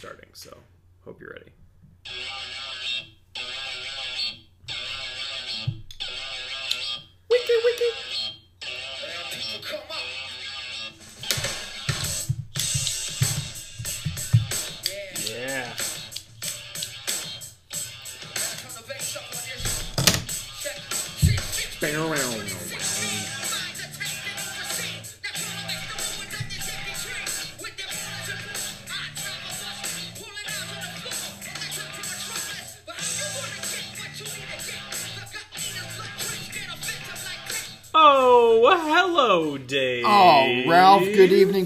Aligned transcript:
starting. 0.00 0.30
So 0.32 0.56
hope 1.04 1.20
you're 1.20 1.34
ready. 1.34 2.49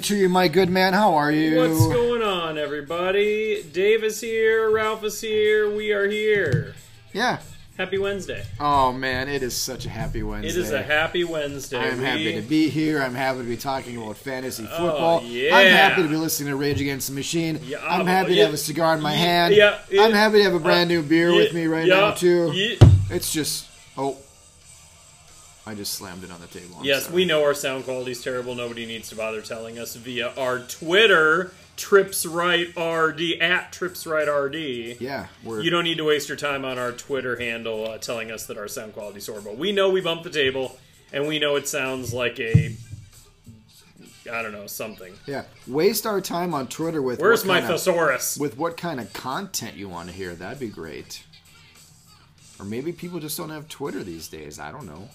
To 0.05 0.17
you, 0.17 0.29
my 0.29 0.49
good 0.49 0.69
man. 0.69 0.93
How 0.93 1.15
are 1.15 1.33
you? 1.33 1.57
What's 1.59 1.87
going 1.87 2.21
on, 2.23 2.59
everybody? 2.59 3.63
Dave 3.63 4.05
is 4.05 4.21
here. 4.21 4.71
Ralph 4.71 5.03
is 5.03 5.19
here. 5.19 5.75
We 5.75 5.93
are 5.93 6.07
here. 6.07 6.75
Yeah. 7.15 7.39
Happy 7.79 7.97
Wednesday. 7.97 8.45
Oh, 8.61 8.93
man, 8.93 9.31
it 9.31 9.43
is 9.43 9.57
such 9.57 9.87
a 9.87 9.89
happy 9.89 10.23
Wednesday. 10.23 10.51
It 10.51 10.57
is 10.63 10.73
a 10.73 10.83
happy 10.83 11.25
Wednesday. 11.25 11.79
I'm 11.79 11.99
We- 12.01 12.05
happy 12.05 12.35
to 12.35 12.43
be 12.43 12.69
here. 12.69 13.03
I'm 13.03 13.15
happy 13.15 13.39
to 13.39 13.45
be 13.45 13.57
talking 13.57 13.97
about 13.97 14.19
fantasy 14.19 14.69
oh, 14.71 14.77
football. 14.77 15.21
Oh, 15.25 15.27
yeah. 15.27 15.57
I'm 15.57 15.69
happy 15.69 16.03
to 16.03 16.09
be 16.09 16.17
listening 16.17 16.51
to 16.51 16.57
Rage 16.57 16.83
Against 16.83 17.09
the 17.09 17.15
Machine. 17.15 17.59
Yeah, 17.65 17.79
I'm 17.83 18.03
oh, 18.03 18.05
happy 18.05 18.35
to 18.35 18.43
have 18.43 18.55
a 18.55 18.59
cigar 18.59 18.95
in 18.95 19.01
my 19.01 19.13
Yeah, 19.13 19.19
hand. 19.19 19.55
yeah, 19.55 19.79
yeah. 19.91 20.03
I'm 20.03 20.13
happy 20.13 20.37
to 20.37 20.45
have 20.45 20.55
a 20.55 20.61
brand 20.61 20.91
new 20.91 21.03
beer 21.03 21.31
Yeah, 21.31 21.37
with 21.39 21.55
me 21.55 21.67
right 21.67 21.87
yeah, 21.87 21.95
now, 21.95 22.11
too. 22.11 22.53
yeah. 22.53 22.77
It's 23.09 23.33
just. 23.33 23.69
Oh. 23.97 24.19
I 25.67 25.75
just 25.75 25.95
slammed 25.95 26.25
it 26.25 26.31
on 26.31 26.41
the 26.41 26.47
table. 26.47 26.77
I'm 26.79 26.85
Yes, 26.85 27.05
sorry. 27.05 27.15
we 27.17 27.25
know 27.25 27.43
our 27.43 27.55
sound 27.55 27.85
quality 27.85 28.11
is 28.13 28.23
terrible. 28.23 28.55
Nobody 28.55 28.85
needs 28.85 29.09
to 29.09 29.17
bother 29.17 29.41
telling 29.41 29.79
us 29.79 29.95
via 29.97 30.33
our 30.37 30.59
Twitter, 30.59 31.53
Trips 31.79 32.27
Right 32.27 32.69
RD 32.77 33.41
at 33.41 33.73
Trips 33.73 34.07
Right 34.07 34.29
RD. 34.29 35.01
Yeah. 35.01 35.27
You 35.45 35.71
don't 35.71 35.85
need 35.85 35.97
to 35.99 36.05
waste 36.05 36.29
your 36.29 36.37
time 36.37 36.65
on 36.67 36.79
our 36.79 36.93
Twitter 36.93 37.37
handle 37.37 37.89
uh, 37.89 37.99
telling 37.99 38.31
us 38.31 38.45
that 38.47 38.59
our 38.59 38.69
sound 38.69 38.93
quality 38.93 39.19
is 39.19 39.27
horrible. 39.27 39.55
We 39.55 39.73
know 39.73 39.89
we 39.89 40.03
bumped 40.03 40.25
the 40.25 40.31
table, 40.31 40.79
and 41.15 41.27
we 41.27 41.39
know 41.39 41.57
it 41.57 41.67
sounds 41.67 42.13
like 42.13 42.39
a, 42.39 42.77
I 44.31 44.43
don't 44.43 44.53
know, 44.53 44.67
something. 44.67 45.15
yeah, 45.27 45.45
waste 45.67 46.07
our 46.07 46.21
time 46.21 46.53
on 46.53 46.67
Twitter 46.69 47.01
with. 47.01 47.21
Where's 47.21 47.45
my 47.47 47.61
kind 47.61 47.73
of- 47.73 48.39
with 48.39 48.59
what 48.59 48.77
kind 48.77 49.01
of 49.01 49.13
content 49.15 49.77
you 49.77 49.89
want 49.89 50.11
to 50.11 50.15
hear. 50.15 50.35
That'd 50.35 50.61
be 50.61 50.69
great. 50.69 51.25
Or 52.61 52.65
maybe 52.67 52.93
people 52.93 53.19
just 53.19 53.37
don't 53.39 53.51
have 53.51 53.69
Twitter 53.69 54.05
these 54.05 54.29
days. 54.29 54.59
I 54.61 54.71
don't 54.71 54.87
know. 54.87 55.09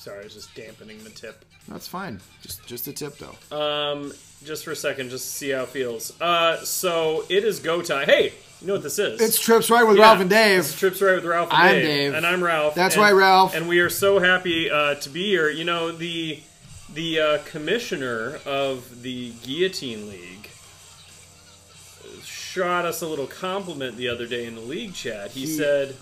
Sorry, 0.00 0.20
I 0.20 0.24
was 0.24 0.32
just 0.32 0.54
dampening 0.54 1.04
the 1.04 1.10
tip. 1.10 1.44
That's 1.68 1.86
fine. 1.86 2.22
Just 2.40 2.64
just 2.66 2.88
a 2.88 2.92
tip 2.94 3.18
though. 3.18 3.54
Um, 3.54 4.12
just 4.44 4.64
for 4.64 4.70
a 4.70 4.76
second, 4.76 5.10
just 5.10 5.26
to 5.26 5.30
see 5.30 5.50
how 5.50 5.64
it 5.64 5.68
feels. 5.68 6.18
Uh, 6.22 6.56
so 6.64 7.24
it 7.28 7.44
is 7.44 7.60
go 7.60 7.82
time. 7.82 8.06
Hey, 8.06 8.32
you 8.62 8.66
know 8.66 8.72
what 8.72 8.82
this 8.82 8.98
is? 8.98 9.20
It's 9.20 9.38
trips 9.38 9.68
right 9.68 9.84
with 9.86 9.98
Yeah, 9.98 10.04
Ralph 10.04 10.20
and 10.22 10.30
Dave. 10.30 10.60
It's 10.60 10.78
Trips 10.78 11.02
Right 11.02 11.16
with 11.16 11.26
Ralph 11.26 11.50
and 11.52 11.62
I'm 11.62 11.74
Dave. 11.74 11.84
Dave. 11.84 12.14
And 12.14 12.24
I'm 12.26 12.42
Ralph. 12.42 12.74
That's 12.74 12.94
and, 12.94 13.02
right, 13.02 13.12
Ralph. 13.12 13.54
And 13.54 13.68
we 13.68 13.80
are 13.80 13.90
so 13.90 14.18
happy 14.20 14.70
uh, 14.70 14.94
to 14.94 15.10
be 15.10 15.24
here. 15.26 15.50
You 15.50 15.64
know, 15.64 15.92
the 15.92 16.40
the 16.94 17.20
uh, 17.20 17.38
commissioner 17.44 18.38
of 18.46 19.02
the 19.02 19.32
Guillotine 19.42 20.08
League 20.08 20.48
shot 22.24 22.84
us 22.86 23.02
a 23.02 23.06
little 23.06 23.26
compliment 23.26 23.96
the 23.96 24.08
other 24.08 24.26
day 24.26 24.46
in 24.46 24.54
the 24.54 24.60
league 24.60 24.94
chat. 24.94 25.30
He, 25.32 25.40
He- 25.40 25.46
said, 25.46 25.94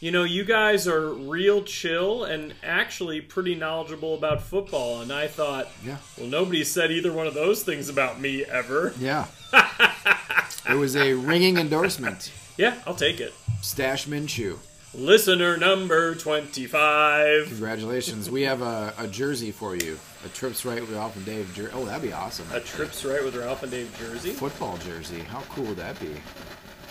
you 0.00 0.10
know, 0.10 0.24
you 0.24 0.44
guys 0.44 0.86
are 0.86 1.08
real 1.12 1.62
chill 1.62 2.24
and 2.24 2.54
actually 2.62 3.20
pretty 3.20 3.54
knowledgeable 3.54 4.14
about 4.14 4.42
football. 4.42 5.00
And 5.00 5.12
I 5.12 5.26
thought, 5.28 5.68
Yeah. 5.84 5.96
well, 6.18 6.26
nobody 6.26 6.64
said 6.64 6.90
either 6.90 7.12
one 7.12 7.26
of 7.26 7.34
those 7.34 7.62
things 7.62 7.88
about 7.88 8.20
me 8.20 8.44
ever. 8.44 8.92
Yeah. 8.98 9.26
it 10.68 10.74
was 10.76 10.96
a 10.96 11.14
ringing 11.14 11.56
endorsement. 11.58 12.32
Yeah, 12.56 12.74
I'll 12.86 12.94
take 12.94 13.20
it. 13.20 13.32
Stash 13.62 14.06
Minshew. 14.06 14.58
Listener 14.96 15.56
number 15.56 16.14
25. 16.14 17.48
Congratulations. 17.48 18.30
We 18.30 18.42
have 18.42 18.62
a, 18.62 18.94
a 18.96 19.08
jersey 19.08 19.50
for 19.50 19.74
you. 19.74 19.98
A 20.24 20.28
trips 20.28 20.64
right 20.64 20.80
with 20.80 20.92
Ralph 20.92 21.16
and 21.16 21.24
Dave 21.24 21.52
jersey. 21.54 21.72
Oh, 21.74 21.84
that'd 21.84 22.02
be 22.02 22.12
awesome. 22.12 22.46
A 22.52 22.60
Trips 22.60 23.04
Right 23.04 23.22
with 23.24 23.34
Ralph 23.34 23.62
and 23.64 23.72
Dave 23.72 23.94
jersey. 23.98 24.30
football 24.30 24.76
jersey. 24.78 25.20
How 25.20 25.40
cool 25.50 25.64
would 25.64 25.76
that 25.78 25.98
be? 26.00 26.10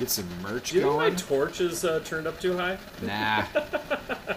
Get 0.03 0.09
some 0.09 0.27
merch 0.41 0.73
you 0.73 0.81
think 0.81 0.97
my 0.97 1.11
torch 1.11 1.61
is 1.61 1.85
uh, 1.85 2.01
turned 2.03 2.27
up 2.27 2.37
too 2.37 2.57
high? 2.57 2.77
nah. 3.01 3.45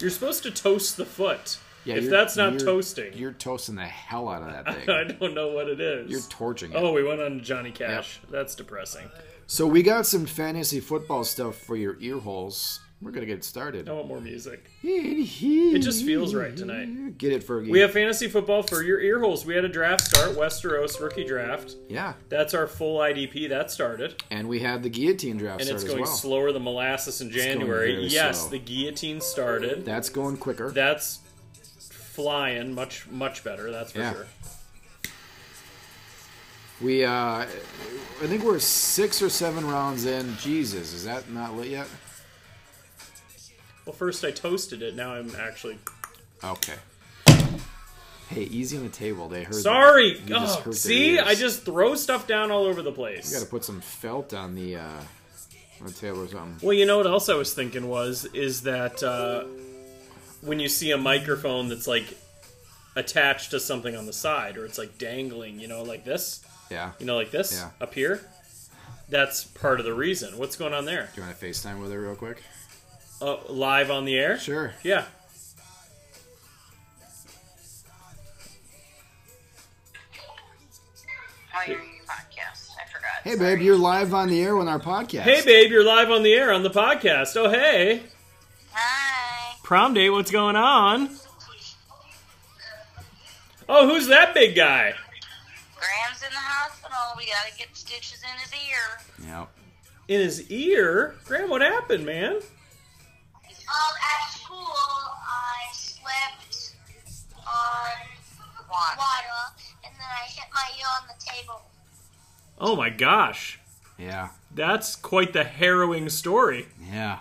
You're 0.00 0.10
supposed 0.10 0.42
to 0.42 0.50
toast 0.50 0.96
the 0.96 1.04
foot. 1.06 1.56
Yeah, 1.84 1.94
if 1.94 2.10
that's 2.10 2.36
not 2.36 2.54
you're- 2.54 2.64
toasting, 2.64 3.12
You're 3.14 3.30
toasting 3.30 3.76
the 3.76 3.82
hell 3.86 4.28
out 4.28 4.42
of 4.42 4.48
that 4.64 4.74
thing. 4.86 4.90
I 4.90 5.04
don't 5.04 5.32
know 5.32 5.50
what 5.52 5.68
it 5.68 5.80
is. 5.80 6.10
You're 6.10 6.20
torching 6.22 6.72
it. 6.72 6.76
oh, 6.76 6.92
we 6.92 7.04
went 7.04 7.20
on 7.20 7.44
Johnny 7.44 7.70
Cash. 7.70 8.18
That's 8.28 8.56
depressing. 8.56 9.08
So 9.46 9.68
we 9.68 9.84
got 9.84 10.04
some 10.04 10.26
fantasy 10.26 10.80
football 10.80 11.22
stuff 11.22 11.54
for 11.58 11.76
your 11.76 11.96
ear 12.00 12.18
holes. 12.18 12.80
We're 13.02 13.10
gonna 13.10 13.26
get 13.26 13.44
started. 13.44 13.86
I 13.88 13.92
want 13.92 14.08
more 14.08 14.20
music. 14.20 14.70
It 14.82 15.80
just 15.80 16.04
feels 16.06 16.34
right 16.34 16.56
tonight. 16.56 17.18
Get 17.18 17.32
it, 17.32 17.46
Fergie. 17.46 17.68
We 17.68 17.80
have 17.80 17.92
fantasy 17.92 18.28
football 18.28 18.62
for 18.62 18.82
your 18.82 18.98
ear 18.98 19.20
holes. 19.20 19.44
We 19.44 19.54
had 19.54 19.64
a 19.64 19.68
draft 19.68 20.02
start, 20.06 20.30
Westeros 20.36 20.98
rookie 21.00 21.24
draft. 21.24 21.76
yeah, 21.88 22.14
That's 22.30 22.54
our 22.54 22.66
full 22.66 22.98
IDP. 23.00 23.48
That 23.50 23.70
started. 23.70 24.22
and 24.30 24.48
we 24.48 24.60
had 24.60 24.82
the 24.82 24.88
guillotine 24.88 25.36
draft 25.36 25.60
And 25.60 25.68
it's 25.70 25.84
going 25.84 26.02
well. 26.04 26.06
slower 26.10 26.50
than 26.52 26.64
molasses 26.64 27.20
in 27.20 27.30
January. 27.30 28.04
Yes, 28.06 28.40
slow. 28.42 28.50
the 28.50 28.58
guillotine 28.60 29.20
started. 29.20 29.84
That's 29.84 30.08
going 30.08 30.38
quicker. 30.38 30.70
That's 30.70 31.18
flying 31.90 32.74
much, 32.74 33.06
much 33.10 33.44
better. 33.44 33.70
That's 33.70 33.92
for 33.92 33.98
Yeah. 33.98 34.12
sure. 34.14 34.26
we, 36.80 37.04
uh, 37.04 37.10
I 37.12 37.46
think 38.22 38.42
we're 38.44 38.58
six 38.60 39.20
or 39.20 39.28
seven 39.28 39.66
rounds 39.66 40.06
in. 40.06 40.36
Jesus, 40.38 40.92
is 40.94 41.04
that 41.04 41.30
not 41.30 41.54
lit 41.56 41.68
yet? 41.68 41.86
Well, 43.86 43.94
first 43.94 44.24
I 44.24 44.30
toasted 44.30 44.82
it. 44.82 44.94
Now 44.96 45.14
I'm 45.14 45.34
actually 45.38 45.78
Okay. 46.42 46.74
Hey, 48.30 48.42
easy 48.44 48.76
on 48.78 48.84
the 48.84 48.88
table. 48.88 49.28
They 49.28 49.44
heard. 49.44 49.54
sorry. 49.54 50.18
You 50.18 50.26
just 50.26 50.58
Oh, 50.58 50.62
hurt 50.62 50.64
their 50.64 50.72
see, 50.74 51.10
ears. 51.16 51.24
I 51.26 51.34
just 51.34 51.62
throw 51.64 51.94
stuff 51.94 52.26
down 52.26 52.50
all 52.50 52.64
over 52.64 52.82
the 52.82 52.90
place. 52.92 53.30
You 53.30 53.38
got 53.38 53.44
to 53.44 53.50
put 53.50 53.64
some 53.64 53.80
felt 53.80 54.32
on 54.34 54.54
the 54.54 54.76
uh, 54.76 54.80
on 55.80 55.86
the 55.86 55.92
table 55.92 56.22
or 56.22 56.28
something. 56.28 56.56
Well, 56.66 56.72
you 56.74 56.86
know 56.86 56.96
what 56.96 57.06
else 57.06 57.28
I 57.28 57.34
was 57.34 57.52
thinking 57.54 57.88
was 57.88 58.24
is 58.32 58.62
that 58.62 59.02
uh, 59.02 59.44
when 60.40 60.58
you 60.58 60.68
see 60.68 60.90
a 60.90 60.98
microphone 60.98 61.68
that's 61.68 61.86
like 61.86 62.16
attached 62.96 63.50
to 63.50 63.60
something 63.60 63.94
on 63.94 64.06
the 64.06 64.12
side, 64.12 64.56
or 64.56 64.64
it's 64.64 64.78
like 64.78 64.96
dangling, 64.98 65.60
you 65.60 65.68
know, 65.68 65.82
like 65.82 66.04
this, 66.04 66.44
Yeah. 66.70 66.92
you 66.98 67.06
know, 67.06 67.16
like 67.16 67.30
this 67.30 67.52
Yeah. 67.52 67.70
up 67.80 67.92
here. 67.94 68.20
That's 69.10 69.44
part 69.44 69.80
of 69.80 69.86
the 69.86 69.92
reason. 69.92 70.38
What's 70.38 70.56
going 70.56 70.72
on 70.72 70.86
there? 70.86 71.10
Do 71.14 71.20
you 71.20 71.26
want 71.26 71.38
to 71.38 71.46
FaceTime 71.46 71.80
with 71.82 71.92
her 71.92 72.00
real 72.00 72.14
quick? 72.16 72.42
Uh, 73.20 73.36
live 73.48 73.90
on 73.90 74.04
the 74.04 74.16
air? 74.18 74.38
Sure. 74.38 74.74
Yeah. 74.82 75.06
Oh, 81.56 81.62
your 81.70 81.78
podcast. 81.78 82.70
I 82.76 82.86
forgot. 82.92 83.10
Hey, 83.22 83.36
Sorry. 83.36 83.56
babe, 83.56 83.64
you're 83.64 83.78
live 83.78 84.12
on 84.12 84.28
the 84.28 84.42
air 84.42 84.58
on 84.58 84.68
our 84.68 84.80
podcast. 84.80 85.20
Hey, 85.22 85.42
babe, 85.44 85.70
you're 85.70 85.84
live 85.84 86.10
on 86.10 86.22
the 86.22 86.32
air 86.32 86.52
on 86.52 86.62
the 86.62 86.70
podcast. 86.70 87.36
Oh, 87.36 87.48
hey, 87.50 88.02
Hi. 88.72 89.54
prom 89.62 89.94
date. 89.94 90.10
What's 90.10 90.30
going 90.30 90.56
on? 90.56 91.10
Oh, 93.68 93.88
who's 93.88 94.08
that 94.08 94.34
big 94.34 94.54
guy? 94.54 94.92
Graham's 95.76 96.22
in 96.22 96.30
the 96.30 96.36
hospital. 96.36 96.98
We 97.16 97.24
gotta 97.26 97.56
get 97.56 97.68
stitches 97.74 98.22
in 98.22 98.40
his 98.40 98.52
ear. 98.52 99.28
Yep. 99.38 99.48
In 100.08 100.20
his 100.20 100.50
ear? 100.50 101.14
Graham, 101.24 101.48
what 101.48 101.62
happened, 101.62 102.04
man? 102.04 102.40
Um, 103.68 103.94
at 103.96 104.30
school, 104.32 104.66
I 104.66 105.72
slept 105.72 106.74
on 107.38 108.64
Water. 108.70 108.96
water, 108.98 109.40
and 109.84 109.94
then 109.94 110.06
I 110.06 110.26
hit 110.28 110.44
my 110.54 110.68
ear 110.78 110.86
on 111.00 111.08
the 111.08 111.24
table. 111.24 111.62
Oh 112.60 112.76
my 112.76 112.90
gosh. 112.90 113.58
Yeah. 113.98 114.28
That's 114.54 114.96
quite 114.96 115.32
the 115.32 115.44
harrowing 115.44 116.08
story. 116.08 116.66
Yeah. 116.92 117.18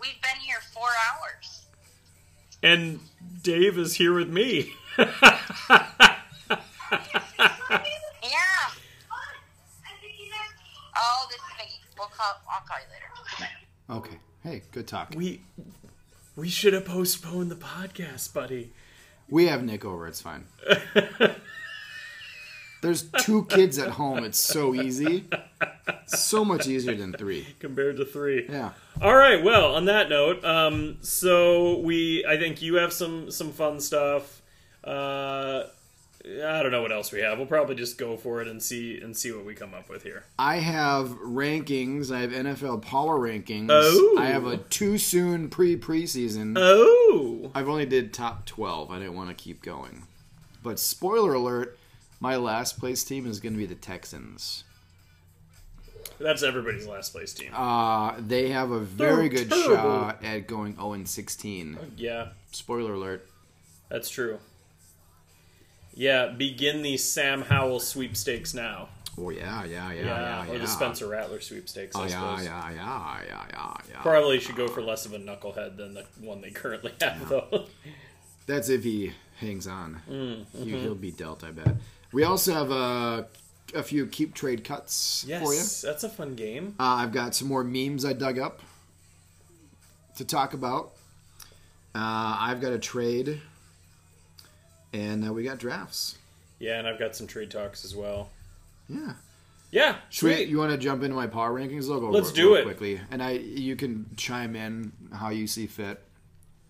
We've 0.00 0.20
been 0.22 0.40
here 0.40 0.58
four 0.72 0.88
hours. 1.10 1.66
And 2.62 3.00
Dave 3.42 3.78
is 3.78 3.94
here 3.94 4.14
with 4.14 4.28
me. 4.28 4.72
Yeah. 8.22 8.70
Oh, 10.96 11.26
this 11.28 11.38
is 11.38 11.42
Vicky. 11.58 11.80
We'll 11.98 12.06
call. 12.08 12.40
I'll 12.48 12.60
call 12.66 12.78
you 12.78 12.86
later. 12.92 13.98
Okay. 13.98 14.16
Hey, 14.44 14.62
good 14.70 14.86
talk. 14.86 15.12
we 15.16 15.40
we 16.36 16.48
should 16.48 16.72
have 16.72 16.84
postponed 16.84 17.50
the 17.50 17.56
podcast, 17.56 18.32
buddy. 18.34 18.72
We 19.28 19.46
have 19.46 19.62
Nick 19.64 19.84
over. 19.84 20.06
It's 20.06 20.20
fine. 20.20 20.46
There's 22.82 23.02
two 23.24 23.46
kids 23.46 23.78
at 23.78 23.90
home. 23.92 24.24
It's 24.24 24.38
so 24.38 24.74
easy. 24.74 25.24
so 26.06 26.44
much 26.44 26.66
easier 26.66 26.94
than 26.94 27.14
three. 27.14 27.46
compared 27.58 27.96
to 27.96 28.04
three. 28.04 28.46
Yeah. 28.48 28.72
All 29.00 29.16
right. 29.16 29.42
Well, 29.42 29.74
on 29.74 29.86
that 29.86 30.10
note, 30.10 30.44
um, 30.44 30.98
so 31.00 31.78
we, 31.78 32.26
I 32.26 32.36
think 32.36 32.60
you 32.60 32.74
have 32.74 32.92
some 32.92 33.30
some 33.30 33.52
fun 33.52 33.80
stuff. 33.80 34.42
Uh, 34.82 35.62
I 36.26 36.62
don't 36.62 36.72
know 36.72 36.80
what 36.80 36.90
else 36.92 37.12
we 37.12 37.20
have. 37.20 37.36
We'll 37.36 37.46
probably 37.46 37.74
just 37.74 37.98
go 37.98 38.16
for 38.16 38.40
it 38.40 38.48
and 38.48 38.62
see 38.62 38.98
and 38.98 39.14
see 39.14 39.30
what 39.30 39.44
we 39.44 39.54
come 39.54 39.74
up 39.74 39.90
with 39.90 40.02
here. 40.04 40.24
I 40.38 40.56
have 40.56 41.08
rankings. 41.20 42.10
I 42.10 42.20
have 42.20 42.30
NFL 42.30 42.80
power 42.80 43.18
rankings. 43.18 43.66
Oh. 43.70 44.16
I 44.18 44.26
have 44.26 44.46
a 44.46 44.56
too 44.56 44.96
soon 44.96 45.50
pre 45.50 45.76
preseason. 45.76 46.54
Oh, 46.58 47.50
I've 47.54 47.68
only 47.68 47.84
did 47.84 48.14
top 48.14 48.46
12. 48.46 48.90
I 48.90 48.98
didn't 49.00 49.14
want 49.16 49.28
to 49.28 49.34
keep 49.34 49.60
going. 49.62 50.04
But 50.62 50.78
spoiler 50.78 51.34
alert, 51.34 51.78
my 52.20 52.36
last 52.36 52.78
place 52.78 53.04
team 53.04 53.26
is 53.26 53.38
going 53.38 53.52
to 53.52 53.58
be 53.58 53.66
the 53.66 53.74
Texans. 53.74 54.64
that's 56.18 56.42
everybody's 56.42 56.86
last 56.86 57.12
place 57.12 57.34
team. 57.34 57.50
Uh, 57.54 58.14
they 58.18 58.48
have 58.48 58.70
a 58.70 58.80
very 58.80 59.28
They're 59.28 59.40
good 59.44 59.50
terrible. 59.50 59.74
shot 59.76 60.24
at 60.24 60.46
going 60.46 60.76
0 60.76 60.94
and 60.94 61.06
16. 61.06 61.78
Yeah, 61.98 62.28
Spoiler 62.50 62.94
alert. 62.94 63.28
that's 63.90 64.08
true. 64.08 64.38
Yeah, 65.94 66.26
begin 66.28 66.82
the 66.82 66.96
Sam 66.96 67.42
Howell 67.42 67.80
sweepstakes 67.80 68.52
now. 68.54 68.88
Oh 69.16 69.30
yeah, 69.30 69.64
yeah, 69.64 69.92
yeah, 69.92 69.92
Yeah, 69.92 70.04
yeah, 70.04 70.46
yeah. 70.46 70.52
or 70.52 70.58
the 70.58 70.66
Spencer 70.66 71.06
Rattler 71.06 71.40
sweepstakes. 71.40 71.94
I 71.94 72.00
Oh 72.00 72.02
yeah, 72.04 72.08
suppose. 72.36 72.44
yeah, 72.46 72.70
yeah, 72.70 73.20
yeah, 73.28 73.44
yeah, 73.52 73.74
yeah. 73.90 74.02
Probably 74.02 74.40
should 74.40 74.56
go 74.56 74.66
for 74.66 74.82
less 74.82 75.06
of 75.06 75.12
a 75.12 75.18
knucklehead 75.18 75.76
than 75.76 75.94
the 75.94 76.04
one 76.20 76.40
they 76.40 76.50
currently 76.50 76.92
have, 77.00 77.28
though. 77.28 77.66
That's 78.46 78.68
if 78.68 78.82
he 78.82 79.12
hangs 79.38 79.66
on. 79.68 80.00
Mm, 80.10 80.44
He, 80.52 80.58
mm-hmm. 80.72 80.82
he'll 80.82 80.94
be 80.96 81.12
dealt, 81.12 81.44
I 81.44 81.52
bet. 81.52 81.76
We 82.12 82.24
also 82.24 82.52
have 82.54 82.72
uh, 82.72 83.22
a 83.72 83.82
few 83.84 84.06
keep 84.06 84.34
trade 84.34 84.64
cuts 84.64 85.22
for 85.22 85.28
you. 85.30 85.58
yes, 85.58 85.80
that's 85.80 86.02
a 86.02 86.08
fun 86.08 86.34
game. 86.34 86.74
Uh, 86.80 86.82
I've 86.82 87.12
got 87.12 87.36
some 87.36 87.46
more 87.48 87.62
memes 87.64 88.04
I 88.04 88.12
dug 88.14 88.38
up 88.40 88.60
to 90.16 90.24
talk 90.24 90.54
about. 90.54 90.92
Uh, 91.94 92.36
I've 92.40 92.60
got 92.60 92.72
a 92.72 92.78
trade, 92.78 93.40
and 94.94 95.26
uh, 95.28 95.32
we 95.32 95.42
got 95.44 95.58
drafts. 95.58 96.16
Yeah, 96.58 96.78
and 96.78 96.86
I've 96.88 96.98
got 96.98 97.14
some 97.16 97.26
trade 97.26 97.50
talks 97.50 97.84
as 97.84 97.94
well. 97.94 98.30
Yeah. 98.88 99.14
Yeah, 99.70 99.96
Should 100.08 100.26
we- 100.28 100.34
sweet. 100.36 100.48
you 100.48 100.58
want 100.58 100.70
to 100.70 100.78
jump 100.78 101.02
into 101.02 101.16
my 101.16 101.26
power 101.26 101.52
rankings? 101.52 101.90
I'll 101.92 101.98
go 102.00 102.08
Let's 102.10 102.28
real- 102.28 102.34
do 102.36 102.54
real 102.54 102.60
it. 102.60 102.64
quickly, 102.64 103.00
and 103.10 103.20
I 103.22 103.32
you 103.32 103.74
can 103.74 104.06
chime 104.16 104.54
in 104.54 104.92
how 105.12 105.30
you 105.30 105.46
see 105.48 105.66
fit. 105.66 106.00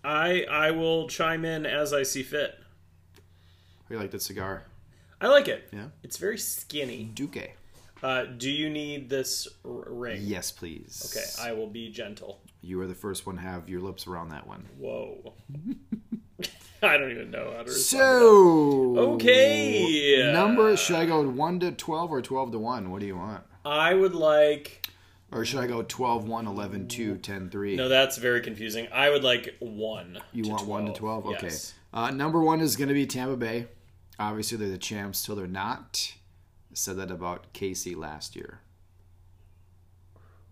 I 0.03 0.43
I 0.49 0.71
will 0.71 1.07
chime 1.07 1.45
in 1.45 1.65
as 1.67 1.93
I 1.93 2.01
see 2.03 2.23
fit. 2.23 2.57
You 3.89 3.99
like 3.99 4.09
that 4.11 4.23
cigar, 4.23 4.63
I 5.21 5.27
like 5.27 5.47
it. 5.47 5.69
Yeah. 5.71 5.89
It's 6.01 6.17
very 6.17 6.39
skinny. 6.39 7.11
Duque? 7.13 7.51
Uh, 8.01 8.25
do 8.25 8.49
you 8.49 8.69
need 8.71 9.07
this 9.09 9.47
r- 9.63 9.71
ring? 9.87 10.21
Yes, 10.23 10.51
please. 10.51 11.11
Okay, 11.15 11.47
I 11.47 11.53
will 11.53 11.67
be 11.69 11.89
gentle. 11.91 12.41
You 12.61 12.81
are 12.81 12.87
the 12.87 12.95
first 12.95 13.27
one 13.27 13.35
to 13.35 13.41
have 13.43 13.69
your 13.69 13.81
lips 13.81 14.07
around 14.07 14.29
that 14.29 14.47
one. 14.47 14.65
Whoa. 14.79 15.33
I 16.93 16.97
don't 16.97 17.11
even 17.11 17.31
know 17.31 17.53
how 17.55 17.63
to. 17.63 17.71
So 17.71 18.97
Okay. 18.97 20.31
number 20.31 20.75
should 20.77 20.95
I 20.95 21.05
go 21.05 21.27
one 21.27 21.59
to 21.61 21.71
twelve 21.71 22.11
or 22.11 22.21
twelve 22.21 22.51
to 22.51 22.59
one? 22.59 22.91
What 22.91 23.01
do 23.01 23.05
you 23.07 23.17
want? 23.17 23.43
I 23.63 23.93
would 23.93 24.13
like. 24.15 24.87
Or 25.31 25.43
should 25.43 25.59
I 25.59 25.67
go 25.67 25.81
12, 25.81 26.29
1, 26.29 26.47
11, 26.47 26.87
2, 26.87 27.17
10, 27.17 27.49
3? 27.49 27.75
No, 27.75 27.89
that's 27.89 28.17
very 28.17 28.39
confusing. 28.41 28.87
I 28.93 29.09
would 29.09 29.23
like 29.23 29.55
one. 29.59 30.19
you 30.31 30.43
to 30.43 30.49
want 30.51 30.67
1 30.67 30.85
to 30.85 30.93
12? 30.93 31.25
Okay. 31.25 31.47
Yes. 31.47 31.73
Uh, 31.91 32.11
number 32.11 32.39
one 32.41 32.61
is 32.61 32.75
going 32.77 32.87
to 32.89 32.93
be 32.93 33.05
Tampa 33.07 33.35
Bay. 33.35 33.67
Obviously, 34.19 34.57
they're 34.57 34.69
the 34.69 34.77
champs 34.77 35.25
till 35.25 35.35
they're 35.35 35.47
not. 35.47 36.13
I 36.71 36.75
said 36.75 36.95
that 36.97 37.09
about 37.11 37.53
KC 37.53 37.97
last 37.97 38.35
year. 38.35 38.59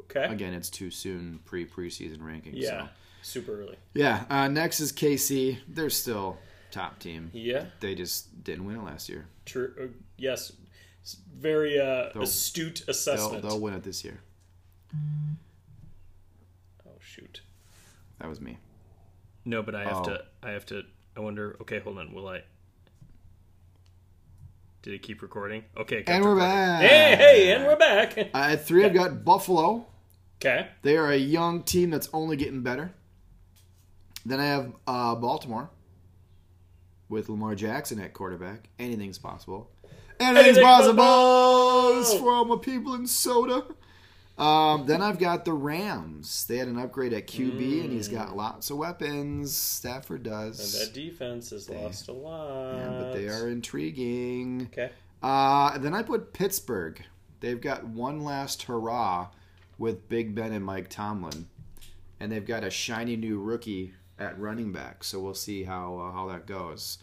Okay. 0.02 0.26
Again, 0.26 0.54
it's 0.54 0.70
too 0.70 0.90
soon 0.92 1.40
pre 1.46 1.66
preseason 1.66 2.18
rankings. 2.18 2.54
yeah. 2.56 2.88
So. 2.88 2.90
Super 3.24 3.60
early. 3.62 3.78
Yeah. 3.96 4.26
Uh, 4.30 4.48
next 4.50 4.80
is 4.80 4.92
KC. 4.92 5.58
They're 5.68 5.90
still 5.90 6.38
top 6.72 7.00
team. 7.00 7.32
Yeah. 7.34 7.66
They 7.80 7.96
just 7.96 8.44
didn't 8.44 8.66
win 8.66 8.76
it 8.76 8.84
last 8.84 9.10
year. 9.10 9.26
True. 9.46 9.74
Uh, 9.82 9.88
yes. 10.18 10.52
Very 11.38 11.80
uh, 11.80 12.10
They'll- 12.14 12.24
astute 12.24 12.84
They'll, 12.86 12.92
assessment. 12.92 13.42
they'll 13.44 13.60
win 13.60 13.74
it 13.74 13.84
this 13.84 14.04
year. 14.04 14.20
Oh 16.86 16.92
shoot. 17.00 17.42
That 18.20 18.30
was 18.30 18.40
me. 18.40 18.58
No, 19.46 19.62
but 19.64 19.76
I 19.76 19.84
have 19.84 19.98
Oh. 19.98 20.04
to. 20.04 20.24
I 20.42 20.52
have 20.52 20.66
to. 20.68 20.84
I 21.18 21.20
wonder. 21.20 21.58
Okay, 21.62 21.80
hold 21.80 21.98
on. 21.98 22.14
Will 22.14 22.28
I? 22.28 22.42
Did 24.82 24.94
it 24.94 25.02
keep 25.02 25.22
recording? 25.22 25.64
Okay. 25.78 26.04
And 26.08 26.24
we're 26.24 26.32
recording. 26.36 26.50
back. 26.58 26.82
Hey, 26.82 27.16
hey, 27.16 27.54
and 27.54 27.66
we're 27.66 27.76
back. 27.78 28.18
Uh, 28.18 28.28
at 28.34 28.66
three, 28.66 28.84
I've 28.86 28.94
got 28.94 29.24
Buffalo. 29.24 29.86
Okay. 30.42 30.68
They 30.82 30.98
are 30.98 31.10
a 31.10 31.16
young 31.18 31.64
team 31.64 31.90
that's 31.90 32.10
only 32.14 32.36
getting 32.36 32.62
better. 32.64 32.94
Then 34.26 34.40
I 34.40 34.46
have 34.46 34.74
uh, 34.88 35.16
Baltimore 35.16 35.70
with 37.10 37.30
Lamar 37.30 37.56
Jackson 37.56 38.00
at 38.00 38.14
quarterback. 38.14 38.70
Anything's 38.80 39.18
possible. 39.18 39.70
Anything's 40.20 40.58
Anything 40.58 40.64
possible 40.64 41.04
possible! 41.04 42.20
for 42.20 42.46
my 42.46 42.58
people 42.62 42.94
in 42.96 43.06
soda. 43.08 43.66
Um, 44.38 44.88
then 44.88 45.02
I've 45.02 45.20
got 45.20 45.46
the 45.46 45.54
Rams. 45.54 46.46
They 46.48 46.58
had 46.58 46.68
an 46.68 46.80
upgrade 46.80 47.14
at 47.14 47.28
QB, 47.28 47.84
and 47.84 47.92
he's 47.94 48.08
got 48.08 48.36
lots 48.36 48.70
of 48.72 48.78
weapons. 48.78 49.56
Stafford 49.56 50.24
Mm. 50.24 50.32
And 50.48 50.52
does. 50.54 50.80
that 50.80 50.94
defense 50.94 51.50
has 51.52 51.70
lost 51.70 52.08
a 52.08 52.14
lot. 52.14 52.76
Yeah, 52.78 52.90
but 53.00 53.14
they 53.14 53.28
are 53.28 53.48
intriguing. 53.50 54.70
Okay. 54.72 54.92
Uh, 55.22 55.78
then 55.78 55.94
I 55.94 56.02
put 56.02 56.34
Pittsburgh. 56.34 57.00
They've 57.42 57.62
got 57.62 57.86
one 57.86 58.24
last 58.24 58.64
hurrah 58.64 59.28
with 59.78 60.08
Big 60.10 60.34
Ben 60.34 60.52
and 60.54 60.66
Mike 60.66 60.90
Tomlin, 60.90 61.48
and 62.20 62.32
they've 62.32 62.46
got 62.46 62.64
a 62.64 62.70
shiny 62.72 63.16
new 63.16 63.40
rookie 63.40 63.94
at 64.20 64.40
running 64.40 64.72
back. 64.72 65.04
So 65.04 65.20
we'll 65.20 65.34
see 65.34 65.64
how 65.64 65.98
uh, 65.98 66.12
how 66.12 66.28
that 66.30 66.46
goes. 66.46 67.00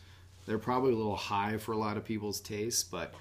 They're 0.47 0.59
probably 0.59 0.93
a 0.93 0.97
little 0.97 1.17
high 1.17 1.59
for 1.59 1.73
a 1.73 1.77
lot 1.77 1.97
of 1.97 2.05
people's 2.05 2.41
tastes, 2.41 2.83
but 2.83 3.15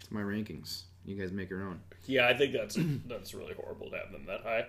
it's 0.00 0.10
my 0.10 0.20
rankings. 0.20 0.82
You 1.04 1.16
guys 1.16 1.32
make 1.32 1.50
your 1.50 1.62
own. 1.62 1.80
Yeah, 2.06 2.28
I 2.28 2.34
think 2.36 2.52
that's 2.52 2.78
that's 3.06 3.34
really 3.34 3.54
horrible 3.54 3.90
to 3.90 3.96
have 3.96 4.12
them 4.12 4.24
that 4.26 4.42
high. 4.42 4.66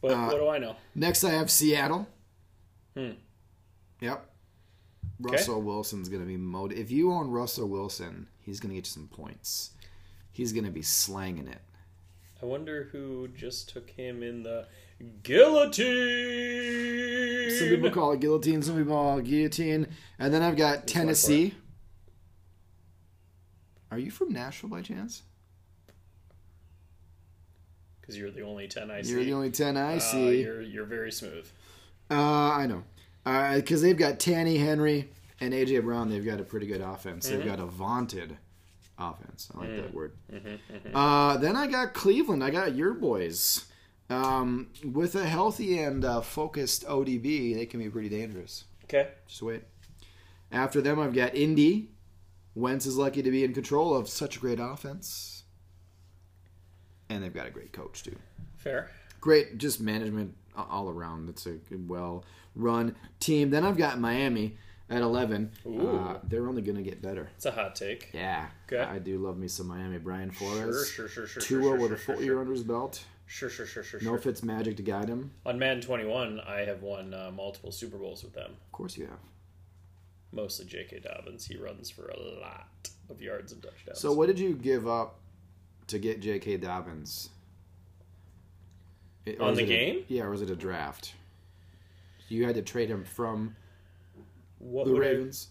But 0.00 0.12
Uh, 0.12 0.26
what 0.26 0.38
do 0.38 0.48
I 0.48 0.58
know? 0.58 0.76
Next, 0.94 1.24
I 1.24 1.30
have 1.30 1.50
Seattle. 1.50 2.08
Hmm. 2.96 3.10
Yep. 4.00 4.30
Russell 5.20 5.62
Wilson's 5.62 6.08
going 6.08 6.22
to 6.22 6.26
be 6.26 6.36
mode. 6.36 6.72
If 6.72 6.90
you 6.90 7.12
own 7.12 7.30
Russell 7.30 7.68
Wilson, 7.68 8.26
he's 8.40 8.60
going 8.60 8.70
to 8.70 8.74
get 8.74 8.86
you 8.86 8.90
some 8.90 9.08
points. 9.08 9.70
He's 10.32 10.52
going 10.52 10.64
to 10.64 10.70
be 10.70 10.82
slanging 10.82 11.46
it. 11.46 11.60
I 12.42 12.46
wonder 12.46 12.88
who 12.92 13.28
just 13.28 13.68
took 13.68 13.88
him 13.90 14.22
in 14.22 14.42
the 14.42 14.66
guillotine. 15.22 17.50
Some 17.58 17.68
people 17.68 17.90
call 17.90 18.12
it 18.12 18.20
guillotine, 18.20 18.62
some 18.62 18.76
people 18.76 18.94
call 18.94 19.18
it 19.18 19.24
guillotine. 19.24 19.86
And 20.18 20.32
then 20.34 20.42
I've 20.42 20.56
got 20.56 20.86
Tennessee. 20.86 21.54
Are 23.90 23.98
you 23.98 24.10
from 24.10 24.32
Nashville 24.32 24.70
by 24.70 24.82
chance? 24.82 25.22
because 28.00 28.18
you're 28.18 28.30
the 28.30 28.42
only 28.42 28.68
ten 28.68 28.90
I 28.90 29.00
see. 29.00 29.12
You're 29.12 29.24
the 29.24 29.32
only 29.32 29.50
10 29.50 29.78
I 29.78 29.96
Uh, 29.96 29.98
see. 29.98 30.42
you're 30.42 30.60
you're 30.60 30.84
very 30.84 31.10
smooth. 31.10 31.48
Uh, 32.10 32.50
I 32.50 32.66
know. 32.66 32.84
Because 33.56 33.80
they've 33.80 33.96
got 33.96 34.20
Tanny, 34.20 34.58
Henry, 34.58 35.08
and 35.40 35.54
A.J. 35.54 35.78
Brown. 35.78 36.10
They've 36.10 36.22
got 36.24 36.38
a 36.38 36.44
pretty 36.44 36.66
good 36.66 36.82
offense. 36.82 37.26
They've 37.30 37.42
got 37.42 37.60
a 37.60 37.64
vaunted 37.64 38.36
offense. 38.98 39.48
I 39.54 39.58
like 39.58 39.76
that 39.76 39.94
word. 39.94 40.12
Uh, 40.92 41.38
then 41.38 41.56
I 41.56 41.66
got 41.66 41.94
Cleveland. 41.94 42.44
I 42.44 42.50
got 42.50 42.74
your 42.74 42.92
boys. 42.92 43.64
Um, 44.10 44.68
with 44.84 45.14
a 45.14 45.24
healthy 45.24 45.78
and 45.78 46.04
uh, 46.04 46.20
focused 46.20 46.86
ODB, 46.86 47.54
they 47.54 47.66
can 47.66 47.80
be 47.80 47.88
pretty 47.88 48.08
dangerous. 48.08 48.64
Okay. 48.84 49.08
Just 49.26 49.42
wait. 49.42 49.62
After 50.52 50.80
them, 50.80 51.00
I've 51.00 51.14
got 51.14 51.34
Indy. 51.34 51.90
Wentz 52.54 52.86
is 52.86 52.96
lucky 52.96 53.22
to 53.22 53.30
be 53.30 53.42
in 53.44 53.52
control 53.54 53.94
of 53.96 54.08
such 54.08 54.36
a 54.36 54.40
great 54.40 54.60
offense. 54.60 55.42
And 57.08 57.24
they've 57.24 57.34
got 57.34 57.46
a 57.46 57.50
great 57.50 57.72
coach, 57.72 58.02
too. 58.02 58.16
Fair. 58.56 58.90
Great, 59.20 59.58
just 59.58 59.80
management 59.80 60.34
all 60.56 60.88
around. 60.88 61.28
It's 61.28 61.46
a 61.46 61.56
well 61.86 62.24
run 62.54 62.94
team. 63.20 63.50
Then 63.50 63.64
I've 63.64 63.76
got 63.76 63.98
Miami 63.98 64.56
at 64.90 65.02
11. 65.02 65.50
Ooh. 65.66 65.88
Uh, 65.88 66.18
they're 66.24 66.46
only 66.46 66.62
going 66.62 66.76
to 66.76 66.82
get 66.82 67.02
better. 67.02 67.30
It's 67.36 67.46
a 67.46 67.50
hot 67.50 67.74
take. 67.74 68.10
Yeah. 68.12 68.46
Okay. 68.70 68.82
I 68.82 68.98
do 68.98 69.18
love 69.18 69.38
me 69.38 69.48
some 69.48 69.66
Miami. 69.68 69.98
Brian 69.98 70.30
Sure, 70.30 70.48
Flores. 70.48 70.90
sure, 70.90 71.08
sure, 71.08 71.26
sure. 71.26 71.42
Tua 71.42 71.62
sure, 71.62 71.76
with 71.76 71.88
sure, 71.88 71.94
a 71.94 71.98
full 71.98 72.14
sure, 72.16 72.24
year 72.24 72.32
sure. 72.34 72.40
under 72.40 72.52
his 72.52 72.62
belt. 72.62 73.04
Sure, 73.26 73.48
sure, 73.48 73.66
sure, 73.66 73.82
sure, 73.82 74.00
No 74.00 74.10
sure. 74.10 74.18
Fitz 74.18 74.42
magic 74.42 74.76
to 74.76 74.82
guide 74.82 75.08
him. 75.08 75.30
On 75.46 75.58
Madden 75.58 75.82
21, 75.82 76.40
I 76.40 76.60
have 76.60 76.82
won 76.82 77.14
uh, 77.14 77.30
multiple 77.34 77.72
Super 77.72 77.96
Bowls 77.96 78.22
with 78.22 78.34
them. 78.34 78.50
Of 78.52 78.72
course 78.72 78.96
you 78.96 79.06
have. 79.06 79.18
Mostly 80.32 80.66
J.K. 80.66 81.00
Dobbins. 81.00 81.46
He 81.46 81.56
runs 81.56 81.90
for 81.90 82.08
a 82.08 82.18
lot 82.20 82.68
of 83.08 83.20
yards 83.22 83.52
and 83.52 83.62
touchdowns. 83.62 83.98
So 84.00 84.12
what 84.12 84.26
did 84.26 84.38
you 84.38 84.54
give 84.54 84.86
up 84.86 85.16
to 85.88 85.98
get 85.98 86.20
J.K. 86.20 86.58
Dobbins? 86.58 87.30
It- 89.26 89.40
On 89.40 89.54
the 89.54 89.62
it 89.62 89.64
a- 89.64 89.66
game? 89.68 90.04
yeah, 90.08 90.22
or 90.24 90.30
was 90.30 90.42
it 90.42 90.50
a 90.50 90.56
draft? 90.56 91.14
You 92.28 92.44
had 92.46 92.54
to 92.56 92.62
trade 92.62 92.88
him 92.90 93.04
from 93.04 93.56
what 94.58 94.86
the 94.86 94.92
would 94.92 95.02
I- 95.02 95.10
Ravens. 95.10 95.48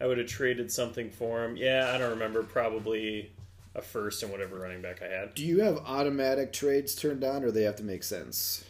I 0.00 0.06
would 0.06 0.18
have 0.18 0.26
traded 0.26 0.70
something 0.70 1.10
for 1.10 1.44
him. 1.44 1.56
Yeah, 1.56 1.92
I 1.94 1.98
don't 1.98 2.10
remember. 2.10 2.42
Probably 2.42 3.30
a 3.74 3.82
first 3.82 4.22
and 4.22 4.30
whatever 4.30 4.58
running 4.58 4.82
back 4.82 5.02
I 5.02 5.08
had. 5.08 5.34
Do 5.34 5.44
you 5.44 5.60
have 5.60 5.78
automatic 5.78 6.52
trades 6.52 6.94
turned 6.94 7.24
on, 7.24 7.44
or 7.44 7.50
they 7.50 7.62
have 7.62 7.76
to 7.76 7.82
make 7.84 8.02
sense? 8.04 8.64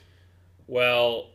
Well, 0.66 1.30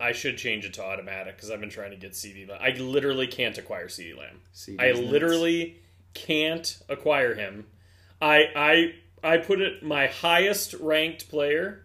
I 0.00 0.12
should 0.12 0.38
change 0.38 0.64
it 0.64 0.74
to 0.74 0.84
automatic 0.84 1.36
because 1.36 1.50
I've 1.50 1.60
been 1.60 1.70
trying 1.70 1.90
to 1.90 1.96
get 1.96 2.12
CeeDee 2.12 2.48
Lamb. 2.48 2.60
I 2.62 2.70
literally 2.70 3.26
can't 3.26 3.58
acquire 3.58 3.88
CeeDee 3.88 4.16
Lamb. 4.16 4.40
CeeDee's 4.54 4.76
I 4.78 4.88
nuts. 4.92 5.00
literally 5.00 5.76
can't 6.14 6.78
acquire 6.88 7.34
him. 7.34 7.66
I 8.20 8.44
I 8.54 8.94
I 9.22 9.38
put 9.38 9.60
it 9.60 9.82
my 9.82 10.06
highest 10.06 10.74
ranked 10.74 11.28
player 11.28 11.84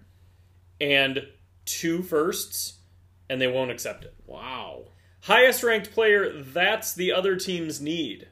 and 0.80 1.28
two 1.66 2.04
firsts, 2.04 2.78
and 3.30 3.42
they 3.42 3.48
won't 3.48 3.72
accept 3.72 4.04
it. 4.04 4.13
Wow. 4.28 4.84
Highest 5.22 5.63
ranked 5.63 5.92
player, 5.94 6.42
that's 6.42 6.94
the 6.94 7.13
other 7.13 7.38
team's 7.38 7.80
need, 7.80 8.28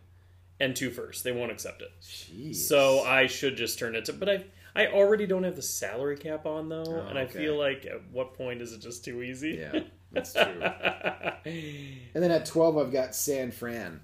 and 0.61 0.75
two 0.75 0.91
firsts. 0.91 1.23
They 1.23 1.31
won't 1.31 1.51
accept 1.51 1.81
it. 1.81 1.91
Jeez. 2.01 2.55
So 2.55 3.01
I 3.01 3.27
should 3.27 3.57
just 3.57 3.79
turn 3.79 3.95
it 3.95 4.05
to. 4.05 4.13
But 4.13 4.29
I 4.29 4.45
I 4.75 4.87
already 4.87 5.25
don't 5.25 5.43
have 5.43 5.55
the 5.55 5.61
salary 5.61 6.15
cap 6.15 6.45
on 6.45 6.69
though, 6.69 6.85
oh, 6.85 7.07
and 7.07 7.17
I 7.17 7.23
okay. 7.23 7.39
feel 7.39 7.57
like 7.57 7.85
at 7.85 8.01
what 8.11 8.35
point 8.35 8.61
is 8.61 8.71
it 8.71 8.79
just 8.81 9.03
too 9.03 9.21
easy? 9.21 9.59
yeah, 9.59 9.81
that's 10.11 10.33
true. 10.33 10.43
and 12.13 12.23
then 12.23 12.31
at 12.31 12.45
twelve, 12.45 12.77
I've 12.77 12.93
got 12.93 13.15
San 13.15 13.51
Fran. 13.51 14.01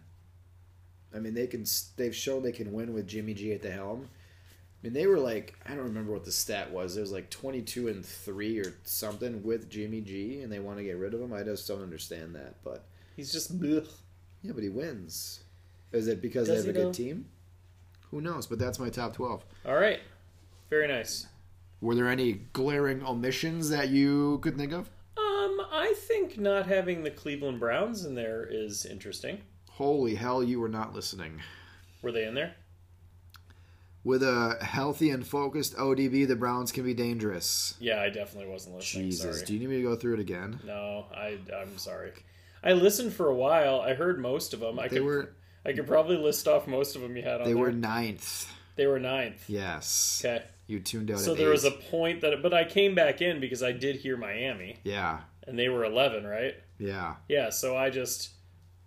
I 1.15 1.19
mean, 1.19 1.35
they 1.35 1.47
can. 1.47 1.65
They've 1.95 2.15
shown 2.15 2.43
they 2.43 2.51
can 2.51 2.73
win 2.73 2.93
with 2.93 3.07
Jimmy 3.07 3.33
G 3.33 3.53
at 3.53 3.61
the 3.61 3.71
helm. 3.71 4.09
I 4.09 4.87
mean, 4.87 4.93
they 4.93 5.07
were 5.07 5.19
like 5.19 5.55
I 5.65 5.69
don't 5.69 5.85
remember 5.85 6.11
what 6.11 6.25
the 6.25 6.31
stat 6.31 6.71
was. 6.71 6.97
It 6.97 7.01
was 7.01 7.11
like 7.11 7.29
twenty-two 7.29 7.87
and 7.87 8.05
three 8.05 8.59
or 8.59 8.73
something 8.83 9.43
with 9.43 9.69
Jimmy 9.69 10.01
G, 10.01 10.41
and 10.41 10.51
they 10.51 10.59
want 10.59 10.79
to 10.79 10.83
get 10.83 10.97
rid 10.97 11.13
of 11.13 11.21
him. 11.21 11.33
I 11.33 11.43
just 11.43 11.67
don't 11.67 11.81
understand 11.83 12.35
that, 12.35 12.55
but 12.63 12.85
He's 13.15 13.31
just 13.31 13.51
ugh. 13.51 13.87
yeah, 14.41 14.51
but 14.53 14.63
he 14.63 14.69
wins. 14.69 15.39
Is 15.91 16.07
it 16.07 16.21
because 16.21 16.47
Does 16.47 16.63
they 16.63 16.67
have 16.67 16.75
a 16.75 16.79
though? 16.79 16.85
good 16.87 16.93
team? 16.95 17.25
Who 18.11 18.21
knows? 18.21 18.47
But 18.47 18.59
that's 18.59 18.79
my 18.79 18.89
top 18.89 19.13
twelve. 19.13 19.43
all 19.65 19.75
right. 19.75 19.99
Very 20.69 20.87
nice. 20.87 21.27
Were 21.81 21.95
there 21.95 22.09
any 22.09 22.33
glaring 22.53 23.03
omissions 23.05 23.69
that 23.69 23.89
you 23.89 24.39
could 24.39 24.57
think 24.57 24.73
of? 24.73 24.89
Um, 25.17 25.61
I 25.71 25.93
think 25.97 26.37
not 26.39 26.65
having 26.67 27.03
the 27.03 27.11
Cleveland 27.11 27.59
Browns 27.59 28.03
in 28.03 28.15
there 28.15 28.45
is 28.49 28.85
interesting. 28.85 29.39
Holy 29.71 30.15
hell, 30.15 30.43
you 30.43 30.59
were 30.59 30.67
not 30.69 30.93
listening. 30.93 31.39
Were 32.01 32.11
they 32.11 32.25
in 32.25 32.33
there? 32.33 32.55
With 34.03 34.23
a 34.23 34.57
healthy 34.61 35.09
and 35.09 35.25
focused 35.27 35.75
ODB, 35.75 36.27
the 36.27 36.35
Browns 36.35 36.71
can 36.71 36.83
be 36.85 36.93
dangerous. 36.93 37.75
Yeah, 37.79 38.01
I 38.01 38.09
definitely 38.09 38.49
wasn't 38.49 38.75
listening. 38.75 39.05
Jesus, 39.05 39.35
Sorry. 39.37 39.45
do 39.45 39.53
you 39.53 39.59
need 39.59 39.69
me 39.69 39.77
to 39.77 39.83
go 39.83 39.95
through 39.95 40.15
it 40.15 40.19
again? 40.21 40.59
No, 40.65 41.05
I 41.13 41.37
I'm 41.55 41.77
sorry. 41.77 42.11
I 42.63 42.73
listened 42.73 43.13
for 43.13 43.27
a 43.27 43.35
while. 43.35 43.81
I 43.81 43.93
heard 43.93 44.19
most 44.19 44.53
of 44.53 44.61
them. 44.61 44.79
I 44.79 44.83
They 44.87 44.97
could 44.97 45.05
were 45.05 45.33
I 45.65 45.73
could 45.73 45.87
probably 45.87 46.17
list 46.17 46.47
off 46.47 46.67
most 46.67 46.95
of 46.95 47.01
them 47.01 47.15
you 47.17 47.23
had 47.23 47.41
on 47.41 47.47
they 47.47 47.53
there. 47.53 47.61
were 47.61 47.71
ninth. 47.71 48.51
they 48.75 48.87
were 48.87 48.99
ninth. 48.99 49.49
Yes. 49.49 50.21
Okay. 50.23 50.43
You 50.67 50.79
tuned 50.79 51.11
out. 51.11 51.19
So 51.19 51.33
there 51.35 51.49
was 51.49 51.65
a 51.65 51.71
point 51.71 52.21
that, 52.21 52.41
but 52.41 52.53
I 52.53 52.63
came 52.65 52.93
back 52.95 53.21
in 53.21 53.39
because 53.39 53.63
I 53.63 53.71
did 53.71 53.97
hear 53.97 54.17
Miami, 54.17 54.77
yeah, 54.83 55.21
and 55.45 55.57
they 55.57 55.69
were 55.69 55.83
eleven, 55.85 56.25
right? 56.25 56.55
yeah. 56.77 57.15
Yeah. 57.29 57.49
So 57.49 57.75
I 57.77 57.89
just 57.89 58.31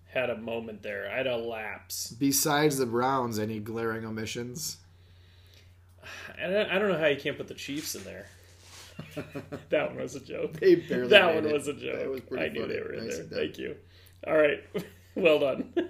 had 0.07 0.29
a 0.29 0.37
moment 0.37 0.83
there. 0.83 1.11
I 1.11 1.17
had 1.17 1.27
a 1.27 1.37
lapse. 1.37 2.11
Besides 2.19 2.79
the 2.79 2.87
Browns, 2.87 3.39
any 3.39 3.61
glaring 3.61 4.05
omissions? 4.05 4.77
I 6.43 6.79
don't 6.79 6.89
know 6.89 6.99
how 6.99 7.07
you 7.07 7.21
can't 7.21 7.37
put 7.37 7.49
the 7.49 7.55
Chiefs 7.55 7.95
in 7.95 8.05
there. 8.05 8.27
that 9.71 9.89
one 9.91 10.03
was 10.03 10.15
a 10.15 10.21
joke. 10.21 10.55
They 10.55 10.75
barely 10.75 11.09
that 11.09 11.35
one 11.35 11.51
was 11.53 11.69
a 11.69 11.73
joke. 11.73 12.11
Was 12.11 12.21
pretty 12.21 12.45
I 12.45 12.49
knew 12.49 12.61
funny. 12.63 12.75
they 12.75 12.81
were 12.81 12.93
in 12.93 13.05
Nicely 13.07 13.23
there. 13.25 13.39
Thank 13.41 13.59
you. 13.59 13.77
All 14.27 14.37
right. 14.37 14.63
well 15.15 15.39
done. 15.39 15.73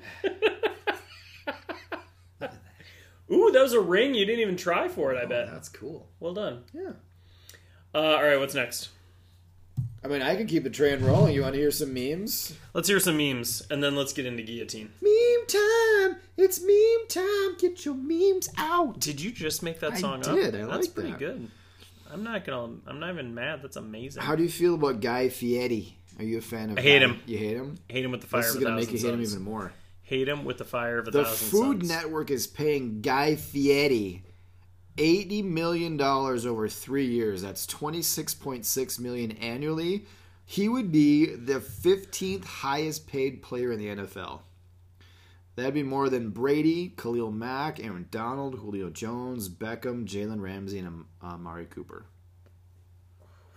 Ooh, 3.32 3.50
that 3.52 3.62
was 3.62 3.72
a 3.72 3.80
ring. 3.80 4.14
You 4.14 4.24
didn't 4.26 4.40
even 4.40 4.56
try 4.56 4.88
for 4.88 5.12
it, 5.14 5.22
I 5.22 5.26
bet. 5.26 5.46
Oh, 5.48 5.52
that's 5.52 5.68
cool. 5.68 6.08
Well 6.18 6.34
done. 6.34 6.64
Yeah. 6.72 6.92
Uh, 7.94 7.98
all 7.98 8.22
right, 8.24 8.38
what's 8.38 8.54
next? 8.54 8.88
I 10.02 10.08
mean, 10.08 10.22
I 10.22 10.34
can 10.34 10.46
keep 10.46 10.64
the 10.64 10.70
train 10.70 11.04
rolling. 11.04 11.34
You 11.34 11.42
want 11.42 11.54
to 11.54 11.60
hear 11.60 11.70
some 11.70 11.92
memes? 11.92 12.54
Let's 12.72 12.88
hear 12.88 12.98
some 12.98 13.18
memes, 13.18 13.62
and 13.70 13.84
then 13.84 13.94
let's 13.94 14.12
get 14.14 14.24
into 14.26 14.42
guillotine. 14.42 14.90
Meme 15.02 15.46
time! 15.46 16.16
It's 16.38 16.60
meme 16.60 17.06
time. 17.08 17.56
Get 17.58 17.84
your 17.84 17.94
memes 17.94 18.48
out. 18.56 18.98
Did 18.98 19.20
you 19.20 19.30
just 19.30 19.62
make 19.62 19.78
that 19.80 19.92
I 19.92 20.00
song 20.00 20.22
did. 20.22 20.54
up? 20.54 20.62
I 20.62 20.72
That's 20.72 20.86
like 20.86 20.94
pretty 20.94 21.10
that. 21.10 21.18
good. 21.18 21.50
I'm 22.10 22.24
not 22.24 22.44
gonna. 22.44 22.76
I'm 22.86 22.98
not 22.98 23.10
even 23.10 23.34
mad. 23.34 23.60
That's 23.62 23.76
amazing. 23.76 24.22
How 24.22 24.34
do 24.34 24.42
you 24.42 24.48
feel 24.48 24.74
about 24.74 25.00
Guy 25.00 25.28
Fieri? 25.28 25.96
Are 26.18 26.24
you 26.24 26.38
a 26.38 26.42
fan 26.42 26.70
of? 26.70 26.78
I 26.78 26.82
hate 26.82 27.02
him. 27.02 27.20
You 27.26 27.38
hate 27.38 27.56
him. 27.56 27.76
hate 27.88 28.04
him 28.04 28.10
with 28.10 28.20
the 28.20 28.26
fire 28.26 28.42
This 28.42 28.50
is 28.50 28.56
of 28.56 28.62
gonna 28.62 28.76
make 28.76 28.92
you 28.92 28.98
hate 28.98 29.14
him 29.14 29.22
even 29.22 29.42
more. 29.42 29.72
Hate 30.02 30.28
him 30.28 30.44
with 30.44 30.58
the 30.58 30.64
fire 30.64 30.98
of 30.98 31.08
a 31.08 31.10
The 31.10 31.24
thousand 31.24 31.48
Food 31.48 31.78
suns. 31.80 31.88
Network 31.88 32.30
is 32.30 32.46
paying 32.46 33.00
Guy 33.00 33.36
Fieri 33.36 34.24
eighty 34.98 35.42
million 35.42 35.96
dollars 35.96 36.44
over 36.44 36.68
three 36.68 37.06
years. 37.06 37.42
That's 37.42 37.66
twenty 37.66 38.02
six 38.02 38.34
point 38.34 38.66
six 38.66 38.98
million 38.98 39.32
annually. 39.32 40.06
He 40.44 40.68
would 40.68 40.90
be 40.90 41.26
the 41.26 41.60
fifteenth 41.60 42.44
highest 42.44 43.06
paid 43.06 43.42
player 43.42 43.72
in 43.72 43.78
the 43.78 43.86
NFL. 43.86 44.40
That'd 45.56 45.74
be 45.74 45.82
more 45.82 46.08
than 46.08 46.30
Brady, 46.30 46.92
Khalil 46.96 47.30
Mack, 47.30 47.78
Aaron 47.84 48.06
Donald, 48.10 48.54
Julio 48.56 48.88
Jones, 48.90 49.48
Beckham, 49.48 50.06
Jalen 50.06 50.40
Ramsey, 50.40 50.78
and 50.78 51.04
Amari 51.22 51.66
Cooper. 51.66 52.06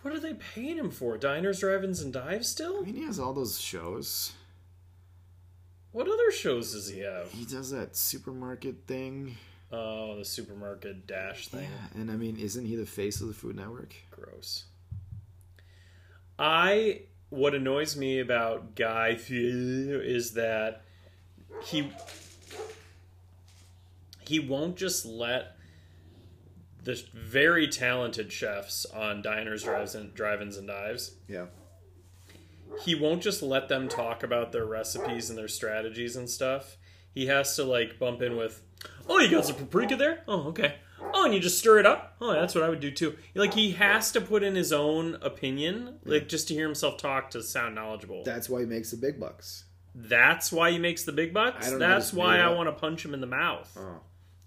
What 0.03 0.13
are 0.13 0.19
they 0.19 0.33
paying 0.33 0.77
him 0.77 0.91
for? 0.91 1.17
Diners, 1.17 1.61
drive-ins, 1.61 2.01
and 2.01 2.11
dives 2.11 2.49
still? 2.49 2.79
I 2.79 2.81
mean, 2.81 2.95
he 2.95 3.05
has 3.05 3.19
all 3.19 3.33
those 3.33 3.59
shows. 3.59 4.33
What 5.93 6.07
other 6.07 6.29
shows 6.31 6.73
does 6.73 6.89
he 6.89 6.99
have? 6.99 7.31
He 7.31 7.45
does 7.45 7.71
that 7.71 7.95
supermarket 7.95 8.85
thing. 8.85 9.37
Oh, 9.71 10.17
the 10.17 10.25
supermarket 10.25 11.07
dash 11.07 11.47
thing. 11.47 11.63
Yeah, 11.63 12.01
and 12.01 12.11
I 12.11 12.15
mean, 12.15 12.37
isn't 12.37 12.65
he 12.65 12.75
the 12.75 12.85
face 12.85 13.21
of 13.21 13.27
the 13.29 13.33
Food 13.33 13.55
Network? 13.55 13.95
Gross. 14.11 14.65
I 16.37 17.03
what 17.29 17.55
annoys 17.55 17.95
me 17.95 18.19
about 18.19 18.75
Guy 18.75 19.17
is 19.29 20.33
that 20.33 20.83
he 21.63 21.91
he 24.21 24.39
won't 24.39 24.75
just 24.75 25.05
let 25.05 25.57
the 26.83 27.01
very 27.13 27.67
talented 27.67 28.31
chefs 28.31 28.85
on 28.85 29.21
diners, 29.21 29.63
drives, 29.63 29.95
and 29.95 30.13
drive-ins 30.13 30.57
and 30.57 30.67
dives. 30.67 31.15
Yeah. 31.27 31.45
He 32.83 32.95
won't 32.95 33.21
just 33.21 33.41
let 33.41 33.69
them 33.69 33.87
talk 33.87 34.23
about 34.23 34.51
their 34.51 34.65
recipes 34.65 35.29
and 35.29 35.37
their 35.37 35.47
strategies 35.47 36.15
and 36.15 36.29
stuff. 36.29 36.77
He 37.13 37.27
has 37.27 37.55
to 37.55 37.63
like 37.63 37.99
bump 37.99 38.21
in 38.21 38.35
with, 38.35 38.63
"Oh, 39.07 39.19
you 39.19 39.29
got 39.29 39.45
some 39.45 39.55
paprika 39.55 39.95
there? 39.95 40.23
Oh, 40.27 40.47
okay. 40.49 40.75
Oh, 41.13 41.25
and 41.25 41.33
you 41.33 41.39
just 41.39 41.59
stir 41.59 41.79
it 41.79 41.85
up? 41.85 42.15
Oh, 42.19 42.33
that's 42.33 42.55
what 42.55 42.63
I 42.63 42.69
would 42.69 42.79
do 42.79 42.89
too." 42.89 43.15
Like 43.35 43.53
he 43.53 43.73
has 43.73 44.11
to 44.13 44.21
put 44.21 44.41
in 44.41 44.55
his 44.55 44.73
own 44.73 45.15
opinion, 45.21 45.99
like 46.03 46.27
just 46.27 46.47
to 46.47 46.55
hear 46.55 46.65
himself 46.65 46.97
talk 46.97 47.29
to 47.31 47.43
sound 47.43 47.75
knowledgeable. 47.75 48.23
That's 48.23 48.49
why 48.49 48.61
he 48.61 48.65
makes 48.65 48.89
the 48.89 48.97
big 48.97 49.19
bucks. 49.19 49.65
That's 49.93 50.51
why 50.51 50.71
he 50.71 50.79
makes 50.79 51.03
the 51.03 51.11
big 51.11 51.33
bucks. 51.33 51.67
I 51.67 51.69
don't 51.69 51.79
That's 51.79 52.11
why 52.11 52.39
I 52.39 52.49
want 52.49 52.67
to 52.67 52.73
punch 52.73 53.05
him 53.05 53.13
in 53.13 53.21
the 53.21 53.27
mouth. 53.27 53.71
Oh. 53.79 53.99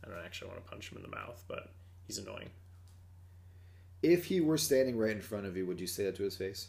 I 0.05 0.09
don't 0.09 0.25
actually 0.25 0.49
want 0.49 0.65
to 0.65 0.69
punch 0.69 0.91
him 0.91 0.97
in 0.99 1.03
the 1.03 1.17
mouth, 1.17 1.45
but 1.47 1.71
he's 2.07 2.19
annoying. 2.19 2.51
If 4.03 4.27
he 4.27 4.41
were 4.41 4.59
standing 4.59 4.97
right 4.97 5.11
in 5.11 5.21
front 5.21 5.47
of 5.47 5.57
you, 5.57 5.67
would 5.67 5.81
you 5.81 5.87
say 5.87 6.05
that 6.05 6.17
to 6.17 6.23
his 6.23 6.37
face? 6.37 6.69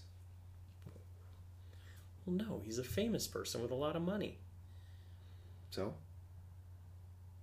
Well, 2.26 2.36
no, 2.36 2.62
he's 2.66 2.80
a 2.80 2.84
famous 2.84 3.28
person 3.28 3.62
with 3.62 3.72
a 3.72 3.76
lot 3.76 3.96
of 3.96 4.02
money. 4.02 4.38
So? 5.70 5.94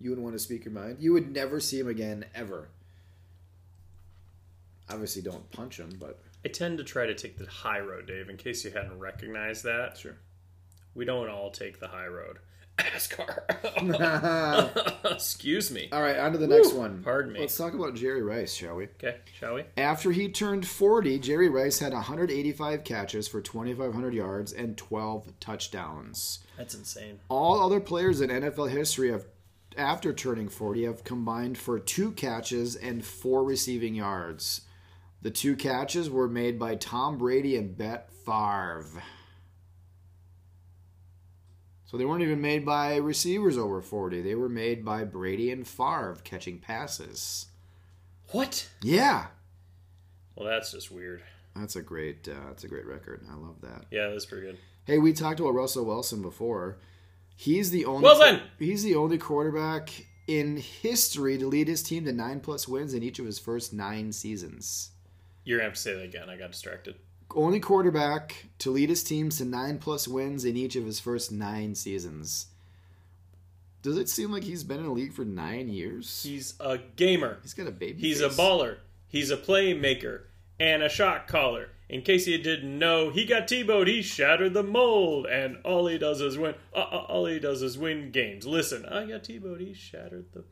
You 0.01 0.11
wouldn't 0.11 0.25
want 0.25 0.35
to 0.35 0.43
speak 0.43 0.65
your 0.65 0.75
mind? 0.75 0.99
You 1.01 1.13
would 1.13 1.33
never 1.33 1.61
see 1.61 1.79
him 1.79 1.89
again, 1.89 2.25
ever. 2.35 2.69
Obviously, 4.91 5.23
don't 5.23 5.51
punch 5.51 5.79
him, 5.79 5.97
but. 5.99 6.21
I 6.45 6.49
tend 6.49 6.77
to 6.79 6.85
try 6.85 7.07
to 7.07 7.15
take 7.15 7.39
the 7.39 7.47
high 7.47 7.81
road, 7.81 8.07
Dave, 8.07 8.29
in 8.29 8.37
case 8.37 8.65
you 8.65 8.71
hadn't 8.71 8.99
recognized 8.99 9.65
that. 9.65 9.97
Sure. 9.97 10.17
We 10.95 11.05
don't 11.05 11.31
all 11.31 11.51
take 11.51 11.81
the 11.81 11.89
high 11.89 12.07
road. 12.07 12.39
Ascar. 12.79 13.43
Excuse 15.13 15.71
me. 15.71 15.89
All 15.93 16.03
right, 16.03 16.19
on 16.19 16.33
to 16.33 16.39
the 16.39 16.47
next 16.47 16.73
one. 16.73 17.03
Pardon 17.03 17.33
me. 17.33 17.41
Let's 17.41 17.57
talk 17.57 17.75
about 17.75 17.95
Jerry 17.95 18.23
Rice, 18.23 18.53
shall 18.53 18.77
we? 18.77 18.85
Okay, 18.85 19.17
shall 19.39 19.55
we? 19.55 19.65
After 19.77 20.11
he 20.11 20.29
turned 20.29 20.67
40, 20.67 21.19
Jerry 21.21 21.49
Rice 21.49 21.79
had 21.79 21.93
185 21.93 22.85
catches 22.85 23.29
for 23.29 23.41
2,500 23.41 24.15
yards 24.15 24.53
and 24.53 24.77
12 24.77 25.39
touchdowns. 25.41 26.41
That's 26.57 26.75
insane. 26.75 27.21
All 27.29 27.61
other 27.61 27.81
players 27.81 28.21
in 28.21 28.31
NFL 28.31 28.71
history 28.71 29.11
have, 29.11 29.27
after 29.77 30.13
turning 30.13 30.49
40, 30.49 30.85
have 30.85 31.05
combined 31.05 31.59
for 31.59 31.79
two 31.79 32.13
catches 32.13 32.77
and 32.77 33.05
four 33.05 33.45
receiving 33.45 33.95
yards. 33.95 34.63
The 35.23 35.31
two 35.31 35.57
catches 35.57 36.11
were 36.11 36.29
made 36.29 36.59
by 36.59 36.75
Tom 36.75 37.19
Brady 37.19 37.57
and 37.57 37.77
Brett 37.77 38.11
Favre. 38.27 39.03
So 41.95 41.99
they 41.99 42.07
weren't 42.07 42.23
even 42.23 42.41
made 42.41 42.67
by 42.67 42.97
receivers 42.97 43.57
over 43.57 43.81
40. 43.81 44.21
They 44.21 44.35
were 44.35 44.49
made 44.49 44.85
by 44.85 45.05
Brady 45.05 45.53
and 45.53 45.65
Favre 45.65 46.17
catching 46.25 46.59
passes. 46.59 47.47
What? 48.33 48.69
Yeah. 48.83 49.27
Well, 50.35 50.49
that's 50.49 50.73
just 50.73 50.91
weird. 50.91 51.23
That's 51.55 51.77
a 51.77 51.83
great 51.83 52.29
uh, 52.29 52.49
that's 52.49 52.65
a 52.65 52.69
great 52.69 52.85
record. 52.85 53.25
I 53.31 53.37
love 53.37 53.61
that. 53.61 53.85
Yeah, 53.93 54.09
that's 54.09 54.27
pretty 54.27 54.45
good. 54.45 54.59
Hey, 54.87 54.99
we 54.99 55.13
talked 55.13 55.39
about 55.39 55.55
Russell 55.55 55.85
Wilson 55.85 56.21
before. 56.21 56.79
He's 57.37 57.71
the 57.71 57.85
only 57.85 58.03
Wilson! 58.03 58.41
he's 58.59 58.83
the 58.83 58.97
only 58.97 59.17
quarterback 59.17 59.91
in 60.27 60.57
history 60.57 61.39
to 61.39 61.47
lead 61.47 61.69
his 61.69 61.85
team 61.85 62.07
to 62.07 62.13
nine 62.13 62.41
plus 62.41 62.67
wins 62.67 62.93
in 62.93 63.05
each 63.05 63.21
of 63.21 63.27
his 63.27 63.39
first 63.39 63.73
nine 63.73 64.11
seasons. 64.11 64.91
You're 65.45 65.59
gonna 65.59 65.69
have 65.69 65.77
to 65.77 65.81
say 65.81 65.95
that 65.95 66.03
again. 66.03 66.29
I 66.29 66.37
got 66.37 66.51
distracted. 66.51 66.97
Only 67.35 67.59
quarterback 67.61 68.47
to 68.61 68.71
lead 68.71 68.89
his 68.91 69.03
teams 69.03 69.39
to 69.39 69.45
nine 69.45 69.79
plus 69.79 70.07
wins 70.07 70.45
in 70.45 70.57
each 70.57 70.77
of 70.77 70.87
his 70.87 71.01
first 71.01 71.33
nine 71.33 71.75
seasons. 71.75 72.47
Does 73.83 73.99
it 73.99 74.09
seem 74.09 74.31
like 74.33 74.45
he's 74.45 74.65
been 74.65 74.79
in 74.79 74.85
the 74.85 74.91
league 74.93 75.13
for 75.13 75.25
nine 75.25 75.69
years? 75.69 76.23
He's 76.23 76.55
a 76.61 76.79
gamer. 76.79 77.39
He's 77.43 77.53
got 77.55 77.67
a 77.67 77.71
baby. 77.73 78.01
He's 78.01 78.21
a 78.21 78.29
baller. 78.31 78.79
He's 79.09 79.31
a 79.31 79.37
playmaker 79.37 80.23
and 80.59 80.83
a 80.83 80.89
shot 80.89 81.27
caller. 81.27 81.71
In 81.89 82.01
case 82.03 82.27
you 82.27 82.39
didn't 82.39 82.79
know, 82.79 83.11
he 83.11 83.27
got 83.27 83.47
T-bowed. 83.47 83.89
He 83.89 84.01
shattered 84.01 84.55
the 84.55 84.63
mold, 84.63 85.27
and 85.27 85.59
all 85.65 85.87
he 85.87 85.99
does 85.99 86.21
is 86.23 86.39
win. 86.39 86.55
Uh, 86.75 86.79
uh, 86.79 87.05
all 87.09 87.27
he 87.27 87.39
does 87.39 87.61
is 87.63 87.77
win 87.77 88.11
games. 88.11 88.47
Listen, 88.47 88.87
I 88.87 89.05
got 89.05 89.25
T-bowed. 89.25 89.61
He 89.61 89.75
shattered 89.75 90.27
the 90.33 90.45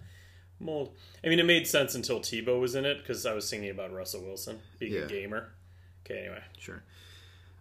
mold. 0.60 0.94
I 1.24 1.28
mean, 1.28 1.38
it 1.38 1.46
made 1.46 1.66
sense 1.66 1.94
until 1.94 2.20
Tebow 2.20 2.60
was 2.60 2.74
in 2.74 2.84
it 2.84 2.98
because 2.98 3.24
I 3.24 3.32
was 3.32 3.48
singing 3.48 3.70
about 3.70 3.92
Russell 3.94 4.22
Wilson 4.22 4.58
being 4.78 4.92
Yeah. 4.92 5.00
a 5.00 5.06
gamer. 5.08 5.48
Okay, 6.04 6.20
anyway, 6.20 6.42
Sure. 6.58 6.82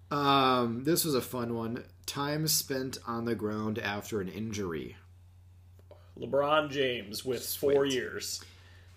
Um, 0.10 0.84
this 0.84 1.06
was 1.06 1.16
a 1.16 1.22
fun 1.22 1.56
one. 1.56 1.84
Time 2.06 2.48
spent 2.48 2.98
on 3.08 3.26
the 3.26 3.36
ground 3.36 3.80
after 3.80 4.20
an 4.20 4.28
injury. 4.28 4.98
LeBron 6.20 6.70
James 6.70 7.24
with 7.24 7.46
four 7.46 7.86
years. 7.86 8.44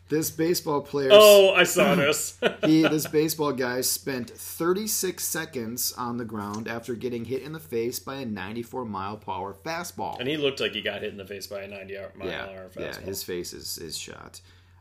This 0.08 0.30
baseball 0.30 0.82
player, 0.82 1.08
Oh, 1.12 1.54
I 1.54 1.62
saw 1.64 1.94
this. 1.94 2.38
he, 2.64 2.82
this 2.82 3.06
baseball 3.06 3.52
guy 3.52 3.80
spent 3.80 4.28
36 4.30 5.24
seconds 5.24 5.94
on 5.96 6.18
the 6.18 6.24
ground 6.26 6.68
after 6.68 6.94
getting 6.94 7.24
hit 7.24 7.42
in 7.42 7.52
the 7.52 7.60
face 7.60 7.98
by 7.98 8.16
a 8.16 8.26
94 8.26 8.84
mile 8.84 9.16
per 9.16 9.32
hour 9.32 9.54
fastball. 9.64 10.18
and 10.18 10.28
he 10.28 10.36
looked 10.36 10.60
like 10.60 10.72
he 10.72 10.82
got 10.82 11.00
hit 11.00 11.12
in 11.12 11.16
the 11.16 11.24
face 11.26 11.46
by 11.46 11.62
a 11.62 11.68
90 11.68 11.96
hour- 11.98 12.12
mile 12.16 12.28
yeah, 12.28 12.44
hour 12.44 12.70
yeah, 12.78 12.88
fastball. 12.90 13.02
his 13.02 13.22
face 13.22 13.52
is, 13.54 13.78
is 13.78 13.96
shot. 13.96 14.40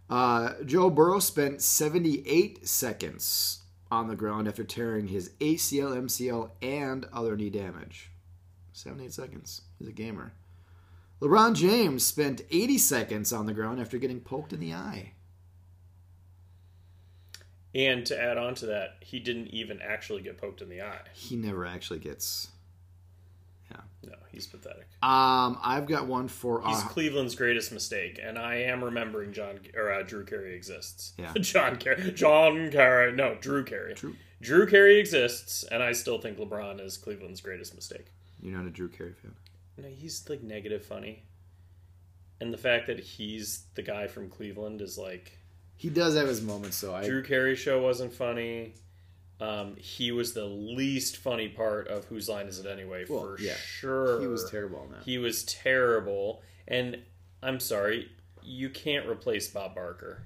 Uh, 0.10 0.53
Joe 0.65 0.89
Burrow 0.89 1.20
spent 1.20 1.62
78 1.62 2.67
seconds 2.67 3.60
on 3.93 4.07
the 4.07 4.15
ground 4.15 4.47
after 4.47 4.63
tearing 4.63 5.07
his 5.07 5.29
ACL, 5.39 5.95
MCL, 5.95 6.50
and 6.62 7.05
other 7.13 7.38
knee 7.38 7.50
damage. 7.50 8.09
78 8.73 9.13
seconds. 9.13 9.62
He's 9.77 9.88
a 9.88 9.91
gamer. 9.91 10.33
LeBron 11.21 11.55
James 11.55 12.05
spent 12.05 12.41
80 12.51 12.77
seconds 12.79 13.31
on 13.31 13.45
the 13.45 13.53
ground 13.53 13.79
after 13.79 13.97
getting 13.97 14.19
poked 14.19 14.51
in 14.51 14.59
the 14.59 14.73
eye. 14.73 15.13
And 17.75 18.05
to 18.07 18.19
add 18.19 18.38
on 18.38 18.55
to 18.55 18.65
that, 18.67 18.97
he 19.00 19.19
didn't 19.19 19.47
even 19.47 19.79
actually 19.81 20.21
get 20.21 20.38
poked 20.38 20.62
in 20.62 20.69
the 20.69 20.81
eye. 20.81 21.01
He 21.13 21.35
never 21.35 21.65
actually 21.65 22.00
gets. 22.00 22.50
No, 24.05 24.13
he's 24.31 24.48
pathetic. 24.48 24.88
Um, 25.01 25.57
I've 25.63 25.86
got 25.88 26.07
one 26.07 26.27
for. 26.27 26.62
He's 26.65 26.77
Uh, 26.83 26.88
Cleveland's 26.88 27.36
greatest 27.36 27.72
mistake, 27.72 28.19
and 28.22 28.38
I 28.38 28.55
am 28.55 28.83
remembering 28.83 29.31
John 29.33 29.60
or 29.75 29.91
uh, 29.91 30.03
Drew 30.03 30.25
Carey 30.25 30.55
exists. 30.55 31.13
Yeah. 31.17 31.31
John 31.39 31.77
Carey, 31.77 32.12
John 32.12 32.69
Carey, 32.72 33.13
no, 33.13 33.36
Drew 33.39 33.63
Carey. 33.63 33.93
Drew. 33.93 34.15
Drew 34.41 34.67
Carey 34.67 35.00
exists, 35.00 35.63
and 35.63 35.81
I 35.81 35.93
still 35.93 36.19
think 36.19 36.38
LeBron 36.38 36.81
is 36.86 36.98
Cleveland's 36.98 37.39
greatest 37.39 37.74
mistake. 37.75 38.07
you're 38.41 38.57
not 38.57 38.65
a 38.65 38.69
Drew 38.69 38.89
Carey 38.89 39.13
fan. 39.13 39.33
No, 39.77 39.88
he's 39.88 40.27
like 40.29 40.43
negative 40.43 40.86
funny, 40.86 41.24
and 42.41 42.53
the 42.53 42.57
fact 42.57 42.88
that 42.88 43.00
he's 43.00 43.63
the 43.75 43.81
guy 43.81 44.07
from 44.07 44.29
Cleveland 44.29 44.81
is 44.81 44.98
like 44.98 45.38
He 45.77 45.89
does 45.89 46.15
have 46.17 46.27
his 46.27 46.41
moments, 46.41 46.81
though. 46.81 46.93
I, 46.93 47.05
Drew 47.05 47.24
Carey 47.24 47.55
show 47.55 47.81
wasn't 47.81 48.13
funny. 48.13 48.74
Um, 49.41 49.75
he 49.77 50.11
was 50.11 50.33
the 50.33 50.45
least 50.45 51.17
funny 51.17 51.49
part 51.49 51.87
of 51.87 52.05
whose 52.05 52.29
line 52.29 52.47
is 52.47 52.59
it 52.59 52.65
anyway 52.65 53.05
Well, 53.09 53.21
for 53.35 53.41
yeah. 53.41 53.55
sure. 53.55 54.21
he 54.21 54.27
was 54.27 54.49
terrible 54.49 54.79
on 54.79 54.91
that. 54.91 55.03
He 55.03 55.17
was 55.17 55.43
terrible, 55.43 56.41
and 56.67 56.97
I'm 57.41 57.59
sorry, 57.59 58.09
you 58.41 58.69
can't 58.69 59.07
replace 59.07 59.47
Bob 59.49 59.75
Barker. 59.75 60.21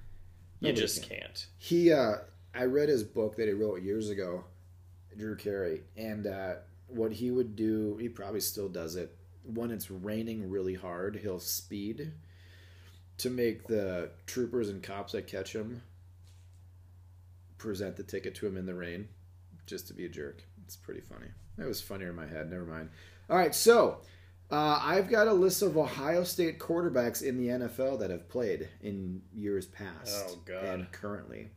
You 0.60 0.70
Nobody 0.70 0.82
just 0.82 1.08
can. 1.10 1.20
can't. 1.20 1.48
He, 1.58 1.92
uh, 1.92 2.16
I 2.54 2.66
read 2.66 2.90
his 2.90 3.04
book 3.04 3.38
that 3.38 3.48
he 3.48 3.54
wrote 3.54 3.82
years 3.82 4.10
ago, 4.10 4.44
Drew 5.18 5.36
Carey, 5.36 5.82
and 5.96 6.28
uh, 6.28 6.56
what 6.88 7.12
he 7.12 7.32
would 7.32 7.56
do, 7.56 7.98
he 8.00 8.10
probably 8.10 8.42
still 8.42 8.70
does 8.70 8.96
it. 8.96 9.16
When 9.44 9.72
it's 9.72 9.90
raining 9.90 10.50
really 10.50 10.76
hard, 10.76 11.16
he'll 11.16 11.40
speed 11.40 12.12
to 13.20 13.30
make 13.32 13.66
the 13.68 14.10
troopers 14.28 14.70
and 14.70 14.84
cops 14.84 15.14
that 15.14 15.26
catch 15.28 15.54
him 15.56 15.82
present 17.58 17.96
the 17.96 18.04
ticket 18.04 18.36
to 18.36 18.48
him 18.48 18.58
in 18.58 18.66
the 18.66 18.74
rain, 18.76 19.08
just 19.66 19.88
to 19.88 19.94
be 19.94 20.06
a 20.06 20.10
jerk. 20.10 20.44
It's 20.64 20.76
pretty 20.76 21.02
funny. 21.02 21.28
That 21.58 21.68
was 21.68 21.82
funnier 21.82 22.10
in 22.10 22.16
my 22.16 22.28
head. 22.28 22.50
Never 22.50 22.66
mind. 22.66 22.90
All 23.30 23.38
right, 23.38 23.54
so 23.56 24.02
uh, 24.52 24.80
I've 24.82 25.10
got 25.10 25.28
a 25.28 25.34
list 25.34 25.62
of 25.62 25.78
Ohio 25.78 26.24
State 26.24 26.60
quarterbacks 26.60 27.22
in 27.24 27.38
the 27.38 27.48
NFL 27.48 28.00
that 28.00 28.10
have 28.12 28.30
played 28.30 28.70
in 28.82 29.22
years 29.34 29.66
past 29.66 30.26
Oh, 30.30 30.38
God. 30.46 30.64
and 30.64 30.92
currently. 30.92 31.50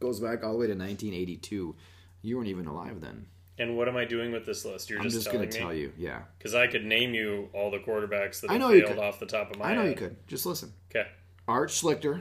Goes 0.00 0.20
back 0.20 0.44
all 0.44 0.52
the 0.52 0.58
way 0.58 0.66
to 0.66 0.72
1982. 0.74 1.74
You 2.22 2.36
weren't 2.36 2.48
even 2.48 2.66
alive 2.66 3.00
then. 3.00 3.26
And 3.58 3.76
what 3.78 3.88
am 3.88 3.96
I 3.96 4.04
doing 4.04 4.32
with 4.32 4.44
this 4.44 4.66
list? 4.66 4.90
You're 4.90 4.98
I'm 4.98 5.04
just, 5.04 5.16
just 5.24 5.32
going 5.32 5.48
to 5.48 5.58
tell 5.58 5.72
you. 5.72 5.90
Yeah, 5.96 6.22
because 6.36 6.54
I 6.54 6.66
could 6.66 6.84
name 6.84 7.14
you 7.14 7.48
all 7.54 7.70
the 7.70 7.78
quarterbacks 7.78 8.42
that 8.42 8.50
I 8.50 8.54
have 8.54 8.60
know 8.60 8.68
you 8.70 8.82
failed 8.82 8.96
could. 8.96 9.04
off 9.04 9.18
the 9.18 9.24
top 9.24 9.50
of 9.50 9.58
my 9.58 9.70
I 9.70 9.74
know 9.74 9.80
head. 9.82 9.90
you 9.90 9.96
could. 9.96 10.26
Just 10.28 10.44
listen. 10.44 10.72
Okay. 10.90 11.08
Art 11.48 11.70
Schlichter. 11.70 12.20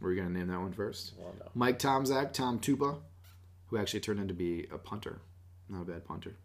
Were 0.00 0.12
you 0.12 0.20
going 0.20 0.32
to 0.32 0.38
name 0.38 0.48
that 0.48 0.60
one 0.60 0.72
first? 0.72 1.12
Well, 1.18 1.34
no. 1.38 1.46
Mike 1.54 1.78
Tomczak, 1.78 2.32
Tom 2.32 2.60
Tupa, 2.60 2.98
who 3.66 3.78
actually 3.78 4.00
turned 4.00 4.20
into 4.20 4.34
be 4.34 4.66
a 4.70 4.78
punter. 4.78 5.20
Not 5.68 5.82
a 5.82 5.84
bad 5.84 6.04
punter. 6.04 6.36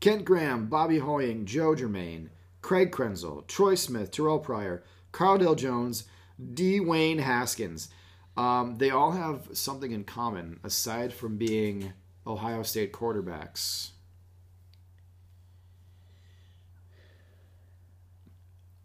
Kent 0.00 0.24
Graham, 0.24 0.66
Bobby 0.66 0.98
Hoying, 0.98 1.46
Joe 1.46 1.74
Germaine, 1.74 2.30
Craig 2.62 2.92
Krenzel, 2.92 3.46
Troy 3.46 3.74
Smith, 3.74 4.10
Terrell 4.10 4.38
Pryor, 4.38 4.82
Cardale 5.12 5.56
Jones, 5.56 6.04
Dwayne 6.40 7.20
Haskins. 7.20 7.88
Um, 8.36 8.76
they 8.76 8.90
all 8.90 9.12
have 9.12 9.48
something 9.52 9.92
in 9.92 10.04
common 10.04 10.60
aside 10.62 11.12
from 11.12 11.38
being 11.38 11.92
Ohio 12.26 12.62
State 12.62 12.92
quarterbacks. 12.92 13.90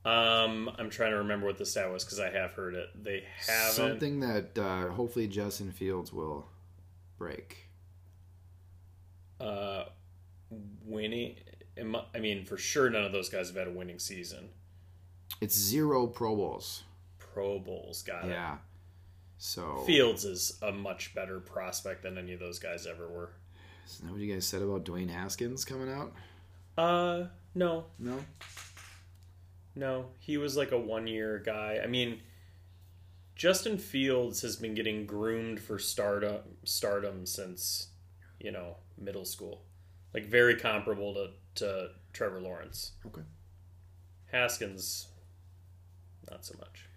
Um, 0.03 0.71
I'm 0.79 0.89
trying 0.89 1.11
to 1.11 1.17
remember 1.17 1.45
what 1.45 1.57
the 1.57 1.65
stat 1.65 1.91
was 1.91 2.03
because 2.03 2.19
I 2.19 2.31
have 2.31 2.51
heard 2.53 2.73
it. 2.73 2.89
They 3.03 3.23
haven't. 3.47 3.73
Something 3.73 4.19
that 4.21 4.57
uh, 4.57 4.87
hopefully 4.89 5.27
Justin 5.27 5.71
Fields 5.71 6.11
will 6.11 6.47
break. 7.17 7.67
uh, 9.39 9.85
winning. 10.85 11.35
I 11.77 12.01
I 12.15 12.19
mean, 12.19 12.45
for 12.45 12.57
sure, 12.57 12.89
none 12.89 13.03
of 13.05 13.11
those 13.11 13.29
guys 13.29 13.47
have 13.47 13.57
had 13.57 13.67
a 13.67 13.71
winning 13.71 13.99
season. 13.99 14.49
It's 15.39 15.55
zero 15.57 16.07
Pro 16.07 16.35
Bowls. 16.35 16.83
Pro 17.17 17.59
Bowls, 17.59 18.01
got 18.03 18.25
it. 18.25 18.31
Yeah. 18.31 18.57
So. 19.37 19.83
Fields 19.87 20.25
is 20.25 20.57
a 20.61 20.71
much 20.71 21.15
better 21.15 21.39
prospect 21.39 22.03
than 22.03 22.17
any 22.17 22.33
of 22.33 22.39
those 22.39 22.59
guys 22.59 22.85
ever 22.85 23.07
were. 23.07 23.31
Isn't 23.87 24.05
that 24.05 24.11
what 24.11 24.21
you 24.21 24.31
guys 24.33 24.45
said 24.45 24.61
about 24.61 24.83
Dwayne 24.85 25.09
Haskins 25.09 25.63
coming 25.65 25.91
out? 25.91 26.13
Uh, 26.77 27.27
no, 27.55 27.85
No. 27.99 28.17
No, 29.75 30.07
he 30.19 30.37
was 30.37 30.57
like 30.57 30.71
a 30.71 30.77
one-year 30.77 31.41
guy. 31.45 31.79
I 31.83 31.87
mean, 31.87 32.21
Justin 33.35 33.77
Fields 33.77 34.41
has 34.41 34.55
been 34.55 34.75
getting 34.75 35.05
groomed 35.05 35.59
for 35.59 35.79
stardom, 35.79 36.41
stardom 36.63 37.25
since 37.25 37.87
you 38.39 38.51
know 38.51 38.77
middle 38.97 39.25
school, 39.25 39.63
like 40.13 40.25
very 40.25 40.55
comparable 40.55 41.13
to 41.13 41.29
to 41.55 41.89
Trevor 42.13 42.41
Lawrence. 42.41 42.91
Okay. 43.05 43.21
Haskins, 44.31 45.07
not 46.29 46.45
so 46.45 46.55
much. 46.59 46.87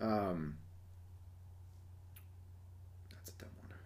Um, 0.00 0.58
that's 3.10 3.30
a 3.30 3.32
dumb 3.34 3.50
one. 3.60 3.78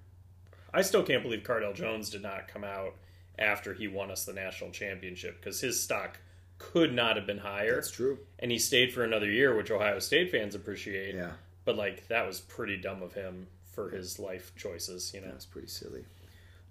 I 0.73 0.83
still 0.83 1.03
can't 1.03 1.23
believe 1.23 1.43
Cardale 1.43 1.75
Jones 1.75 2.11
did 2.11 2.23
not 2.23 2.49
come 2.49 2.65
out 2.65 2.95
after 3.39 3.75
he 3.75 3.89
won 3.89 4.11
us 4.11 4.25
the 4.25 4.33
national 4.33 4.71
championship 4.71 5.41
because 5.41 5.61
his 5.61 5.83
stock 5.83 6.19
could 6.59 6.93
not 6.93 7.17
have 7.17 7.27
been 7.27 7.39
higher. 7.39 7.75
That's 7.75 7.91
true. 7.91 8.19
And 8.39 8.51
he 8.51 8.59
stayed 8.59 8.93
for 8.93 9.03
another 9.05 9.31
year, 9.31 9.57
which 9.57 9.71
Ohio 9.71 9.99
State 9.99 10.31
fans 10.31 10.55
appreciate. 10.55 11.15
Yeah, 11.15 11.33
But 11.65 11.77
like 11.77 12.09
that 12.09 12.27
was 12.27 12.41
pretty 12.41 12.77
dumb 12.77 13.03
of 13.03 13.13
him 13.15 13.47
for 13.73 13.91
his 13.91 14.19
life 14.19 14.53
choices, 14.57 15.13
you 15.15 15.21
know. 15.21 15.29
that's 15.29 15.47
pretty 15.47 15.69
silly. 15.69 16.05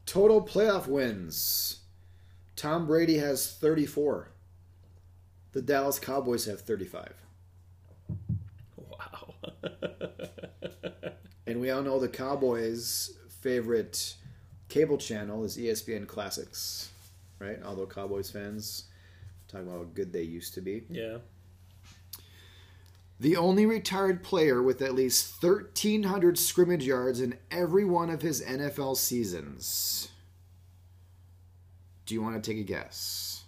Total 0.05 0.41
playoff 0.41 0.87
wins. 0.87 1.79
Tom 2.55 2.87
Brady 2.87 3.17
has 3.17 3.51
34. 3.51 4.29
The 5.53 5.61
Dallas 5.61 5.99
Cowboys 5.99 6.45
have 6.45 6.61
35. 6.61 7.13
Wow. 8.77 9.33
And 11.45 11.59
we 11.59 11.69
all 11.71 11.81
know 11.81 11.99
the 11.99 12.07
Cowboys' 12.07 13.11
favorite 13.41 14.15
cable 14.69 14.97
channel 14.97 15.43
is 15.43 15.57
ESPN 15.57 16.07
Classics, 16.07 16.89
right? 17.37 17.59
Although 17.65 17.85
Cowboys 17.85 18.31
fans 18.31 18.85
talk 19.53 19.61
about 19.61 19.77
how 19.77 19.83
good 19.93 20.11
they 20.13 20.23
used 20.23 20.53
to 20.55 20.61
be. 20.61 20.83
yeah. 20.89 21.17
The 23.19 23.37
only 23.37 23.65
retired 23.65 24.21
player 24.23 24.61
with 24.61 24.81
at 24.81 24.95
least 24.95 25.41
1,300 25.41 26.37
scrimmage 26.37 26.85
yards 26.85 27.21
in 27.21 27.37
every 27.51 27.85
one 27.85 28.09
of 28.09 28.21
his 28.21 28.41
NFL 28.41 28.97
seasons. 28.97 30.09
Do 32.05 32.15
you 32.15 32.21
want 32.21 32.43
to 32.43 32.51
take 32.51 32.59
a 32.59 32.65
guess? 32.65 33.43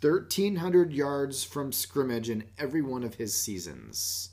1,300 0.00 0.92
yards 0.92 1.44
from 1.44 1.70
scrimmage 1.70 2.30
in 2.30 2.44
every 2.58 2.80
one 2.80 3.02
of 3.04 3.16
his 3.16 3.36
seasons. 3.36 4.30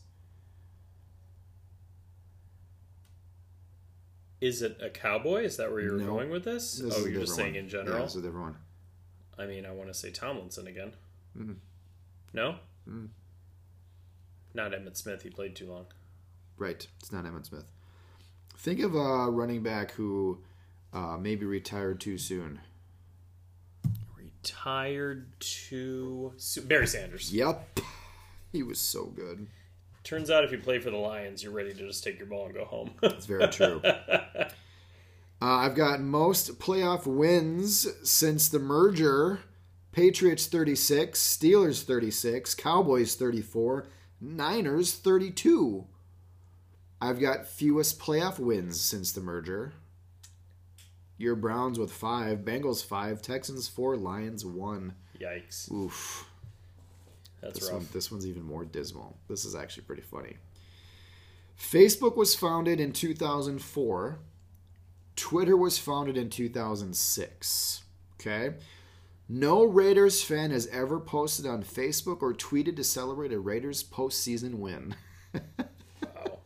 Is 4.40 4.62
it 4.62 4.78
a 4.82 4.90
cowboy? 4.90 5.44
Is 5.44 5.58
that 5.58 5.70
where 5.70 5.82
you're 5.82 5.98
No. 5.98 6.06
going 6.06 6.30
with 6.30 6.46
this? 6.46 6.76
This 6.78 6.94
oh, 6.96 7.06
you're 7.06 7.22
just 7.22 7.36
saying 7.36 7.56
one. 7.56 7.64
in 7.64 7.70
general. 7.70 7.98
Yeah, 7.98 8.04
this 8.04 8.12
is 8.16 8.24
a 8.24 8.26
different 8.26 8.46
one. 8.46 8.58
I 9.40 9.46
mean, 9.46 9.66
I 9.66 9.72
want 9.72 9.88
to 9.90 9.94
say 9.94 10.12
Tomlinson 10.12 10.68
again. 10.68 10.92
Mhm. 11.38 11.56
No. 12.34 12.56
Mm. 12.88 13.08
Not 14.54 14.72
Emmitt 14.74 14.98
Smith. 14.98 15.22
He 15.24 15.30
played 15.30 15.56
too 15.56 15.68
long. 15.72 15.86
Right. 16.58 16.86
It's 17.00 17.12
not 17.12 17.24
Emmitt 17.26 17.46
Smith. 17.46 17.66
Think 18.58 18.82
of 18.82 18.94
a 18.96 19.30
running 19.32 19.64
back 19.64 19.92
who 19.92 20.40
uh, 20.92 21.18
maybe 21.18 21.46
retired 21.46 22.02
too 22.02 22.18
soon. 22.18 22.60
Retired 24.18 25.28
to 25.40 26.34
Su- 26.38 26.62
Barry 26.64 26.88
Sanders. 26.88 27.34
Yep. 27.34 27.80
He 28.52 28.64
was 28.64 28.80
so 28.80 29.06
good. 29.06 29.48
Turns 30.04 30.30
out, 30.32 30.44
if 30.44 30.52
you 30.52 30.58
play 30.58 30.80
for 30.80 30.90
the 30.90 30.98
Lions, 30.98 31.44
you're 31.44 31.52
ready 31.54 31.74
to 31.74 31.88
just 31.88 32.04
take 32.04 32.18
your 32.18 32.28
ball 32.28 32.46
and 32.46 32.54
go 32.54 32.66
home. 32.66 32.92
That's 33.02 33.26
very 33.26 33.48
true. 33.50 33.82
Uh, 35.42 35.46
I've 35.46 35.76
got 35.76 36.02
most 36.02 36.60
playoff 36.60 37.06
wins 37.06 37.88
since 38.04 38.50
the 38.50 38.60
merger. 38.60 39.40
Patriots 39.92 40.46
36, 40.48 41.20
Steelers 41.20 41.84
36, 41.84 42.54
Cowboys 42.56 43.16
34, 43.16 43.88
Niners 44.22 44.94
32. 44.94 45.86
I've 47.02 47.20
got 47.20 47.48
fewest 47.48 48.00
playoff 48.00 48.38
wins 48.38 48.80
since 48.80 49.12
the 49.12 49.22
merger. 49.22 49.74
Your 51.18 51.36
Browns 51.36 51.80
with 51.80 51.92
5, 51.92 52.40
Bengals 52.40 52.86
5, 52.86 53.22
Texans 53.22 53.68
4, 53.68 53.98
Lions 53.98 54.46
1. 54.46 54.94
Yikes. 55.20 55.72
Oof. 55.72 56.26
That's 57.42 57.60
This 57.60 57.70
rough. 57.70 57.80
one, 57.80 57.88
this 57.94 58.12
one's 58.12 58.28
even 58.28 58.44
more 58.44 58.66
dismal. 58.66 59.18
This 59.28 59.44
is 59.44 59.56
actually 59.56 59.84
pretty 59.84 60.02
funny. 60.02 60.38
Facebook 61.60 62.16
was 62.16 62.36
founded 62.36 62.80
in 62.80 62.94
2004. 62.94 64.20
Twitter 65.20 65.58
was 65.58 65.78
founded 65.78 66.16
in 66.18 66.30
2006. 66.30 67.84
Okay? 68.20 68.56
No 69.28 69.64
Raiders 69.64 70.24
fan 70.24 70.52
has 70.52 70.68
ever 70.68 71.00
posted 71.00 71.46
on 71.46 71.64
Facebook 71.64 72.22
or 72.22 72.34
tweeted 72.34 72.76
to 72.78 72.84
celebrate 72.84 73.32
a 73.34 73.40
Raiders 73.40 73.84
postseason 73.84 74.56
win. 74.56 74.96
Wow. 75.34 76.40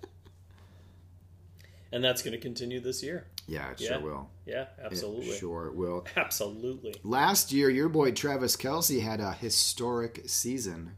And 1.91 2.03
that's 2.03 2.21
going 2.23 2.33
to 2.33 2.39
continue 2.39 2.79
this 2.79 3.03
year. 3.03 3.27
Yeah, 3.47 3.71
it 3.71 3.79
Yeah. 3.79 3.87
sure 3.89 3.99
will. 4.01 4.29
Yeah, 4.45 4.61
It 4.63 4.69
absolutely. 4.83 5.37
sure 5.37 5.71
will. 5.71 6.05
Absolutely. 6.17 6.95
Last 7.03 7.51
year, 7.51 7.69
your 7.69 7.89
boy 7.89 8.11
Travis 8.11 8.55
Kelce 8.57 9.01
had 9.01 9.19
a 9.19 9.33
historic 9.33 10.23
season 10.25 10.95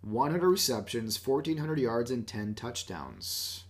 100 0.00 0.48
receptions, 0.48 1.16
1,400 1.16 1.78
yards, 1.78 2.10
and 2.10 2.26
10 2.26 2.54
touchdowns. 2.54 3.63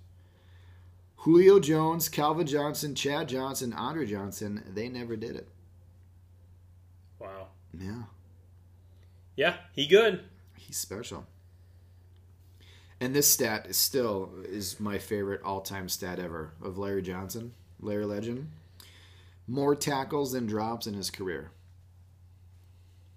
Julio 1.25 1.59
Jones, 1.59 2.11
Calvin 2.11 2.47
Johnson, 2.47 2.95
Chad 2.95 3.31
Johnson, 3.31 3.73
Andre 3.73 4.05
Johnson, 4.05 4.63
they 4.75 4.91
never 4.91 5.17
did 5.17 5.37
it. 5.37 5.49
Wow. 7.19 7.47
Yeah, 7.73 8.03
Yeah, 9.35 9.57
he 9.73 9.87
good. 9.87 10.21
he's 10.59 10.77
special. 10.77 11.25
And 13.01 13.15
this 13.17 13.27
stat 13.33 13.67
is 13.71 13.79
still 13.79 14.33
is 14.45 14.79
my 14.79 14.99
favorite 14.99 15.41
all-time 15.43 15.89
stat 15.89 16.19
ever 16.19 16.53
of 16.63 16.77
Larry 16.77 17.01
Johnson, 17.01 17.55
Larry 17.81 18.05
Legend. 18.05 18.51
More 19.49 19.75
tackles 19.75 20.33
than 20.33 20.45
drops 20.47 20.87
in 20.87 20.93
his 20.93 21.11
career. 21.11 21.51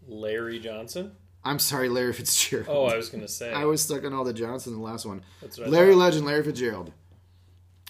Larry 0.08 0.60
Johnson. 0.60 1.12
I'm 1.44 1.60
sorry, 1.60 1.90
Larry 1.90 2.14
Fitzgerald. 2.14 2.68
Oh, 2.70 2.86
I 2.86 2.96
was 2.96 3.10
going 3.10 3.22
to 3.22 3.28
say. 3.28 3.52
I 3.54 3.66
was 3.66 3.82
stuck 3.82 4.06
on 4.06 4.14
all 4.14 4.24
the 4.24 4.34
Johnson 4.34 4.74
in 4.74 4.80
the 4.80 4.86
last 4.86 5.06
one. 5.06 5.24
That's 5.42 5.58
what 5.58 5.68
I 5.68 5.72
Larry. 5.72 5.94
Legend, 5.94 6.26
Larry 6.26 6.44
Fitzgerald. 6.44 6.94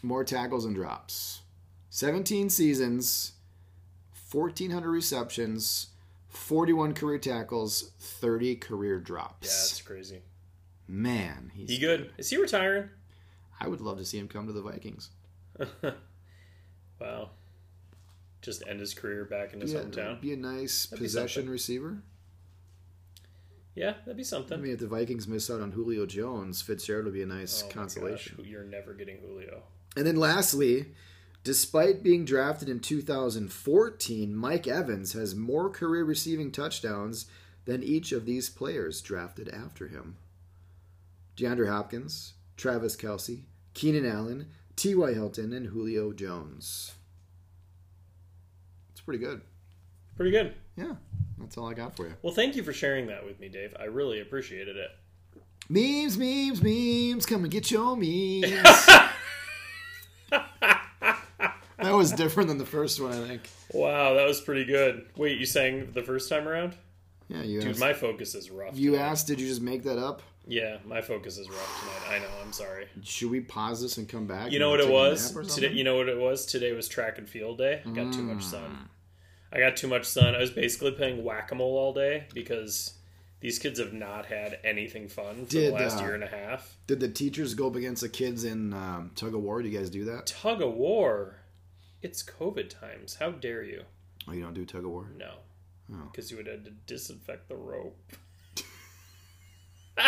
More 0.04 0.24
tackles 0.24 0.66
and 0.66 0.76
drops. 0.76 1.42
17 1.90 2.50
seasons, 2.50 3.34
1,400 4.32 4.90
receptions, 4.90 5.88
41 6.30 6.94
career 6.94 7.18
tackles, 7.18 7.92
30 8.00 8.56
career 8.58 9.00
drops. 9.00 9.48
Yeah, 9.48 9.54
that's 9.54 9.82
crazy. 9.82 10.22
Man, 10.88 11.52
he's 11.54 11.70
He 11.70 11.80
good. 11.80 12.12
Is 12.18 12.30
he 12.30 12.38
retiring? 12.38 12.90
I 13.60 13.68
would 13.68 13.82
love 13.82 13.98
to 13.98 14.06
see 14.06 14.20
him 14.20 14.28
come 14.28 14.46
to 14.48 14.54
the 14.54 14.62
Vikings. 14.62 15.10
wow. 17.02 17.32
Just 18.42 18.64
end 18.68 18.80
his 18.80 18.94
career 18.94 19.26
back 19.26 19.54
in 19.54 19.62
his 19.62 19.74
Be 19.74 19.80
a, 19.80 19.84
hometown. 19.84 20.22
be 20.22 20.34
a 20.34 20.38
nice 20.38 20.86
That'd 20.86 21.04
possession 21.04 21.50
receiver. 21.50 21.98
Yeah, 23.76 23.94
that'd 24.06 24.18
be 24.18 24.24
something. 24.24 24.58
I 24.58 24.62
mean, 24.62 24.74
if 24.74 24.80
the 24.80 24.88
Vikings 24.88 25.28
miss 25.28 25.50
out 25.50 25.62
on 25.62 25.72
Julio 25.72 26.06
Jones, 26.06 26.62
Fitzgerald 26.62 27.06
would 27.06 27.14
be 27.14 27.22
a 27.24 27.28
nice 27.28 27.64
Oh 27.66 27.70
consolation. 27.70 28.36
gosh, 28.38 28.46
you're 28.48 28.64
never 28.64 28.94
getting 28.94 29.18
Julio. 29.18 29.64
And 29.98 30.06
then 30.06 30.16
lastly, 30.16 30.94
despite 31.44 32.04
being 32.04 32.24
drafted 32.24 32.70
in 32.70 32.80
2014, 32.82 34.36
Mike 34.36 34.68
Evans 34.68 35.14
has 35.14 35.34
more 35.34 35.72
career 35.72 36.04
receiving 36.04 36.52
touchdowns 36.52 37.26
than 37.66 37.82
each 37.82 38.12
of 38.12 38.28
these 38.28 38.48
players 38.48 39.02
drafted 39.02 39.50
after 39.50 39.88
him. 39.88 40.18
DeAndre 41.36 41.68
Hopkins, 41.68 42.34
Travis 42.58 42.96
Kelce, 42.96 43.42
Keenan 43.74 44.06
Allen, 44.06 44.50
T.Y. 44.76 45.14
Hilton, 45.16 45.52
and 45.52 45.66
Julio 45.66 46.14
Jones. 46.14 46.94
It's 48.92 49.02
pretty 49.02 49.20
good. 49.20 49.42
Pretty 50.16 50.30
good. 50.32 50.54
Yeah, 50.76 50.94
that's 51.40 51.58
all 51.58 51.72
I 51.72 51.74
got 51.74 51.96
for 51.96 52.06
you. 52.06 52.14
Well, 52.22 52.36
thank 52.36 52.56
you 52.56 52.62
for 52.62 52.72
sharing 52.72 53.08
that 53.08 53.26
with 53.26 53.40
me, 53.40 53.50
Dave. 53.50 53.76
I 53.80 53.86
really 53.86 54.22
appreciated 54.22 54.76
it. 54.78 54.92
Memes, 55.70 56.20
memes, 56.20 56.62
memes. 56.62 57.26
Come 57.26 57.44
and 57.44 57.52
get 57.52 57.72
your 57.72 57.98
memes. 57.98 58.88
that 61.88 61.96
was 61.96 62.12
different 62.12 62.50
than 62.50 62.58
the 62.58 62.66
first 62.66 63.02
one, 63.02 63.12
I 63.12 63.28
think. 63.28 63.50
Wow, 63.74 64.14
that 64.16 64.26
was 64.26 64.42
pretty 64.42 64.66
good. 64.66 65.08
Wait, 65.16 65.38
you 65.40 65.46
sang 65.46 65.92
the 65.94 66.04
first 66.04 66.30
time 66.30 66.48
around? 66.48 66.76
Yeah, 67.28 67.44
you 67.44 67.60
Dude, 67.60 67.72
asked. 67.72 67.80
my 67.80 67.94
focus 67.94 68.36
is 68.36 68.50
rough. 68.50 68.78
You 68.78 68.92
tonight. 68.92 69.04
asked, 69.06 69.28
did 69.28 69.40
you 69.42 69.48
just 69.48 69.62
make 69.62 69.84
that 69.84 69.98
up? 69.98 70.22
Yeah, 70.50 70.78
my 70.86 71.02
focus 71.02 71.38
is 71.38 71.50
rough 71.50 71.80
tonight. 71.82 72.16
I 72.16 72.20
know. 72.20 72.30
I'm 72.42 72.54
sorry. 72.54 72.88
Should 73.04 73.30
we 73.32 73.42
pause 73.42 73.82
this 73.82 73.98
and 73.98 74.08
come 74.08 74.28
back? 74.28 74.50
You 74.52 74.60
know 74.60 74.70
what 74.70 74.80
it 74.80 74.90
was 74.90 75.34
today? 75.54 75.74
You 75.74 75.84
know 75.84 75.98
what 75.98 76.08
it 76.08 76.18
was 76.18 76.46
today 76.46 76.72
was 76.72 76.88
track 76.88 77.18
and 77.18 77.28
field 77.28 77.58
day. 77.58 77.82
I 77.86 77.90
got 77.90 78.14
too 78.14 78.22
much 78.24 78.38
Mm. 78.46 78.52
sun. 78.52 78.90
I 79.52 79.60
got 79.60 79.76
too 79.76 79.88
much 79.88 80.06
sun. 80.06 80.36
I 80.36 80.40
was 80.40 80.52
basically 80.52 80.92
playing 80.92 81.24
whack 81.24 81.52
a 81.52 81.56
mole 81.56 81.78
all 81.78 81.94
day 81.94 82.28
because 82.34 82.94
these 83.42 83.60
kids 83.60 83.78
have 83.80 83.92
not 83.94 84.26
had 84.28 84.60
anything 84.64 85.10
fun 85.10 85.46
for 85.46 85.52
Did, 85.52 85.74
the 85.74 85.80
last 85.80 85.98
uh, 86.00 86.02
year 86.04 86.16
and 86.16 86.24
a 86.24 86.28
half. 86.28 86.78
Did 86.88 87.02
the 87.02 87.10
teachers 87.10 87.54
go 87.54 87.68
up 87.68 87.76
against 87.76 88.02
the 88.02 88.10
kids 88.10 88.46
in 88.46 88.74
um, 88.74 89.12
tug 89.16 89.36
of 89.36 89.42
war? 89.42 89.62
Do 89.62 89.68
you 89.68 89.78
guys 89.78 89.90
do 89.90 90.06
that? 90.06 90.28
Tug 90.28 90.62
of 90.62 90.74
war. 90.76 91.36
It's 92.02 92.24
COVID 92.24 92.70
times. 92.70 93.16
How 93.16 93.32
dare 93.32 93.64
you? 93.64 93.84
Oh, 94.28 94.34
you 94.34 94.42
don't 94.44 94.54
do 94.54 94.66
tug 94.66 94.84
of 94.86 94.92
war? 94.92 95.10
No, 95.18 95.36
Oh. 95.92 96.10
because 96.12 96.30
you 96.32 96.38
would 96.38 96.48
have 96.48 96.64
to 96.66 96.72
disinfect 96.72 97.48
the 97.50 97.56
rope. 97.56 97.98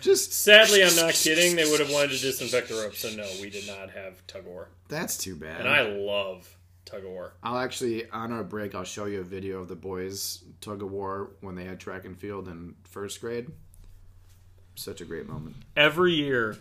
Just 0.00 0.32
Sadly, 0.32 0.84
I'm 0.84 0.94
not 0.94 1.14
kidding. 1.14 1.56
They 1.56 1.64
would 1.68 1.80
have 1.80 1.90
wanted 1.90 2.10
to 2.12 2.18
disinfect 2.20 2.68
the 2.68 2.74
rope, 2.76 2.94
so 2.94 3.10
no, 3.10 3.26
we 3.40 3.50
did 3.50 3.66
not 3.66 3.90
have 3.90 4.24
tug 4.26 4.42
of 4.42 4.46
war. 4.48 4.68
that's 4.88 5.16
too 5.18 5.34
bad. 5.34 5.60
And 5.60 5.68
I 5.68 5.82
love 5.82 6.54
tug 6.84 7.04
of 7.04 7.10
war. 7.10 7.32
I'll 7.42 7.58
actually 7.58 8.08
on 8.10 8.30
our 8.30 8.44
break. 8.44 8.74
I'll 8.76 8.84
show 8.84 9.06
you 9.06 9.20
a 9.20 9.24
video 9.24 9.60
of 9.60 9.68
the 9.68 9.74
boys 9.74 10.44
tug 10.60 10.82
of 10.82 10.92
war 10.92 11.30
when 11.40 11.56
they 11.56 11.64
had 11.64 11.80
track 11.80 12.04
and 12.04 12.16
field 12.16 12.46
in 12.46 12.74
first 12.84 13.20
grade. 13.20 13.48
Such 14.76 15.00
a 15.00 15.04
great 15.06 15.26
moment. 15.26 15.56
every 15.76 16.12
year 16.12 16.56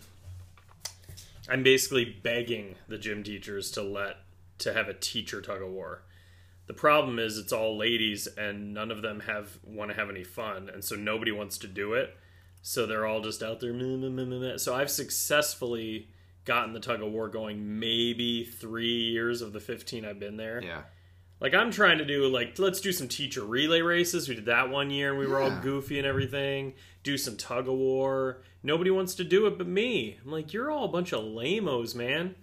i'm 1.49 1.63
basically 1.63 2.05
begging 2.05 2.75
the 2.87 2.97
gym 2.97 3.23
teachers 3.23 3.71
to 3.71 3.81
let 3.81 4.17
to 4.57 4.73
have 4.73 4.87
a 4.87 4.93
teacher 4.93 5.41
tug 5.41 5.61
of 5.61 5.69
war 5.69 6.03
the 6.67 6.73
problem 6.73 7.19
is 7.19 7.37
it's 7.37 7.53
all 7.53 7.77
ladies 7.77 8.27
and 8.37 8.73
none 8.73 8.89
of 8.91 9.01
them 9.01 9.21
have 9.21 9.59
want 9.63 9.91
to 9.91 9.95
have 9.97 10.09
any 10.09 10.23
fun 10.23 10.69
and 10.73 10.83
so 10.83 10.95
nobody 10.95 11.31
wants 11.31 11.57
to 11.57 11.67
do 11.67 11.93
it 11.93 12.15
so 12.61 12.85
they're 12.85 13.05
all 13.05 13.21
just 13.21 13.43
out 13.43 13.59
there 13.59 13.73
meh, 13.73 13.95
meh, 14.09 14.23
meh, 14.25 14.57
so 14.57 14.73
i've 14.75 14.89
successfully 14.89 16.07
gotten 16.45 16.73
the 16.73 16.79
tug 16.79 17.01
of 17.01 17.11
war 17.11 17.27
going 17.27 17.79
maybe 17.79 18.43
three 18.43 19.11
years 19.11 19.41
of 19.41 19.53
the 19.53 19.59
15 19.59 20.05
i've 20.05 20.19
been 20.19 20.37
there 20.37 20.61
Yeah. 20.63 20.81
like 21.41 21.53
I'm 21.53 21.71
trying 21.71 21.97
to 21.99 22.05
do 22.05 22.27
like 22.27 22.57
let's 22.59 22.79
do 22.81 22.91
some 22.91 23.07
teacher 23.07 23.43
relay 23.43 23.81
races. 23.81 24.29
We 24.29 24.35
did 24.35 24.45
that 24.45 24.69
one 24.69 24.89
year 24.89 25.09
and 25.09 25.19
we 25.19 25.27
were 25.27 25.41
all 25.41 25.51
goofy 25.61 25.97
and 25.97 26.07
everything. 26.07 26.73
Do 27.05 27.17
some 27.17 27.37
tug 27.37 27.67
of 27.67 27.75
war. 27.75 28.41
Nobody 28.63 28.89
wants 28.89 29.13
to 29.15 29.23
do 29.23 29.45
it 29.45 29.57
but 29.59 29.67
me. 29.67 30.17
I'm 30.25 30.31
like, 30.31 30.51
you're 30.53 30.71
all 30.71 30.85
a 30.85 30.89
bunch 30.89 31.13
of 31.13 31.23
lamos, 31.23 31.93
man. 31.93 32.33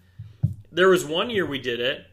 There 0.71 0.89
was 0.89 1.05
one 1.05 1.31
year 1.31 1.45
we 1.45 1.59
did 1.59 1.81
it, 1.81 2.07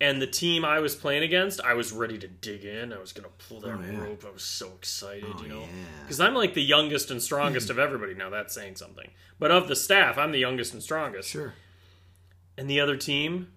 and 0.00 0.22
the 0.22 0.26
team 0.28 0.64
I 0.64 0.78
was 0.78 0.94
playing 0.94 1.24
against, 1.24 1.60
I 1.60 1.74
was 1.74 1.90
ready 1.92 2.16
to 2.18 2.28
dig 2.28 2.64
in. 2.64 2.92
I 2.92 2.98
was 3.00 3.12
gonna 3.12 3.28
pull 3.48 3.60
that 3.62 3.72
Oh, 3.74 3.80
yeah. 3.82 3.98
rope. 3.98 4.24
I 4.24 4.30
was 4.30 4.44
so 4.44 4.68
excited, 4.76 5.24
Oh, 5.36 5.42
you 5.42 5.48
know, 5.48 5.60
yeah. 5.62 5.66
because 6.02 6.20
I'm 6.20 6.34
like 6.36 6.54
the 6.54 6.62
youngest 6.62 7.10
and 7.10 7.20
strongest 7.20 7.68
of 7.68 7.80
everybody. 7.80 8.14
Now 8.14 8.30
that's 8.30 8.54
saying 8.54 8.76
something, 8.76 9.10
but 9.40 9.50
of 9.50 9.66
the 9.66 9.74
staff, 9.76 10.16
I'm 10.18 10.30
the 10.30 10.38
youngest 10.38 10.72
and 10.72 10.82
strongest. 10.82 11.28
Sure. 11.28 11.52
And 12.56 12.70
the 12.70 12.78
other 12.80 12.96
team, 12.96 13.48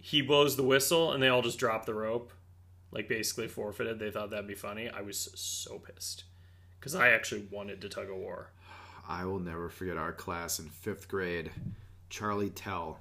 he 0.00 0.20
blows 0.20 0.56
the 0.56 0.62
whistle, 0.64 1.12
and 1.12 1.22
they 1.22 1.28
all 1.28 1.42
just 1.42 1.58
drop 1.58 1.86
the 1.86 1.94
rope. 1.94 2.32
like 2.90 3.08
basically 3.08 3.48
forfeited. 3.48 3.98
They 3.98 4.10
thought 4.10 4.30
that'd 4.30 4.46
be 4.46 4.54
funny. 4.54 4.88
I 4.88 5.00
was 5.00 5.30
so 5.34 5.78
pissed 5.78 6.24
because 6.84 6.94
I 6.94 7.12
actually 7.12 7.46
wanted 7.50 7.80
to 7.80 7.88
tug 7.88 8.10
of 8.10 8.16
war. 8.16 8.50
I 9.08 9.24
will 9.24 9.38
never 9.38 9.70
forget 9.70 9.96
our 9.96 10.12
class 10.12 10.58
in 10.58 10.66
fifth 10.68 11.08
grade. 11.08 11.50
Charlie 12.10 12.50
Tell 12.50 12.98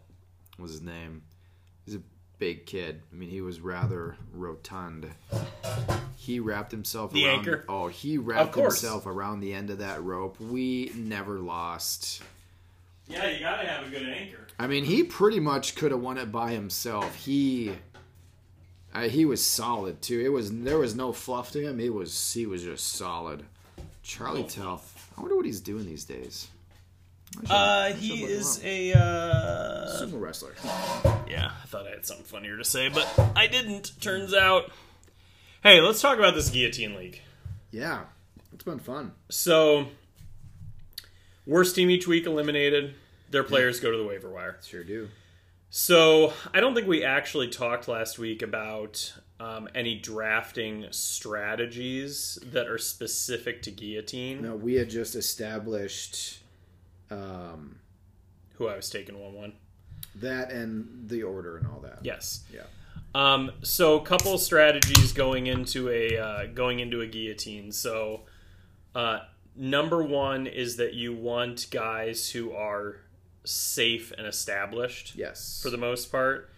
was 0.58 0.72
his 0.72 0.82
name. 0.82 1.24
He's 1.86 1.96
a 1.96 2.02
big 2.40 2.66
kid. 2.66 3.02
I 3.12 3.16
mean, 3.18 3.28
he 3.30 3.42
was 3.42 3.60
rather 3.60 4.16
rotund. 4.32 5.10
He 6.16 6.40
wrapped 6.40 6.72
himself 6.72 7.12
The 7.12 7.26
around. 7.26 7.40
anchor? 7.40 7.66
Oh, 7.68 7.90
he 7.90 8.18
wrapped 8.18 8.56
himself 8.56 9.06
around 9.06 9.42
the 9.42 9.54
end 9.54 9.70
of 9.70 9.80
that 9.80 10.02
rope. 10.02 10.40
We 10.40 10.94
never 10.96 11.40
lost. 11.40 12.22
Yeah, 13.10 13.30
you 13.30 13.42
gotta 13.42 13.68
have 13.68 13.86
a 13.86 13.90
good 13.90 14.08
anchor. 14.08 14.48
I 14.58 14.68
mean, 14.68 14.86
he 14.86 15.04
pretty 15.04 15.42
much 15.42 15.76
could 15.76 15.92
have 15.92 16.00
won 16.00 16.18
it 16.18 16.32
by 16.32 16.52
himself. 16.54 17.16
He, 17.16 17.74
uh, 18.94 19.10
he 19.10 19.26
was 19.26 19.46
solid 19.46 20.02
too. 20.02 20.22
It 20.22 20.30
was 20.30 20.54
there 20.62 20.78
was 20.80 20.96
no 20.96 21.12
fluff 21.12 21.52
to 21.52 21.62
him. 21.62 21.80
He 21.80 21.90
was 21.90 22.32
he 22.32 22.46
was 22.46 22.64
just 22.64 22.88
solid. 22.94 23.44
Charlie 24.04 24.44
Telf. 24.44 24.82
I 25.18 25.22
wonder 25.22 25.36
what 25.36 25.46
he's 25.46 25.62
doing 25.62 25.86
these 25.86 26.04
days. 26.06 26.48
Should- 27.36 27.50
Uh, 27.50 27.94
he 27.94 28.24
is 28.24 28.62
a 28.64 28.94
uh, 28.94 30.00
sumo 30.00 30.20
wrestler. 30.22 30.54
yeah. 31.28 31.52
I 31.64 31.66
thought 31.68 31.88
I 31.88 31.92
had 31.92 32.06
something 32.06 32.26
funnier 32.26 32.58
to 32.58 32.64
say, 32.66 32.90
but 32.90 33.08
I 33.36 33.48
didn't. 33.48 34.00
Turns 34.02 34.34
out. 34.34 34.72
Hey, 35.64 35.80
let's 35.82 36.02
talk 36.02 36.18
about 36.20 36.36
this 36.36 36.50
guillotine 36.50 36.96
league. 36.96 37.22
Yeah, 37.72 38.02
it's 38.54 38.64
been 38.64 38.80
fun. 38.80 39.14
So, 39.30 39.88
worst 41.46 41.76
team 41.76 41.90
each 41.90 42.08
week 42.08 42.26
eliminated. 42.26 42.96
Their 43.32 43.44
players 43.44 43.80
go 43.80 43.90
to 43.90 43.98
the 43.98 44.04
waiver 44.04 44.30
wire. 44.30 44.60
Sure 44.64 44.84
do. 44.84 45.10
So, 45.72 46.34
I 46.54 46.60
don't 46.60 46.76
think 46.76 46.88
we 46.88 47.04
actually 47.04 47.48
talked 47.48 47.88
last 47.88 48.20
week 48.20 48.44
about 48.44 49.14
um, 49.44 49.68
any 49.76 49.96
drafting 49.96 50.86
strategies 50.92 52.40
that 52.52 52.68
are 52.68 52.78
specific 52.78 53.62
to 53.64 53.72
guillotine. 53.72 54.42
No, 54.42 54.56
we 54.56 54.76
had 54.76 54.90
just 54.90 55.16
established 55.16 56.40
um, 57.12 57.80
Who 58.56 58.68
I 58.68 58.76
was 58.76 58.90
taking 58.90 59.20
one 59.20 59.34
one. 59.34 59.54
that 60.16 60.52
and 60.52 61.10
the 61.10 61.24
order 61.24 61.58
and 61.58 61.68
all 61.68 61.80
that. 61.82 62.00
Yes. 62.04 62.44
Yeah. 62.54 62.62
Um, 63.16 63.52
so, 63.62 64.00
couple 64.00 64.38
strategies 64.38 65.12
going 65.14 65.48
into 65.48 65.90
a 65.90 66.18
uh, 66.18 66.46
going 66.48 66.80
into 66.80 67.02
a 67.02 67.08
guillotine. 67.08 67.72
So, 67.72 68.22
uh, 68.96 69.20
number 69.56 70.02
one 70.04 70.48
is 70.48 70.78
that 70.78 70.94
you 70.94 71.14
want 71.14 71.68
guys 71.70 72.32
who 72.32 72.54
are 72.54 72.98
safe 73.44 74.12
and 74.18 74.26
established. 74.26 75.16
Yes. 75.16 75.60
for 75.62 75.70
the 75.70 75.78
most 75.78 76.12
part, 76.12 76.50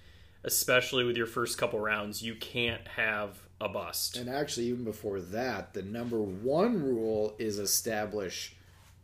especially 0.45 1.03
with 1.03 1.17
your 1.17 1.25
first 1.27 1.57
couple 1.57 1.79
rounds. 1.79 2.21
You 2.23 2.35
can't 2.35 2.87
have 2.87 3.37
a 3.59 3.67
bust. 3.67 4.15
And 4.15 4.29
actually, 4.29 4.67
even 4.67 4.83
before 4.85 5.19
that, 5.19 5.73
the 5.73 5.81
number 5.81 6.21
one 6.21 6.81
rule 6.81 7.35
is 7.39 7.59
establish 7.59 8.55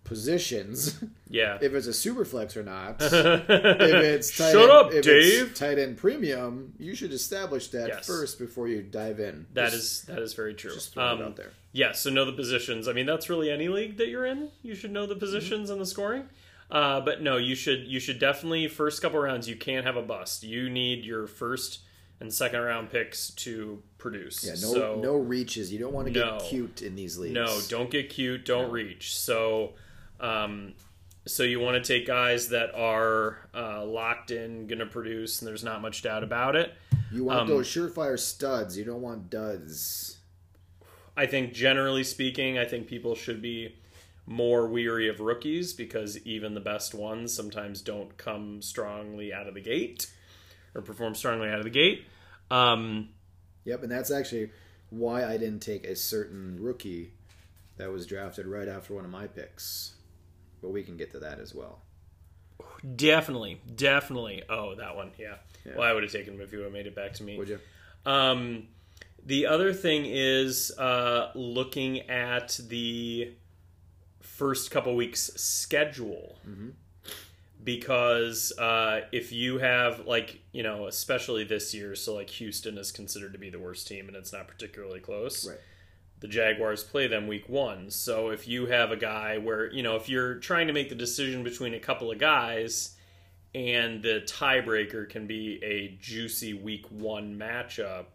positions. 0.03 1.03
Yeah. 1.33 1.57
if 1.61 1.73
it's 1.73 1.87
a 1.87 1.93
super 1.93 2.25
flex 2.25 2.57
or 2.57 2.63
not. 2.63 2.97
if 3.01 3.13
it's 3.49 4.37
tight 4.37 4.51
Shut 4.51 4.63
end, 4.63 4.69
up, 4.71 4.91
if 4.91 5.05
Dave. 5.05 5.51
It's 5.51 5.57
tight 5.59 5.79
end 5.79 5.95
premium. 5.95 6.73
You 6.77 6.93
should 6.93 7.13
establish 7.13 7.69
that 7.69 7.87
Yes. 7.87 8.05
first 8.05 8.37
before 8.37 8.67
you 8.67 8.81
dive 8.81 9.21
in. 9.21 9.45
That 9.53 9.71
Just- 9.71 9.75
is 9.83 10.01
that 10.07 10.19
is 10.19 10.33
very 10.33 10.53
true. 10.53 10.73
just 10.73 10.93
throw 10.93 11.05
Um, 11.05 11.21
it 11.21 11.23
out 11.23 11.35
there. 11.37 11.51
Yeah, 11.71 11.93
so 11.93 12.09
know 12.09 12.25
the 12.25 12.33
positions. 12.33 12.89
I 12.89 12.91
mean, 12.91 13.05
that's 13.05 13.29
really 13.29 13.49
any 13.49 13.69
league 13.69 13.95
that 13.95 14.09
you're 14.09 14.25
in. 14.25 14.49
You 14.61 14.75
should 14.75 14.91
know 14.91 15.05
the 15.05 15.15
positions 15.15 15.69
and 15.69 15.79
the 15.79 15.85
scoring. 15.85 16.27
Uh, 16.71 17.01
but 17.01 17.21
no, 17.21 17.35
you 17.35 17.53
should 17.53 17.85
you 17.85 17.99
should 17.99 18.17
definitely 18.17 18.67
first 18.69 19.01
couple 19.01 19.19
rounds. 19.19 19.47
You 19.49 19.57
can't 19.57 19.85
have 19.85 19.97
a 19.97 20.01
bust. 20.01 20.43
You 20.43 20.69
need 20.69 21.03
your 21.03 21.27
first 21.27 21.81
and 22.21 22.33
second 22.33 22.61
round 22.61 22.89
picks 22.89 23.31
to 23.31 23.81
produce. 23.97 24.43
Yeah, 24.43 24.51
no, 24.51 24.73
so, 24.73 24.99
no 25.03 25.15
reaches. 25.17 25.73
You 25.73 25.79
don't 25.79 25.91
want 25.91 26.07
to 26.07 26.13
get 26.13 26.39
cute 26.43 26.81
in 26.81 26.95
these 26.95 27.17
leagues. 27.17 27.33
No, 27.33 27.59
don't 27.67 27.89
get 27.89 28.09
cute. 28.09 28.45
Don't 28.45 28.71
reach. 28.71 29.15
So, 29.15 29.73
um, 30.21 30.73
so 31.25 31.43
you 31.43 31.59
want 31.59 31.83
to 31.83 31.93
take 31.93 32.07
guys 32.07 32.49
that 32.49 32.73
are 32.73 33.49
uh, 33.53 33.83
locked 33.83 34.31
in, 34.31 34.67
going 34.67 34.79
to 34.79 34.85
produce, 34.85 35.41
and 35.41 35.47
there's 35.47 35.63
not 35.63 35.81
much 35.81 36.03
doubt 36.03 36.23
about 36.23 36.55
it. 36.55 36.73
You 37.11 37.25
want 37.25 37.39
um, 37.39 37.47
those 37.47 37.67
surefire 37.67 38.17
studs. 38.17 38.77
You 38.77 38.85
don't 38.85 39.01
want 39.01 39.29
duds. 39.29 40.19
I 41.17 41.25
think 41.25 41.53
generally 41.53 42.05
speaking, 42.05 42.57
I 42.57 42.65
think 42.65 42.87
people 42.87 43.15
should 43.15 43.41
be 43.41 43.75
more 44.25 44.67
weary 44.67 45.07
of 45.09 45.19
rookies 45.19 45.73
because 45.73 46.17
even 46.25 46.53
the 46.53 46.59
best 46.61 46.93
ones 46.93 47.33
sometimes 47.33 47.81
don't 47.81 48.17
come 48.17 48.61
strongly 48.61 49.33
out 49.33 49.47
of 49.47 49.53
the 49.55 49.61
gate 49.61 50.09
or 50.75 50.81
perform 50.81 51.15
strongly 51.15 51.49
out 51.49 51.57
of 51.57 51.63
the 51.63 51.69
gate. 51.69 52.05
Um, 52.49 53.09
Yep, 53.63 53.83
and 53.83 53.91
that's 53.91 54.09
actually 54.11 54.49
why 54.89 55.23
I 55.25 55.37
didn't 55.37 55.59
take 55.59 55.85
a 55.85 55.95
certain 55.95 56.57
rookie 56.59 57.13
that 57.77 57.91
was 57.91 58.05
drafted 58.07 58.47
right 58.47 58.67
after 58.67 58.93
one 58.95 59.05
of 59.05 59.11
my 59.11 59.27
picks. 59.27 59.93
But 60.61 60.69
we 60.71 60.83
can 60.83 60.97
get 60.97 61.11
to 61.11 61.19
that 61.19 61.39
as 61.39 61.53
well. 61.53 61.81
definitely, 62.95 63.61
definitely. 63.75 64.43
Oh, 64.49 64.75
that 64.75 64.95
one, 64.95 65.11
yeah. 65.17 65.35
Yeah. 65.65 65.73
Well, 65.77 65.87
I 65.87 65.93
would 65.93 66.03
have 66.03 66.11
taken 66.11 66.33
him 66.33 66.41
if 66.41 66.51
you 66.51 66.59
would 66.59 66.65
have 66.65 66.73
made 66.73 66.87
it 66.87 66.95
back 66.95 67.13
to 67.13 67.23
me. 67.23 67.37
Would 67.37 67.49
you? 67.49 67.59
Um, 68.05 68.67
the 69.23 69.45
other 69.47 69.73
thing 69.73 70.05
is 70.07 70.71
uh, 70.77 71.31
looking 71.35 72.09
at 72.09 72.59
the 72.67 73.33
first 74.41 74.71
couple 74.71 74.95
weeks 74.95 75.29
schedule. 75.35 76.35
Because 77.63 78.51
uh, 78.57 79.01
if 79.11 79.31
you 79.31 79.59
have, 79.59 80.07
like, 80.07 80.41
you 80.51 80.63
know, 80.63 80.87
especially 80.87 81.43
this 81.43 81.75
year, 81.75 81.93
so 81.93 82.15
like 82.15 82.31
Houston 82.31 82.79
is 82.79 82.91
considered 82.91 83.33
to 83.33 83.37
be 83.37 83.51
the 83.51 83.59
worst 83.59 83.87
team 83.87 84.07
and 84.07 84.17
it's 84.17 84.33
not 84.33 84.47
particularly 84.47 84.99
close. 84.99 85.47
Right. 85.47 85.59
The 86.21 86.27
Jaguars 86.27 86.83
play 86.83 87.05
them 87.05 87.27
week 87.27 87.47
one. 87.49 87.91
So 87.91 88.31
if 88.31 88.47
you 88.47 88.65
have 88.65 88.91
a 88.91 88.97
guy 88.97 89.37
where, 89.37 89.71
you 89.71 89.83
know, 89.83 89.95
if 89.95 90.09
you're 90.09 90.39
trying 90.39 90.65
to 90.65 90.73
make 90.73 90.89
the 90.89 90.95
decision 90.95 91.43
between 91.43 91.75
a 91.75 91.79
couple 91.79 92.09
of 92.09 92.17
guys 92.17 92.95
and 93.53 94.01
the 94.01 94.23
tiebreaker 94.25 95.07
can 95.07 95.27
be 95.27 95.63
a 95.63 95.95
juicy 96.01 96.55
week 96.55 96.87
one 96.89 97.37
matchup, 97.37 98.05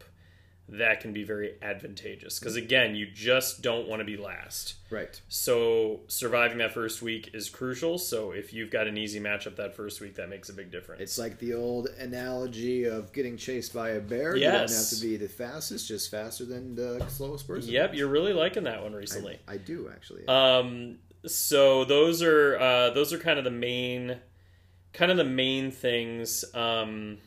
that 0.68 1.00
can 1.00 1.12
be 1.12 1.22
very 1.22 1.54
advantageous. 1.62 2.38
Because 2.38 2.56
again, 2.56 2.96
you 2.96 3.06
just 3.06 3.62
don't 3.62 3.86
want 3.86 4.00
to 4.00 4.04
be 4.04 4.16
last. 4.16 4.74
Right. 4.90 5.20
So 5.28 6.00
surviving 6.08 6.58
that 6.58 6.74
first 6.74 7.02
week 7.02 7.30
is 7.34 7.48
crucial. 7.48 7.98
So 7.98 8.32
if 8.32 8.52
you've 8.52 8.70
got 8.70 8.86
an 8.88 8.98
easy 8.98 9.20
matchup 9.20 9.56
that 9.56 9.76
first 9.76 10.00
week, 10.00 10.16
that 10.16 10.28
makes 10.28 10.48
a 10.48 10.52
big 10.52 10.72
difference. 10.72 11.02
It's 11.02 11.18
like 11.18 11.38
the 11.38 11.54
old 11.54 11.88
analogy 11.98 12.84
of 12.84 13.12
getting 13.12 13.36
chased 13.36 13.72
by 13.74 13.90
a 13.90 14.00
bear. 14.00 14.36
yes. 14.36 14.52
You 14.52 14.58
don't 14.58 14.76
have 14.76 14.88
to 14.88 15.00
be 15.00 15.16
the 15.16 15.28
fastest, 15.28 15.86
just 15.86 16.10
faster 16.10 16.44
than 16.44 16.74
the 16.74 17.04
slowest 17.08 17.46
person. 17.46 17.70
Yep, 17.70 17.94
you're 17.94 18.08
really 18.08 18.32
liking 18.32 18.64
that 18.64 18.82
one 18.82 18.92
recently. 18.92 19.38
I, 19.46 19.54
I 19.54 19.56
do 19.58 19.88
actually. 19.92 20.26
Um, 20.26 20.98
so 21.26 21.84
those 21.84 22.22
are 22.22 22.58
uh, 22.58 22.90
those 22.90 23.12
are 23.12 23.18
kind 23.18 23.38
of 23.38 23.44
the 23.44 23.50
main, 23.50 24.16
kind 24.92 25.10
of 25.10 25.16
the 25.16 25.24
main 25.24 25.70
things. 25.70 26.44
Um, 26.54 27.18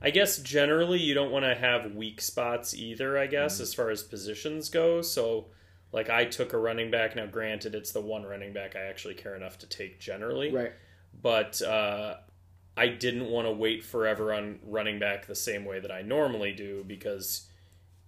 I 0.00 0.10
guess 0.10 0.38
generally 0.38 1.00
you 1.00 1.14
don't 1.14 1.30
want 1.30 1.44
to 1.44 1.54
have 1.54 1.94
weak 1.94 2.20
spots 2.20 2.74
either. 2.74 3.18
I 3.18 3.26
guess 3.26 3.60
as 3.60 3.72
far 3.74 3.90
as 3.90 4.02
positions 4.02 4.68
go. 4.68 5.02
So, 5.02 5.46
like 5.92 6.10
I 6.10 6.24
took 6.26 6.52
a 6.52 6.58
running 6.58 6.90
back. 6.90 7.16
Now, 7.16 7.26
granted, 7.26 7.74
it's 7.74 7.92
the 7.92 8.00
one 8.00 8.24
running 8.24 8.52
back 8.52 8.76
I 8.76 8.80
actually 8.82 9.14
care 9.14 9.34
enough 9.34 9.58
to 9.58 9.66
take 9.66 9.98
generally. 9.98 10.52
right. 10.52 10.72
But 11.22 11.62
uh, 11.62 12.16
I 12.76 12.88
didn't 12.88 13.30
want 13.30 13.46
to 13.46 13.52
wait 13.52 13.82
forever 13.82 14.34
on 14.34 14.58
running 14.66 14.98
back 14.98 15.26
the 15.26 15.34
same 15.34 15.64
way 15.64 15.80
that 15.80 15.90
I 15.90 16.02
normally 16.02 16.52
do 16.52 16.84
because 16.86 17.48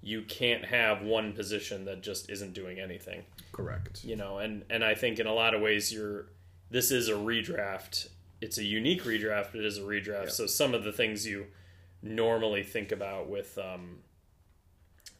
you 0.02 0.22
can't 0.22 0.64
have 0.66 1.02
one 1.02 1.32
position 1.32 1.86
that 1.86 2.02
just 2.02 2.30
isn't 2.30 2.52
doing 2.52 2.78
anything 2.78 3.22
Correct. 3.50 4.04
you 4.04 4.14
know 4.14 4.38
and 4.38 4.62
and 4.70 4.84
i 4.84 4.94
think 4.94 5.18
in 5.18 5.26
a 5.26 5.32
lot 5.34 5.54
of 5.54 5.60
ways 5.60 5.92
you're 5.92 6.26
this 6.70 6.92
is 6.92 7.08
a 7.08 7.14
redraft 7.14 8.06
it's 8.40 8.58
a 8.58 8.62
unique 8.64 9.02
redraft 9.02 9.48
but 9.50 9.56
it 9.60 9.64
is 9.66 9.76
a 9.76 9.80
redraft 9.82 10.24
Yeah. 10.26 10.28
so 10.30 10.46
some 10.46 10.72
of 10.72 10.84
the 10.84 10.92
things 10.92 11.26
you 11.26 11.46
normally 12.02 12.62
think 12.62 12.92
about 12.92 13.28
with 13.28 13.58
um 13.58 13.98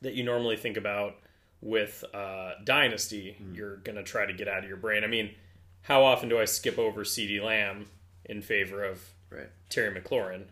that 0.03 0.15
you 0.15 0.23
normally 0.25 0.57
think 0.57 0.77
about 0.77 1.17
with 1.61 2.05
uh 2.15 2.53
dynasty 2.65 3.35
Hmm. 3.39 3.55
you're 3.55 3.77
gonna 3.79 4.03
try 4.05 4.27
to 4.27 4.33
get 4.33 4.49
out 4.49 4.63
of 4.63 4.69
your 4.69 4.77
brain 4.79 5.03
i 5.05 5.07
mean 5.09 5.35
how 5.83 6.05
often 6.05 6.29
do 6.29 6.39
i 6.39 6.45
skip 6.45 6.79
over 6.79 7.03
ceedee 7.05 7.43
lamb 7.43 7.87
in 8.25 8.43
favor 8.43 8.85
of 8.85 9.01
Right. 9.31 9.49
terry 9.69 9.99
mclaurin 10.01 10.45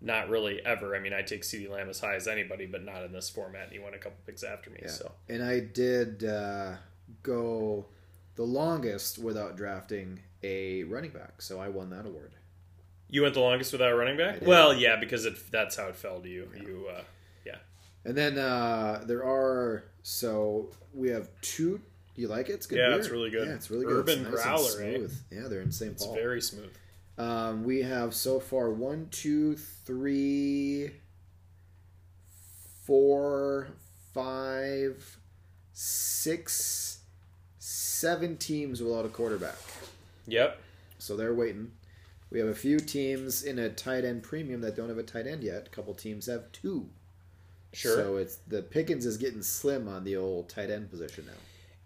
not 0.00 0.28
really 0.28 0.64
ever 0.66 0.94
i 0.96 0.98
mean 0.98 1.12
i 1.12 1.22
take 1.22 1.42
ceedee 1.42 1.70
lamb 1.70 1.88
as 1.88 2.00
high 2.00 2.16
as 2.16 2.26
anybody 2.26 2.66
but 2.66 2.82
not 2.84 3.04
in 3.04 3.12
this 3.12 3.30
format 3.30 3.64
and 3.64 3.72
he 3.72 3.78
went 3.78 3.94
a 3.94 3.98
couple 3.98 4.18
picks 4.26 4.42
after 4.42 4.70
me 4.70 4.80
Yeah. 4.82 4.88
so 4.90 5.12
And 5.28 5.42
I 5.42 5.60
did 5.60 6.24
uh, 6.24 6.74
go 7.22 7.86
the 8.34 8.42
longest 8.44 9.18
without 9.18 9.56
drafting 9.56 10.20
a 10.44 10.84
running 10.84 11.10
back, 11.10 11.42
so 11.42 11.58
I 11.60 11.68
won 11.68 11.90
that 11.90 12.06
award. 12.06 12.34
You 13.10 13.22
went 13.22 13.34
the 13.34 13.40
longest 13.40 13.72
without 13.72 13.90
a 13.90 13.96
running 13.96 14.16
back. 14.16 14.40
Well, 14.42 14.74
yeah, 14.74 14.96
because 14.96 15.24
it, 15.24 15.50
that's 15.50 15.76
how 15.76 15.86
it 15.88 15.96
fell 15.96 16.20
to 16.20 16.28
you. 16.28 16.48
You, 16.54 16.86
uh, 16.94 17.02
yeah, 17.44 17.56
And 18.04 18.14
then 18.16 18.38
uh, 18.38 19.02
there 19.06 19.24
are 19.24 19.84
so 20.02 20.70
we 20.92 21.10
have 21.10 21.28
two. 21.40 21.80
You 22.16 22.28
like 22.28 22.48
it? 22.48 22.52
It's 22.54 22.66
good. 22.66 22.78
Yeah, 22.78 22.88
beer. 22.88 22.98
it's 22.98 23.08
really 23.10 23.30
good. 23.30 23.46
Yeah, 23.46 23.54
it's 23.54 23.70
really 23.70 23.86
good. 23.86 23.98
Urban 23.98 24.26
it's 24.26 24.44
nice 24.44 24.74
Growler, 24.74 24.80
and 24.82 25.04
eh? 25.04 25.08
Yeah, 25.30 25.48
they're 25.48 25.60
in 25.60 25.72
St. 25.72 25.92
it's 25.92 26.04
Paul. 26.04 26.14
very 26.14 26.40
smooth. 26.40 26.72
Um, 27.16 27.64
we 27.64 27.82
have 27.82 28.14
so 28.14 28.40
far 28.40 28.70
one, 28.70 29.08
two, 29.10 29.56
three, 29.56 30.90
four, 32.84 33.68
five, 34.14 35.18
six, 35.72 37.00
seven 37.58 38.36
teams 38.36 38.82
without 38.82 39.04
a 39.04 39.08
quarterback. 39.08 39.56
Yep. 40.26 40.60
So 40.98 41.16
they're 41.16 41.34
waiting. 41.34 41.72
We 42.30 42.38
have 42.40 42.48
a 42.48 42.54
few 42.54 42.78
teams 42.78 43.42
in 43.42 43.58
a 43.58 43.68
tight 43.70 44.04
end 44.04 44.22
premium 44.22 44.60
that 44.60 44.76
don't 44.76 44.88
have 44.88 44.98
a 44.98 45.02
tight 45.02 45.26
end 45.26 45.42
yet. 45.42 45.66
A 45.66 45.70
couple 45.70 45.94
teams 45.94 46.26
have 46.26 46.50
two. 46.52 46.88
Sure. 47.72 47.94
So 47.96 48.16
it's 48.16 48.36
the 48.46 48.62
Pickens 48.62 49.06
is 49.06 49.16
getting 49.16 49.42
slim 49.42 49.88
on 49.88 50.04
the 50.04 50.16
old 50.16 50.48
tight 50.48 50.70
end 50.70 50.90
position 50.90 51.24
now. 51.26 51.32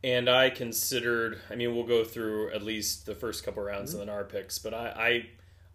And 0.05 0.29
I 0.29 0.51
considered. 0.51 1.39
I 1.51 1.55
mean, 1.55 1.75
we'll 1.75 1.87
go 1.87 2.03
through 2.05 2.51
at 2.53 2.63
least 2.63 3.07
the 3.07 3.15
first 3.15 3.45
couple 3.45 3.63
rounds 3.63 3.93
Mm-hmm. 3.93 4.01
and 4.01 4.09
then 4.09 4.15
our 4.17 4.25
picks. 4.25 4.59
But 4.59 4.75
I, 4.75 5.27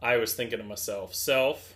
I, 0.02 0.14
I 0.14 0.18
was 0.18 0.34
thinking 0.34 0.58
to 0.60 0.66
myself, 0.66 1.16
self. 1.16 1.74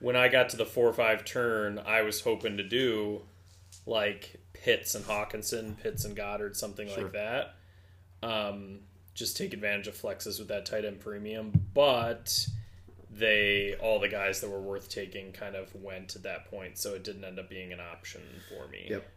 When 0.00 0.16
I 0.16 0.28
got 0.28 0.48
to 0.50 0.56
the 0.56 0.66
four 0.66 0.88
or 0.88 0.92
five 0.92 1.24
turn, 1.24 1.78
I 1.84 2.02
was 2.02 2.20
hoping 2.22 2.56
to 2.58 2.62
do 2.62 3.22
like 3.86 4.36
Pitts 4.54 4.94
and 4.94 5.04
Hockenson, 5.04 5.78
Pitts 5.82 6.04
and 6.04 6.16
Goedert, 6.16 6.56
something 6.56 6.88
Sure. 6.88 7.04
like 7.04 7.12
that. 7.12 7.54
Um, 8.22 8.80
just 9.14 9.36
take 9.36 9.54
advantage 9.54 9.86
of 9.88 9.96
flexes 9.96 10.38
with 10.38 10.48
that 10.48 10.66
tight 10.66 10.84
end 10.84 11.00
premium, 11.00 11.52
but 11.72 12.46
they 13.10 13.76
all 13.80 14.00
the 14.00 14.08
guys 14.08 14.40
that 14.40 14.50
were 14.50 14.60
worth 14.60 14.88
taking 14.88 15.30
kind 15.32 15.54
of 15.54 15.72
went 15.74 16.16
at 16.16 16.24
that 16.24 16.50
point, 16.50 16.78
so 16.78 16.94
it 16.94 17.04
didn't 17.04 17.24
end 17.24 17.38
up 17.38 17.48
being 17.48 17.72
an 17.72 17.80
option 17.80 18.20
for 18.48 18.66
me. 18.68 18.86
Yep. 18.90 19.08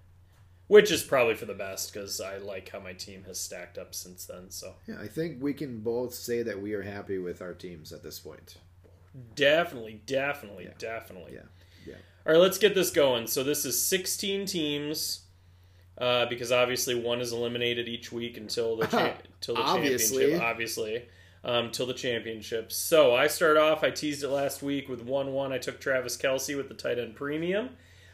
Which 0.67 0.91
is 0.91 1.01
probably 1.01 1.33
for 1.35 1.45
the 1.45 1.53
best 1.53 1.93
because 1.93 2.19
I 2.21 2.37
like 2.37 2.69
how 2.69 2.79
my 2.79 2.91
team 2.93 3.23
has 3.25 3.39
stacked 3.39 3.77
up 3.77 3.95
since 3.95 4.25
then. 4.25 4.51
So 4.51 4.75
Yeah, 4.85 4.99
I 5.01 5.07
think 5.07 5.41
we 5.41 5.53
can 5.53 5.79
both 5.79 6.13
say 6.13 6.43
that 6.43 6.61
we 6.61 6.73
are 6.73 6.81
happy 6.83 7.17
with 7.17 7.41
our 7.41 7.53
teams 7.53 7.91
at 7.93 8.03
this 8.03 8.19
point. 8.19 8.57
definitely, 9.35 10.01
definitely, 10.05 10.65
Yeah. 10.65 10.71
definitely. 10.77 11.33
Yeah. 11.33 11.41
Yeah. 11.85 11.95
All 12.25 12.33
right, 12.33 12.41
let's 12.41 12.57
get 12.57 12.75
this 12.75 12.91
going. 12.91 13.25
So 13.27 13.43
this 13.43 13.65
is 13.65 13.81
16 13.81 14.45
teams. 14.45 15.21
Uh, 15.97 16.27
because 16.27 16.51
obviously 16.51 16.93
one 16.93 17.19
is 17.21 17.31
eliminated 17.33 17.87
each 17.87 18.11
week 18.11 18.37
until 18.37 18.77
the 18.77 18.85
cha- 18.87 19.15
till 19.41 19.55
the 19.55 19.61
Obviously. 19.61 20.17
championship. 20.19 20.43
Obviously, 20.47 21.05
um, 21.43 21.71
till 21.71 21.87
the 21.87 21.93
championship. 21.93 22.71
So 22.71 23.15
I 23.15 23.25
start 23.27 23.57
off. 23.57 23.83
I 23.83 23.89
teased 23.89 24.23
it 24.23 24.29
last 24.29 24.61
week 24.61 24.87
with 24.89 25.01
one 25.01 25.33
one. 25.33 25.51
I 25.51 25.57
took 25.57 25.79
Travis 25.79 26.15
Kelce 26.15 26.55
with 26.55 26.67
the 26.67 26.75
tight 26.75 26.99
end 26.99 27.15
premium. 27.15 27.69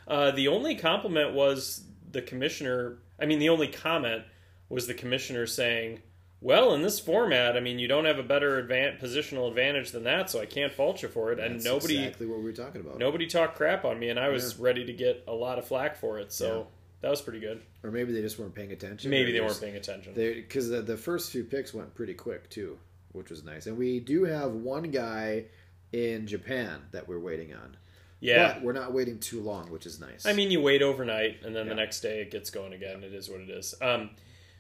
Uh, 0.08 0.32
the 0.32 0.48
only 0.48 0.76
compliment 0.76 1.34
was 1.34 1.84
the 2.10 2.22
commissioner. 2.22 3.00
I 3.20 3.26
mean, 3.26 3.40
the 3.40 3.50
only 3.50 3.68
comment 3.68 4.24
was 4.70 4.88
the 4.88 4.94
commissioner 4.94 5.46
saying, 5.46 6.02
"Well, 6.40 6.74
in 6.74 6.84
this 6.84 7.02
format, 7.02 7.58
I 7.58 7.60
mean, 7.60 7.80
you 7.80 7.88
don't 7.90 8.06
have 8.06 8.18
a 8.18 8.24
better 8.24 8.64
advan- 8.64 9.00
positional 9.02 9.50
advantage 9.50 9.92
than 9.92 10.04
that, 10.06 10.30
so 10.30 10.40
I 10.40 10.46
can't 10.46 10.72
fault 10.72 11.02
you 11.04 11.10
for 11.10 11.34
it." 11.34 11.40
and 11.40 11.56
That's 11.56 11.66
nobody 11.66 11.98
exactly 12.00 12.28
what 12.28 12.38
we 12.40 12.46
were 12.46 12.54
talking 12.54 12.80
about. 12.80 12.98
nobody 12.98 13.28
talked 13.28 13.58
crap 13.58 13.84
on 13.84 14.00
me, 14.00 14.08
and 14.10 14.18
I 14.20 14.30
was 14.30 14.58
ready 14.58 14.86
to 14.86 14.94
get 14.94 15.24
a 15.28 15.34
lot 15.34 15.60
of 15.60 15.66
flack 15.68 15.98
for 15.98 16.20
it. 16.20 16.32
So 16.32 16.58
Yeah. 16.60 16.64
That 17.04 17.10
was 17.12 17.22
pretty 17.22 17.40
good. 17.42 17.62
Or 17.84 17.92
maybe 17.92 18.14
they 18.14 18.22
just 18.22 18.40
weren't 18.40 18.56
paying 18.56 18.72
attention. 18.72 19.12
Maybe 19.12 19.34
they 19.34 19.42
weren't 19.42 19.60
paying 19.60 19.76
attention. 19.76 20.14
because 20.16 20.70
the, 20.70 20.82
the 20.82 20.96
first 20.98 21.32
few 21.32 21.44
picks 21.44 21.74
went 21.74 21.94
pretty 21.94 22.14
quick 22.14 22.50
too, 22.50 22.80
which 23.12 23.30
was 23.30 23.44
nice. 23.44 23.68
And 23.68 23.78
we 23.78 24.00
do 24.00 24.24
have 24.24 24.52
one 24.54 24.84
guy 24.90 25.46
in 25.92 26.26
Japan 26.26 26.80
that 26.94 27.08
we're 27.08 27.20
waiting 27.20 27.54
on. 27.54 27.76
yeah, 28.22 28.54
But 28.54 28.64
we're 28.64 28.74
not 28.74 28.94
waiting 28.94 29.20
too 29.20 29.42
long, 29.42 29.70
which 29.70 29.86
is 29.86 30.00
nice. 30.00 30.26
I 30.26 30.32
mean, 30.32 30.50
you 30.50 30.62
wait 30.62 30.82
overnight, 30.82 31.44
and 31.44 31.54
then 31.54 31.68
the 31.68 31.76
next 31.76 32.00
day 32.00 32.22
it 32.22 32.32
gets 32.32 32.50
going 32.50 32.72
again. 32.74 33.04
It 33.04 33.14
is 33.14 33.30
what 33.30 33.42
it 33.42 33.50
is. 33.50 33.76
Um, 33.82 34.10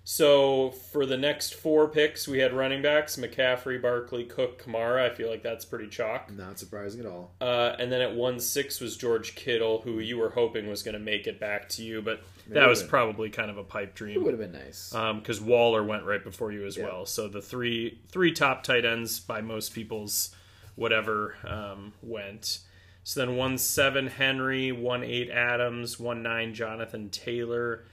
so 0.06 0.72
for 0.92 1.06
the 1.06 1.16
next 1.18 1.54
four 1.56 1.88
picks, 1.88 2.28
we 2.28 2.40
had 2.40 2.54
running 2.54 2.82
backs: 2.82 3.16
McCaffrey, 3.16 3.82
Barkley, 3.82 4.26
Cook, 4.26 4.62
Kamara. 4.62 5.10
I 5.10 5.16
feel 5.16 5.30
like 5.30 5.44
that's 5.44 5.64
pretty 5.66 5.88
chalk. 5.88 6.32
not 6.32 6.60
surprising 6.60 7.00
at 7.02 7.06
all. 7.06 7.32
Uh, 7.40 7.76
and 7.80 7.92
then 7.92 8.02
at 8.02 8.14
one 8.14 8.40
six 8.40 8.80
was 8.82 8.98
George 8.98 9.36
Kittle, 9.36 9.82
who 9.82 10.00
you 10.00 10.18
were 10.18 10.32
hoping 10.32 10.68
was 10.68 10.84
going 10.84 10.94
to 10.94 11.00
make 11.00 11.26
it 11.28 11.40
back 11.40 11.70
to 11.70 11.84
you, 11.84 12.02
but 12.02 12.22
that 12.50 12.56
Maybe. 12.56 12.68
was 12.68 12.84
probably 12.84 13.30
kind 13.30 13.50
of 13.50 13.58
a 13.58 13.64
pipe 13.64 13.96
dream. 13.96 14.18
It 14.18 14.24
would 14.24 14.34
have 14.38 14.42
been 14.52 14.52
nice. 14.62 14.90
because 14.92 15.40
Waller 15.40 15.82
went 15.84 16.04
right 16.04 16.22
before 16.24 16.52
you 16.52 16.66
as 16.66 16.76
Yeah. 16.76 16.86
well. 16.86 17.06
So 17.06 17.30
the 17.30 17.42
three 17.42 18.00
three 18.10 18.34
top 18.34 18.64
tight 18.64 18.84
ends 18.84 19.22
by 19.22 19.40
most 19.40 19.74
people's 19.74 20.36
whatever 20.76 21.36
um, 21.48 21.94
went. 22.02 22.60
So 23.06 23.20
then 23.26 23.38
one 23.38 23.58
seven 23.58 24.08
Henry, 24.08 24.72
one 24.74 25.04
eight 25.04 25.30
Adams, 25.30 25.98
one 26.00 26.22
nine 26.24 26.54
Jonathan 26.54 27.10
Taylor, 27.10 27.86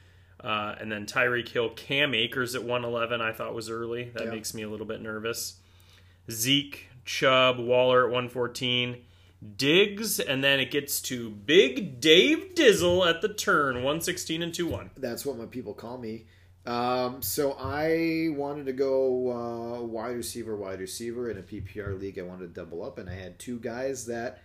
uh, 0.43 0.75
and 0.81 0.91
then 0.91 1.07
Tyreek 1.07 1.49
Hill, 1.49 1.71
Cam 1.71 2.15
Akers 2.15 2.55
at 2.55 2.65
one 2.65 2.85
eleven. 2.85 3.21
I 3.21 3.33
thought 3.33 3.55
was 3.55 3.69
early. 3.71 4.11
That 4.15 4.25
Yeah. 4.27 4.31
makes 4.31 4.55
me 4.55 4.63
a 4.63 4.69
little 4.69 4.87
bit 4.87 5.01
nervous. 5.01 5.57
Zeke, 6.31 6.89
Chubb, 7.05 7.59
Waller 7.59 8.07
at 8.07 8.13
one 8.13 8.29
fourteen. 8.29 9.05
Diggs, 9.57 10.21
and 10.21 10.45
then 10.45 10.61
it 10.61 10.71
gets 10.71 11.01
to 11.01 11.31
Big 11.31 11.99
Dave 11.99 12.55
Dizzle 12.55 13.09
at 13.09 13.23
the 13.23 13.29
turn, 13.29 13.83
one 13.83 14.01
sixteen 14.03 14.43
and 14.43 14.53
two 14.53 14.67
one. 14.67 14.91
That's 14.99 15.25
what 15.25 15.39
my 15.39 15.47
people 15.47 15.73
call 15.73 15.97
me. 15.97 16.27
Um, 16.67 17.23
so 17.23 17.53
I 17.59 18.29
wanted 18.37 18.67
to 18.67 18.75
go 18.75 19.31
uh, 19.33 19.83
wide 19.83 20.15
receiver, 20.17 20.57
wide 20.57 20.79
receiver 20.81 21.31
in 21.31 21.39
a 21.39 21.43
PPR 21.43 21.99
league. 21.99 22.19
I 22.19 22.23
wanted 22.23 22.49
to 22.55 22.61
double 22.61 22.85
up, 22.85 22.99
and 22.99 23.09
I 23.09 23.15
had 23.15 23.39
two 23.39 23.59
guys 23.59 24.05
that 24.07 24.43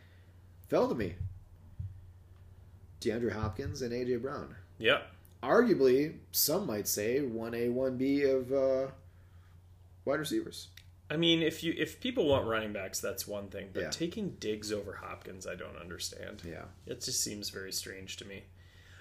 fell 0.69 0.87
to 0.87 0.95
me: 0.95 1.15
DeAndre 3.01 3.33
Hopkins 3.33 3.81
and 3.81 3.91
AJ 3.91 4.21
Brown. 4.21 4.55
Yep. 4.77 5.05
Arguably, 5.45 6.15
some 6.31 6.65
might 6.67 6.87
say 6.87 7.21
one 7.21 7.53
A, 7.53 7.69
one 7.69 7.97
B 7.97 8.23
of 8.23 8.51
uh, 8.51 8.87
wide 10.05 10.19
receivers. 10.19 10.69
I 11.09 11.17
mean, 11.17 11.43
if 11.43 11.63
you 11.63 11.73
if 11.77 11.99
people 11.99 12.25
want 12.27 12.47
running 12.47 12.73
backs, 12.73 12.99
that's 12.99 13.27
one 13.27 13.47
thing. 13.49 13.69
But 13.73 13.83
Yeah. 13.83 13.89
taking 13.91 14.31
Diggs 14.39 14.71
over 14.71 14.93
Hopkins, 14.93 15.45
I 15.45 15.55
don't 15.55 15.77
understand. 15.77 16.41
Yeah, 16.43 16.65
It 16.87 17.01
just 17.01 17.21
seems 17.21 17.49
very 17.49 17.71
strange 17.71 18.17
to 18.17 18.25
me. 18.25 18.43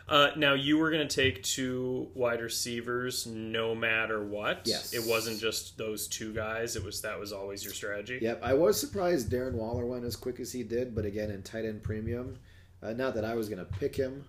Uh, 0.07 0.33
now 0.37 0.53
you 0.53 0.77
were 0.77 0.91
going 0.91 1.07
to 1.09 1.17
take 1.17 1.43
two 1.43 2.11
wide 2.15 2.43
receivers, 2.43 3.27
no 3.27 3.75
matter 3.75 4.23
what. 4.23 4.61
Yes. 4.67 4.93
It 4.93 5.03
wasn't 5.09 5.41
just 5.41 5.79
those 5.79 6.07
two 6.07 6.35
guys. 6.35 6.77
It 6.77 6.85
was 6.85 7.01
that 7.01 7.19
was 7.19 7.33
always 7.33 7.65
your 7.65 7.73
strategy. 7.73 8.19
Yep, 8.21 8.41
I 8.43 8.53
was 8.53 8.79
surprised 8.79 9.31
Darren 9.31 9.55
Waller 9.55 9.87
went 9.87 10.05
as 10.05 10.15
quick 10.15 10.41
as 10.41 10.53
he 10.53 10.63
did, 10.63 10.95
but 10.95 11.07
again, 11.07 11.31
in 11.31 11.43
tight 11.43 11.65
end 11.65 11.83
premium. 11.83 12.39
Uh, 12.83 12.93
not 12.93 13.15
that 13.15 13.25
I 13.25 13.35
was 13.35 13.49
going 13.49 13.61
to 13.65 13.79
pick 13.79 13.97
him, 13.97 14.27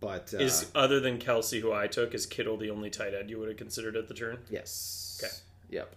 but 0.00 0.32
uh, 0.34 0.38
Is 0.38 0.70
other 0.74 1.00
than 1.00 1.18
Kelce, 1.18 1.60
who 1.60 1.72
I 1.72 1.86
took, 1.86 2.14
is 2.14 2.26
Kittle 2.26 2.56
the 2.56 2.70
only 2.70 2.90
tight 2.90 3.14
end 3.14 3.30
you 3.30 3.38
would 3.38 3.48
have 3.48 3.56
considered 3.56 3.96
at 3.96 4.08
the 4.08 4.14
turn? 4.14 4.38
yes, 4.50 5.20
Okay. 5.22 5.32
yep. 5.70 5.94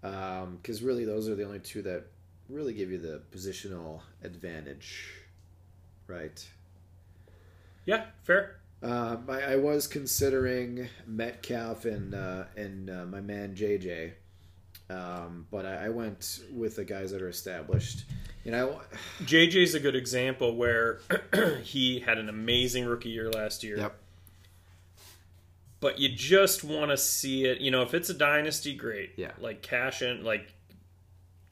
Because 0.00 0.82
really, 0.82 1.04
those 1.04 1.28
are 1.28 1.34
the 1.34 1.44
only 1.44 1.58
two 1.58 1.82
that 1.82 2.04
really 2.48 2.72
give 2.72 2.90
you 2.90 2.98
the 2.98 3.20
positional 3.34 4.00
advantage, 4.22 5.12
right? 6.06 6.48
Yeah, 7.84 8.04
fair. 8.22 8.56
Um, 8.82 9.24
I, 9.28 9.54
I 9.54 9.56
was 9.56 9.86
considering 9.88 10.88
Metcalf 11.06 11.84
and 11.84 12.14
uh, 12.14 12.44
and 12.56 12.88
uh, 12.88 13.06
my 13.06 13.20
man 13.20 13.54
JJ, 13.56 14.12
um, 14.90 15.46
but 15.50 15.66
I, 15.66 15.86
I 15.86 15.88
went 15.90 16.40
with 16.52 16.76
the 16.76 16.84
guys 16.84 17.10
that 17.10 17.22
are 17.22 17.28
established. 17.28 18.04
You 18.44 18.52
know, 18.52 18.80
JJ's 19.24 19.74
a 19.74 19.80
good 19.80 19.96
example 19.96 20.56
where 20.56 21.00
he 21.62 22.00
had 22.00 22.18
an 22.18 22.28
amazing 22.28 22.86
rookie 22.86 23.10
year 23.10 23.30
last 23.30 23.62
year. 23.62 23.76
Yep. 23.78 23.98
But 25.80 25.98
you 25.98 26.08
just 26.08 26.64
want 26.64 26.90
to 26.90 26.96
see 26.96 27.44
it. 27.44 27.60
You 27.60 27.70
know, 27.70 27.82
if 27.82 27.94
it's 27.94 28.08
a 28.08 28.14
dynasty, 28.14 28.74
great. 28.74 29.12
Yeah. 29.16 29.32
Like 29.38 29.62
cash 29.62 30.02
in, 30.02 30.24
like, 30.24 30.52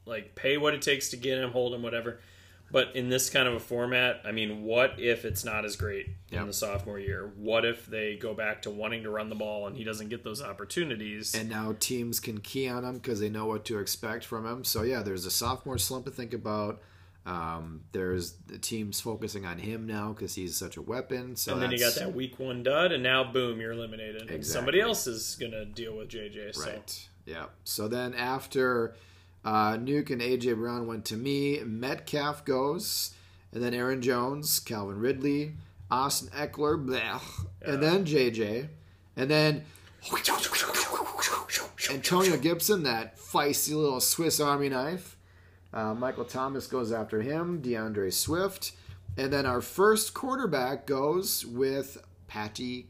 like 0.05 0.35
pay 0.35 0.57
what 0.57 0.73
it 0.73 0.81
takes 0.81 1.09
to 1.09 1.17
get 1.17 1.37
him, 1.37 1.51
hold 1.51 1.73
him, 1.73 1.83
whatever. 1.83 2.19
But 2.71 2.95
in 2.95 3.07
this 3.09 3.29
kind 3.29 3.47
of 3.47 3.53
a 3.53 3.59
format, 3.59 4.21
I 4.25 4.31
mean, 4.33 4.63
what 4.63 4.99
if 4.99 5.23
it's 5.23 5.45
not 5.45 5.63
as 5.63 5.75
great 5.77 6.07
Yep. 6.31 6.41
in 6.41 6.47
the 6.47 6.53
sophomore 6.53 6.99
year? 6.99 7.31
What 7.37 7.63
if 7.63 7.85
they 7.85 8.17
go 8.17 8.33
back 8.33 8.63
to 8.63 8.69
wanting 8.69 9.03
to 9.03 9.09
run 9.09 9.29
the 9.29 9.35
ball 9.35 9.67
and 9.67 9.77
he 9.77 9.85
doesn't 9.85 10.09
get 10.09 10.23
those 10.23 10.41
opportunities? 10.41 11.33
and 11.33 11.49
now 11.49 11.75
teams 11.79 12.19
can 12.19 12.39
key 12.39 12.67
on 12.67 12.83
him 12.83 12.95
because 12.95 13.19
they 13.21 13.29
know 13.29 13.45
what 13.45 13.63
to 13.65 13.79
expect 13.79 14.25
from 14.25 14.45
him. 14.45 14.63
So 14.65 14.81
yeah, 14.83 15.01
there's 15.01 15.25
a 15.25 15.31
sophomore 15.31 15.77
slump 15.77 16.05
to 16.05 16.11
think 16.11 16.33
about. 16.33 16.81
Um, 17.25 17.81
there's 17.91 18.33
the 18.47 18.57
teams 18.57 19.01
focusing 19.01 19.45
on 19.45 19.57
him 19.57 19.85
now 19.85 20.13
because 20.13 20.35
he's 20.35 20.55
such 20.55 20.77
a 20.77 20.81
weapon. 20.81 21.35
So 21.35 21.53
and 21.53 21.61
then 21.61 21.71
you 21.71 21.79
got 21.79 21.95
that 21.95 22.13
week 22.13 22.39
one 22.39 22.63
dud, 22.63 22.93
and 22.93 23.03
now 23.03 23.23
boom, 23.31 23.59
you're 23.59 23.73
eliminated. 23.73 24.29
And 24.29 24.45
somebody 24.45 24.79
else 24.79 25.07
is 25.07 25.35
gonna 25.39 25.65
deal 25.65 25.97
with 25.97 26.07
JJ. 26.09 26.55
So 26.55 26.69
Right. 26.69 27.09
Yeah. 27.25 27.45
So 27.65 27.89
then 27.89 28.13
after 28.13 28.95
uh, 29.45 29.73
Nuke 29.73 30.09
and 30.09 30.21
AJ 30.21 30.55
Brown 30.57 30.87
went 30.87 31.05
to 31.05 31.15
me, 31.15 31.59
Metcalf 31.63 32.43
goes, 32.45 33.13
and 33.51 33.63
then 33.63 33.73
Aaron 33.73 34.01
Jones, 34.01 34.59
Calvin 34.59 34.99
Ridley, 34.99 35.53
Austin 35.89 36.29
Ekeler, 36.29 36.83
blech, 36.83 37.21
and 37.61 37.81
then 37.81 38.05
JJ, 38.05 38.67
and 39.15 39.29
then 39.29 39.63
Antonio 41.91 42.37
Gibson, 42.37 42.83
that 42.83 43.17
feisty 43.17 43.73
little 43.73 44.01
Swiss 44.01 44.39
Army 44.39 44.69
knife. 44.69 45.17
Uh, 45.73 45.93
Michael 45.93 46.25
Thomas 46.25 46.67
goes 46.67 46.91
after 46.91 47.21
him, 47.21 47.61
DeAndre 47.61 48.11
Swift, 48.13 48.73
and 49.17 49.31
then 49.31 49.45
our 49.45 49.61
first 49.61 50.13
quarterback 50.13 50.85
goes 50.85 51.45
with 51.45 51.97
Patty 52.27 52.87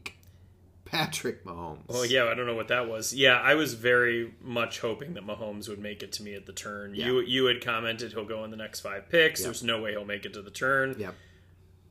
Patrick 0.90 1.44
Mahomes. 1.44 1.84
Oh 1.88 2.02
yeah, 2.02 2.24
I 2.24 2.34
don't 2.34 2.46
know 2.46 2.54
what 2.54 2.68
that 2.68 2.88
was. 2.88 3.12
Yeah, 3.12 3.40
I 3.40 3.54
was 3.54 3.74
very 3.74 4.34
much 4.40 4.80
hoping 4.80 5.14
that 5.14 5.26
Mahomes 5.26 5.68
would 5.68 5.78
make 5.78 6.02
it 6.02 6.12
to 6.12 6.22
me 6.22 6.34
at 6.34 6.46
the 6.46 6.52
turn. 6.52 6.94
You 6.94 7.20
you 7.20 7.46
had 7.46 7.64
commented 7.64 8.12
he'll 8.12 8.24
go 8.24 8.44
in 8.44 8.50
the 8.50 8.56
next 8.56 8.80
five 8.80 9.08
picks. 9.08 9.42
There's 9.42 9.62
no 9.62 9.80
way 9.80 9.92
he'll 9.92 10.04
make 10.04 10.24
it 10.24 10.34
to 10.34 10.42
the 10.42 10.50
turn. 10.50 10.96
Yep. 10.98 11.14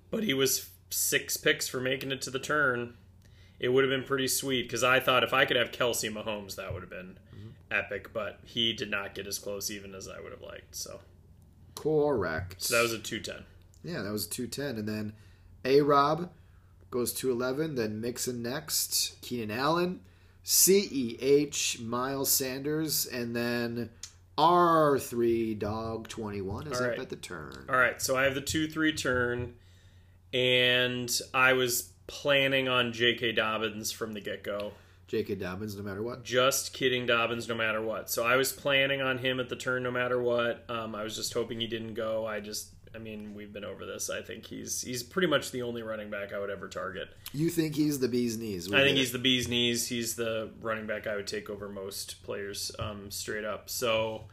But 0.10 0.24
he 0.24 0.34
was 0.34 0.70
six 0.90 1.38
picks 1.38 1.68
for 1.68 1.80
making 1.80 2.12
it 2.12 2.22
to 2.24 2.32
the 2.32 2.40
turn, 2.40 2.96
it 3.60 3.70
would 3.70 3.84
have 3.84 3.92
been 3.92 4.04
pretty 4.04 4.28
sweet. 4.28 4.64
Because 4.64 4.84
I 4.84 5.00
thought 5.00 5.24
if 5.24 5.34
I 5.34 5.46
could 5.46 5.58
have 5.58 5.72
Kelce 5.72 6.12
Mahomes, 6.12 6.56
that 6.56 6.74
would 6.74 6.82
have 6.82 6.90
been 6.90 7.18
mm-hmm. 7.36 7.50
epic. 7.72 8.14
But 8.14 8.40
he 8.44 8.74
did 8.74 8.90
not 8.90 9.16
get 9.16 9.28
as 9.28 9.40
close 9.40 9.70
even 9.72 9.96
as 9.96 10.08
I 10.08 10.20
would 10.20 10.32
have 10.32 10.42
liked. 10.42 10.76
So, 10.76 11.02
Correct. 11.76 12.62
so 12.62 12.76
that 12.76 12.82
was 12.82 12.94
a 12.94 13.00
two 13.00 13.20
ten. 13.20 13.46
Yeah, 13.84 14.02
that 14.02 14.12
was 14.12 14.26
a 14.26 14.30
210. 14.30 14.80
And 14.80 14.88
then 14.88 15.14
A 15.64 15.82
Rob 15.82 16.30
goes 16.92 17.14
to 17.14 17.32
11. 17.32 17.76
Then 17.76 18.02
Mixon 18.02 18.42
next. 18.42 19.22
Keenan 19.22 19.52
Allen. 19.52 20.02
CEH, 20.44 21.82
Miles 21.82 22.32
Sanders. 22.32 23.06
And 23.06 23.36
then 23.36 23.90
R3 24.38 25.58
Dog 25.58 26.08
21 26.08 26.68
is 26.68 26.78
All 26.80 26.84
up 26.86 26.90
right. 26.92 27.00
at 27.00 27.10
the 27.10 27.16
turn. 27.16 27.66
All 27.70 27.78
right, 27.78 28.02
so 28.02 28.16
I 28.16 28.24
have 28.24 28.36
the 28.36 28.42
two 28.42 28.68
three 28.68 28.94
turn, 28.94 29.56
and 30.32 31.10
I 31.34 31.54
was 31.54 31.90
planning 32.06 32.68
on 32.68 32.94
J.K. 32.94 33.32
Dobbins 33.34 33.92
from 33.92 34.14
the 34.14 34.22
get 34.22 34.44
go. 34.44 34.74
J.K. 35.08 35.36
Dobbins, 35.36 35.76
no 35.76 35.84
matter 35.84 36.04
what. 36.04 36.24
Just 36.24 36.74
kidding, 36.74 37.06
Dobbins, 37.06 37.48
no 37.48 37.56
matter 37.56 37.82
what. 37.82 38.10
So 38.12 38.26
I 38.26 38.36
was 38.36 38.52
planning 38.52 39.02
on 39.02 39.18
him 39.18 39.40
at 39.40 39.50
the 39.50 39.56
turn, 39.56 39.84
no 39.84 39.92
matter 39.92 40.22
what. 40.22 40.66
Um, 40.70 40.94
I 40.96 41.04
was 41.04 41.16
just 41.16 41.34
hoping 41.34 41.60
he 41.60 41.68
didn't 41.68 41.94
go. 41.94 42.26
I 42.28 42.40
just, 42.42 42.74
I 42.96 43.00
mean, 43.00 43.34
we've 43.34 43.52
been 43.52 43.66
over 43.66 43.86
this. 43.86 44.10
I 44.10 44.22
think 44.22 44.46
he's 44.46 44.82
he's 44.82 45.04
pretty 45.04 45.28
much 45.28 45.52
the 45.52 45.62
only 45.62 45.82
running 45.82 46.10
back 46.10 46.34
I 46.34 46.40
would 46.40 46.50
ever 46.50 46.68
target. 46.68 47.10
You 47.34 47.50
think 47.50 47.76
he's 47.76 48.00
the 48.00 48.08
bee's 48.08 48.38
knees? 48.38 48.72
I 48.72 48.82
think 48.82 48.96
get 48.96 48.98
he's 48.98 49.12
the 49.12 49.20
bee's 49.20 49.48
knees. 49.48 49.88
He's 49.88 50.16
the 50.16 50.50
running 50.62 50.88
back 50.88 51.08
I 51.08 51.16
would 51.16 51.28
take 51.28 51.50
over 51.50 51.70
most 51.70 52.24
players, 52.24 52.72
um, 52.80 53.12
straight 53.12 53.46
up. 53.46 53.70
So 53.70 54.26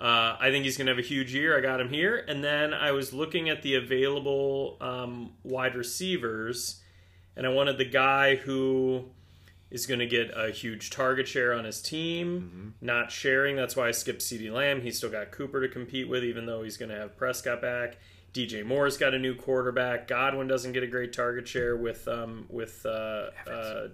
uh, 0.00 0.36
I 0.38 0.50
think 0.50 0.64
he's 0.64 0.76
going 0.76 0.86
to 0.86 0.92
have 0.92 0.98
a 0.98 1.06
huge 1.06 1.34
year. 1.34 1.58
I 1.58 1.60
got 1.60 1.80
him 1.80 1.88
here, 1.88 2.24
and 2.28 2.42
then 2.42 2.72
I 2.72 2.92
was 2.92 3.12
looking 3.12 3.48
at 3.48 3.62
the 3.62 3.74
available 3.74 4.76
um, 4.80 5.32
wide 5.42 5.74
receivers, 5.74 6.80
and 7.36 7.46
I 7.46 7.48
wanted 7.48 7.78
the 7.78 7.84
guy 7.84 8.36
who 8.36 9.10
is 9.70 9.86
going 9.86 10.00
to 10.00 10.06
get 10.06 10.30
a 10.34 10.50
huge 10.50 10.90
target 10.90 11.28
share 11.28 11.52
on 11.52 11.64
his 11.64 11.82
team, 11.82 12.74
not 12.80 13.10
sharing. 13.10 13.56
That's 13.56 13.76
why 13.76 13.88
I 13.88 13.90
skipped 13.90 14.20
CeeDee 14.20 14.52
Lamb. 14.52 14.80
He's 14.80 14.96
still 14.96 15.10
got 15.10 15.30
Cooper 15.30 15.60
to 15.60 15.68
compete 15.68 16.08
with, 16.08 16.24
even 16.24 16.46
though 16.46 16.62
he's 16.62 16.76
going 16.76 16.90
to 16.90 16.96
have 16.96 17.16
Prescott 17.16 17.60
back. 17.60 17.98
DJ 18.32 18.64
Moore's 18.64 18.96
got 18.96 19.14
a 19.14 19.18
new 19.18 19.34
quarterback. 19.34 20.06
Godwin 20.06 20.48
doesn't 20.48 20.72
get 20.72 20.82
a 20.82 20.86
great 20.86 21.12
target 21.12 21.48
share 21.48 21.76
with 21.76 22.06
um, 22.08 22.46
with 22.48 22.84
uh, 22.86 23.30
uh, 23.50 23.88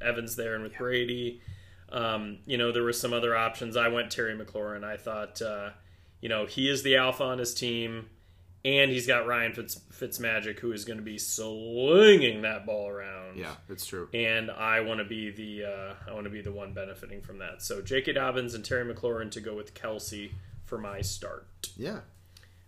Evans 0.00 0.36
there 0.36 0.54
and 0.54 0.62
with 0.62 0.76
Brady. 0.76 1.40
Um, 1.90 2.38
you 2.46 2.58
know, 2.58 2.72
there 2.72 2.82
were 2.82 2.92
some 2.92 3.12
other 3.12 3.36
options. 3.36 3.76
I 3.76 3.88
went 3.88 4.10
Terry 4.10 4.36
McLaurin. 4.36 4.84
I 4.84 4.96
thought, 4.96 5.40
uh, 5.40 5.70
you 6.20 6.28
know, 6.28 6.46
he 6.46 6.68
is 6.68 6.82
the 6.82 6.96
alpha 6.96 7.22
on 7.24 7.38
his 7.38 7.54
team, 7.54 8.10
and 8.66 8.90
he's 8.90 9.06
got 9.06 9.28
Ryan 9.28 9.52
Fitz 9.52 9.80
Fitzmagic, 9.92 10.58
who 10.58 10.72
is 10.72 10.84
going 10.84 10.98
to 10.98 11.04
be 11.04 11.18
slinging 11.18 12.42
that 12.42 12.66
ball 12.66 12.88
around. 12.88 13.38
Yeah, 13.38 13.54
it's 13.68 13.86
true. 13.86 14.08
And 14.12 14.50
I 14.50 14.80
want 14.80 14.98
to 14.98 15.04
be 15.04 15.30
the 15.30 15.64
uh, 15.64 15.94
I 16.10 16.12
want 16.12 16.24
to 16.24 16.30
be 16.30 16.42
the 16.42 16.50
one 16.50 16.72
benefiting 16.72 17.22
from 17.22 17.38
that. 17.38 17.62
So 17.62 17.80
J.K. 17.80 18.14
Dobbins 18.14 18.54
and 18.54 18.64
Terry 18.64 18.92
McLaurin 18.92 19.30
to 19.30 19.40
go 19.40 19.54
with 19.54 19.74
Kelce 19.74 20.32
for 20.64 20.78
my 20.78 21.00
start. 21.00 21.46
Yeah. 21.76 22.00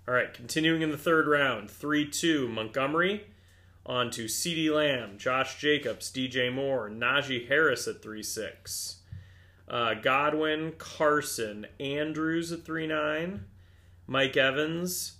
All 0.07 0.15
right, 0.15 0.33
continuing 0.33 0.83
in 0.83 0.91
the 0.91 0.97
third 0.97 1.27
round, 1.27 1.71
3 1.71 2.09
2, 2.09 2.49
Montgomery. 2.49 3.27
On 3.85 4.11
to 4.11 4.27
CeeDee 4.27 4.73
Lamb, 4.73 5.19
Josh 5.19 5.59
Jacobs, 5.59 6.13
DJ 6.13 6.53
Moore, 6.53 6.89
Najee 6.89 7.49
Harris 7.49 7.89
at 7.89 8.03
3 8.03 8.23
6. 8.23 9.01
Uh, 9.67 9.95
Godwin, 9.95 10.73
Carson, 10.79 11.67
Andrews 11.81 12.53
at 12.53 12.65
3 12.65 12.87
9. 12.87 13.45
Mike 14.07 14.37
Evans. 14.37 15.18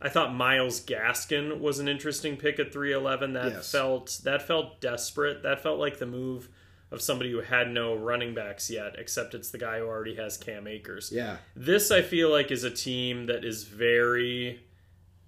I 0.00 0.08
thought 0.08 0.34
Myles 0.34 0.80
Gaskin 0.84 1.60
was 1.60 1.78
an 1.78 1.86
interesting 1.88 2.36
pick 2.36 2.58
at 2.58 2.72
311. 2.72 3.34
That 3.34 3.52
Yes. 3.52 3.70
felt 3.72 4.20
that 4.24 4.42
felt 4.46 4.80
desperate. 4.80 5.42
That 5.42 5.60
felt 5.62 5.78
like 5.78 5.98
the 5.98 6.06
move 6.06 6.48
of 6.90 7.00
somebody 7.02 7.30
who 7.30 7.40
had 7.40 7.70
no 7.70 7.94
running 7.94 8.34
backs 8.34 8.68
yet, 8.70 8.96
except 8.98 9.34
it's 9.34 9.50
the 9.50 9.58
guy 9.58 9.78
who 9.78 9.84
already 9.86 10.16
has 10.16 10.36
Cam 10.36 10.66
Akers. 10.66 11.12
Yeah. 11.12 11.36
This 11.54 11.90
I 11.90 12.02
feel 12.02 12.30
like 12.30 12.50
is 12.50 12.64
a 12.64 12.70
team 12.70 13.26
that 13.26 13.44
is 13.44 13.64
very. 13.64 14.62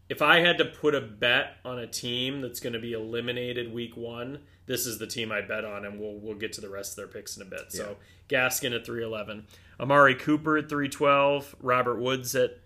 If 0.08 0.20
I 0.20 0.40
had 0.40 0.58
to 0.58 0.64
put 0.66 0.94
a 0.94 1.00
bet 1.00 1.56
on 1.64 1.78
a 1.78 1.86
team 1.86 2.40
that's 2.42 2.60
going 2.60 2.72
to 2.74 2.78
be 2.78 2.92
eliminated 2.92 3.72
week 3.72 3.96
one, 3.96 4.40
this 4.66 4.86
is 4.86 4.98
the 4.98 5.06
team 5.06 5.32
I'd 5.32 5.48
bet 5.48 5.64
on, 5.64 5.84
and 5.84 5.98
we'll 6.00 6.18
we'll 6.18 6.34
get 6.34 6.52
to 6.54 6.60
the 6.60 6.68
rest 6.68 6.92
of 6.92 6.96
their 6.96 7.06
picks 7.06 7.36
in 7.36 7.42
a 7.42 7.46
bit. 7.46 7.70
So 7.72 7.96
Gaskin 8.28 8.74
at 8.74 8.84
three 8.84 9.04
eleven, 9.04 9.46
Amari 9.78 10.14
Cooper 10.14 10.56
at 10.58 10.68
three 10.68 10.88
twelve, 10.88 11.54
Robert 11.60 11.98
Woods 12.00 12.34
at 12.34 12.58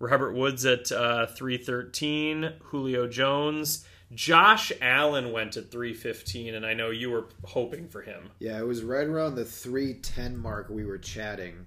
Robert 0.00 0.34
Woods 0.34 0.66
at 0.66 0.90
uh, 0.90 1.26
three 1.26 1.58
thirteen, 1.58 2.54
Julio 2.64 3.06
Jones, 3.06 3.84
Josh 4.12 4.72
Allen 4.80 5.30
went 5.30 5.56
at 5.56 5.70
three 5.70 5.94
fifteen, 5.94 6.54
and 6.54 6.66
I 6.66 6.74
know 6.74 6.90
you 6.90 7.10
were 7.10 7.26
hoping 7.44 7.86
for 7.86 8.02
him. 8.02 8.30
Yeah, 8.40 8.58
it 8.58 8.66
was 8.66 8.82
right 8.82 9.06
around 9.06 9.36
the 9.36 9.44
310 9.44 10.36
mark 10.36 10.68
we 10.68 10.84
were 10.84 10.98
chatting. 10.98 11.66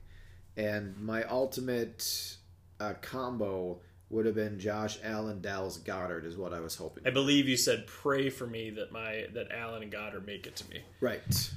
And 0.58 0.98
my 0.98 1.24
ultimate 1.24 2.36
uh, 2.80 2.94
combo 3.02 3.80
would 4.10 4.26
have 4.26 4.36
been 4.36 4.60
Josh 4.60 5.00
Allen, 5.04 5.42
Dallas 5.42 5.78
Goedert, 5.78 6.26
is 6.26 6.38
what 6.38 6.54
I 6.54 6.60
was 6.60 6.76
hoping. 6.76 7.08
I 7.08 7.10
believe 7.10 7.48
you 7.48 7.58
said 7.58 7.88
pray 7.88 8.30
for 8.30 8.46
me 8.46 8.70
that 8.72 8.92
my 8.92 9.26
that 9.34 9.52
Allen 9.52 9.84
and 9.84 9.92
Goedert 9.92 10.26
make 10.26 10.46
it 10.46 10.56
to 10.58 10.70
me. 10.70 10.82
Right. 11.02 11.52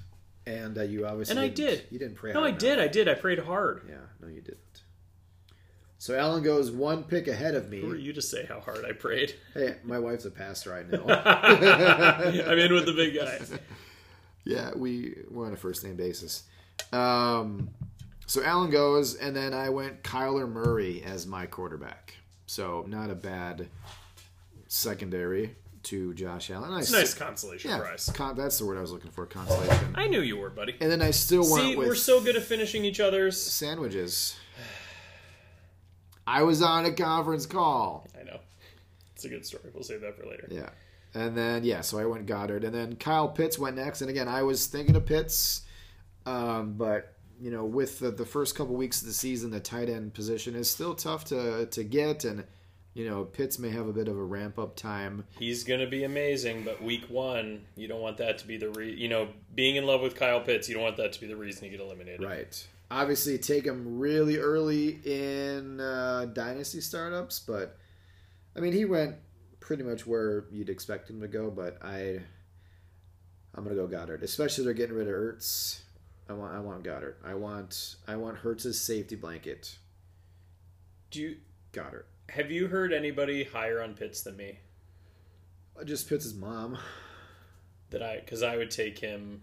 And 0.47 0.79
uh, 0.79 0.83
you 0.83 1.07
obviously. 1.07 1.33
And 1.33 1.41
I 1.41 1.49
did. 1.49 1.85
You 1.91 1.99
didn't 1.99 2.15
pray 2.15 2.33
No, 2.33 2.45
I 2.45 2.53
did. 2.53 2.79
I 2.79 2.87
did. 2.87 3.09
I 3.09 3.15
prayed 3.15 3.41
hard. 3.41 3.83
Yeah, 3.89 3.97
no, 4.21 4.29
you 4.29 4.41
didn't. 4.41 4.61
So 5.99 6.15
Allen 6.17 6.43
goes 6.43 6.71
one 6.71 7.05
pick 7.05 7.27
ahead 7.27 7.55
of 7.55 7.67
Who 7.73 7.91
are 7.91 7.95
me. 7.95 8.01
you 8.03 8.13
to 8.13 8.21
say 8.23 8.45
how 8.47 8.61
hard 8.61 8.85
I 8.85 8.93
prayed? 8.93 9.35
Hey, 9.55 9.77
my 9.83 9.99
wife's 9.99 10.27
a 10.27 10.31
pastor, 10.31 10.75
I 10.75 10.83
know. 10.83 11.05
I'm 12.47 12.59
in 12.59 12.73
with 12.73 12.87
the 12.87 12.93
big 12.93 13.15
guys. 13.15 13.53
Yeah, 14.49 14.71
we 14.77 15.17
we're 15.29 15.45
on 15.47 15.53
a 15.55 15.57
first 15.57 15.83
name 15.83 15.97
basis. 15.97 16.45
Um, 16.93 17.71
so 18.27 18.45
Allen 18.45 18.71
goes, 18.71 19.17
and 19.17 19.35
then 19.35 19.53
I 19.53 19.71
went 19.71 20.05
Kyler 20.05 20.49
Murray 20.49 21.03
as 21.05 21.27
my 21.27 21.47
quarterback. 21.47 22.15
So 22.47 22.85
not 22.87 23.11
a 23.11 23.17
bad 23.17 23.69
secondary 24.69 25.57
to 25.85 26.15
Josh 26.15 26.51
Allen. 26.51 26.73
I 26.73 26.79
It's 26.79 26.91
a 26.91 26.93
nice 26.93 27.13
consolation 27.15 27.71
yeah, 27.71 27.79
prize. 27.79 28.09
con- 28.15 28.37
that's 28.37 28.59
the 28.59 28.67
word 28.67 28.79
I 28.79 28.83
was 28.83 28.93
looking 28.93 29.11
for, 29.11 29.27
consolation. 29.27 29.93
I 29.97 30.07
knew 30.07 30.21
you 30.21 30.37
were, 30.37 30.51
buddy. 30.51 30.77
And 30.81 30.93
then 30.93 31.03
I 31.03 31.11
still 31.11 31.51
went 31.51 31.65
See, 31.65 31.75
with 31.77 31.89
we're 31.89 31.95
so 31.97 32.21
good 32.21 32.37
at 32.37 32.43
finishing 32.45 32.85
each 32.85 33.01
other's. 33.01 33.41
sandwiches. 33.41 34.37
I 36.27 36.43
was 36.43 36.63
on 36.63 36.85
a 36.85 36.93
conference 36.93 37.47
call. 37.47 38.09
I 38.19 38.25
know. 38.25 38.41
It's 39.15 39.25
a 39.25 39.29
good 39.29 39.47
story. 39.47 39.71
We'll 39.73 39.83
save 39.83 40.01
that 40.03 40.17
for 40.17 40.27
later. 40.27 40.49
Yeah. 40.51 40.71
And 41.15 41.37
then 41.37 41.65
yeah, 41.65 41.81
so 41.81 41.99
I 41.99 42.05
went 42.05 42.27
Goedert, 42.27 42.65
and 42.65 42.75
then 42.75 42.97
Kyle 42.97 43.29
Pitts 43.29 43.59
went 43.59 43.77
next. 43.77 44.03
And 44.03 44.11
again, 44.11 44.29
I 44.29 44.43
was 44.43 44.67
thinking 44.67 44.97
of 44.97 45.07
Pitts, 45.07 45.63
um, 46.27 46.75
but 46.75 47.15
you 47.41 47.51
know, 47.51 47.65
with 47.65 48.01
the, 48.01 48.11
the 48.11 48.27
first 48.27 48.55
couple 48.55 48.75
weeks 48.75 49.01
of 49.01 49.09
the 49.09 49.15
season, 49.15 49.51
the 49.51 49.61
tight 49.61 49.89
end 49.89 50.13
position 50.13 50.55
is 50.55 50.69
still 50.69 50.95
tough 50.95 51.25
to 51.27 51.67
to 51.67 51.85
get, 51.85 52.25
and 52.25 52.45
you 52.93 53.09
know, 53.09 53.25
Pitts 53.25 53.59
may 53.59 53.71
have 53.71 53.89
a 53.89 53.93
bit 53.93 54.09
of 54.09 54.19
a 54.19 54.23
ramp 54.23 54.59
up 54.59 54.77
time. 54.77 55.25
He's 55.39 55.65
going 55.65 55.81
to 55.81 55.87
be 55.87 56.05
amazing, 56.05 56.65
but 56.65 56.83
week 56.83 57.05
one, 57.09 57.63
you 57.77 57.89
don't 57.89 58.01
want 58.01 58.19
that 58.19 58.39
to 58.39 58.47
be 58.47 58.59
the 58.59 58.69
re. 58.71 58.93
You 58.93 59.09
know, 59.09 59.29
being 59.55 59.77
in 59.77 59.87
love 59.87 60.03
with 60.03 60.17
Kyle 60.17 60.41
Pitts, 60.41 60.69
you 60.69 60.75
don't 60.75 60.85
want 60.85 60.99
that 60.99 61.13
to 61.15 61.21
be 61.21 61.27
the 61.27 61.37
reason 61.37 61.65
you 61.65 61.71
get 61.71 61.81
eliminated. 61.81 62.23
Right. 62.23 62.67
Obviously, 62.91 63.37
take 63.39 63.65
him 63.65 63.99
really 63.99 64.39
early 64.39 65.01
in 65.05 65.81
uh, 65.81 66.27
dynasty 66.33 66.81
startups, 66.81 67.41
but 67.41 67.79
I 68.57 68.61
mean, 68.61 68.73
he 68.73 68.85
went 68.85 69.17
pretty 69.59 69.83
much 69.83 70.07
where 70.07 70.45
you'd 70.53 70.69
expect 70.69 71.11
him 71.11 71.21
to 71.21 71.29
go. 71.29 71.51
But 71.51 71.79
I, 71.83 72.21
I'm 73.55 73.65
gonna 73.65 73.75
go 73.75 73.89
Goedert, 73.89 74.23
especially 74.23 74.65
they're 74.65 74.75
getting 74.75 74.95
rid 74.95 75.09
of 75.09 75.15
Ertz. 75.15 75.81
I 76.29 76.33
want, 76.33 76.55
I 76.55 76.61
want 76.61 76.85
Goedert. 76.85 77.17
I 77.25 77.35
want, 77.35 77.97
I 78.07 78.17
want 78.17 78.39
Hurts's 78.39 78.81
safety 78.81 79.17
blanket. 79.17 79.79
Do 81.11 81.21
you 81.21 81.37
Goedert. 81.73 82.05
have 82.31 82.51
you 82.51 82.69
heard 82.69 82.93
anybody 82.93 83.45
higher 83.45 83.83
on 83.83 83.95
Pitts 83.95 84.23
than 84.23 84.37
me? 84.37 84.59
Just 85.85 86.09
Pitts' 86.09 86.35
mom. 86.35 86.79
That 87.91 88.03
I 88.03 88.17
because 88.19 88.43
I 88.43 88.57
would 88.57 88.71
take 88.71 88.99
him 88.99 89.43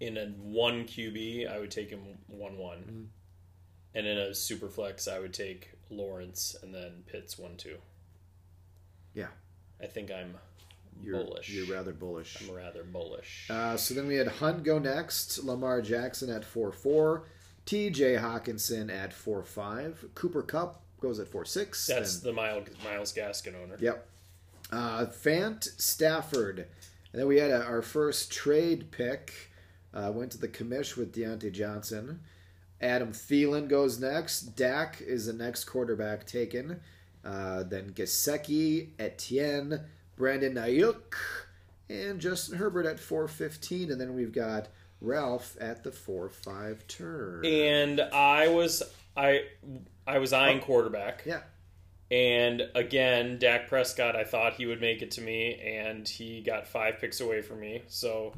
in 0.00 0.16
a 0.16 0.26
one 0.26 0.84
QB. 0.84 1.50
I 1.50 1.58
would 1.58 1.70
take 1.70 1.90
him 1.90 2.00
one 2.28 2.56
one, 2.58 2.78
Mm-hmm. 2.78 3.04
and 3.94 4.06
in 4.06 4.18
a 4.18 4.34
super 4.34 4.68
flex, 4.68 5.08
I 5.08 5.18
would 5.18 5.32
take 5.34 5.70
Lawrence 5.90 6.56
and 6.62 6.74
then 6.74 7.02
Pitts 7.06 7.38
one 7.38 7.56
two. 7.56 7.78
Yeah. 9.14 9.28
I 9.82 9.86
think 9.86 10.10
I'm 10.10 10.34
You're, 11.02 11.22
Bullish. 11.22 11.50
You're 11.50 11.74
rather 11.74 11.92
bullish. 11.92 12.36
I'm 12.40 12.54
rather 12.54 12.82
bullish. 12.82 13.46
Uh, 13.50 13.76
so 13.76 13.94
then 13.94 14.06
we 14.06 14.16
had 14.16 14.28
Hunt 14.28 14.62
go 14.64 14.78
next, 14.78 15.42
Lamar 15.44 15.80
Jackson 15.82 16.30
at 16.30 16.44
4 16.44 16.72
4, 16.72 17.24
TJ 17.66 18.20
Hockenson 18.20 18.90
at 18.90 19.12
4 19.12 19.42
5, 19.42 20.06
Cooper 20.14 20.42
Kupp 20.42 20.82
goes 21.00 21.18
at 21.20 21.28
4 21.28 21.44
6. 21.44 21.86
That's 21.86 22.20
the 22.20 22.32
Myles 22.32 22.68
Myles 22.84 23.12
Gaskin 23.12 23.54
owner. 23.62 23.76
Yep. 23.80 24.06
Uh, 24.72 25.06
Fant 25.06 25.68
Stafford. 25.80 26.58
And 27.12 27.20
then 27.20 27.26
we 27.28 27.38
had 27.38 27.50
a, 27.50 27.62
our 27.64 27.82
first 27.82 28.32
trade 28.32 28.90
pick. 28.90 29.50
Uh, 29.96 30.12
went 30.12 30.30
to 30.32 30.38
the 30.38 30.48
commish 30.48 30.94
with 30.94 31.14
Diontae 31.14 31.50
Johnson. 31.50 32.20
Adam 32.82 33.12
Thielen 33.12 33.66
goes 33.66 33.98
next. 33.98 34.54
Dak 34.54 35.00
is 35.00 35.24
the 35.24 35.32
next 35.32 35.64
quarterback 35.64 36.26
taken. 36.26 36.80
Uh, 37.24 37.62
then 37.62 37.90
Gesicki, 37.90 38.90
Etienne, 38.98 39.80
Brandon 40.16 40.54
Aiyuk, 40.54 41.14
and 41.88 42.20
Justin 42.20 42.58
Herbert 42.58 42.84
at 42.84 43.00
415. 43.00 43.90
And 43.90 43.98
then 43.98 44.14
we've 44.14 44.32
got 44.32 44.68
Ralph 45.00 45.56
at 45.60 45.82
the 45.82 45.92
4 45.92 46.28
5 46.28 46.86
turn. 46.86 47.46
And 47.46 48.00
I 48.00 48.48
was 48.48 48.82
I 49.16 49.44
I 50.06 50.18
was 50.18 50.34
eyeing 50.34 50.60
quarterback. 50.60 51.22
yeah. 51.24 51.40
And 52.10 52.62
again, 52.74 53.38
Dak 53.38 53.66
Prescott, 53.66 54.14
I 54.14 54.22
thought 54.22 54.54
he 54.54 54.66
would 54.66 54.80
make 54.80 55.02
it 55.02 55.10
to 55.12 55.20
me, 55.20 55.56
and 55.56 56.08
he 56.08 56.40
got 56.40 56.68
five 56.68 57.00
picks 57.00 57.20
away 57.20 57.42
from 57.42 57.58
me, 57.58 57.82
so 57.88 58.32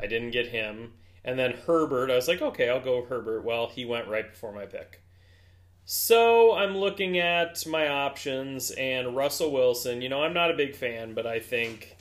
I 0.00 0.06
didn't 0.06 0.30
get 0.30 0.48
him. 0.48 0.92
And 1.24 1.38
then 1.38 1.52
Herbert, 1.66 2.10
I 2.10 2.16
was 2.16 2.28
like, 2.28 2.42
okay, 2.42 2.68
I'll 2.68 2.80
go 2.80 3.04
Herbert. 3.04 3.44
Well, 3.44 3.68
he 3.68 3.84
went 3.84 4.08
right 4.08 4.30
before 4.30 4.52
my 4.52 4.66
pick. 4.66 5.00
So 5.86 6.54
I'm 6.54 6.76
looking 6.76 7.18
at 7.18 7.66
my 7.66 7.88
options, 7.88 8.70
and 8.70 9.14
Russell 9.14 9.52
Wilson, 9.52 10.00
you 10.00 10.08
know, 10.08 10.22
I'm 10.22 10.32
not 10.32 10.50
a 10.50 10.56
big 10.56 10.74
fan, 10.74 11.12
but 11.12 11.26
I 11.26 11.40
think 11.40 11.96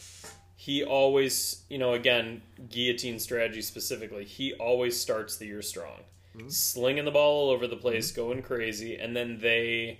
he 0.55 0.83
always, 0.85 1.65
you 1.69 1.77
know, 1.77 1.93
again, 1.93 2.41
guillotine 2.69 3.19
strategy 3.19 3.61
specifically, 3.61 4.23
he 4.23 4.53
always 4.53 4.97
starts 4.97 5.35
the 5.35 5.47
year 5.47 5.61
strong. 5.61 5.99
Mm-hmm. 6.35 6.47
Slinging 6.47 7.03
the 7.03 7.11
ball 7.11 7.47
all 7.47 7.49
over 7.53 7.67
the 7.67 7.75
place, 7.75 8.11
mm-hmm. 8.11 8.21
going 8.21 8.41
crazy, 8.41 8.95
and 8.95 9.13
then 9.15 9.39
they 9.39 9.99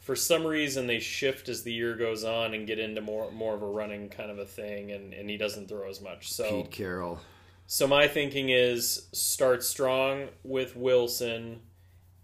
for 0.00 0.16
some 0.16 0.46
reason 0.46 0.86
they 0.86 0.98
shift 0.98 1.48
as 1.48 1.62
the 1.62 1.72
year 1.72 1.94
goes 1.94 2.24
on 2.24 2.54
and 2.54 2.66
get 2.66 2.78
into 2.78 3.00
more 3.00 3.30
more 3.30 3.54
of 3.54 3.62
a 3.62 3.66
running 3.66 4.08
kind 4.08 4.30
of 4.30 4.38
a 4.38 4.46
thing 4.46 4.90
and, 4.90 5.12
and 5.14 5.30
he 5.30 5.36
doesn't 5.36 5.68
throw 5.68 5.88
as 5.88 6.00
much. 6.00 6.32
So 6.32 6.62
Pete 6.62 6.70
Carroll. 6.72 7.20
so 7.66 7.86
my 7.86 8.08
thinking 8.08 8.48
is 8.50 9.06
start 9.12 9.62
strong 9.62 10.28
with 10.42 10.74
Wilson 10.76 11.60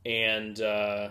and 0.04 0.60
uh 0.60 1.08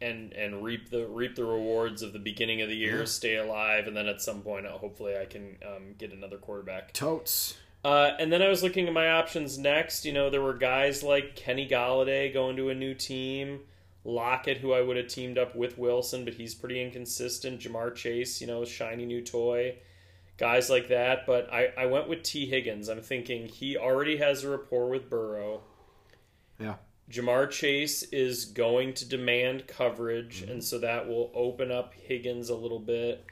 and 0.00 0.32
and 0.32 0.62
reap 0.62 0.90
the 0.90 1.06
reap 1.06 1.34
the 1.34 1.44
rewards 1.44 2.02
of 2.02 2.12
the 2.12 2.18
beginning 2.20 2.62
of 2.62 2.68
the 2.68 2.76
year, 2.76 3.00
Yeah. 3.00 3.04
stay 3.04 3.36
alive, 3.36 3.86
and 3.88 3.96
then 3.96 4.06
at 4.06 4.20
some 4.20 4.42
point, 4.42 4.64
uh, 4.66 4.70
hopefully, 4.78 5.16
I 5.16 5.24
can 5.24 5.56
um, 5.66 5.94
get 5.98 6.12
another 6.12 6.36
quarterback. 6.38 6.92
Totes. 6.92 7.56
Uh, 7.84 8.12
and 8.18 8.32
then 8.32 8.40
I 8.42 8.48
was 8.48 8.62
looking 8.62 8.86
at 8.86 8.92
my 8.92 9.08
options 9.10 9.58
next. 9.58 10.04
You 10.04 10.12
know, 10.12 10.30
there 10.30 10.40
were 10.42 10.54
guys 10.54 11.02
like 11.02 11.34
Kenny 11.36 11.68
Golladay 11.68 12.32
going 12.32 12.56
to 12.58 12.68
a 12.68 12.74
new 12.76 12.94
team, 12.94 13.60
Lockett, 14.04 14.58
who 14.58 14.72
I 14.72 14.80
would 14.80 14.96
have 14.96 15.08
teamed 15.08 15.38
up 15.38 15.54
with 15.54 15.78
Wilson, 15.78 16.24
but 16.24 16.34
he's 16.34 16.54
pretty 16.54 16.82
inconsistent. 16.82 17.60
Ja'Marr 17.60 17.94
Chase, 17.94 18.40
you 18.40 18.46
know, 18.46 18.64
shiny 18.64 19.04
new 19.04 19.22
toy. 19.22 19.76
Guys 20.36 20.70
like 20.70 20.88
that. 20.88 21.26
But 21.26 21.52
I, 21.52 21.72
I 21.76 21.86
went 21.86 22.08
with 22.08 22.22
T. 22.22 22.46
Higgins. 22.46 22.88
I'm 22.88 23.02
thinking 23.02 23.48
he 23.48 23.76
already 23.76 24.16
has 24.18 24.44
a 24.44 24.50
rapport 24.50 24.88
with 24.88 25.10
Burrow. 25.10 25.62
Yeah. 26.58 26.76
Ja'Marr 27.10 27.50
Chase 27.50 28.02
is 28.04 28.44
going 28.44 28.92
to 28.94 29.08
demand 29.08 29.66
coverage, 29.66 30.42
mm-hmm. 30.42 30.52
and 30.52 30.64
so 30.64 30.78
that 30.78 31.08
will 31.08 31.30
open 31.34 31.70
up 31.70 31.94
Higgins 31.94 32.50
a 32.50 32.54
little 32.54 32.78
bit. 32.78 33.24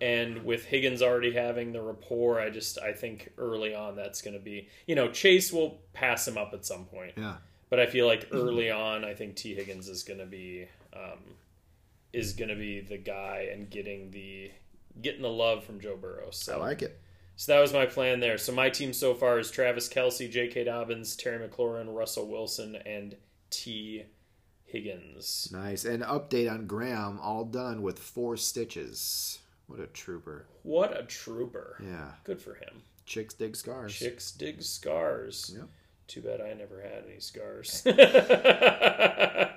And 0.00 0.44
with 0.44 0.64
Higgins 0.64 1.02
already 1.02 1.32
having 1.32 1.72
the 1.72 1.82
rapport, 1.82 2.40
I 2.40 2.50
just 2.50 2.78
I 2.78 2.92
think 2.92 3.32
early 3.36 3.74
on 3.74 3.96
that's 3.96 4.22
going 4.22 4.34
to 4.34 4.42
be 4.42 4.68
you 4.86 4.94
know 4.94 5.10
Chase 5.10 5.52
will 5.52 5.80
pass 5.92 6.28
him 6.28 6.38
up 6.38 6.52
at 6.54 6.64
some 6.64 6.84
point, 6.84 7.14
Yeah. 7.16 7.36
But 7.70 7.80
I 7.80 7.86
feel 7.86 8.06
like 8.06 8.28
early 8.32 8.70
on 8.70 9.04
I 9.04 9.14
think 9.14 9.36
T 9.36 9.54
Higgins 9.54 9.88
is 9.88 10.02
going 10.02 10.20
to 10.20 10.26
be 10.26 10.68
um, 10.94 11.18
is 12.12 12.32
going 12.32 12.48
to 12.48 12.56
be 12.56 12.80
the 12.80 12.98
guy 12.98 13.48
and 13.52 13.68
getting 13.68 14.10
the 14.10 14.50
getting 15.02 15.22
the 15.22 15.28
love 15.28 15.64
from 15.64 15.80
Joe 15.80 15.96
Burrow. 15.96 16.30
So 16.30 16.54
I 16.54 16.56
like 16.56 16.82
it. 16.82 17.00
so 17.36 17.52
that 17.52 17.60
was 17.60 17.72
my 17.72 17.86
plan 17.86 18.20
there. 18.20 18.38
So 18.38 18.52
my 18.52 18.70
team 18.70 18.92
so 18.92 19.14
far 19.14 19.38
is 19.38 19.50
Travis 19.50 19.88
Kelce, 19.88 20.30
J.K. 20.30 20.64
Dobbins, 20.64 21.14
Terry 21.14 21.46
McLaurin, 21.46 21.94
Russell 21.94 22.26
Wilson, 22.26 22.76
and 22.86 23.16
T. 23.50 24.04
Higgins. 24.64 25.48
Nice. 25.52 25.84
And 25.84 26.02
update 26.02 26.50
on 26.50 26.66
Graham, 26.66 27.18
all 27.20 27.44
done 27.44 27.80
with 27.82 27.98
four 27.98 28.36
stitches. 28.36 29.38
What 29.66 29.80
a 29.80 29.86
trooper. 29.86 30.46
What 30.62 30.98
a 30.98 31.04
trooper. 31.04 31.80
Yeah. 31.84 32.12
Good 32.24 32.40
for 32.40 32.54
him. 32.54 32.82
Chicks 33.06 33.34
dig 33.34 33.56
scars. 33.56 33.94
Chicks 33.94 34.30
dig 34.32 34.62
scars. 34.62 35.52
Yep. 35.54 35.68
Too 36.08 36.22
bad 36.22 36.40
I 36.40 36.54
never 36.54 36.80
had 36.80 37.04
any 37.06 37.20
scars. 37.20 37.82
I 37.86 39.50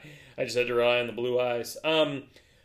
just 0.44 0.58
had 0.58 0.68
to 0.68 0.74
rely 0.74 1.00
on 1.00 1.08
the 1.08 1.14
blue 1.14 1.40
eyes. 1.40 1.78
Um, 1.82 2.24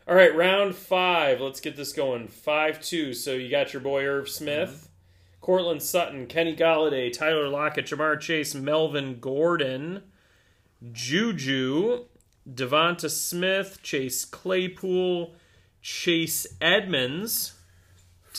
all 0.09 0.17
right, 0.17 0.35
round 0.35 0.75
five. 0.75 1.41
Let's 1.41 1.61
get 1.61 1.77
this 1.77 1.93
going. 1.93 2.27
Five 2.27 2.81
two. 2.81 3.15
So 3.15 3.33
you 3.33 3.49
got 3.49 3.73
your 3.73 3.81
boy 3.81 4.05
Irv 4.05 4.29
Smith, 4.29 4.91
Courtland 5.41 5.83
Sutton, 5.83 6.27
Kenny 6.27 6.57
Golladay, 6.57 7.13
Tyler 7.13 7.49
Lockett, 7.49 7.87
Ja'Marr 7.87 8.19
Chase, 8.19 8.57
Melvin 8.57 9.21
Gordon, 9.21 10.03
Juju, 10.93 12.07
Devonta 12.53 13.09
Smith, 13.09 13.79
Chase 13.85 14.25
Claypool, 14.25 15.37
Chase 15.81 16.45
Edmonds. 16.61 17.53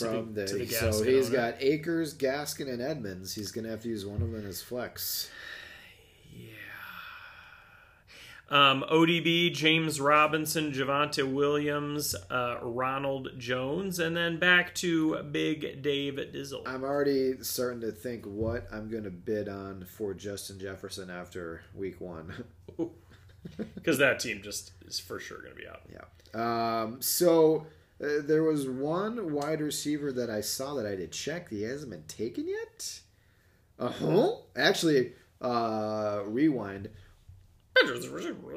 From 0.06 0.34
the- 0.34 0.42
the, 0.44 0.66
to 0.66 0.92
so 0.92 1.02
he's 1.02 1.28
owner. 1.28 1.36
got 1.36 1.54
Akers, 1.62 2.14
Gaskin, 2.16 2.68
and 2.72 2.80
Edmonds. 2.82 3.34
He's 3.34 3.50
gonna 3.52 3.68
have 3.68 3.82
to 3.82 3.88
use 3.88 4.04
one 4.06 4.22
of 4.22 4.30
them 4.32 4.46
as 4.46 4.62
flex. 4.62 5.30
Yeah. 6.34 6.48
Um, 8.50 8.82
ODB, 8.90 9.52
James 9.52 10.00
Robinson, 10.00 10.72
Javonte 10.72 11.30
Williams, 11.30 12.14
uh, 12.30 12.56
Ronald 12.62 13.32
Jones, 13.36 13.98
and 13.98 14.16
then 14.16 14.38
back 14.38 14.74
to 14.76 15.22
Big 15.24 15.82
Dave 15.82 16.14
Dizzle. 16.14 16.62
I'm 16.66 16.82
already 16.82 17.34
starting 17.42 17.82
to 17.82 17.92
think 17.92 18.24
what 18.24 18.66
I'm 18.72 18.88
gonna 18.88 19.10
bid 19.10 19.50
on 19.50 19.84
for 19.84 20.14
Justin 20.14 20.58
Jefferson 20.58 21.10
after 21.10 21.60
week 21.74 22.00
one. 22.00 22.44
Because 23.76 23.98
that 23.98 24.18
team 24.20 24.42
just 24.42 24.72
is 24.86 24.98
for 25.00 25.18
sure 25.20 25.38
going 25.38 25.54
to 25.54 25.56
be 25.56 25.66
out. 25.66 25.80
yeah. 25.90 26.82
Um, 26.82 27.00
so 27.00 27.66
uh, 28.02 28.22
there 28.22 28.42
was 28.42 28.68
one 28.68 29.32
wide 29.32 29.60
receiver 29.60 30.12
that 30.12 30.30
I 30.30 30.40
saw 30.40 30.74
that 30.74 30.86
I 30.86 30.94
did 30.94 31.12
check. 31.12 31.50
He 31.50 31.62
hasn't 31.62 31.90
been 31.90 32.04
taken 32.04 32.46
yet. 32.48 33.00
Uh 33.78 33.90
huh. 33.90 34.32
Actually, 34.56 35.12
uh, 35.40 36.20
rewind. 36.26 36.90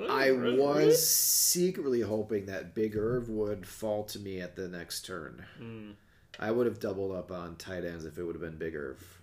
I 0.09 0.31
was 0.31 1.07
secretly 1.07 2.01
hoping 2.01 2.47
that 2.47 2.73
Big 2.73 2.97
Irv 2.97 3.29
would 3.29 3.67
fall 3.67 4.03
to 4.05 4.19
me 4.19 4.41
at 4.41 4.55
the 4.55 4.67
next 4.67 5.05
turn. 5.05 5.45
Hmm. 5.57 5.91
I 6.39 6.49
would 6.49 6.65
have 6.65 6.79
doubled 6.79 7.15
up 7.15 7.31
on 7.31 7.55
tight 7.55 7.85
ends 7.85 8.05
if 8.05 8.17
it 8.17 8.23
would 8.23 8.35
have 8.35 8.41
been 8.41 8.57
Big 8.57 8.75
Irv. 8.75 9.21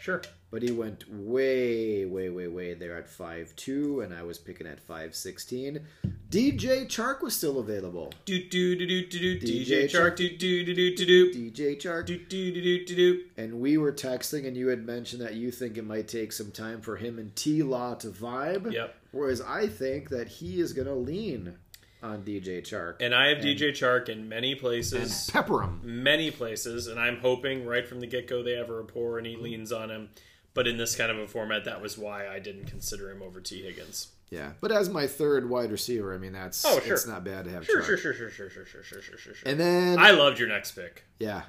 Sure. 0.00 0.22
But 0.52 0.62
he 0.62 0.70
went 0.70 1.10
way, 1.10 2.04
way, 2.04 2.28
way, 2.28 2.46
way 2.46 2.74
there 2.74 2.94
at 2.98 3.08
five 3.08 3.56
two, 3.56 4.02
and 4.02 4.12
I 4.12 4.22
was 4.22 4.38
picking 4.38 4.66
at 4.66 4.86
5'16. 4.86 5.80
DJ 6.28 6.86
Chark 6.86 7.22
was 7.22 7.34
still 7.34 7.58
available. 7.58 8.12
Do 8.26 8.38
do 8.50 8.76
do 8.76 8.86
do 8.86 9.06
do 9.06 9.38
do 9.38 9.40
DJ 9.40 9.90
Chark 9.90 10.16
do 10.16 10.28
do 10.36 10.62
do 10.62 10.74
do 10.74 10.94
do 10.94 11.06
do 11.06 11.32
DJ 11.32 11.80
Chark. 11.80 12.04
do 12.04 12.18
do 12.18 12.52
do 12.52 12.60
do 12.60 12.84
do 12.84 12.94
do. 12.94 13.24
And 13.38 13.60
we 13.60 13.78
were 13.78 13.92
texting, 13.92 14.46
and 14.46 14.54
you 14.54 14.68
had 14.68 14.84
mentioned 14.84 15.22
that 15.22 15.36
you 15.36 15.50
think 15.50 15.78
it 15.78 15.86
might 15.86 16.06
take 16.06 16.32
some 16.32 16.50
time 16.50 16.82
for 16.82 16.96
him 16.96 17.18
and 17.18 17.34
T 17.34 17.62
Law 17.62 17.94
to 17.94 18.08
vibe. 18.08 18.70
Yep. 18.70 18.94
Whereas 19.12 19.40
I 19.40 19.68
think 19.68 20.10
that 20.10 20.28
he 20.28 20.60
is 20.60 20.74
going 20.74 20.86
to 20.86 20.94
lean 20.94 21.54
on 22.02 22.24
DJ 22.24 22.60
Chark. 22.60 22.96
And 23.00 23.14
I 23.14 23.28
have 23.28 23.38
DJ 23.38 23.70
Chark 23.70 24.10
in 24.10 24.28
many 24.28 24.54
places. 24.54 25.28
And 25.28 25.32
pepper 25.32 25.62
him. 25.62 25.80
many 25.82 26.30
places, 26.30 26.88
and 26.88 27.00
I'm 27.00 27.18
hoping 27.20 27.64
right 27.64 27.86
from 27.88 28.00
the 28.00 28.06
get 28.06 28.28
go 28.28 28.42
they 28.42 28.52
have 28.52 28.68
a 28.68 28.74
rapport 28.74 29.16
and 29.16 29.26
he 29.26 29.36
leans 29.36 29.72
on 29.72 29.90
him. 29.90 30.10
But 30.54 30.66
in 30.66 30.76
this 30.76 30.94
kind 30.96 31.10
of 31.10 31.18
a 31.18 31.26
format, 31.26 31.64
that 31.64 31.80
was 31.80 31.96
why 31.96 32.28
I 32.28 32.38
didn't 32.38 32.66
consider 32.66 33.10
him 33.10 33.22
over 33.22 33.40
T. 33.40 33.62
Higgins. 33.62 34.08
Yeah. 34.30 34.52
But 34.60 34.70
as 34.72 34.88
my 34.90 35.06
third 35.06 35.48
wide 35.48 35.70
receiver, 35.70 36.14
I 36.14 36.18
mean, 36.18 36.32
that's 36.32 36.64
Oh, 36.64 36.78
sure. 36.80 36.94
it's 36.94 37.06
not 37.06 37.24
bad 37.24 37.44
to 37.46 37.50
have 37.50 37.64
Sure, 37.66 37.82
sure, 37.82 37.96
sure, 37.96 38.12
sure, 38.14 38.30
sure, 38.30 38.50
sure, 38.50 38.64
sure, 38.66 38.82
sure, 38.82 39.00
sure, 39.02 39.18
sure, 39.18 39.34
sure. 39.34 39.48
And 39.50 39.58
then, 39.60 39.98
I 39.98 40.10
loved 40.12 40.38
your 40.38 40.48
next 40.48 40.72
pick. 40.72 41.04
yeah. 41.18 41.42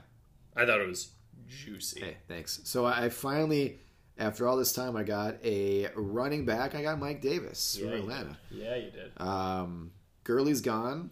I 0.56 0.66
thought 0.66 0.80
it 0.82 0.88
was 0.88 1.10
juicy. 1.48 2.00
Hey, 2.02 2.18
thanks. 2.28 2.60
So 2.66 2.86
I 2.86 3.10
finally, 3.10 3.80
after 4.20 4.48
all 4.48 4.56
this 4.56 4.72
time, 4.72 4.96
I 4.96 5.04
got 5.04 5.38
a 5.44 5.90
running 5.96 6.46
back. 6.46 6.76
I 6.76 6.84
got 6.84 7.00
Mike 7.00 7.22
Davis 7.22 7.78
yeah, 7.82 7.90
from 7.90 8.00
Atlanta. 8.00 8.38
did. 8.52 8.60
Yeah, 8.60 8.76
you 8.76 8.92
did. 8.92 9.12
Um, 9.20 9.92
Gurley's 10.24 10.62
gone. 10.62 11.10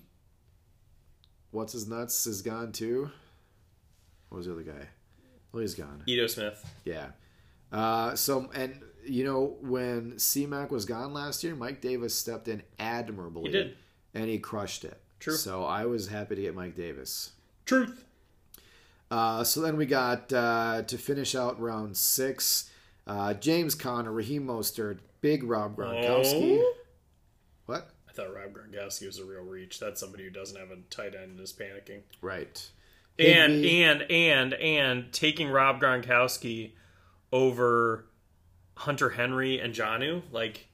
What's 1.51 1.73
his 1.73 1.87
nuts 1.87 2.27
is 2.27 2.41
gone 2.41 2.71
too. 2.71 3.09
What 4.29 4.37
was 4.37 4.45
the 4.45 4.53
other 4.53 4.61
guy? 4.63 4.87
Well, 5.51 5.61
he's 5.61 5.73
gone. 5.75 6.03
Ito 6.07 6.27
Smith. 6.27 6.63
Yeah. 6.85 7.07
Uh, 7.71 8.15
so 8.15 8.49
and 8.53 8.81
you 9.05 9.23
know 9.23 9.55
when 9.61 10.13
CMAC 10.13 10.69
was 10.69 10.85
gone 10.85 11.13
last 11.13 11.43
year, 11.43 11.55
Mike 11.55 11.81
Davis 11.81 12.13
stepped 12.15 12.47
in 12.47 12.63
admirably. 12.79 13.43
He 13.43 13.51
did. 13.51 13.75
and 14.13 14.29
he 14.29 14.37
crushed 14.39 14.83
it. 14.85 14.99
True. 15.19 15.35
So 15.35 15.63
I 15.63 15.85
was 15.85 16.07
happy 16.07 16.35
to 16.35 16.41
get 16.41 16.55
Mike 16.55 16.75
Davis. 16.75 17.31
Truth. 17.65 18.03
Uh, 19.09 19.43
so 19.43 19.61
then 19.61 19.77
we 19.77 19.85
got 19.85 20.31
uh, 20.33 20.83
to 20.83 20.97
finish 20.97 21.35
out 21.35 21.59
round 21.59 21.95
six. 21.97 22.69
Uh, 23.05 23.33
James 23.33 23.75
Conner, 23.75 24.11
Raheem 24.11 24.45
Mostert, 24.47 24.99
Big 25.21 25.43
Rob 25.43 25.75
Gronkowski. 25.75 26.59
Oh? 26.59 26.73
What? 27.65 27.89
I 28.09 28.13
thought 28.13 28.33
Rob 28.33 28.53
Gronkowski 28.53 29.05
was 29.05 29.19
a 29.19 29.25
real 29.25 29.43
reach. 29.43 29.79
That's 29.79 29.99
somebody 29.99 30.23
who 30.23 30.29
doesn't 30.29 30.57
have 30.57 30.71
a 30.71 30.77
tight 30.89 31.13
end 31.15 31.31
and 31.31 31.39
is 31.39 31.53
panicking. 31.53 32.01
Right. 32.21 32.69
And 33.19 33.63
and 33.65 34.01
and 34.09 34.53
and 34.53 35.11
taking 35.11 35.49
Rob 35.49 35.81
Gronkowski 35.81 36.71
over 37.31 38.05
Hunter 38.77 39.09
Henry 39.11 39.59
and 39.59 39.73
Jonnu, 39.73 40.23
like 40.31 40.67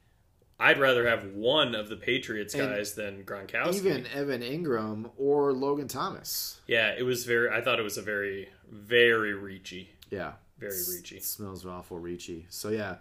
I'd 0.59 0.79
rather 0.79 1.07
have 1.07 1.25
one 1.33 1.75
of 1.75 1.87
the 1.89 1.95
Patriots 1.97 2.53
And 2.55 2.69
guys 2.69 2.95
than 2.95 3.23
Gronkowski. 3.23 3.75
Even 3.75 4.07
Evan 4.07 4.41
Engram 4.41 5.11
or 5.17 5.53
Logan 5.53 5.87
Thomas. 5.87 6.59
yeah, 6.67 6.93
it 6.97 7.03
was 7.03 7.25
very. 7.25 7.49
I 7.49 7.61
thought 7.61 7.79
it 7.79 7.83
was 7.83 7.97
a 7.97 8.01
very, 8.01 8.49
very 8.69 9.33
reachy, 9.33 9.89
Yeah. 10.09 10.33
very 10.57 10.73
reachy. 10.73 11.19
Smells 11.21 11.65
awful 11.65 11.99
reachy. 11.99 12.45
So 12.49 12.69
yeah, 12.69 12.95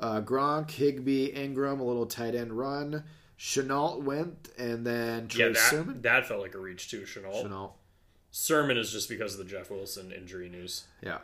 uh, 0.00 0.20
Gronk, 0.22 0.70
Higbee, 0.70 1.32
Engram, 1.32 1.78
a 1.80 1.84
little 1.84 2.06
tight 2.06 2.34
end 2.34 2.52
run. 2.52 3.04
Chenault 3.36 4.00
went, 4.00 4.50
and 4.58 4.86
then 4.86 5.28
Trey 5.28 5.46
Yeah, 5.46 5.52
that 5.52 5.70
Sermon. 5.70 6.02
that 6.02 6.26
felt 6.26 6.40
like 6.42 6.54
a 6.54 6.58
reach 6.58 6.90
too. 6.90 7.06
Chenault. 7.06 7.42
Chenault. 7.42 7.74
Sermon 8.32 8.76
is 8.76 8.92
just 8.92 9.08
because 9.08 9.32
of 9.32 9.38
the 9.38 9.44
Jeff 9.50 9.70
Wilson 9.70 10.12
injury 10.12 10.48
news. 10.48 10.84
Yeah. 11.02 11.18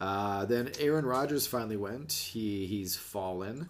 Uh, 0.00 0.44
then 0.46 0.70
Aaron 0.78 1.04
Rodgers 1.04 1.46
finally 1.46 1.76
went. 1.76 2.12
He 2.12 2.66
he's 2.66 2.96
fallen. 2.96 3.68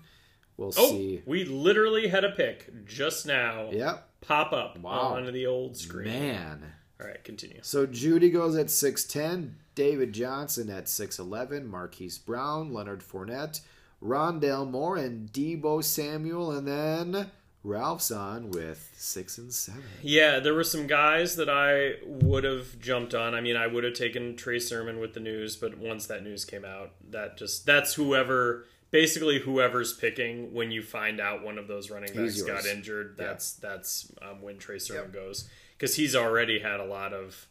We'll 0.56 0.72
Oh, 0.76 0.90
see. 0.90 1.22
we 1.26 1.44
literally 1.44 2.08
had 2.08 2.22
a 2.24 2.30
pick 2.30 2.84
just 2.86 3.26
now 3.26 3.70
Yep. 3.72 4.08
pop 4.20 4.52
up 4.52 4.78
Wow. 4.78 5.14
onto 5.14 5.30
the 5.32 5.46
old 5.46 5.76
screen. 5.76 6.08
Man. 6.08 6.72
All 7.00 7.06
right, 7.06 7.22
continue. 7.24 7.60
So 7.62 7.86
Jeudy 7.86 8.30
goes 8.30 8.54
at 8.56 8.66
6'10, 8.70 9.54
David 9.74 10.12
Johnson 10.12 10.68
at 10.68 10.84
6'11, 10.86 11.66
Marquise 11.66 12.18
Brown, 12.18 12.72
Leonard 12.74 13.00
Fournette, 13.00 13.62
Rondale 14.02 14.70
Moore, 14.70 14.98
and 14.98 15.32
Deebo 15.32 15.82
Samuel, 15.82 16.52
and 16.52 16.68
then 16.68 17.30
Ralph's 17.62 18.10
on 18.10 18.50
with 18.50 18.90
6 18.96 19.36
and 19.38 19.52
7. 19.52 19.82
Yeah, 20.02 20.40
there 20.40 20.54
were 20.54 20.64
some 20.64 20.86
guys 20.86 21.36
that 21.36 21.50
I 21.50 21.96
would 22.06 22.44
have 22.44 22.78
jumped 22.80 23.14
on. 23.14 23.34
I 23.34 23.40
mean, 23.42 23.56
I 23.56 23.66
would 23.66 23.84
have 23.84 23.92
taken 23.94 24.34
Trey 24.36 24.58
Sermon 24.58 24.98
with 24.98 25.12
the 25.12 25.20
news, 25.20 25.56
but 25.56 25.76
once 25.76 26.06
that 26.06 26.22
news 26.24 26.44
came 26.46 26.64
out, 26.64 26.92
that 27.10 27.36
just 27.36 27.66
that's 27.66 27.94
whoever 27.94 28.64
basically 28.90 29.40
whoever's 29.40 29.92
picking 29.92 30.52
when 30.54 30.70
you 30.70 30.82
find 30.82 31.20
out 31.20 31.44
one 31.44 31.58
of 31.58 31.68
those 31.68 31.90
running 31.90 32.12
backs 32.14 32.40
got 32.42 32.64
injured. 32.64 33.16
Yeah. 33.18 33.26
That's 33.26 33.52
that's 33.52 34.10
um, 34.22 34.40
when 34.40 34.56
Trey 34.58 34.78
Sermon 34.78 35.04
Yep. 35.04 35.12
goes 35.12 35.48
because 35.76 35.96
he's 35.96 36.16
already 36.16 36.60
had 36.60 36.80
a 36.80 36.84
lot 36.86 37.12
of 37.12 37.46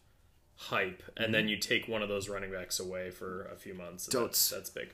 hype, 0.55 1.03
and 1.17 1.25
Mm-hmm. 1.25 1.31
then 1.33 1.47
you 1.49 1.57
take 1.57 1.87
one 1.87 2.01
of 2.01 2.09
those 2.09 2.29
running 2.29 2.51
backs 2.51 2.79
away 2.79 3.11
for 3.11 3.45
a 3.45 3.55
few 3.55 3.73
months. 3.75 4.07
That's, 4.07 4.49
that's 4.49 4.69
big. 4.71 4.89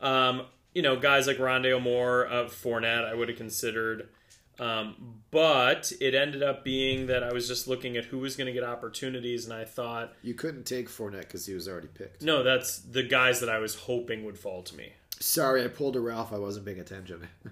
Um, 0.00 0.42
you 0.74 0.82
know, 0.82 0.96
guys 0.96 1.26
like 1.26 1.38
Rondale 1.38 1.80
Moore, 1.82 2.26
uh, 2.26 2.44
Fournette, 2.46 3.04
I 3.04 3.14
would 3.14 3.28
have 3.28 3.38
considered. 3.38 4.08
Um, 4.60 5.22
but 5.30 5.90
it 6.00 6.14
ended 6.14 6.42
up 6.42 6.64
being 6.64 7.06
that 7.06 7.22
I 7.24 7.32
was 7.32 7.48
just 7.48 7.66
looking 7.66 7.96
at 7.96 8.04
who 8.04 8.18
was 8.18 8.36
going 8.36 8.46
to 8.46 8.52
get 8.52 8.62
opportunities, 8.62 9.44
and 9.46 9.54
I 9.54 9.64
thought, 9.64 10.12
You 10.22 10.34
couldn't 10.34 10.64
take 10.64 10.88
Fournette 10.88 11.20
because 11.22 11.46
he 11.46 11.54
was 11.54 11.66
already 11.66 11.88
picked. 11.88 12.22
no, 12.22 12.42
that's 12.42 12.78
the 12.78 13.02
guys 13.02 13.40
that 13.40 13.48
I 13.48 13.58
was 13.58 13.74
hoping 13.74 14.24
would 14.24 14.38
fall 14.38 14.62
to 14.64 14.76
me. 14.76 14.92
Sorry, 15.18 15.64
I 15.64 15.68
pulled 15.68 15.96
a 15.96 16.00
Ralph. 16.00 16.32
I 16.32 16.38
wasn't 16.38 16.66
paying 16.66 16.80
attention. 16.80 17.26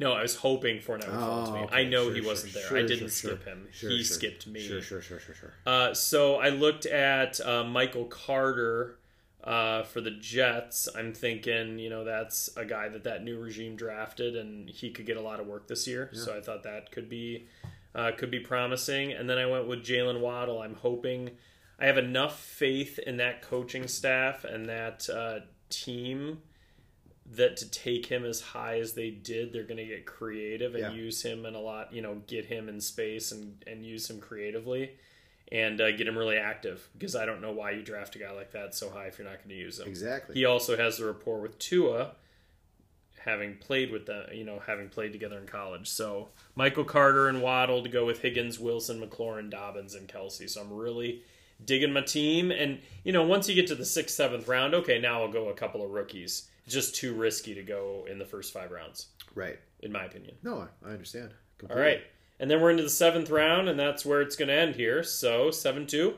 No, 0.00 0.12
I 0.12 0.22
was 0.22 0.34
hoping 0.34 0.78
Fournette 0.80 1.06
would 1.06 1.20
fall 1.20 1.46
to 1.46 1.52
me. 1.52 1.58
Oh, 1.60 1.64
okay. 1.66 1.76
I 1.76 1.84
know 1.84 2.06
Sure, 2.06 2.14
he 2.14 2.20
sure, 2.20 2.28
wasn't 2.28 2.52
there. 2.54 2.62
sure, 2.66 2.78
I 2.78 2.82
didn't 2.82 3.10
skip 3.10 3.44
him. 3.44 3.68
He 3.72 4.02
skipped 4.02 4.44
me. 4.48 4.58
Sure, 4.60 4.82
sure, 4.82 5.00
sure, 5.00 5.20
sure, 5.20 5.36
sure. 5.36 5.54
Uh, 5.64 5.94
so 5.94 6.34
I 6.40 6.48
looked 6.48 6.84
at 6.84 7.40
uh, 7.40 7.62
Michael 7.62 8.06
Carter 8.06 8.98
uh, 9.44 9.82
for 9.82 10.00
the 10.00 10.10
Jets. 10.10 10.88
I'm 10.96 11.12
thinking, 11.12 11.78
you 11.78 11.90
know, 11.90 12.02
that's 12.04 12.50
a 12.56 12.64
guy 12.64 12.88
that 12.88 13.04
that 13.04 13.22
new 13.22 13.38
regime 13.38 13.76
drafted, 13.76 14.36
and 14.36 14.68
he 14.68 14.90
could 14.90 15.06
get 15.06 15.16
a 15.16 15.20
lot 15.20 15.38
of 15.40 15.46
work 15.46 15.68
this 15.68 15.86
year. 15.86 16.10
So 16.14 16.36
I 16.36 16.40
thought 16.40 16.62
that 16.64 16.90
could 16.90 17.08
be 17.08 17.46
uh, 17.94 18.12
could 18.16 18.30
be 18.30 18.40
promising. 18.40 19.12
And 19.12 19.28
then 19.28 19.38
I 19.38 19.46
went 19.46 19.68
with 19.68 19.84
Jaylen 19.84 20.20
Waddle. 20.20 20.60
I'm 20.62 20.74
hoping 20.74 21.30
I 21.78 21.86
have 21.86 21.98
enough 21.98 22.40
faith 22.40 22.98
in 22.98 23.18
that 23.18 23.42
coaching 23.42 23.86
staff 23.86 24.44
and 24.44 24.68
that 24.68 25.08
uh, 25.10 25.40
team 25.70 26.38
that 27.26 27.56
to 27.56 27.70
take 27.70 28.06
him 28.06 28.24
as 28.24 28.40
high 28.40 28.78
as 28.80 28.92
they 28.92 29.10
did, 29.10 29.52
they're 29.52 29.62
going 29.64 29.78
to 29.78 29.86
get 29.86 30.04
creative 30.06 30.74
and 30.74 30.82
Yeah. 30.82 30.92
use 30.92 31.22
him 31.22 31.46
in 31.46 31.54
a 31.54 31.60
lot, 31.60 31.92
you 31.92 32.02
know, 32.02 32.16
get 32.26 32.44
him 32.46 32.68
in 32.68 32.80
space 32.80 33.32
and, 33.32 33.62
and 33.66 33.84
use 33.84 34.10
him 34.10 34.20
creatively 34.20 34.92
and 35.52 35.80
uh, 35.80 35.90
get 35.92 36.06
him 36.08 36.16
really 36.16 36.36
active 36.36 36.88
because 36.96 37.14
I 37.14 37.26
don't 37.26 37.40
know 37.40 37.52
why 37.52 37.72
you 37.72 37.82
draft 37.82 38.16
a 38.16 38.18
guy 38.18 38.30
like 38.32 38.52
that 38.52 38.74
so 38.74 38.90
high 38.90 39.06
if 39.06 39.18
you're 39.18 39.28
not 39.28 39.38
going 39.38 39.50
to 39.50 39.54
use 39.54 39.78
him. 39.78 39.88
Exactly. 39.88 40.34
He 40.34 40.44
also 40.44 40.76
has 40.76 40.98
the 40.98 41.04
rapport 41.06 41.40
with 41.40 41.58
Tua, 41.58 42.12
having 43.24 43.56
played 43.56 43.90
with 43.90 44.06
them, 44.06 44.26
you 44.32 44.44
know, 44.44 44.60
having 44.66 44.88
played 44.88 45.12
together 45.12 45.38
in 45.38 45.46
college. 45.46 45.88
So 45.88 46.28
Michael 46.54 46.84
Carter 46.84 47.28
and 47.28 47.40
Waddle 47.42 47.82
to 47.82 47.88
go 47.88 48.04
with 48.04 48.20
Higgins, 48.20 48.58
Wilson, 48.60 49.00
McLaurin, 49.00 49.50
Dobbins, 49.50 49.94
and 49.94 50.08
Kelce. 50.08 50.48
So 50.50 50.60
I'm 50.60 50.72
really 50.72 51.22
digging 51.64 51.92
my 51.92 52.02
team. 52.02 52.50
And 52.50 52.80
you 53.04 53.12
know, 53.12 53.24
once 53.24 53.48
you 53.48 53.54
get 53.54 53.66
to 53.68 53.74
the 53.74 53.84
sixth, 53.84 54.14
seventh 54.16 54.48
round, 54.48 54.74
okay, 54.74 54.98
now 54.98 55.22
I'll 55.22 55.32
go 55.32 55.48
a 55.48 55.54
couple 55.54 55.84
of 55.84 55.90
rookies. 55.90 56.48
It's 56.66 56.74
just 56.74 56.94
too 56.94 57.14
risky 57.14 57.54
to 57.54 57.62
go 57.62 58.06
in 58.10 58.18
the 58.18 58.24
first 58.24 58.52
five 58.52 58.70
rounds, 58.70 59.08
Right. 59.34 59.58
in 59.80 59.92
my 59.92 60.04
opinion. 60.04 60.34
No, 60.42 60.66
I 60.84 60.90
understand. 60.90 61.28
All 61.30 61.68
Completely. 61.68 61.82
right. 61.84 62.00
And 62.40 62.50
then 62.50 62.60
we're 62.60 62.70
into 62.70 62.82
the 62.82 62.90
seventh 62.90 63.30
round, 63.30 63.68
and 63.68 63.78
that's 63.78 64.04
where 64.04 64.20
it's 64.20 64.36
going 64.36 64.48
to 64.48 64.54
end 64.54 64.74
here. 64.76 65.02
So, 65.02 65.50
7 65.50 65.86
2. 65.86 66.14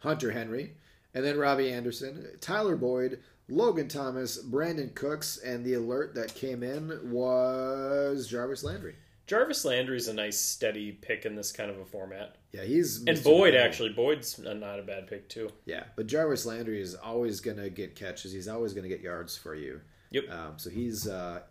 Hunter 0.00 0.30
Henry, 0.30 0.74
and 1.12 1.24
then 1.24 1.38
Robbie 1.38 1.70
Anderson, 1.70 2.26
Tyler 2.40 2.76
Boyd, 2.76 3.20
Logan 3.48 3.88
Thomas, 3.88 4.42
Brandin 4.42 4.94
Cooks, 4.94 5.36
and 5.36 5.64
the 5.64 5.74
alert 5.74 6.14
that 6.14 6.34
came 6.34 6.62
in 6.62 7.10
was 7.10 8.26
Jarvis 8.26 8.64
Landry. 8.64 8.94
Jarvis 9.26 9.64
Landry's 9.64 10.08
a 10.08 10.14
nice, 10.14 10.40
steady 10.40 10.90
pick 10.90 11.24
in 11.26 11.36
this 11.36 11.52
kind 11.52 11.70
of 11.70 11.78
a 11.78 11.84
format. 11.84 12.36
Yeah, 12.52 12.62
he's 12.64 12.98
And 12.98 13.08
Mr. 13.08 13.24
Boyd, 13.24 13.50
Dependable. 13.52 13.58
actually. 13.68 13.88
Boyd's 13.90 14.38
not 14.38 14.78
a 14.80 14.82
bad 14.82 15.06
pick, 15.06 15.28
too. 15.28 15.50
Yeah, 15.66 15.84
but 15.96 16.06
Jarvis 16.06 16.46
Landry 16.46 16.80
is 16.80 16.94
always 16.94 17.40
going 17.40 17.58
to 17.58 17.68
get 17.70 17.94
catches. 17.94 18.32
He's 18.32 18.48
always 18.48 18.72
going 18.72 18.84
to 18.84 18.88
get 18.88 19.02
yards 19.02 19.36
for 19.36 19.54
you. 19.54 19.82
Yep. 20.10 20.30
Um, 20.30 20.52
so 20.56 20.70
he's 20.70 21.06
uh, 21.06 21.42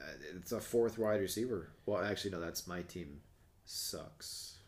Uh, 0.00 0.12
it's 0.36 0.52
a 0.52 0.60
fourth 0.60 0.98
wide 0.98 1.20
receiver. 1.20 1.70
Well, 1.86 2.02
actually, 2.02 2.30
no, 2.30 2.40
that's 2.40 2.66
my 2.66 2.82
team 2.82 3.20
sucks. 3.64 4.58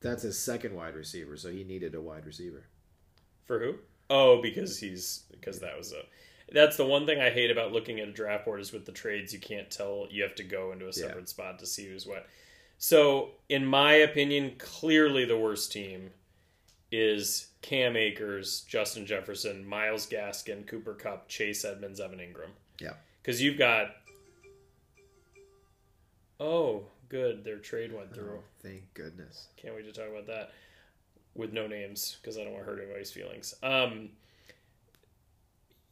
That's 0.00 0.22
his 0.22 0.38
second 0.38 0.74
wide 0.74 0.94
receiver, 0.94 1.36
so 1.36 1.50
he 1.50 1.64
needed 1.64 1.94
a 1.94 2.00
wide 2.00 2.26
receiver. 2.26 2.64
For 3.46 3.58
who? 3.60 3.74
Oh, 4.10 4.40
because 4.42 4.78
he's 4.78 5.24
because 5.30 5.60
that 5.60 5.76
was 5.76 5.92
a. 5.92 6.02
That's 6.52 6.76
the 6.76 6.86
one 6.86 7.06
thing 7.06 7.20
I 7.20 7.30
hate 7.30 7.50
about 7.50 7.72
looking 7.72 7.98
at 7.98 8.08
a 8.08 8.12
draft 8.12 8.44
board 8.44 8.60
is 8.60 8.72
with 8.72 8.86
the 8.86 8.92
trades 8.92 9.32
you 9.32 9.40
can't 9.40 9.68
tell. 9.70 10.06
You 10.10 10.22
have 10.22 10.36
to 10.36 10.44
go 10.44 10.70
into 10.72 10.86
a 10.86 10.92
separate 10.92 11.28
spot 11.28 11.58
to 11.58 11.66
see 11.66 11.88
who's 11.88 12.06
what. 12.06 12.26
So, 12.78 13.30
in 13.48 13.66
my 13.66 13.94
opinion, 13.94 14.52
clearly 14.58 15.24
the 15.24 15.38
worst 15.38 15.72
team 15.72 16.10
is 16.92 17.48
Cam 17.62 17.96
Akers, 17.96 18.60
Justin 18.68 19.06
Jefferson, 19.06 19.66
Myles 19.66 20.06
Gaskin, 20.06 20.66
Cooper 20.66 20.94
Kupp, 20.94 21.28
Chase 21.28 21.64
Edmonds, 21.64 22.00
Evan 22.00 22.18
Engram. 22.18 22.50
Yeah. 22.80 22.94
Because 23.22 23.42
you've 23.42 23.58
got. 23.58 23.88
Oh, 26.38 26.84
good. 27.08 27.44
Their 27.44 27.58
trade 27.58 27.92
went 27.92 28.14
through. 28.14 28.38
Oh, 28.38 28.44
thank 28.62 28.82
goodness. 28.94 29.48
Can't 29.56 29.74
wait 29.74 29.84
to 29.86 29.92
talk 29.92 30.10
about 30.10 30.26
that 30.26 30.52
with 31.34 31.52
no 31.52 31.66
names 31.66 32.16
because 32.20 32.38
I 32.38 32.44
don't 32.44 32.52
want 32.52 32.64
to 32.64 32.70
hurt 32.70 32.80
anybody's 32.80 33.10
feelings. 33.10 33.54
Um, 33.62 34.10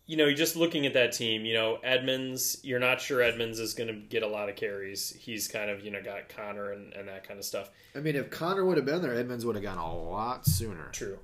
you 0.07 0.17
know, 0.19 0.31
just 0.33 0.55
looking 0.55 0.85
at 0.85 0.93
that 0.95 1.13
team, 1.13 1.47
you 1.47 1.55
know, 1.55 1.79
Edmonds, 1.83 2.59
you're 2.63 2.79
not 2.79 3.01
sure 3.01 3.23
Edmonds 3.23 3.59
is 3.59 3.73
going 3.73 3.89
to 3.89 3.95
get 3.95 4.23
a 4.23 4.27
lot 4.27 4.51
of 4.51 4.57
carries. 4.57 5.17
He's 5.19 5.49
kind 5.49 5.71
of, 5.71 5.83
you 5.83 5.91
know, 5.91 6.03
got 6.03 6.29
Conner 6.29 6.73
and, 6.73 6.93
and 6.93 7.09
that 7.09 7.27
kind 7.27 7.39
of 7.39 7.45
stuff. 7.47 7.71
I 7.95 8.01
mean, 8.01 8.17
if 8.17 8.31
Conner 8.31 8.65
would 8.65 8.77
have 8.77 8.85
been 8.85 9.01
there, 9.01 9.15
Edmonds 9.15 9.47
would 9.47 9.57
have 9.57 9.65
gone 9.65 9.79
a 9.79 9.97
lot 9.97 10.47
sooner. 10.47 10.89
True. 10.93 11.19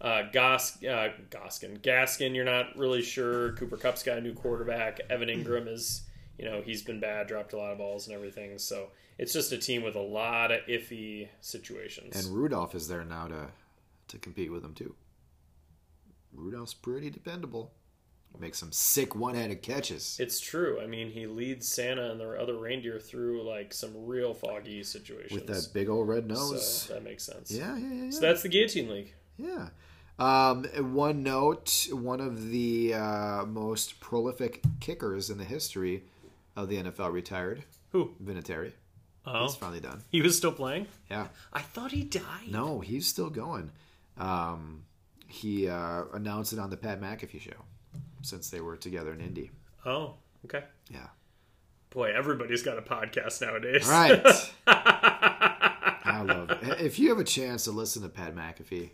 Uh, 0.00 0.22
Gos, 0.30 0.82
uh, 0.84 1.08
Goskin, 1.30 1.78
Gaskin, 1.78 2.34
you're 2.34 2.44
not 2.44 2.76
really 2.76 3.02
sure. 3.02 3.52
Cooper 3.52 3.76
Kupp's 3.76 4.02
got 4.02 4.18
a 4.18 4.20
new 4.20 4.34
quarterback. 4.34 5.00
Evan 5.10 5.28
Engram 5.28 5.66
is, 5.66 6.02
you 6.38 6.44
know, 6.44 6.62
he's 6.64 6.82
been 6.82 7.00
bad, 7.00 7.26
dropped 7.26 7.52
a 7.52 7.56
lot 7.56 7.72
of 7.72 7.78
balls 7.78 8.06
and 8.06 8.14
everything. 8.14 8.58
So 8.58 8.88
it's 9.18 9.32
just 9.32 9.52
a 9.52 9.58
team 9.58 9.82
with 9.82 9.96
a 9.96 10.00
lot 10.00 10.52
of 10.52 10.60
iffy 10.66 11.28
situations. 11.40 12.16
And 12.16 12.34
Rudolph 12.34 12.74
is 12.74 12.88
there 12.88 13.04
now 13.04 13.26
to 13.28 13.48
to 14.08 14.18
compete 14.18 14.50
with 14.50 14.64
him 14.64 14.74
too. 14.74 14.94
Rudolph's 16.32 16.74
pretty 16.74 17.10
dependable. 17.10 17.72
Makes 18.38 18.58
some 18.58 18.70
sick 18.70 19.16
one-handed 19.16 19.62
catches. 19.62 20.16
It's 20.20 20.38
true. 20.38 20.80
I 20.80 20.86
mean, 20.86 21.10
he 21.10 21.26
leads 21.26 21.66
Santa 21.66 22.10
and 22.10 22.20
the 22.20 22.28
other 22.40 22.56
reindeer 22.56 23.00
through 23.00 23.42
like 23.42 23.72
some 23.72 23.90
real 23.94 24.32
foggy 24.32 24.84
situations. 24.84 25.32
with 25.32 25.46
that 25.48 25.72
big 25.72 25.88
old 25.88 26.06
red 26.06 26.28
nose. 26.28 26.82
so 26.82 26.94
that 26.94 27.02
makes 27.02 27.24
sense. 27.24 27.50
yeah, 27.50 27.76
yeah, 27.76 27.88
yeah, 27.88 28.04
yeah. 28.04 28.10
So 28.10 28.20
that's 28.20 28.42
the 28.42 28.48
Guillotine 28.48 28.90
League. 28.90 29.14
Yeah. 29.38 29.70
Um, 30.18 30.64
one 30.94 31.22
note: 31.22 31.88
one 31.90 32.20
of 32.20 32.50
the 32.50 32.94
uh, 32.94 33.44
most 33.46 33.98
prolific 33.98 34.62
kickers 34.78 35.30
in 35.30 35.38
the 35.38 35.44
history 35.44 36.04
of 36.58 36.68
the 36.68 36.76
NFL 36.82 37.12
retired. 37.12 37.62
Who? 37.90 38.14
Vinatieri. 38.22 38.72
Oh, 39.24 39.42
He's 39.44 39.54
finally 39.54 39.80
done. 39.80 40.02
he 40.10 40.22
was 40.22 40.36
still 40.36 40.52
playing. 40.52 40.86
Yeah. 41.10 41.28
I 41.52 41.60
thought 41.60 41.92
he 41.92 42.02
died. 42.02 42.50
No, 42.50 42.80
he's 42.80 43.06
still 43.06 43.30
going. 43.30 43.70
Um, 44.16 44.84
he 45.26 45.68
uh, 45.68 46.04
announced 46.14 46.52
it 46.52 46.58
on 46.58 46.70
the 46.70 46.76
Pat 46.76 47.00
McAfee 47.00 47.40
show 47.40 47.64
since 48.22 48.50
they 48.50 48.60
were 48.60 48.76
together 48.76 49.12
in 49.12 49.20
Indy. 49.20 49.50
Oh, 49.84 50.14
okay. 50.46 50.64
Yeah. 50.90 51.06
Boy, 51.90 52.12
everybody's 52.14 52.62
got 52.62 52.78
a 52.78 52.82
podcast 52.82 53.40
nowadays. 53.40 53.86
Right. 53.88 54.22
I 54.66 56.22
love 56.24 56.50
it. 56.50 56.80
If 56.80 56.98
you 56.98 57.10
have 57.10 57.18
a 57.18 57.24
chance 57.24 57.64
to 57.64 57.70
listen 57.70 58.02
to 58.02 58.08
Pat 58.08 58.34
McAfee, 58.34 58.90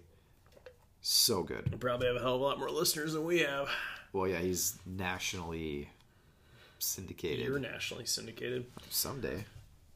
so 1.00 1.42
good. 1.42 1.80
Probably 1.80 2.08
have 2.08 2.16
a 2.16 2.20
hell 2.20 2.34
of 2.34 2.40
a 2.40 2.44
lot 2.44 2.58
more 2.58 2.70
listeners 2.70 3.12
than 3.14 3.24
we 3.24 3.40
have. 3.40 3.68
Well, 4.12 4.28
yeah, 4.28 4.38
he's 4.38 4.78
nationally 4.86 5.90
syndicated 6.85 7.47
You're 7.47 7.59
nationally 7.59 8.07
syndicated. 8.07 8.66
someday. 8.91 9.45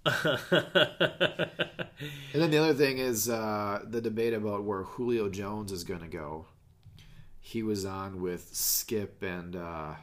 And 2.33 2.43
then 2.43 2.51
the 2.51 2.59
other 2.59 2.75
thing 2.75 2.99
is 2.99 3.29
uh, 3.29 3.81
the 3.85 4.01
debate 4.01 4.33
about 4.35 4.63
where 4.65 4.83
Julio 4.83 5.29
Jones 5.29 5.73
is 5.73 5.83
going 5.83 6.01
to 6.01 6.07
go. 6.07 6.47
He 7.41 7.63
was 7.63 7.85
on 7.85 8.21
with 8.21 8.55
Skip 8.55 9.23
and 9.23 9.57
uh, 9.57 9.95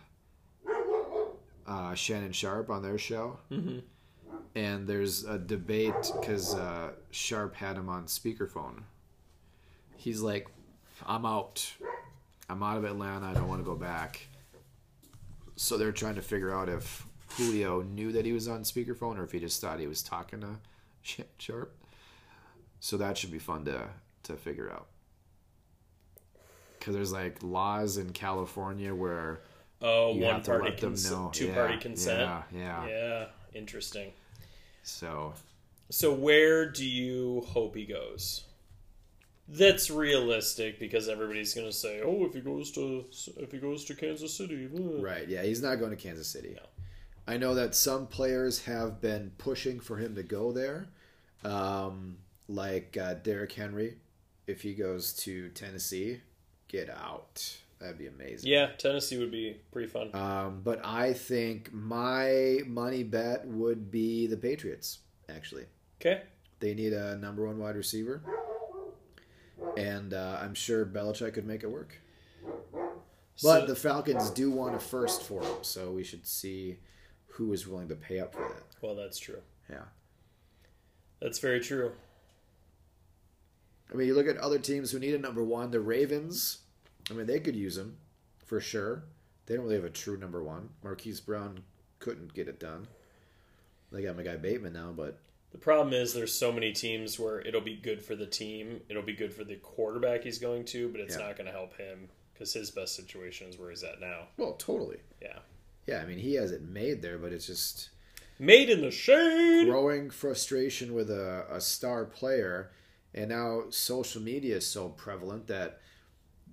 uh, 1.65 1.93
Shannon 1.93 2.31
Sharpe 2.33 2.69
on 2.69 2.81
their 2.81 2.97
show. 2.97 3.39
Mm-hmm. 3.51 3.79
And 4.55 4.87
there's 4.87 5.23
a 5.23 5.37
debate 5.37 5.93
because 6.19 6.55
uh, 6.55 6.91
Sharpe 7.11 7.55
had 7.55 7.77
him 7.77 7.87
on 7.87 8.05
speakerphone. 8.07 8.83
He's 9.95 10.21
like, 10.21 10.47
I'm 11.05 11.25
out. 11.25 11.73
I'm 12.49 12.63
out 12.63 12.77
of 12.77 12.83
Atlanta. 12.83 13.27
I 13.27 13.33
don't 13.33 13.47
want 13.47 13.61
to 13.61 13.65
go 13.65 13.75
back. 13.75 14.27
So 15.55 15.77
they're 15.77 15.91
trying 15.91 16.15
to 16.15 16.21
figure 16.21 16.53
out 16.53 16.69
if 16.69 17.05
Julio 17.37 17.81
knew 17.81 18.11
that 18.11 18.25
he 18.25 18.33
was 18.33 18.47
on 18.47 18.63
speakerphone 18.63 19.17
or 19.17 19.23
if 19.23 19.31
he 19.31 19.39
just 19.39 19.61
thought 19.61 19.79
he 19.79 19.87
was 19.87 20.03
talking 20.03 20.41
to 20.41 21.25
Sharpe. 21.37 21.75
So 22.79 22.97
that 22.97 23.17
should 23.17 23.31
be 23.31 23.39
fun 23.39 23.65
to 23.65 23.87
to 24.23 24.33
figure 24.35 24.71
out. 24.71 24.87
Because 26.79 26.95
there's 26.95 27.11
like 27.11 27.37
laws 27.41 27.97
in 27.97 28.11
California 28.11 28.93
where 28.93 29.39
Oh, 29.81 30.13
you 30.13 30.21
one 30.23 30.35
have 30.35 30.43
to 30.43 30.51
party 30.51 30.69
let 30.69 30.77
them 30.79 30.91
consent, 30.91 31.15
know. 31.15 31.29
two 31.33 31.47
Yeah, 31.47 31.53
party 31.55 31.77
consent. 31.77 32.19
Yeah, 32.21 32.43
yeah. 32.53 32.87
Yeah, 32.87 33.25
interesting. 33.53 34.11
So 34.83 35.33
So 35.89 36.13
where 36.13 36.69
do 36.69 36.85
you 36.85 37.41
hope 37.47 37.75
he 37.75 37.85
goes? 37.85 38.44
That's 39.47 39.91
realistic 39.91 40.79
because 40.79 41.07
everybody's 41.07 41.53
going 41.53 41.67
to 41.67 41.73
say, 41.73 42.01
"Oh, 42.03 42.25
if 42.25 42.33
he 42.33 42.41
goes 42.41 42.71
to 42.71 43.05
if 43.37 43.51
he 43.51 43.59
goes 43.59 43.85
to 43.85 43.95
Kansas 43.95 44.33
City." 44.35 44.67
uh." 44.75 45.01
right, 45.01 45.27
yeah, 45.27 45.43
he's 45.43 45.61
not 45.61 45.75
going 45.75 45.91
to 45.91 45.97
Kansas 45.97 46.27
City. 46.27 46.53
No. 46.55 46.63
I 47.27 47.37
know 47.37 47.53
that 47.55 47.73
some 47.75 48.07
players 48.07 48.63
have 48.65 49.01
been 49.01 49.31
pushing 49.37 49.79
for 49.79 49.97
him 49.97 50.15
to 50.15 50.23
go 50.23 50.51
there, 50.51 50.87
um, 51.43 52.17
like 52.47 52.97
uh, 52.97 53.15
Derrick 53.15 53.51
Henry. 53.51 53.97
If 54.47 54.61
he 54.61 54.73
goes 54.75 55.13
to 55.23 55.49
Tennessee, 55.49 56.21
get 56.67 56.89
out. 56.89 57.57
That'd 57.79 57.97
be 57.97 58.07
amazing. 58.07 58.49
Yeah, 58.49 58.67
Tennessee 58.77 59.17
would 59.17 59.31
be 59.31 59.57
pretty 59.71 59.87
fun. 59.89 60.09
Um, 60.15 60.61
but 60.63 60.81
I 60.85 61.13
think 61.13 61.73
my 61.73 62.59
money 62.67 63.03
bet 63.03 63.45
would 63.47 63.91
be 63.91 64.27
the 64.27 64.37
Patriots. 64.37 64.99
Actually, 65.29 65.65
Okay. 65.99 66.21
they 66.59 66.73
need 66.75 66.93
a 66.93 67.17
number 67.17 67.45
one 67.45 67.57
wide 67.57 67.75
receiver, 67.75 68.21
and 69.77 70.13
uh, 70.13 70.39
I'm 70.41 70.53
sure 70.53 70.85
Belichick 70.85 71.33
could 71.33 71.45
make 71.45 71.63
it 71.63 71.67
work. 71.71 71.99
But 72.43 73.61
So- 73.61 73.65
the 73.65 73.75
Falcons 73.75 74.29
do 74.29 74.49
want 74.51 74.75
a 74.75 74.79
first 74.79 75.23
for 75.23 75.41
him, 75.41 75.57
so 75.63 75.91
we 75.91 76.03
should 76.03 76.25
see 76.25 76.77
who 77.27 77.51
is 77.53 77.67
willing 77.67 77.89
to 77.89 77.95
pay 77.95 78.19
up 78.19 78.33
for 78.33 78.41
that. 78.47 78.63
well, 78.81 78.95
that's 78.95 79.17
true. 79.19 79.41
Yeah. 79.69 79.83
That's 81.21 81.39
very 81.39 81.59
true. 81.59 81.91
I 83.91 83.95
mean, 83.95 84.07
you 84.07 84.15
look 84.15 84.27
at 84.27 84.37
other 84.37 84.59
teams 84.59 84.91
who 84.91 84.99
need 84.99 85.13
a 85.13 85.19
number 85.19 85.43
one. 85.43 85.71
The 85.71 85.79
Ravens, 85.79 86.59
I 87.09 87.13
mean, 87.13 87.25
they 87.27 87.39
could 87.39 87.55
use 87.55 87.77
him 87.77 87.97
for 88.45 88.59
sure. 88.59 89.03
They 89.45 89.55
don't 89.55 89.63
really 89.63 89.75
have 89.75 89.85
a 89.85 89.89
true 89.89 90.17
number 90.17 90.41
one. 90.43 90.69
Marquise 90.83 91.19
Brown 91.21 91.59
couldn't 91.99 92.33
get 92.33 92.47
it 92.47 92.59
done. 92.59 92.87
They 93.91 94.01
got 94.01 94.17
my 94.17 94.23
guy 94.23 94.37
Bateman 94.37 94.73
now, 94.73 94.91
but 94.95 95.19
The 95.55 95.61
problem 95.61 95.93
is 95.93 96.13
there's 96.13 96.37
so 96.37 96.51
many 96.51 96.73
teams 96.73 97.17
where 97.17 97.39
it'll 97.39 97.61
be 97.61 97.77
good 97.77 98.01
for 98.03 98.13
the 98.13 98.25
team, 98.25 98.81
it'll 98.89 99.01
be 99.01 99.13
good 99.13 99.33
for 99.33 99.45
the 99.45 99.55
quarterback 99.55 100.23
he's 100.23 100.37
going 100.37 100.65
to, 100.65 100.89
but 100.89 100.99
it's 100.99 101.15
Yeah. 101.15 101.27
not 101.27 101.37
going 101.37 101.45
to 101.45 101.53
help 101.53 101.77
him 101.77 102.09
because 102.33 102.51
his 102.51 102.71
best 102.71 102.93
situation 102.93 103.47
is 103.47 103.57
where 103.57 103.69
he's 103.69 103.81
at 103.81 104.01
now. 104.01 104.27
well, 104.35 104.55
totally. 104.55 104.97
Yeah. 105.21 105.39
Yeah, 105.87 106.01
I 106.01 106.05
mean, 106.07 106.17
he 106.17 106.33
has 106.33 106.51
it 106.51 106.61
made 106.61 107.01
there, 107.01 107.17
but 107.17 107.31
it's 107.31 107.47
just 107.47 107.87
Made 108.37 108.69
in 108.69 108.81
the 108.81 108.91
shade. 108.91 109.65
growing 109.67 110.09
frustration 110.09 110.93
with 110.93 111.09
a, 111.09 111.45
a 111.49 111.61
star 111.61 112.03
player, 112.03 112.71
and 113.13 113.29
now 113.29 113.69
social 113.69 114.21
media 114.21 114.57
is 114.57 114.67
so 114.67 114.89
prevalent 114.89 115.47
that 115.47 115.79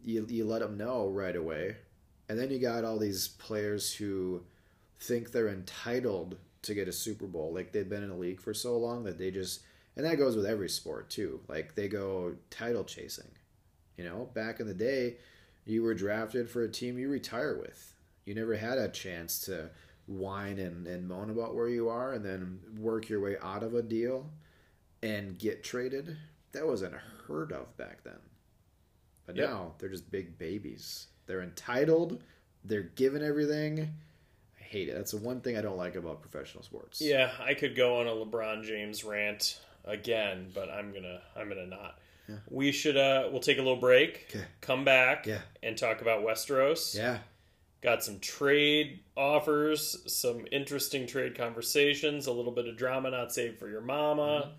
you 0.05 0.25
you 0.31 0.45
let 0.45 0.61
them 0.61 0.77
know 0.79 1.09
right 1.09 1.35
away, 1.35 1.77
and 2.29 2.39
then 2.39 2.51
you 2.53 2.61
got 2.61 2.85
all 2.85 2.99
these 3.01 3.27
players 3.27 3.95
who 3.95 4.45
think 5.01 5.33
they're 5.33 5.49
entitled 5.49 6.39
to 6.63 6.75
get 6.75 6.89
a 6.89 6.93
Super 6.93 7.27
Bowl, 7.27 7.53
like 7.53 7.73
they've 7.73 7.89
been 7.89 8.03
in 8.03 8.09
the 8.11 8.17
league 8.17 8.41
for 8.41 8.55
so 8.55 8.77
long 8.79 9.05
that 9.05 9.19
they 9.19 9.31
just, 9.31 9.63
and 9.97 10.07
that 10.07 10.17
goes 10.19 10.37
with 10.37 10.47
every 10.47 10.69
sport 10.69 11.11
too. 11.11 11.41
Like 11.49 11.75
they 11.75 11.89
go 11.89 12.37
title 12.51 12.85
chasing. 12.85 13.31
You 13.97 14.05
know, 14.05 14.29
back 14.33 14.61
in 14.61 14.67
the 14.67 14.75
day, 14.75 15.17
you 15.67 15.83
were 15.83 15.95
drafted 15.95 16.49
for 16.49 16.63
a 16.63 16.69
team 16.69 16.99
you 16.99 17.09
retire 17.09 17.57
with. 17.59 17.95
You 18.25 18.35
never 18.35 18.57
had 18.57 18.79
a 18.79 18.89
chance 18.89 19.41
to 19.43 19.71
whine 20.07 20.59
and, 20.59 20.87
and 20.87 21.07
moan 21.09 21.31
about 21.31 21.55
where 21.55 21.69
you 21.69 21.89
are 21.89 22.13
and 22.13 22.25
then 22.25 22.61
work 22.79 23.09
your 23.09 23.21
way 23.21 23.37
out 23.43 23.63
of 23.63 23.75
a 23.75 23.83
deal 23.83 24.31
and 25.03 25.39
get 25.39 25.63
traded. 25.65 26.17
That 26.53 26.67
wasn't 26.67 26.95
heard 27.27 27.53
of 27.53 27.77
back 27.77 28.03
then. 28.05 28.19
But 29.27 29.37
Yep. 29.37 29.49
now 29.49 29.75
they're 29.79 29.89
just 29.89 30.11
big 30.11 30.39
babies. 30.39 31.07
They're 31.27 31.43
entitled. 31.43 32.23
They're 32.65 32.83
given 32.83 33.23
everything. 33.23 33.95
Hate 34.73 34.89
it. 34.89 34.95
That's 34.97 35.11
the 35.11 35.19
one 35.19 35.43
thing 35.43 35.59
I 35.59 35.61
don't 35.61 35.77
like 35.77 35.97
about 35.97 36.23
professional 36.23 36.63
sports. 36.65 36.99
Yeah, 37.03 37.31
I 37.39 37.53
could 37.53 37.77
go 37.77 38.01
on 38.01 38.07
a 38.07 38.11
LeBron 38.11 38.65
James 38.65 39.05
rant 39.05 39.61
again, 39.85 40.51
but 40.55 40.71
I'm 40.71 40.93
gonna 40.95 41.21
I'm 41.37 41.49
gonna 41.51 41.67
not. 41.67 41.99
We 42.49 42.73
should 42.73 42.97
uh 42.97 43.29
we'll 43.31 43.41
take 43.43 43.59
a 43.59 43.63
little 43.63 43.77
break, 43.77 44.29
Okay. 44.35 44.45
come 44.63 44.83
back, 44.85 45.27
Yeah. 45.27 45.41
and 45.63 45.77
talk 45.77 46.01
about 46.01 46.25
Westeros. 46.25 46.97
Yeah. 46.97 47.19
Got 47.83 48.03
some 48.03 48.19
trade 48.21 49.01
offers, 49.15 49.99
some 50.11 50.47
interesting 50.51 51.07
trade 51.07 51.37
conversations, 51.37 52.27
a 52.27 52.33
little 52.33 52.53
bit 52.53 52.67
of 52.67 52.77
drama 52.79 53.11
not 53.11 53.33
saved 53.35 53.59
for 53.59 53.69
your 53.69 53.81
mama. 53.83 54.53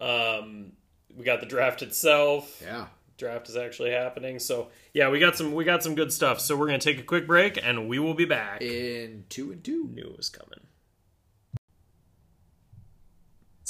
Um, 0.00 0.72
we 1.16 1.24
got 1.24 1.40
the 1.40 1.46
draft 1.46 1.80
itself. 1.80 2.60
Yeah. 2.62 2.88
Draft 3.16 3.48
is 3.48 3.56
actually 3.56 3.92
happening. 3.92 4.38
So 4.38 4.68
yeah, 4.92 5.08
we 5.08 5.18
got 5.18 5.36
some 5.36 5.52
we 5.52 5.64
got 5.64 5.82
some 5.82 5.94
good 5.94 6.12
stuff. 6.12 6.38
So 6.40 6.56
we're 6.56 6.66
gonna 6.66 6.78
take 6.78 6.98
a 6.98 7.02
quick 7.02 7.26
break 7.26 7.58
and 7.62 7.88
we 7.88 7.98
will 7.98 8.14
be 8.14 8.26
back. 8.26 8.60
In 8.60 9.24
two 9.28 9.52
and 9.52 9.64
two. 9.64 9.88
Knew 9.88 10.02
it 10.02 10.16
was 10.16 10.28
coming. 10.28 10.60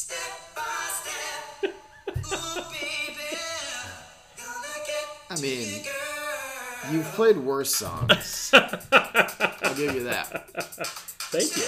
I 5.28 5.40
mean, 5.40 5.82
you've 6.90 7.04
played 7.14 7.36
worse 7.36 7.74
songs. 7.74 8.50
I'll 8.52 9.74
give 9.74 9.94
you 9.94 10.04
that. 10.04 10.48
Thank 11.30 11.56
you. 11.56 11.64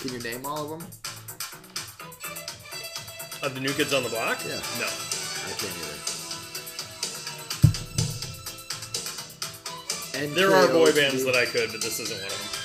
Can 0.00 0.12
you 0.12 0.20
name 0.22 0.46
all 0.46 0.72
of 0.72 0.80
them? 0.80 0.99
Of 3.42 3.54
the 3.54 3.60
new 3.60 3.72
kids 3.72 3.94
on 3.94 4.02
the 4.02 4.10
block? 4.10 4.38
Yeah. 4.44 4.60
No. 4.78 4.84
I 4.84 5.52
can't 5.56 5.72
either. 5.72 5.96
There 10.34 10.54
are 10.54 10.68
boy 10.68 10.92
bands 10.92 11.24
that 11.24 11.34
I 11.34 11.46
could, 11.46 11.72
but 11.72 11.80
this 11.80 11.98
isn't 12.00 12.18
one 12.18 12.26
of 12.26 12.52
them. 12.52 12.59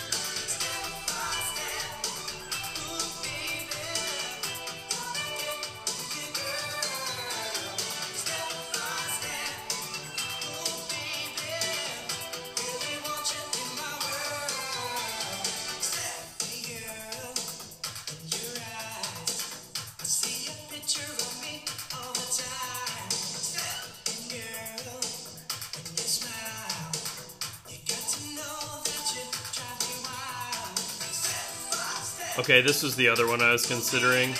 Okay, 32.46 32.62
this 32.62 32.84
was 32.84 32.96
the 32.96 33.08
other 33.08 33.28
one 33.28 33.42
I 33.42 33.52
was 33.52 33.66
considering. 33.66 34.36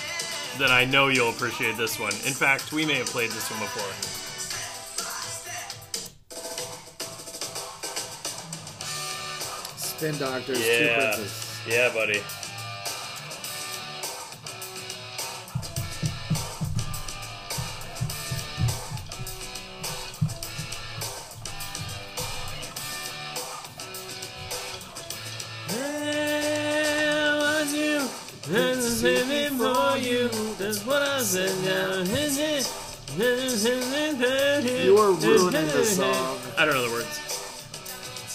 Then 0.60 0.70
I 0.70 0.86
know 0.86 1.08
you'll 1.08 1.32
appreciate 1.32 1.76
this 1.76 1.98
one. 2.00 2.14
In 2.28 2.34
fact, 2.34 2.72
we 2.72 2.86
may 2.86 2.94
have 2.94 3.08
played 3.08 3.32
this 3.32 3.50
one 3.50 3.60
before. 3.62 3.82
Spin 9.76 10.16
Doctors, 10.20 10.60
Two 10.60 10.64
Yeah. 10.64 11.16
Princes. 11.16 11.62
Yeah, 11.68 11.94
buddy. 11.94 12.22
I 36.58 36.64
don't 36.64 36.74
know 36.74 36.88
the 36.88 36.94
words. 36.94 37.20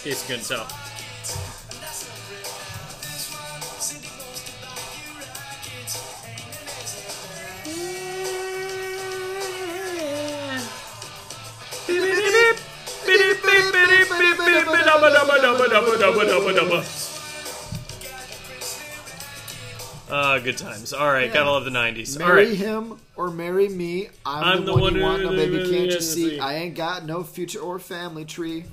In 0.04 0.10
case 0.10 0.28
you 0.28 0.36
couldn't 0.36 0.46
tell. 0.46 0.89
Good 20.44 20.58
times. 20.58 20.92
All 20.92 21.06
right, 21.12 21.28
Yeah. 21.28 21.34
gotta 21.34 21.50
love 21.50 21.64
the 21.64 21.70
'90s. 21.70 22.20
All 22.20 22.26
Marry 22.26 22.46
right, 22.48 22.56
him 22.56 22.98
or 23.16 23.30
marry 23.30 23.68
me. 23.68 24.08
I'm, 24.26 24.44
I'm 24.44 24.58
the, 24.64 24.66
the 24.66 24.72
one 24.72 24.80
one 24.82 24.94
you 24.96 25.02
want. 25.02 25.22
No, 25.22 25.30
baby, 25.30 25.58
can't 25.70 25.90
you 25.92 26.00
see? 26.00 26.30
see. 26.30 26.38
I 26.40 26.54
ain't 26.54 26.74
got 26.74 27.04
no 27.04 27.22
future 27.22 27.60
or 27.60 27.78
family 27.78 28.24
tree. 28.24 28.64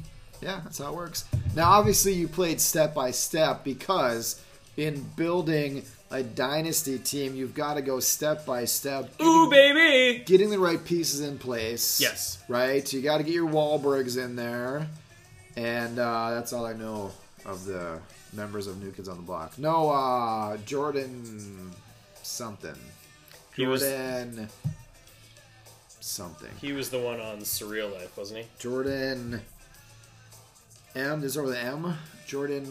Yeah, 0.42 0.62
that's 0.64 0.78
how 0.78 0.90
it 0.92 0.96
works. 0.96 1.26
Now, 1.56 1.72
obviously, 1.72 2.14
you 2.14 2.28
played 2.28 2.62
step 2.62 2.94
by 2.94 3.12
step 3.12 3.64
because 3.64 4.40
in 4.78 5.04
building 5.16 5.84
a 6.12 6.22
dynasty 6.24 7.00
team, 7.00 7.36
you've 7.36 7.56
got 7.56 7.74
to 7.74 7.82
go 7.82 8.00
step 8.00 8.46
by 8.46 8.64
step. 8.66 9.12
ooh 9.22 9.50
baby. 9.50 10.24
Getting 10.26 10.50
the 10.52 10.60
right 10.60 10.84
pieces 10.84 11.22
in 11.22 11.38
place. 11.40 12.00
Yes. 12.00 12.38
Right? 12.48 12.92
You 12.94 13.02
got 13.02 13.18
to 13.18 13.24
get 13.24 13.34
your 13.34 13.50
Wahlbergs 13.50 14.24
in 14.24 14.36
there. 14.36 14.88
And 15.56 15.98
uh, 15.98 16.32
that's 16.36 16.54
all 16.54 16.66
I 16.68 16.74
know 16.74 17.12
of 17.46 17.66
the 17.66 18.00
members 18.34 18.68
of 18.68 18.82
New 18.82 18.92
Kids 18.92 19.08
on 19.10 19.18
the 19.18 19.24
Block. 19.24 19.58
No, 19.58 19.90
uh, 19.90 20.58
Jordan 20.58 21.72
something. 22.24 22.76
He 23.56 23.66
was 23.66 23.82
Jordan 23.82 24.50
something. 26.00 26.50
he 26.62 26.74
was 26.74 26.90
the 26.90 27.00
one 27.00 27.20
on 27.20 27.40
Surreal 27.40 27.92
Life, 27.94 28.16
wasn't 28.18 28.42
he? 28.42 28.46
Jordan 28.60 29.42
M. 30.96 31.24
Is 31.24 31.38
over 31.38 31.50
the 31.50 31.60
M. 31.60 31.94
Jordan 32.26 32.66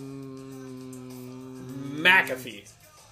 McAfee. 2.02 2.68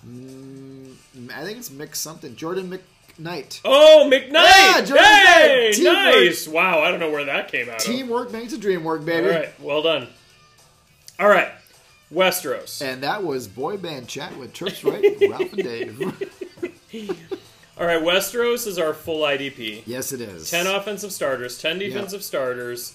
Mm, 0.07 0.95
I 1.35 1.45
think 1.45 1.59
it's 1.59 1.71
Mick 1.71 1.95
something. 1.95 2.37
Jordan 2.37 2.69
McKnight. 2.71 3.61
Oh, 3.65 4.09
McKnight! 4.13 4.33
Yeah, 4.33 4.81
Jordan 4.81 5.05
hey. 5.05 5.73
Teamwork. 5.73 5.95
nice. 5.95 6.49
Wow, 6.49 6.81
I 6.81 6.91
don't 6.91 7.01
know 7.01 7.11
where 7.11 7.25
that 7.25 7.49
came 7.49 7.69
out 7.69 7.77
of. 7.77 7.83
Teamwork 7.83 8.33
makes 8.33 8.53
a 8.53 8.59
dream 8.59 8.85
work, 8.85 9.05
baby. 9.05 9.29
right, 9.29 9.61
well 9.61 9.83
done. 9.83 10.09
All 11.19 11.29
right, 11.29 11.49
Westeros. 12.13 12.81
And 12.83 13.03
that 13.03 13.25
was 13.25 13.49
boy 13.49 13.77
band 13.77 14.09
chat 14.09 14.37
with 14.37 14.53
Trips 14.53 14.85
Right, 14.85 15.05
Ralph 15.29 15.53
and 15.53 15.63
Dave. 15.63 16.01
All 17.77 17.87
right, 17.87 18.01
Westeros 18.01 18.67
is 18.67 18.79
our 18.79 18.95
full 18.95 19.23
IDP. 19.23 19.83
yes, 19.87 20.13
it 20.13 20.21
is. 20.21 20.51
10 20.51 20.67
offensive 20.69 21.13
starters, 21.13 21.61
10 21.61 21.81
defensive 21.81 22.23
starters, 22.23 22.95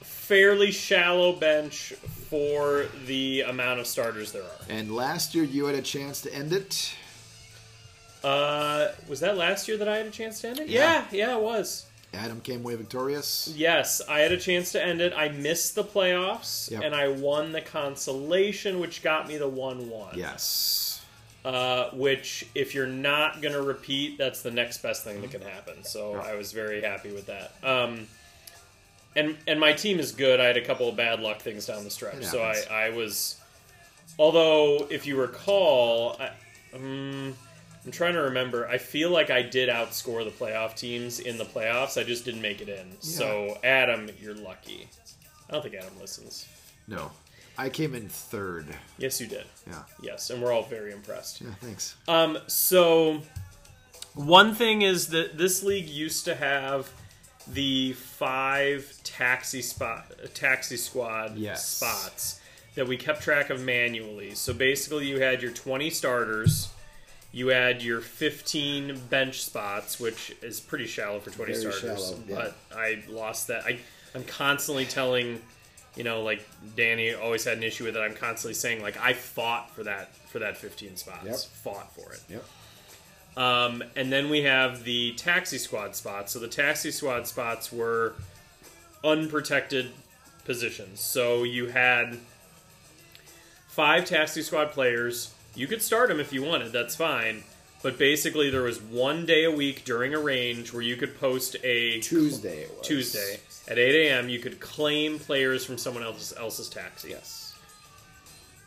fairly 0.00 0.70
shallow 0.70 1.32
bench 1.32 1.92
for 2.28 2.86
the 3.06 3.40
amount 3.42 3.80
of 3.80 3.86
starters 3.86 4.30
there 4.32 4.42
are. 4.42 4.48
And 4.68 4.94
last 4.94 5.34
year 5.34 5.44
you 5.44 5.66
had 5.66 5.74
a 5.74 5.82
chance 5.82 6.20
to 6.22 6.32
end 6.32 6.52
it. 6.52 6.94
Uh, 8.22 8.88
was 9.08 9.18
that 9.20 9.36
last 9.36 9.66
year 9.66 9.76
that 9.78 9.88
I 9.88 9.96
had 9.96 10.06
a 10.06 10.10
chance 10.10 10.40
to 10.42 10.48
end 10.48 10.60
it? 10.60 10.68
Yeah. 10.68 11.04
Yeah, 11.10 11.26
yeah, 11.30 11.36
it 11.36 11.42
was. 11.42 11.86
Adam 12.14 12.40
came 12.40 12.60
away 12.60 12.74
victorious. 12.76 13.52
Yes, 13.56 14.02
I 14.08 14.20
had 14.20 14.32
a 14.32 14.36
chance 14.36 14.72
to 14.72 14.84
end 14.84 15.00
it. 15.00 15.12
I 15.16 15.28
missed 15.30 15.74
the 15.74 15.84
playoffs, 15.84 16.70
Yep. 16.70 16.82
and 16.84 16.94
I 16.94 17.08
won 17.08 17.52
the 17.52 17.60
consolation, 17.62 18.80
which 18.80 19.02
got 19.02 19.28
me 19.28 19.36
the 19.38 19.48
1 19.48 19.88
1. 19.88 20.18
Yes. 20.18 21.00
Uh, 21.44 21.90
which, 21.90 22.46
if 22.54 22.74
you're 22.74 22.86
not 22.86 23.40
going 23.42 23.54
to 23.54 23.62
repeat, 23.62 24.16
that's 24.18 24.42
the 24.42 24.50
next 24.50 24.82
best 24.82 25.02
thing 25.04 25.20
that 25.22 25.30
can 25.30 25.40
happen. 25.42 25.82
So 25.84 26.14
I 26.14 26.34
was 26.34 26.52
very 26.52 26.82
happy 26.82 27.12
with 27.12 27.26
that. 27.26 27.52
Um, 27.64 28.06
and 29.16 29.36
and 29.48 29.58
my 29.58 29.72
team 29.72 29.98
is 29.98 30.12
good. 30.12 30.38
I 30.40 30.44
had 30.44 30.56
a 30.56 30.64
couple 30.64 30.88
of 30.88 30.96
bad 30.96 31.20
luck 31.20 31.40
things 31.40 31.66
down 31.66 31.82
the 31.84 31.90
stretch, 31.90 32.24
so 32.24 32.40
I. 32.42 32.62
I 32.70 32.90
was. 32.90 33.38
Although, 34.18 34.86
if 34.90 35.06
you 35.06 35.20
recall, 35.20 36.16
I, 36.20 36.30
um, 36.74 37.34
I'm 37.84 37.90
trying 37.90 38.14
to 38.14 38.22
remember. 38.22 38.68
I 38.68 38.78
feel 38.78 39.10
like 39.10 39.30
I 39.30 39.42
did 39.42 39.68
outscore 39.68 40.24
the 40.24 40.30
playoff 40.30 40.76
teams 40.76 41.18
in 41.18 41.36
the 41.38 41.44
playoffs. 41.44 42.00
I 42.00 42.04
just 42.04 42.24
didn't 42.24 42.42
make 42.42 42.60
it 42.60 42.68
in. 42.68 42.92
So, 43.00 43.58
Adam, 43.64 44.08
you're 44.20 44.34
lucky. 44.36 44.88
I 45.48 45.52
don't 45.54 45.62
think 45.62 45.74
Adam 45.74 45.98
listens. 46.00 46.46
No. 46.86 47.10
I 47.58 47.68
came 47.68 47.94
in 47.94 48.08
third. 48.08 48.66
Yes, 48.98 49.20
you 49.20 49.26
did. 49.26 49.44
Yeah. 49.66 49.82
Yes, 50.02 50.30
and 50.30 50.40
we're 50.42 50.52
all 50.52 50.62
very 50.62 50.92
impressed. 50.92 51.40
Yeah, 51.40 51.50
thanks. 51.60 51.96
Um, 52.08 52.38
so 52.46 53.20
one 54.14 54.54
thing 54.54 54.82
is 54.82 55.08
that 55.08 55.36
this 55.36 55.62
league 55.62 55.88
used 55.88 56.24
to 56.26 56.34
have 56.34 56.88
the 57.48 57.92
five 57.94 58.92
taxi 59.02 59.60
spot 59.60 60.12
taxi 60.34 60.76
squad 60.76 61.36
Yes. 61.36 61.66
spots 61.68 62.40
that 62.76 62.86
we 62.86 62.96
kept 62.96 63.22
track 63.22 63.50
of 63.50 63.60
manually. 63.60 64.34
So 64.34 64.54
basically 64.54 65.06
you 65.08 65.20
had 65.20 65.42
your 65.42 65.50
20 65.50 65.90
starters, 65.90 66.68
you 67.32 67.50
add 67.50 67.82
your 67.82 68.00
15 68.00 69.00
bench 69.10 69.42
spots, 69.42 69.98
which 69.98 70.36
is 70.42 70.60
pretty 70.60 70.86
shallow 70.86 71.18
for 71.18 71.30
20 71.30 71.52
Very 71.52 71.72
starters. 71.72 71.80
shallow, 71.80 72.18
yeah. 72.28 72.34
But 72.34 72.56
I 72.76 73.02
lost 73.08 73.46
that. 73.48 73.64
I 73.64 73.78
I'm 74.14 74.24
constantly 74.24 74.84
telling 74.84 75.40
you 75.96 76.04
know, 76.04 76.22
like 76.22 76.46
Danny 76.76 77.12
always 77.14 77.44
had 77.44 77.58
an 77.58 77.62
issue 77.64 77.84
with 77.84 77.96
it. 77.96 78.00
I'm 78.00 78.14
constantly 78.14 78.54
saying 78.54 78.80
like 78.82 78.96
I 78.98 79.12
fought 79.12 79.70
for 79.74 79.82
that 79.84 80.14
for 80.28 80.38
that 80.38 80.56
15 80.56 80.96
spots, 80.96 81.24
Yep. 81.26 81.36
fought 81.62 81.94
for 81.94 82.12
it. 82.12 82.20
Yep. 82.28 82.44
Um, 83.36 83.82
and 83.96 84.12
then 84.12 84.28
we 84.30 84.42
have 84.42 84.84
the 84.84 85.12
taxi 85.14 85.56
squad 85.58 85.96
spots. 85.96 86.32
So 86.32 86.38
the 86.38 86.48
taxi 86.48 86.90
squad 86.90 87.26
spots 87.26 87.72
were 87.72 88.14
unprotected 89.04 89.90
positions. 90.44 91.00
So 91.00 91.42
you 91.42 91.66
had 91.68 92.18
five 93.68 94.04
taxi 94.04 94.42
squad 94.42 94.70
players. 94.72 95.32
You 95.54 95.66
could 95.66 95.82
start 95.82 96.08
them 96.08 96.20
if 96.20 96.32
you 96.32 96.42
wanted. 96.42 96.72
That's 96.72 96.96
fine. 96.96 97.44
But 97.82 97.98
basically, 97.98 98.48
there 98.48 98.62
was 98.62 98.80
one 98.80 99.26
day 99.26 99.44
a 99.44 99.50
week 99.50 99.84
during 99.84 100.14
a 100.14 100.18
range 100.20 100.72
where 100.72 100.82
you 100.82 100.96
could 100.96 101.18
post 101.18 101.56
a 101.64 101.98
Tuesday 102.00 102.62
it 102.62 102.70
was. 102.78 102.86
Tuesday 102.86 103.40
at 103.68 103.76
8 103.78 104.06
a.m. 104.08 104.28
You 104.28 104.38
could 104.38 104.60
claim 104.60 105.18
players 105.18 105.64
from 105.64 105.78
someone 105.78 106.02
else's 106.04 106.36
else's 106.38 106.68
taxi. 106.68 107.10
Yes. 107.10 107.54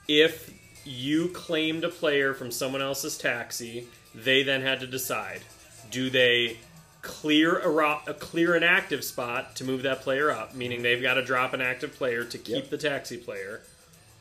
If 0.07 0.53
you 0.83 1.29
claimed 1.29 1.83
a 1.83 1.89
player 1.89 2.33
from 2.33 2.51
someone 2.51 2.81
else's 2.81 3.17
taxi, 3.17 3.87
they 4.13 4.43
then 4.43 4.61
had 4.61 4.81
to 4.81 4.87
decide: 4.87 5.41
do 5.89 6.09
they 6.09 6.57
clear 7.01 7.59
a, 7.59 7.69
ro- 7.69 8.01
a 8.07 8.13
clear 8.13 8.55
an 8.55 8.63
active 8.63 9.03
spot 9.03 9.55
to 9.55 9.63
move 9.63 9.83
that 9.83 10.01
player 10.01 10.29
up, 10.31 10.55
meaning 10.55 10.81
they've 10.81 11.01
got 11.01 11.13
to 11.15 11.23
drop 11.23 11.53
an 11.53 11.61
active 11.61 11.93
player 11.95 12.23
to 12.25 12.37
keep 12.37 12.55
Yep. 12.55 12.69
the 12.69 12.77
taxi 12.77 13.17
player, 13.17 13.61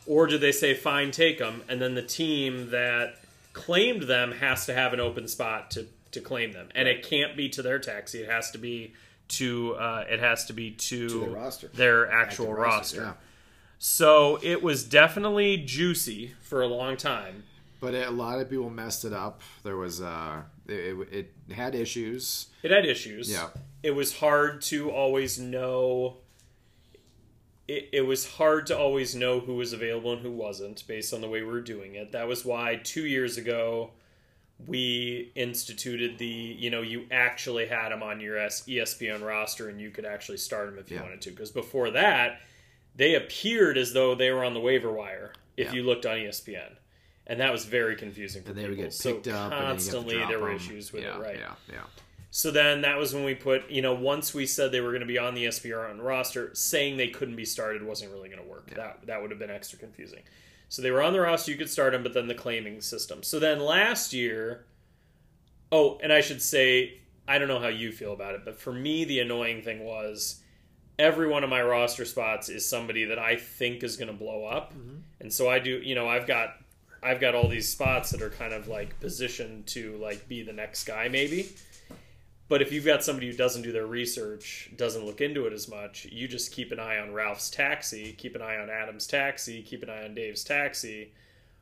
or 0.05 0.27
do 0.27 0.37
they 0.37 0.51
say 0.51 0.73
fine, 0.73 1.11
take 1.11 1.39
them, 1.39 1.63
and 1.69 1.81
then 1.81 1.95
the 1.95 2.01
team 2.03 2.69
that 2.71 3.15
claimed 3.53 4.03
them 4.03 4.31
has 4.33 4.65
to 4.65 4.73
have 4.73 4.93
an 4.93 4.99
open 4.99 5.27
spot 5.27 5.71
to 5.71 5.87
to 6.11 6.21
claim 6.21 6.53
them, 6.53 6.69
and 6.75 6.87
it 6.87 7.03
can't 7.07 7.35
be 7.35 7.49
to 7.49 7.61
their 7.61 7.79
taxi; 7.79 8.19
it 8.21 8.29
has 8.29 8.51
to 8.51 8.57
be 8.57 8.93
to 9.27 9.73
uh, 9.75 10.05
it 10.09 10.19
has 10.19 10.45
to 10.45 10.53
be 10.53 10.71
to, 10.71 11.09
To 11.09 11.19
their 11.21 11.29
roster. 11.29 11.67
their 11.69 12.11
actual 12.11 12.45
Active 12.51 12.57
roster. 12.63 13.01
yeah. 13.01 13.13
So 13.77 14.39
it 14.41 14.63
was 14.63 14.83
definitely 14.83 15.57
juicy 15.57 16.33
for 16.41 16.61
a 16.61 16.67
long 16.67 16.95
time. 16.95 17.43
But 17.81 17.93
a 17.93 18.09
lot 18.09 18.39
of 18.39 18.49
people 18.49 18.69
messed 18.69 19.03
it 19.03 19.13
up. 19.13 19.41
There 19.63 19.75
was 19.77 20.01
uh 20.01 20.43
it, 20.67 20.95
it, 21.11 21.33
it 21.49 21.53
had 21.53 21.75
issues. 21.75 22.47
It 22.63 22.71
had 22.71 22.85
issues. 22.85 23.29
Yeah. 23.31 23.47
It 23.83 23.91
was 23.91 24.17
hard 24.17 24.61
to 24.63 24.89
always 24.91 25.37
know. 25.39 26.17
It, 27.67 27.89
it 27.93 28.01
was 28.01 28.29
hard 28.33 28.67
to 28.67 28.77
always 28.77 29.15
know 29.15 29.39
who 29.39 29.55
was 29.55 29.73
available 29.73 30.13
and 30.13 30.21
who 30.21 30.31
wasn't 30.31 30.85
based 30.87 31.13
on 31.13 31.21
the 31.21 31.27
way 31.29 31.41
we 31.41 31.47
were 31.51 31.61
doing 31.61 31.95
it. 31.95 32.11
That 32.11 32.27
was 32.27 32.45
why 32.45 32.79
two 32.83 33.05
years 33.05 33.37
ago 33.37 33.91
we 34.67 35.31
instituted 35.35 36.17
the 36.17 36.25
you 36.25 36.69
know 36.69 36.81
you 36.81 37.05
actually 37.11 37.65
had 37.67 37.89
them 37.89 38.01
on 38.01 38.21
your 38.21 38.37
ESPN 38.37 39.21
roster 39.21 39.67
and 39.69 39.81
you 39.81 39.89
could 39.89 40.05
actually 40.05 40.37
start 40.37 40.69
them 40.69 40.79
if 40.79 40.89
you 40.89 40.97
Yeah. 40.97 41.03
wanted 41.03 41.21
to. 41.21 41.31
Because 41.31 41.51
before 41.51 41.89
that, 41.91 42.39
they 42.95 43.15
appeared 43.15 43.77
as 43.77 43.93
though 43.93 44.15
they 44.15 44.31
were 44.31 44.45
on 44.45 44.53
the 44.53 44.59
waiver 44.61 44.91
wire 44.91 45.33
if 45.57 45.67
Yeah. 45.67 45.73
you 45.73 45.83
looked 45.83 46.05
on 46.05 46.17
ESPN. 46.17 46.77
And 47.27 47.39
that 47.39 47.51
was 47.51 47.65
very 47.65 47.95
confusing 47.95 48.43
for 48.43 48.49
And 48.49 48.57
they 48.59 48.61
people. 48.63 48.77
would 48.77 48.83
get 48.83 48.93
so 48.93 49.13
picked 49.15 49.27
up 49.29 49.51
constantly 49.51 49.99
and 49.99 50.09
then 50.09 50.15
you 50.15 50.19
have 50.21 50.27
to 50.29 50.31
there 50.33 50.39
were 50.39 50.49
drop 50.51 50.61
'em. 50.61 50.65
issues 50.67 50.93
with 50.93 51.03
yeah, 51.03 51.15
it, 51.17 51.21
right? 51.21 51.39
Yeah, 51.39 51.55
yeah. 51.71 51.83
So 52.35 52.51
then 52.51 52.81
that 52.81 52.97
was 52.97 53.13
when 53.13 53.23
we 53.23 53.33
put, 53.33 53.71
you 53.71 53.81
know, 53.81 53.93
once 53.93 54.33
we 54.33 54.45
said 54.45 54.73
they 54.73 54.81
were 54.81 54.89
going 54.89 54.99
to 54.99 55.07
be 55.07 55.17
on 55.17 55.35
the 55.35 55.45
SPR 55.45 55.97
roster, 56.03 56.53
saying 56.53 56.97
they 56.97 57.07
couldn't 57.07 57.37
be 57.37 57.45
started 57.45 57.81
wasn't 57.81 58.11
really 58.11 58.27
going 58.27 58.43
to 58.43 58.47
work. 58.49 58.71
That 58.71 59.07
that 59.07 59.21
would 59.21 59.31
have 59.31 59.39
been 59.39 59.49
extra 59.49 59.79
confusing. 59.79 60.19
So 60.67 60.81
they 60.81 60.91
were 60.91 61.01
on 61.01 61.13
the 61.13 61.21
roster, 61.21 61.51
you 61.51 61.57
could 61.57 61.69
start 61.69 61.93
them, 61.93 62.03
but 62.03 62.13
then 62.13 62.27
the 62.27 62.35
claiming 62.35 62.81
system. 62.81 63.23
So 63.23 63.39
then 63.39 63.61
last 63.61 64.11
year, 64.11 64.65
oh, 65.71 65.97
and 66.03 66.11
I 66.11 66.19
should 66.19 66.41
say, 66.41 66.99
I 67.25 67.37
don't 67.37 67.47
know 67.47 67.61
how 67.61 67.69
you 67.69 67.93
feel 67.93 68.11
about 68.11 68.35
it, 68.35 68.41
but 68.43 68.59
for 68.59 68.73
me, 68.73 69.05
the 69.05 69.21
annoying 69.21 69.61
thing 69.61 69.85
was 69.85 70.41
every 70.99 71.29
one 71.29 71.45
of 71.45 71.49
my 71.49 71.61
roster 71.61 72.03
spots 72.03 72.49
is 72.49 72.67
somebody 72.67 73.05
that 73.05 73.17
I 73.17 73.37
think 73.37 73.81
is 73.81 73.95
going 73.95 74.09
to 74.09 74.13
blow 74.13 74.43
up, 74.43 74.73
mm-hmm. 74.73 74.97
and 75.21 75.31
so 75.31 75.49
I 75.49 75.59
do, 75.59 75.77
you 75.77 75.95
know, 75.95 76.09
I've 76.09 76.27
got. 76.27 76.49
I've 77.03 77.19
got 77.19 77.35
all 77.35 77.47
these 77.47 77.69
spots 77.69 78.09
that 78.11 78.23
are 78.23 78.31
kind 78.31 78.51
of 78.51 78.67
like 78.67 78.99
positioned 78.99 79.67
to 79.67 79.95
like 79.97 80.27
be 80.27 80.41
the 80.41 80.53
next 80.53 80.85
guy 80.85 81.07
maybe 81.07 81.51
But 82.47 82.61
if 82.61 82.71
you've 82.71 82.85
got 82.85 83.03
somebody 83.03 83.27
who 83.27 83.35
doesn't 83.35 83.63
do 83.63 83.71
their 83.71 83.87
research, 83.87 84.69
doesn't 84.75 85.05
look 85.05 85.19
into 85.19 85.47
it 85.47 85.53
as 85.53 85.67
much, 85.67 86.05
you 86.05 86.27
just 86.27 86.51
keep 86.51 86.71
an 86.71 86.79
eye 86.79 86.99
on 86.99 87.11
Ralph's 87.11 87.49
taxi, 87.49 88.13
keep 88.13 88.35
an 88.35 88.41
eye 88.41 88.57
on 88.57 88.69
Adam's 88.69 89.07
taxi, 89.07 89.63
keep 89.63 89.81
an 89.81 89.89
eye 89.89 90.03
on 90.03 90.13
Dave's 90.13 90.43
taxi. 90.43 91.11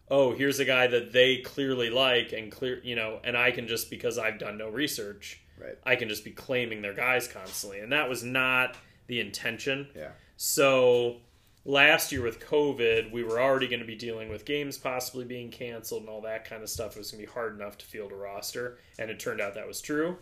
Oh, 0.10 0.34
here's 0.34 0.60
a 0.60 0.66
guy 0.66 0.88
that 0.88 1.14
they 1.14 1.38
clearly 1.38 1.90
like 1.90 2.34
and 2.34 2.52
clear, 2.52 2.82
you 2.84 2.96
know, 2.96 3.20
and 3.24 3.38
I 3.38 3.52
can 3.52 3.68
just 3.68 3.90
because 3.90 4.18
I've 4.18 4.40
done 4.40 4.58
no 4.58 4.68
research, 4.68 5.40
Right. 5.58 5.78
I 5.86 5.96
can 5.96 6.10
just 6.10 6.24
be 6.24 6.32
claiming 6.32 6.82
their 6.82 6.94
guys 6.94 7.28
constantly. 7.28 7.80
And 7.80 7.92
that 7.92 8.10
was 8.10 8.24
not 8.24 8.76
the 9.08 9.20
intention. 9.20 9.88
Yeah. 9.96 10.10
So 10.36 11.18
last 11.66 12.12
year 12.12 12.22
with 12.22 12.40
COVID, 12.40 13.12
we 13.12 13.24
were 13.24 13.40
already 13.40 13.68
going 13.68 13.80
to 13.80 13.86
be 13.86 13.96
dealing 13.96 14.30
with 14.30 14.46
games 14.46 14.78
possibly 14.78 15.26
being 15.26 15.52
canceled 15.52 16.02
and 16.02 16.10
all 16.10 16.22
that 16.22 16.46
kind 16.46 16.64
of 16.64 16.70
stuff. 16.70 16.96
It 16.96 17.00
was 17.00 17.12
going 17.12 17.22
to 17.24 17.28
be 17.28 17.34
hard 17.34 17.56
enough 17.56 17.78
to 17.80 17.86
field 17.86 18.12
a 18.12 18.16
roster, 18.16 18.80
and 19.00 19.10
it 19.10 19.20
turned 19.20 19.42
out 19.42 19.54
that 19.56 19.68
was 19.68 19.82
true. 19.82 20.18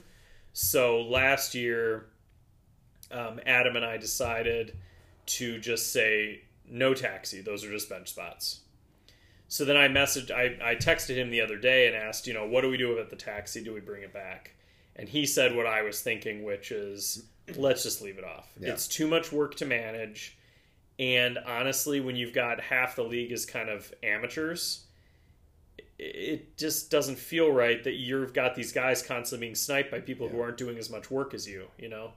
So 0.53 1.01
last 1.01 1.55
year, 1.55 2.07
um, 3.11 3.39
Adam 3.45 3.75
and 3.75 3.85
I 3.85 3.97
decided 3.97 4.77
to 5.27 5.59
just 5.59 5.93
say 5.93 6.41
no 6.67 6.93
taxi; 6.93 7.41
those 7.41 7.63
are 7.63 7.71
just 7.71 7.89
bench 7.89 8.09
spots. 8.09 8.61
So 9.51 9.65
then 9.65 9.75
I 9.75 9.89
messaged, 9.89 10.31
I, 10.31 10.71
I 10.71 10.75
texted 10.75 11.15
him 11.15 11.29
the 11.29 11.41
other 11.41 11.57
day 11.57 11.87
and 11.87 11.93
asked, 11.93 12.25
you 12.25 12.33
know, 12.33 12.47
what 12.47 12.61
do 12.61 12.69
we 12.69 12.77
do 12.77 12.93
about 12.93 13.09
the 13.09 13.17
taxi? 13.17 13.61
Do 13.61 13.73
we 13.73 13.81
bring 13.81 14.01
it 14.01 14.13
back? 14.13 14.55
And 14.95 15.09
he 15.09 15.25
said 15.25 15.53
what 15.53 15.65
I 15.65 15.81
was 15.81 15.99
thinking, 15.99 16.45
which 16.45 16.71
is 16.71 17.25
let's 17.57 17.83
just 17.83 18.01
leave 18.01 18.17
it 18.17 18.23
off. 18.23 18.49
Yeah. 18.57 18.69
It's 18.69 18.87
too 18.87 19.07
much 19.07 19.33
work 19.33 19.55
to 19.55 19.65
manage. 19.65 20.37
And 20.99 21.37
honestly, 21.37 21.99
when 21.99 22.15
you've 22.15 22.33
got 22.33 22.61
half 22.61 22.95
the 22.95 23.03
league 23.03 23.33
is 23.33 23.45
kind 23.45 23.67
of 23.67 23.93
amateurs, 24.03 24.85
it 26.03 26.57
just 26.57 26.89
doesn't 26.89 27.19
feel 27.19 27.51
right 27.51 27.83
that 27.83 27.93
you've 27.93 28.33
got 28.33 28.55
these 28.55 28.71
guys 28.71 29.03
constantly 29.03 29.45
being 29.45 29.55
sniped 29.55 29.91
by 29.91 29.99
people 29.99 30.27
who 30.27 30.41
aren't 30.41 30.57
doing 30.57 30.79
as 30.79 30.89
much 30.89 31.11
work 31.11 31.35
as 31.35 31.47
you, 31.47 31.67
you 31.77 31.89
know? 31.89 32.11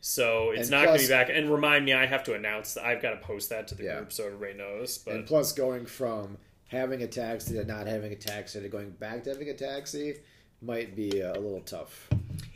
So 0.00 0.52
it's 0.52 0.62
And 0.62 0.70
not 0.70 0.86
going 0.86 0.98
to 1.00 1.04
be 1.04 1.10
back. 1.10 1.28
And 1.30 1.52
remind 1.52 1.84
me, 1.84 1.92
I 1.92 2.06
have 2.06 2.24
to 2.24 2.34
announce 2.34 2.74
that 2.74 2.84
I've 2.86 3.02
got 3.02 3.10
to 3.10 3.16
post 3.18 3.50
that 3.50 3.68
to 3.68 3.74
the 3.74 3.84
Yeah. 3.84 3.98
group 3.98 4.12
so 4.12 4.24
everybody 4.26 4.54
knows. 4.54 4.96
But 4.98 5.16
and 5.16 5.26
plus, 5.26 5.52
going 5.52 5.84
from 5.84 6.38
having 6.68 7.02
a 7.02 7.06
taxi 7.06 7.54
to 7.54 7.64
not 7.64 7.86
having 7.86 8.10
a 8.12 8.16
taxi 8.16 8.60
to 8.60 8.68
going 8.68 8.90
back 8.92 9.24
to 9.24 9.30
having 9.30 9.50
a 9.50 9.54
taxi 9.54 10.16
might 10.62 10.96
be 10.96 11.20
a 11.20 11.32
little 11.34 11.60
tough. 11.60 12.08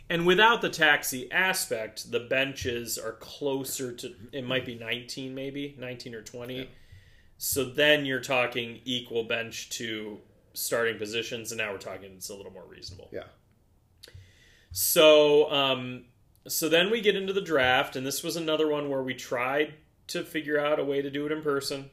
And 0.09 0.26
without 0.26 0.62
the 0.62 0.70
taxi 0.70 1.31
aspect, 1.31 2.11
the 2.11 2.20
benches 2.20 2.97
are 2.97 3.12
closer 3.12 3.93
to 3.93 4.14
it 4.33 4.47
might 4.47 4.64
be 4.64 4.76
19 4.76 5.35
maybe, 5.35 5.76
19 5.78 6.14
or 6.14 6.22
20. 6.22 6.57
Yeah. 6.57 6.64
So 7.37 7.64
then 7.64 8.07
you're 8.07 8.20
talking 8.20 8.81
equal 8.85 9.24
bench 9.24 9.70
to 9.70 10.20
starting 10.53 10.98
positions 10.98 11.53
and 11.53 11.59
now 11.59 11.72
we're 11.72 11.78
talking 11.78 12.12
it's 12.12 12.28
a 12.30 12.34
little 12.34 12.53
more 12.53 12.66
reasonable. 12.66 13.09
Yeah. 13.12 13.24
So 14.72 15.51
um 15.51 16.05
so 16.48 16.68
then 16.68 16.90
we 16.90 17.01
get 17.01 17.16
into 17.16 17.32
the 17.32 17.40
draft 17.40 17.96
and 17.96 18.07
this 18.07 18.22
was 18.22 18.36
another 18.36 18.68
one 18.68 18.88
where 18.88 19.03
we 19.03 19.14
tried 19.14 19.74
to 20.09 20.24
figure 20.24 20.59
out 20.59 20.80
a 20.80 20.84
way 20.84 21.03
to 21.03 21.11
do 21.11 21.26
it 21.26 21.32
in 21.32 21.42
person. 21.42 21.90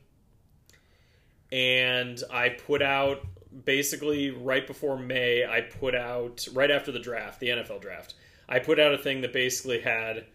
And 1.52 2.22
I 2.32 2.50
put 2.50 2.82
out 2.82 3.22
basically 3.66 4.32
right 4.32 4.66
before 4.66 4.98
May, 4.98 5.46
I 5.46 5.62
put 5.62 5.96
out 5.96 6.48
right 6.54 6.72
after 6.72 6.92
the 6.92 7.00
draft, 7.00 7.40
the 7.40 7.50
NFL 7.50 7.82
draft. 7.82 8.16
I 8.50 8.60
put 8.60 8.80
out 8.80 8.94
a 8.94 8.98
thing 8.98 9.22
that 9.22 9.34
basically 9.34 9.82
had 9.82 10.26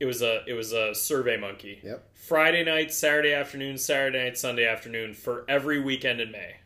it 0.00 0.06
was 0.06 0.22
a 0.22 0.42
it 0.46 0.54
was 0.54 0.72
a 0.72 0.94
survey 0.94 1.36
monkey. 1.36 1.80
Yep. 1.82 2.10
Friday 2.14 2.64
night, 2.64 2.92
Saturday 2.92 3.32
afternoon, 3.32 3.78
Saturday 3.78 4.24
night, 4.24 4.38
Sunday 4.38 4.66
afternoon 4.66 5.14
for 5.14 5.44
every 5.48 5.80
weekend 5.80 6.20
in 6.20 6.30
May. 6.30 6.56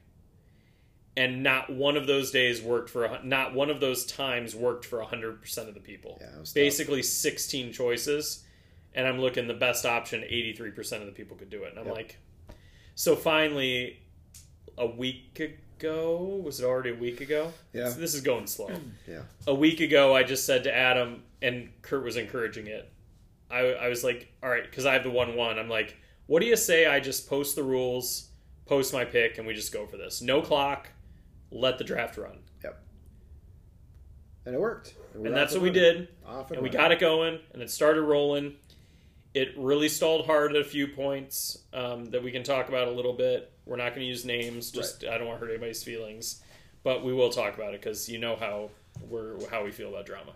And 1.19 1.43
not 1.43 1.69
one 1.69 1.97
of 1.97 2.07
those 2.07 2.31
days 2.31 2.63
worked 2.63 2.89
for 2.91 3.05
a, 3.05 3.21
not 3.25 3.53
one 3.53 3.71
of 3.71 3.81
those 3.81 4.07
times 4.07 4.55
worked 4.55 4.85
for 4.85 5.01
100% 5.05 5.69
of 5.69 5.75
the 5.75 5.81
people. 5.81 6.19
Yeah, 6.21 6.39
was 6.39 6.51
tough. 6.51 6.55
Basically 6.55 7.03
16 7.03 7.73
choices 7.73 8.45
and 8.95 9.07
I'm 9.07 9.21
looking 9.21 9.47
the 9.49 9.55
best 9.55 9.85
option 9.85 10.21
83% 10.23 11.01
of 11.01 11.07
the 11.07 11.13
people 11.13 11.37
could 11.37 11.51
do 11.51 11.65
it. 11.65 11.71
And 11.71 11.79
I'm 11.81 11.87
Yep. 11.87 11.95
like 11.95 12.17
so 12.95 13.15
finally 13.17 13.99
a 14.77 14.87
week 14.87 15.41
ago, 15.41 16.41
was 16.43 16.61
it 16.61 16.65
already 16.65 16.91
a 16.91 16.95
week 16.95 17.21
ago? 17.21 17.53
Yeah. 17.73 17.91
This 17.91 18.15
is 18.15 18.21
going 18.21 18.47
slow 18.47 18.71
Yeah. 19.09 19.23
a 19.47 19.55
week 19.55 19.81
ago 19.81 20.15
I 20.15 20.23
just 20.23 20.47
said 20.47 20.65
to 20.65 20.75
Adam 20.75 21.23
and 21.43 21.71
Kurt 21.83 22.05
was 22.05 22.17
encouraging 22.17 22.67
it. 22.69 22.91
I, 23.51 23.61
I 23.73 23.89
was 23.89 24.05
like, 24.05 24.33
all 24.43 24.51
right, 24.51 24.63
because 24.69 24.87
I 24.87 24.93
have 24.95 25.03
the 25.05 25.11
one 25.11 25.35
one. 25.37 25.59
I'm 25.59 25.69
like, 25.69 25.97
what 26.27 26.41
do 26.41 26.47
you 26.47 26.57
say? 26.57 26.87
I 26.87 27.01
just 27.01 27.29
post 27.29 27.57
the 27.57 27.63
rules, 27.63 28.29
post 28.67 28.93
my 28.93 29.05
pick, 29.05 29.39
and 29.39 29.47
we 29.47 29.55
just 29.55 29.73
go 29.73 29.87
for 29.87 29.97
this. 29.97 30.21
No 30.21 30.43
clock, 30.43 30.89
let 31.51 31.79
the 31.79 31.85
draft 31.85 32.17
run, 32.17 32.39
Yep. 32.63 32.83
And 34.47 34.55
it 34.55 34.61
worked. 34.61 34.95
we're 35.15 35.27
and 35.27 35.37
that's 35.37 35.53
what 35.53 35.63
we 35.63 35.71
did. 35.71 36.09
Off 36.27 36.51
And 36.51 36.63
we 36.63 36.71
got 36.71 36.93
it 36.93 37.01
going, 37.01 37.39
and 37.53 37.63
it 37.63 37.71
started 37.71 38.03
rolling. 38.03 38.55
It 39.35 39.51
really 39.57 39.89
stalled 39.89 40.27
hard 40.27 40.57
at 40.57 40.63
a 40.63 40.65
few 40.65 40.89
points 40.89 41.59
um, 41.73 42.07
that 42.07 42.23
we 42.23 42.33
can 42.33 42.43
talk 42.43 42.69
about 42.69 42.89
a 42.89 42.91
little 42.91 43.13
bit. 43.13 43.53
We're 43.67 43.77
not 43.77 43.91
going 43.91 44.01
to 44.01 44.07
use 44.07 44.25
names. 44.25 44.71
Just 44.71 45.05
I 45.05 45.19
don't 45.19 45.27
want 45.27 45.39
to 45.41 45.47
hurt 45.47 45.53
anybody's 45.53 45.83
feelings, 45.83 46.43
but 46.83 47.05
we 47.05 47.13
will 47.13 47.31
talk 47.31 47.55
about 47.55 47.75
it 47.75 47.83
because 47.83 48.09
you 48.09 48.19
know 48.19 48.37
how 48.37 48.71
we're 49.09 49.37
how 49.51 49.65
we 49.65 49.71
feel 49.71 49.91
about 49.91 50.07
drama. 50.07 50.33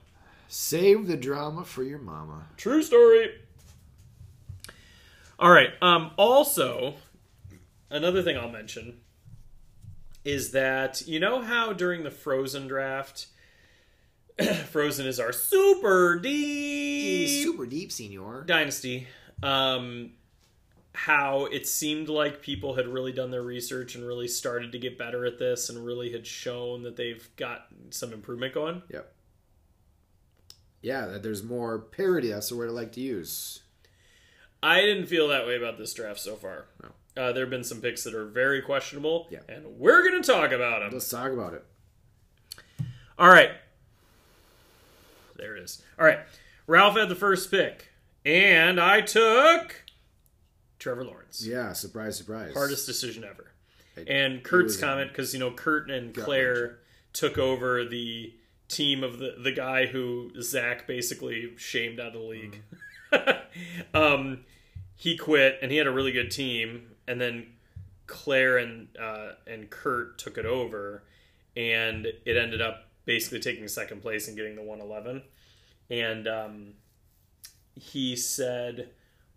Save 0.48 1.06
the 1.06 1.16
drama 1.16 1.64
for 1.64 1.82
your 1.82 1.98
mama. 1.98 2.46
True 2.58 2.82
story. 2.82 3.30
All 5.38 5.50
right. 5.50 5.70
Um, 5.80 6.10
also, 6.18 6.94
another 7.90 8.22
thing 8.22 8.36
I'll 8.36 8.50
mention 8.50 9.00
is 10.24 10.52
that 10.52 11.06
you 11.06 11.18
know 11.20 11.40
how 11.42 11.72
during 11.72 12.02
the 12.04 12.10
Frozen 12.10 12.68
draft, 12.68 13.26
Frozen 14.70 15.06
is 15.06 15.18
our 15.20 15.32
super 15.32 16.18
deep 16.18 17.28
Super 17.44 17.66
deep, 17.66 17.92
senor. 17.92 18.44
dynasty. 18.46 19.08
Um, 19.42 20.12
how 20.94 21.46
it 21.46 21.66
seemed 21.66 22.08
like 22.08 22.42
people 22.42 22.74
had 22.74 22.86
really 22.86 23.12
done 23.12 23.30
their 23.30 23.42
research 23.42 23.94
and 23.94 24.06
really 24.06 24.28
started 24.28 24.72
to 24.72 24.78
get 24.78 24.98
better 24.98 25.24
at 25.24 25.38
this 25.38 25.68
and 25.70 25.84
really 25.84 26.12
had 26.12 26.26
shown 26.26 26.82
that 26.82 26.96
they've 26.96 27.28
got 27.36 27.66
some 27.90 28.12
improvement 28.12 28.52
going. 28.54 28.82
Yep. 28.90 29.12
Yeah, 30.82 31.06
that 31.06 31.22
there's 31.22 31.42
more 31.42 31.78
parity. 31.78 32.28
That's 32.28 32.48
the 32.48 32.56
word 32.56 32.68
I 32.68 32.72
like 32.72 32.92
to 32.92 33.00
use. 33.00 33.60
I 34.62 34.80
didn't 34.82 35.06
feel 35.06 35.28
that 35.28 35.46
way 35.46 35.56
about 35.56 35.78
this 35.78 35.94
draft 35.94 36.20
so 36.20 36.36
far. 36.36 36.66
No. 36.82 36.90
Uh, 37.16 37.32
there 37.32 37.42
have 37.44 37.50
been 37.50 37.64
some 37.64 37.80
picks 37.80 38.04
that 38.04 38.14
are 38.14 38.24
very 38.24 38.62
questionable, 38.62 39.28
Yeah. 39.30 39.40
and 39.48 39.66
we're 39.78 40.08
going 40.08 40.22
to 40.22 40.26
talk 40.26 40.50
about 40.52 40.80
them. 40.80 40.90
Let's 40.92 41.08
talk 41.10 41.30
about 41.30 41.52
it. 41.54 41.64
All 43.18 43.28
right. 43.28 43.50
There 45.36 45.56
it 45.56 45.62
is. 45.62 45.82
All 45.98 46.06
right. 46.06 46.20
Ralph 46.66 46.96
had 46.96 47.08
the 47.08 47.14
first 47.14 47.50
pick, 47.50 47.90
and 48.24 48.80
I 48.80 49.00
took 49.02 49.84
Trevor 50.78 51.04
Lawrence. 51.04 51.44
Yeah, 51.46 51.72
surprise, 51.72 52.16
surprise. 52.16 52.54
Hardest 52.54 52.86
decision 52.86 53.24
ever. 53.24 53.52
It- 53.96 54.08
And 54.08 54.42
Kurt's 54.42 54.76
comment, 54.78 55.10
because, 55.10 55.34
you 55.34 55.40
know, 55.40 55.50
Kurt 55.50 55.90
and 55.90 56.14
Claire 56.14 56.78
took 57.12 57.36
over 57.36 57.84
the 57.84 58.32
team 58.68 59.04
of 59.04 59.18
the, 59.18 59.34
the 59.38 59.52
guy 59.52 59.84
who 59.86 60.30
Zach 60.40 60.86
basically 60.86 61.52
shamed 61.58 62.00
out 62.00 62.08
of 62.08 62.12
the 62.14 62.18
league. 62.20 62.62
um, 63.94 64.44
he 64.96 65.16
quit, 65.18 65.58
and 65.60 65.70
he 65.70 65.76
had 65.76 65.86
a 65.86 65.90
really 65.90 66.12
good 66.12 66.30
team, 66.30 66.88
and 67.06 67.20
then 67.20 67.46
Claire 68.06 68.58
and 68.58 68.88
uh, 69.00 69.32
and 69.46 69.70
Kurt 69.70 70.18
took 70.18 70.38
it 70.38 70.46
over, 70.46 71.04
and 71.56 72.06
it 72.06 72.36
ended 72.36 72.60
up 72.60 72.88
basically 73.04 73.40
taking 73.40 73.66
second 73.68 74.02
place 74.02 74.28
and 74.28 74.36
getting 74.36 74.54
the 74.54 74.62
111. 74.62 75.22
And 75.90 76.28
um, 76.28 76.72
he 77.74 78.16
said, 78.16 78.90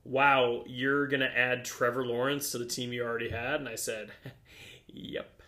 "Wow, 0.03 0.63
you're 0.67 1.07
gonna 1.07 1.31
add 1.33 1.65
Trevor 1.65 2.05
Lawrence 2.05 2.51
to 2.51 2.57
the 2.57 2.65
team 2.65 2.93
you 2.93 3.03
already 3.03 3.29
had?" 3.29 3.55
And 3.55 3.69
I 3.69 3.75
said, 3.75 4.11
"Yep." 4.87 5.41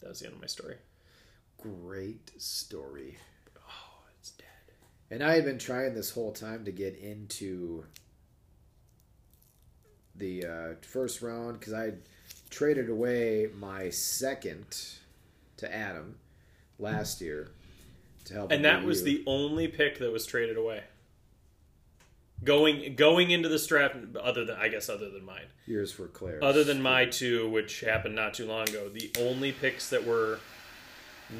That 0.00 0.08
was 0.08 0.20
the 0.20 0.26
end 0.26 0.36
of 0.36 0.40
my 0.40 0.46
story. 0.46 0.76
Great 1.58 2.30
story. 2.40 3.18
Oh, 3.58 4.02
it's 4.18 4.30
dead. 4.30 4.46
And 5.10 5.22
I 5.22 5.34
had 5.34 5.44
been 5.44 5.58
trying 5.58 5.94
this 5.94 6.10
whole 6.10 6.32
time 6.32 6.64
to 6.64 6.72
get 6.72 6.96
into 6.96 7.84
the 10.20 10.44
uh, 10.44 10.74
first 10.82 11.22
round 11.22 11.58
because 11.58 11.72
I 11.72 11.94
traded 12.50 12.88
away 12.88 13.48
my 13.58 13.90
second 13.90 14.64
to 15.56 15.74
Adam 15.74 16.16
last 16.78 17.20
year 17.20 17.50
to 18.26 18.34
help. 18.34 18.52
And 18.52 18.64
that 18.64 18.84
was 18.84 19.00
you. 19.00 19.04
the 19.04 19.24
only 19.26 19.66
pick 19.66 19.98
that 19.98 20.12
was 20.12 20.26
traded 20.26 20.56
away. 20.56 20.82
Going 22.42 22.94
going 22.94 23.30
into 23.30 23.50
this 23.50 23.66
draft, 23.66 23.96
other 24.18 24.46
than 24.46 24.56
I 24.56 24.68
guess 24.68 24.88
other 24.88 25.10
than 25.10 25.24
mine, 25.26 25.44
yours 25.66 25.92
for 25.92 26.06
Claire. 26.06 26.42
other 26.42 26.64
than 26.64 26.80
my 26.80 27.04
two, 27.04 27.50
which 27.50 27.80
happened 27.80 28.14
not 28.14 28.32
too 28.32 28.46
long 28.46 28.66
ago, 28.66 28.88
the 28.88 29.10
only 29.18 29.52
picks 29.52 29.90
that 29.90 30.06
were 30.06 30.38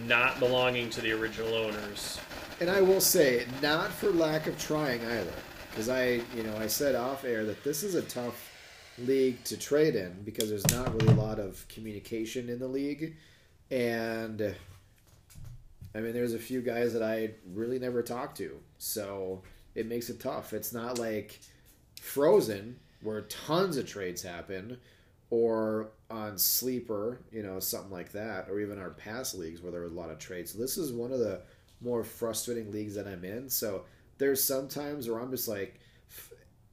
not 0.07 0.39
belonging 0.39 0.91
to 0.91 1.01
the 1.01 1.13
original 1.13 1.55
owners. 1.55 2.21
And 2.61 2.69
I 2.69 2.83
will 2.83 3.01
say, 3.01 3.47
not 3.63 3.91
for 3.91 4.11
lack 4.11 4.47
of 4.47 4.59
trying 4.59 5.03
either, 5.03 5.33
because 5.71 5.89
I, 5.89 6.21
you 6.37 6.43
know, 6.43 6.55
I 6.59 6.67
said 6.67 6.95
off 6.95 7.25
air 7.25 7.47
that 7.47 7.65
this 7.65 7.83
is 7.83 7.95
a 7.95 8.03
tough 8.03 8.50
league 9.07 9.43
to 9.45 9.57
trade 9.57 9.97
in 9.97 10.23
because 10.25 10.49
there's 10.49 10.71
not 10.71 10.93
really 10.95 11.13
a 11.13 11.17
lot 11.17 11.39
of 11.39 11.67
communication 11.69 12.49
in 12.49 12.59
the 12.59 12.69
league, 12.69 13.17
and 13.71 14.55
I 15.95 16.01
mean, 16.01 16.13
there's 16.13 16.35
a 16.35 16.39
few 16.39 16.61
guys 16.61 16.93
that 16.93 17.03
I 17.03 17.33
really 17.53 17.79
never 17.79 18.03
talked 18.03 18.37
to, 18.39 18.59
so 18.79 19.43
it 19.75 19.87
makes 19.87 20.09
it 20.09 20.21
tough. 20.21 20.53
It's 20.53 20.73
not 20.73 20.99
like 20.99 21.41
Frozen, 22.01 22.79
where 23.03 23.23
tons 23.23 23.77
of 23.77 23.87
trades 23.87 24.23
happen, 24.23 24.79
or 25.31 25.89
on 26.11 26.37
Sleeper, 26.39 27.21
you 27.33 27.43
know, 27.43 27.61
something 27.61 27.91
like 27.91 28.13
that, 28.13 28.49
or 28.49 28.61
even 28.61 28.79
our 28.79 28.91
past 28.91 29.35
leagues 29.37 29.63
where 29.63 29.73
there 29.73 29.81
were 29.81 29.87
a 29.87 29.91
lot 29.91 30.11
of 30.11 30.19
trades. 30.19 30.53
So 30.53 30.59
this 30.59 30.77
is 30.77 30.93
one 30.93 31.13
of 31.13 31.19
the 31.21 31.43
more 31.81 32.05
frustrating 32.05 32.71
leagues 32.71 32.95
that 32.97 33.07
I'm 33.07 33.25
in. 33.25 33.49
So 33.49 33.85
there's 34.19 34.43
some 34.43 34.69
times 34.69 35.09
where 35.09 35.21
I'm 35.21 35.31
just 35.31 35.49
like, 35.49 35.80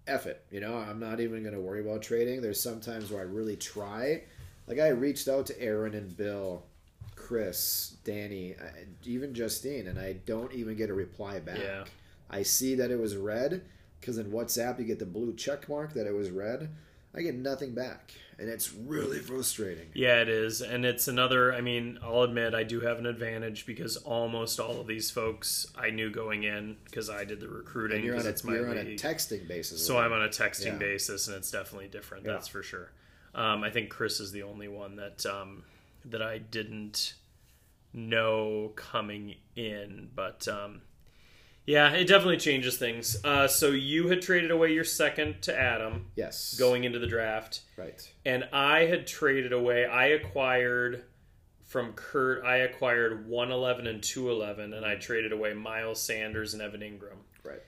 "F- 0.08 0.26
it, 0.26 0.44
you 0.52 0.60
know, 0.60 0.78
I'm 0.78 1.00
not 1.00 1.20
even 1.20 1.44
going 1.44 1.56
to 1.56 1.62
worry 1.62 1.82
about 1.82 2.02
trading. 2.02 2.42
There's 2.42 2.62
some 2.62 2.80
times 2.80 3.12
where 3.12 3.22
I 3.22 3.26
really 3.26 3.56
try. 3.56 4.24
Like 4.68 4.80
I 4.80 4.90
reached 4.90 5.28
out 5.28 5.46
to 5.48 5.62
Aaron 5.62 5.94
and 5.94 6.16
Bill, 6.16 6.64
Chris, 7.16 7.98
Danny, 8.04 8.56
uh, 8.56 8.68
even 9.06 9.34
Justine, 9.34 9.88
and 9.88 10.00
I 10.00 10.14
don't 10.26 10.54
even 10.54 10.76
get 10.76 10.90
a 10.90 10.94
reply 10.94 11.40
back. 11.40 11.60
Yeah. 11.60 11.86
I 12.30 12.44
see 12.44 12.76
that 12.76 12.92
it 12.92 13.00
was 13.00 13.16
red 13.16 13.64
because 14.00 14.18
in 14.18 14.32
WhatsApp 14.32 14.80
you 14.80 14.86
get 14.86 15.00
the 15.00 15.06
blue 15.06 15.34
check 15.36 15.70
mark 15.70 15.94
that 15.94 16.08
it 16.08 16.14
was 16.14 16.30
red. 16.30 16.70
I 17.16 17.22
get 17.22 17.36
nothing 17.36 17.74
back, 17.74 18.14
and 18.40 18.50
it's 18.50 18.74
really 18.74 19.20
frustrating. 19.20 19.88
Yeah, 19.94 20.22
it 20.22 20.30
is. 20.30 20.62
And 20.62 20.86
it's 20.86 21.08
another, 21.08 21.54
I 21.54 21.62
mean, 21.62 21.98
I'll 22.04 22.22
admit 22.22 22.54
I 22.54 22.64
do 22.64 22.80
have 22.82 23.00
an 23.00 23.06
advantage 23.06 23.66
because 23.66 23.98
almost 23.98 24.60
all 24.60 24.80
of 24.80 24.88
these 24.88 25.10
folks 25.10 25.66
I 25.76 25.90
knew 25.90 26.12
going 26.12 26.44
in 26.44 26.78
because 26.86 27.10
I 27.10 27.26
did 27.26 27.40
the 27.40 27.48
recruiting 27.50 27.98
And 27.98 28.06
you're 28.06 28.16
on 28.20 28.26
a 28.26 28.30
it's 28.30 28.44
my 28.44 28.54
you're 28.54 28.70
on 28.70 28.78
a 28.78 28.84
texting 28.96 29.48
basis. 29.48 29.86
so 29.86 29.98
I'm 29.98 30.14
on 30.14 30.22
a 30.24 30.30
texting 30.30 30.66
Yeah. 30.74 30.78
basis 30.78 31.28
and 31.28 31.36
it's 31.36 31.50
definitely 31.52 31.88
different. 31.88 32.26
Yeah. 32.26 32.34
That's 32.34 32.48
for 32.48 32.62
sure. 32.64 32.92
Um, 33.34 33.64
I 33.64 33.70
think 33.70 33.90
Chris 33.90 34.20
is 34.20 34.32
the 34.32 34.44
only 34.44 34.68
one 34.68 34.96
that 34.98 35.26
um, 35.26 35.64
that 36.06 36.22
I 36.22 36.38
didn't 36.38 37.16
know 37.94 38.72
coming 38.76 39.36
in, 39.56 40.10
but 40.16 40.48
um, 40.48 40.82
yeah, 41.68 41.92
it 41.92 42.06
definitely 42.06 42.38
changes 42.38 42.78
things. 42.78 43.24
Uh, 43.24 43.48
so 43.48 43.70
you 43.70 44.08
had 44.08 44.24
traded 44.24 44.50
away 44.50 44.74
your 44.74 44.84
second 44.84 45.44
to 45.44 45.56
Adam 45.56 46.08
yes 46.16 46.56
going 46.58 46.84
into 46.84 46.98
the 46.98 47.06
draft 47.06 47.62
right. 47.78 48.12
and 48.26 48.46
I 48.52 48.86
had 48.86 49.06
traded 49.06 49.54
away. 49.54 49.86
I 49.86 50.08
acquired 50.08 51.04
from 51.68 51.92
Kurt. 51.94 52.44
I 52.46 52.58
acquired 52.58 53.28
one 53.28 53.52
eleven 53.52 53.86
and 53.88 54.02
two 54.02 54.32
eleven, 54.32 54.74
and 54.74 54.86
I 54.86 54.96
traded 54.96 55.34
away 55.34 55.54
Miles 55.54 56.02
Sanders 56.02 56.54
and 56.54 56.64
Evan 56.64 56.80
Engram. 56.80 57.20
Right. 57.44 57.62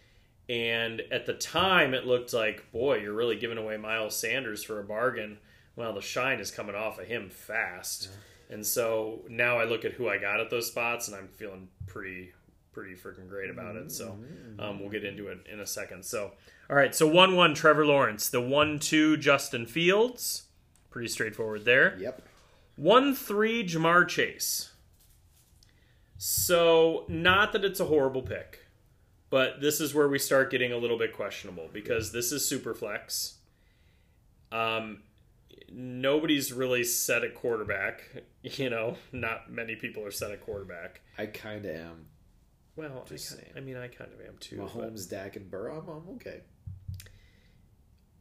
And 0.47 1.01
at 1.11 1.25
the 1.25 1.33
time, 1.33 1.93
it 1.93 2.07
looked 2.07 2.33
like, 2.33 2.71
boy, 2.71 2.99
you're 2.99 3.13
really 3.13 3.35
giving 3.35 3.57
away 3.57 3.77
Miles 3.77 4.15
Sanders 4.15 4.63
for 4.63 4.79
a 4.79 4.83
bargain. 4.83 5.37
Well, 5.75 5.93
the 5.93 6.01
shine 6.01 6.39
is 6.39 6.49
coming 6.49 6.75
off 6.75 6.97
of 6.97 7.07
him 7.07 7.29
fast, 7.29 8.09
and 8.49 8.65
so 8.65 9.25
now 9.29 9.59
I 9.59 9.65
look 9.65 9.85
at 9.85 9.93
who 9.93 10.09
I 10.09 10.17
got 10.17 10.39
at 10.39 10.49
those 10.49 10.67
spots, 10.67 11.07
and 11.07 11.15
I'm 11.15 11.27
feeling 11.27 11.67
pretty, 11.85 12.31
pretty 12.71 12.93
freaking 12.95 13.27
great 13.27 13.49
about 13.49 13.75
it. 13.75 13.91
So 13.91 14.17
um, 14.59 14.79
we'll 14.79 14.89
get 14.89 15.03
into 15.03 15.27
it 15.27 15.39
in 15.51 15.59
a 15.59 15.65
second. 15.65 16.05
So, 16.05 16.31
all 16.69 16.75
right, 16.75 16.93
so 16.93 17.07
one 17.07 17.35
one 17.35 17.53
Trevor 17.53 17.85
Lawrence, 17.85 18.29
the 18.29 18.41
one 18.41 18.79
two 18.79 19.17
Justin 19.17 19.65
Fields, 19.65 20.43
pretty 20.89 21.07
straightforward 21.07 21.65
there. 21.65 21.97
Yep. 21.99 22.21
One 22.75 23.13
three 23.15 23.63
Ja'Marr 23.65 24.07
Chase. 24.07 24.71
So 26.17 27.05
not 27.07 27.53
that 27.53 27.63
it's 27.63 27.79
a 27.79 27.85
horrible 27.85 28.21
pick, 28.21 28.65
but 29.29 29.61
this 29.61 29.79
is 29.79 29.93
where 29.95 30.09
we 30.09 30.19
start 30.19 30.51
getting 30.51 30.71
a 30.73 30.77
little 30.77 30.97
bit 30.97 31.13
questionable 31.13 31.69
because 31.71 32.11
this 32.11 32.31
is 32.31 32.45
super 32.45 32.73
flex. 32.73 33.35
Um, 34.51 35.03
nobody's 35.71 36.51
really 36.51 36.83
set 36.83 37.23
at 37.23 37.35
quarterback. 37.35 38.03
You 38.41 38.69
know, 38.69 38.95
not 39.11 39.51
many 39.51 39.75
people 39.75 40.05
are 40.05 40.11
set 40.11 40.31
at 40.31 40.39
quarterback. 40.39 41.01
I 41.17 41.25
kind 41.25 41.65
of 41.65 41.75
am. 41.75 42.05
Well, 42.79 43.03
I, 43.05 43.09
Just 43.09 43.29
kinda, 43.29 43.43
saying. 43.43 43.53
I 43.57 43.59
mean, 43.59 43.77
I 43.77 43.87
kind 43.87 44.11
of 44.13 44.19
am 44.25 44.37
too. 44.39 44.57
but- 44.57 44.67
Mahomes, 44.69 45.09
Dak, 45.09 45.35
and 45.35 45.49
Burrow. 45.51 45.79
I'm, 45.79 45.89
I'm 45.89 46.15
okay. 46.15 46.41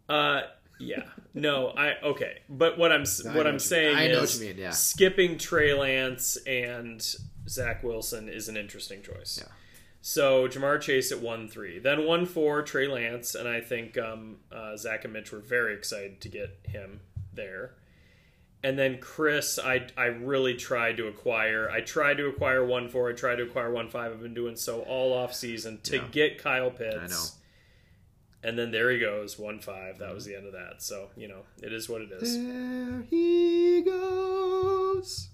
Uh, 0.08 0.42
yeah, 0.80 1.02
no, 1.34 1.68
I 1.68 1.94
okay, 2.02 2.38
but 2.48 2.78
what 2.78 2.92
I'm 2.92 3.02
I 3.02 3.34
what 3.36 3.46
I'm 3.46 3.54
what 3.54 3.62
saying. 3.62 3.96
I 3.96 4.04
is 4.04 4.12
know 4.12 4.20
what 4.20 4.34
you 4.34 4.40
mean, 4.54 4.62
yeah. 4.62 4.70
skipping 4.70 5.36
Trey 5.36 5.74
Lance 5.74 6.36
and 6.46 7.00
Zach 7.48 7.82
Wilson 7.82 8.28
is 8.28 8.48
an 8.48 8.56
interesting 8.56 9.02
choice. 9.02 9.40
Yeah. 9.42 9.52
So 10.00 10.46
Ja'Marr 10.48 10.80
Chase 10.80 11.10
at 11.12 11.20
one 11.20 11.48
three, 11.48 11.78
then 11.78 12.06
one 12.06 12.24
four 12.26 12.62
Trey 12.62 12.86
Lance, 12.86 13.34
and 13.34 13.48
I 13.48 13.60
think 13.60 13.98
um, 13.98 14.36
uh, 14.52 14.76
Zach 14.76 15.04
and 15.04 15.12
Mitch 15.12 15.32
were 15.32 15.40
very 15.40 15.74
excited 15.74 16.20
to 16.22 16.28
get 16.28 16.58
him 16.64 17.00
there. 17.34 17.74
And 18.62 18.76
then 18.78 18.98
Chris, 18.98 19.58
I 19.58 19.86
I 19.96 20.06
really 20.06 20.54
tried 20.54 20.96
to 20.96 21.06
acquire. 21.06 21.70
I 21.70 21.80
tried 21.80 22.16
to 22.16 22.26
acquire 22.26 22.64
one 22.64 22.88
four. 22.88 23.08
I 23.10 23.12
tried 23.12 23.36
to 23.36 23.44
acquire 23.44 23.70
one 23.70 23.88
five. 23.88 24.10
I've 24.12 24.20
been 24.22 24.34
doing 24.34 24.56
so 24.56 24.80
all 24.82 25.12
off 25.12 25.32
season 25.32 25.78
to 25.84 25.96
Yeah. 25.98 26.04
get 26.10 26.38
Kyle 26.42 26.70
Pitts. 26.70 26.96
I 27.00 27.06
know. 27.06 27.24
And 28.42 28.58
then 28.58 28.70
there 28.70 28.90
he 28.90 28.98
goes, 28.98 29.38
one 29.38 29.60
five. 29.60 29.98
That 29.98 30.12
was 30.14 30.24
the 30.24 30.34
end 30.36 30.46
of 30.46 30.52
that. 30.54 30.82
So 30.82 31.10
you 31.16 31.28
know, 31.28 31.42
it 31.62 31.72
is 31.72 31.88
what 31.88 32.00
it 32.02 32.10
is. 32.12 32.36
There 32.36 33.02
he 33.08 33.82
goes. 33.82 35.28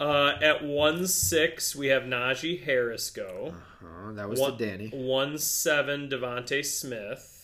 Uh, 0.00 0.32
at 0.42 0.64
one 0.64 1.06
six, 1.06 1.76
we 1.76 1.88
have 1.88 2.04
Najee 2.04 2.64
Harris 2.64 3.10
go. 3.10 3.54
Uh, 3.84 4.12
that 4.12 4.28
was 4.28 4.40
One, 4.40 4.56
to 4.56 4.66
Danny. 4.66 4.88
One 4.88 5.36
seven, 5.38 6.08
DeVonta 6.08 6.64
Smith. 6.64 7.39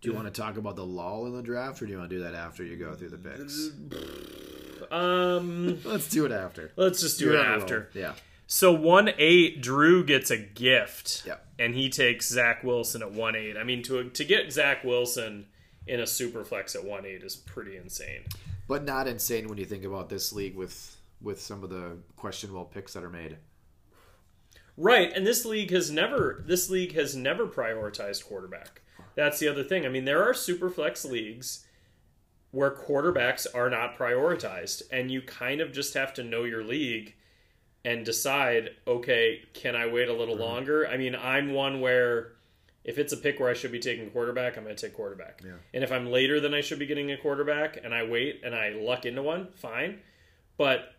Do 0.00 0.08
you 0.10 0.14
want 0.14 0.32
to 0.32 0.40
talk 0.40 0.56
about 0.56 0.76
the 0.76 0.84
lull 0.86 1.26
in 1.26 1.34
the 1.34 1.42
draft, 1.42 1.82
or 1.82 1.86
do 1.86 1.92
you 1.92 1.98
want 1.98 2.08
to 2.10 2.16
do 2.16 2.22
that 2.22 2.34
after 2.34 2.62
you 2.64 2.76
go 2.76 2.94
through 2.94 3.10
the 3.10 3.18
picks? 3.18 3.70
Um, 4.90 5.78
Let's 5.84 6.08
do 6.08 6.24
it 6.24 6.32
after. 6.32 6.72
let's 6.76 7.00
just 7.02 7.18
do 7.18 7.32
it 7.32 7.34
a 7.34 7.38
roll. 7.42 7.60
after. 7.60 7.90
Yeah. 7.92 8.14
So 8.46 8.72
one 8.72 9.10
eight, 9.18 9.60
Drew 9.60 10.02
gets 10.02 10.30
a 10.30 10.38
gift. 10.38 11.24
Yeah. 11.26 11.34
and 11.58 11.74
he 11.74 11.90
takes 11.90 12.28
Zach 12.28 12.64
Wilson 12.64 13.02
at 13.02 13.12
one 13.12 13.36
eight. 13.36 13.56
I 13.58 13.64
mean, 13.64 13.82
to 13.82 14.08
to 14.08 14.24
get 14.24 14.50
Zach 14.50 14.84
Wilson 14.84 15.46
in 15.86 16.00
a 16.00 16.06
super 16.06 16.42
flex 16.44 16.74
at 16.74 16.84
one 16.84 17.04
eight 17.04 17.22
is 17.22 17.36
pretty 17.36 17.76
insane. 17.76 18.22
But 18.66 18.84
not 18.84 19.06
insane 19.08 19.48
when 19.48 19.58
you 19.58 19.66
think 19.66 19.84
about 19.84 20.08
this 20.08 20.32
league 20.32 20.56
with 20.56 20.96
with 21.20 21.38
some 21.40 21.62
of 21.62 21.68
the 21.68 21.98
questionable 22.16 22.64
picks 22.64 22.94
that 22.94 23.02
are 23.04 23.10
made. 23.10 23.36
Right, 24.78 25.12
and 25.14 25.26
this 25.26 25.44
league 25.44 25.72
has 25.72 25.90
never 25.90 26.42
this 26.46 26.70
league 26.70 26.94
has 26.94 27.14
never 27.14 27.46
prioritized 27.46 28.24
quarterback. 28.24 28.80
That's 29.18 29.40
the 29.40 29.48
other 29.48 29.64
thing. 29.64 29.84
I 29.84 29.88
mean, 29.88 30.04
there 30.04 30.22
are 30.22 30.32
super 30.32 30.70
flex 30.70 31.04
leagues 31.04 31.66
where 32.52 32.70
quarterbacks 32.70 33.48
are 33.52 33.68
not 33.68 33.98
prioritized, 33.98 34.82
and 34.92 35.10
you 35.10 35.22
kind 35.22 35.60
of 35.60 35.72
just 35.72 35.94
have 35.94 36.14
to 36.14 36.22
know 36.22 36.44
your 36.44 36.62
league 36.62 37.16
and 37.84 38.04
decide, 38.04 38.70
okay, 38.86 39.40
can 39.54 39.74
I 39.74 39.88
wait 39.88 40.08
a 40.08 40.12
little 40.12 40.36
longer? 40.36 40.86
I 40.86 40.96
mean, 40.96 41.16
I'm 41.16 41.52
one 41.52 41.80
where 41.80 42.34
if 42.84 42.96
it's 42.96 43.12
a 43.12 43.16
pick 43.16 43.40
where 43.40 43.50
I 43.50 43.54
should 43.54 43.72
be 43.72 43.80
taking 43.80 44.08
quarterback, 44.10 44.56
I'm 44.56 44.62
going 44.62 44.76
to 44.76 44.86
take 44.86 44.94
quarterback. 44.94 45.42
Yeah. 45.44 45.54
And 45.74 45.82
if 45.82 45.90
I'm 45.90 46.12
later 46.12 46.38
than 46.38 46.54
I 46.54 46.60
should 46.60 46.78
be 46.78 46.86
getting 46.86 47.10
a 47.10 47.16
quarterback 47.16 47.76
and 47.82 47.92
I 47.92 48.04
wait 48.04 48.42
and 48.44 48.54
I 48.54 48.68
luck 48.68 49.04
into 49.04 49.22
one, 49.22 49.48
fine. 49.56 49.98
But 50.56 50.94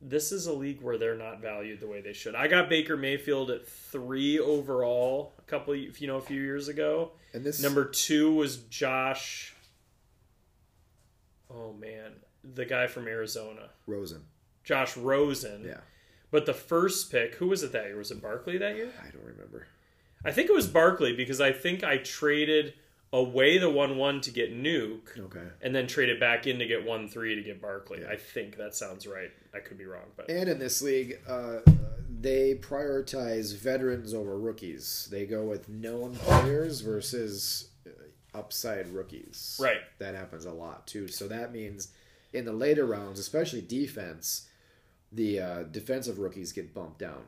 this 0.00 0.30
is 0.32 0.46
a 0.46 0.52
league 0.52 0.80
where 0.82 0.98
they're 0.98 1.16
not 1.16 1.40
valued 1.40 1.80
the 1.80 1.86
way 1.86 2.00
they 2.00 2.12
should. 2.12 2.34
I 2.34 2.48
got 2.48 2.68
Baker 2.68 2.96
Mayfield 2.96 3.50
at 3.50 3.66
three 3.66 4.38
overall 4.38 5.32
a 5.38 5.42
couple, 5.42 5.72
of, 5.74 5.98
you 5.98 6.06
know, 6.06 6.16
a 6.16 6.20
few 6.22 6.40
years 6.40 6.68
ago. 6.68 7.12
And 7.32 7.44
this 7.44 7.60
Number 7.62 7.84
two 7.84 8.32
was 8.34 8.58
Josh. 8.58 9.54
Oh 11.50 11.72
man, 11.72 12.12
the 12.44 12.64
guy 12.64 12.86
from 12.86 13.06
Arizona, 13.06 13.70
Rosen. 13.86 14.22
Josh 14.64 14.96
Rosen. 14.96 15.64
Yeah. 15.66 15.80
But 16.30 16.44
the 16.46 16.54
first 16.54 17.10
pick, 17.12 17.36
who 17.36 17.46
was 17.46 17.62
it 17.62 17.72
that 17.72 17.86
year? 17.86 17.96
Was 17.96 18.10
it 18.10 18.20
Barkley 18.20 18.58
that 18.58 18.74
year? 18.76 18.90
I 19.00 19.10
don't 19.10 19.24
remember. 19.24 19.68
I 20.24 20.32
think 20.32 20.50
it 20.50 20.52
was 20.54 20.66
Barkley 20.66 21.14
because 21.14 21.40
I 21.40 21.52
think 21.52 21.84
I 21.84 21.98
traded 21.98 22.74
away 23.12 23.58
the 23.58 23.70
one 23.70 23.96
one 23.96 24.20
to 24.22 24.30
get 24.32 24.52
Nuke, 24.52 25.16
Okay. 25.18 25.46
and 25.62 25.72
then 25.74 25.86
traded 25.86 26.18
back 26.18 26.46
in 26.48 26.58
to 26.58 26.66
get 26.66 26.84
one 26.84 27.08
three 27.08 27.36
to 27.36 27.42
get 27.42 27.62
Barkley. 27.62 28.04
I 28.04 28.16
think 28.16 28.56
that 28.56 28.74
sounds 28.74 29.06
right. 29.06 29.30
I 29.56 29.60
could 29.60 29.78
be 29.78 29.86
wrong, 29.86 30.04
but 30.16 30.28
And 30.30 30.48
in 30.48 30.58
this 30.58 30.82
league, 30.82 31.18
uh, 31.26 31.60
they 32.20 32.54
prioritize 32.54 33.56
veterans 33.56 34.12
over 34.14 34.38
rookies. 34.38 35.08
They 35.10 35.26
go 35.26 35.44
with 35.44 35.68
known 35.68 36.14
players 36.16 36.80
versus 36.80 37.70
uh, 37.86 37.90
upside 38.38 38.88
rookies. 38.88 39.58
right. 39.60 39.78
That 39.98 40.14
happens 40.14 40.44
a 40.44 40.52
lot 40.52 40.86
too. 40.86 41.08
So 41.08 41.28
that 41.28 41.52
means 41.52 41.88
in 42.32 42.44
the 42.44 42.52
later 42.52 42.84
rounds, 42.86 43.18
especially 43.18 43.62
defense, 43.62 44.48
the 45.12 45.40
uh, 45.40 45.62
defensive 45.64 46.18
rookies 46.18 46.52
get 46.52 46.74
bumped 46.74 46.98
down. 46.98 47.22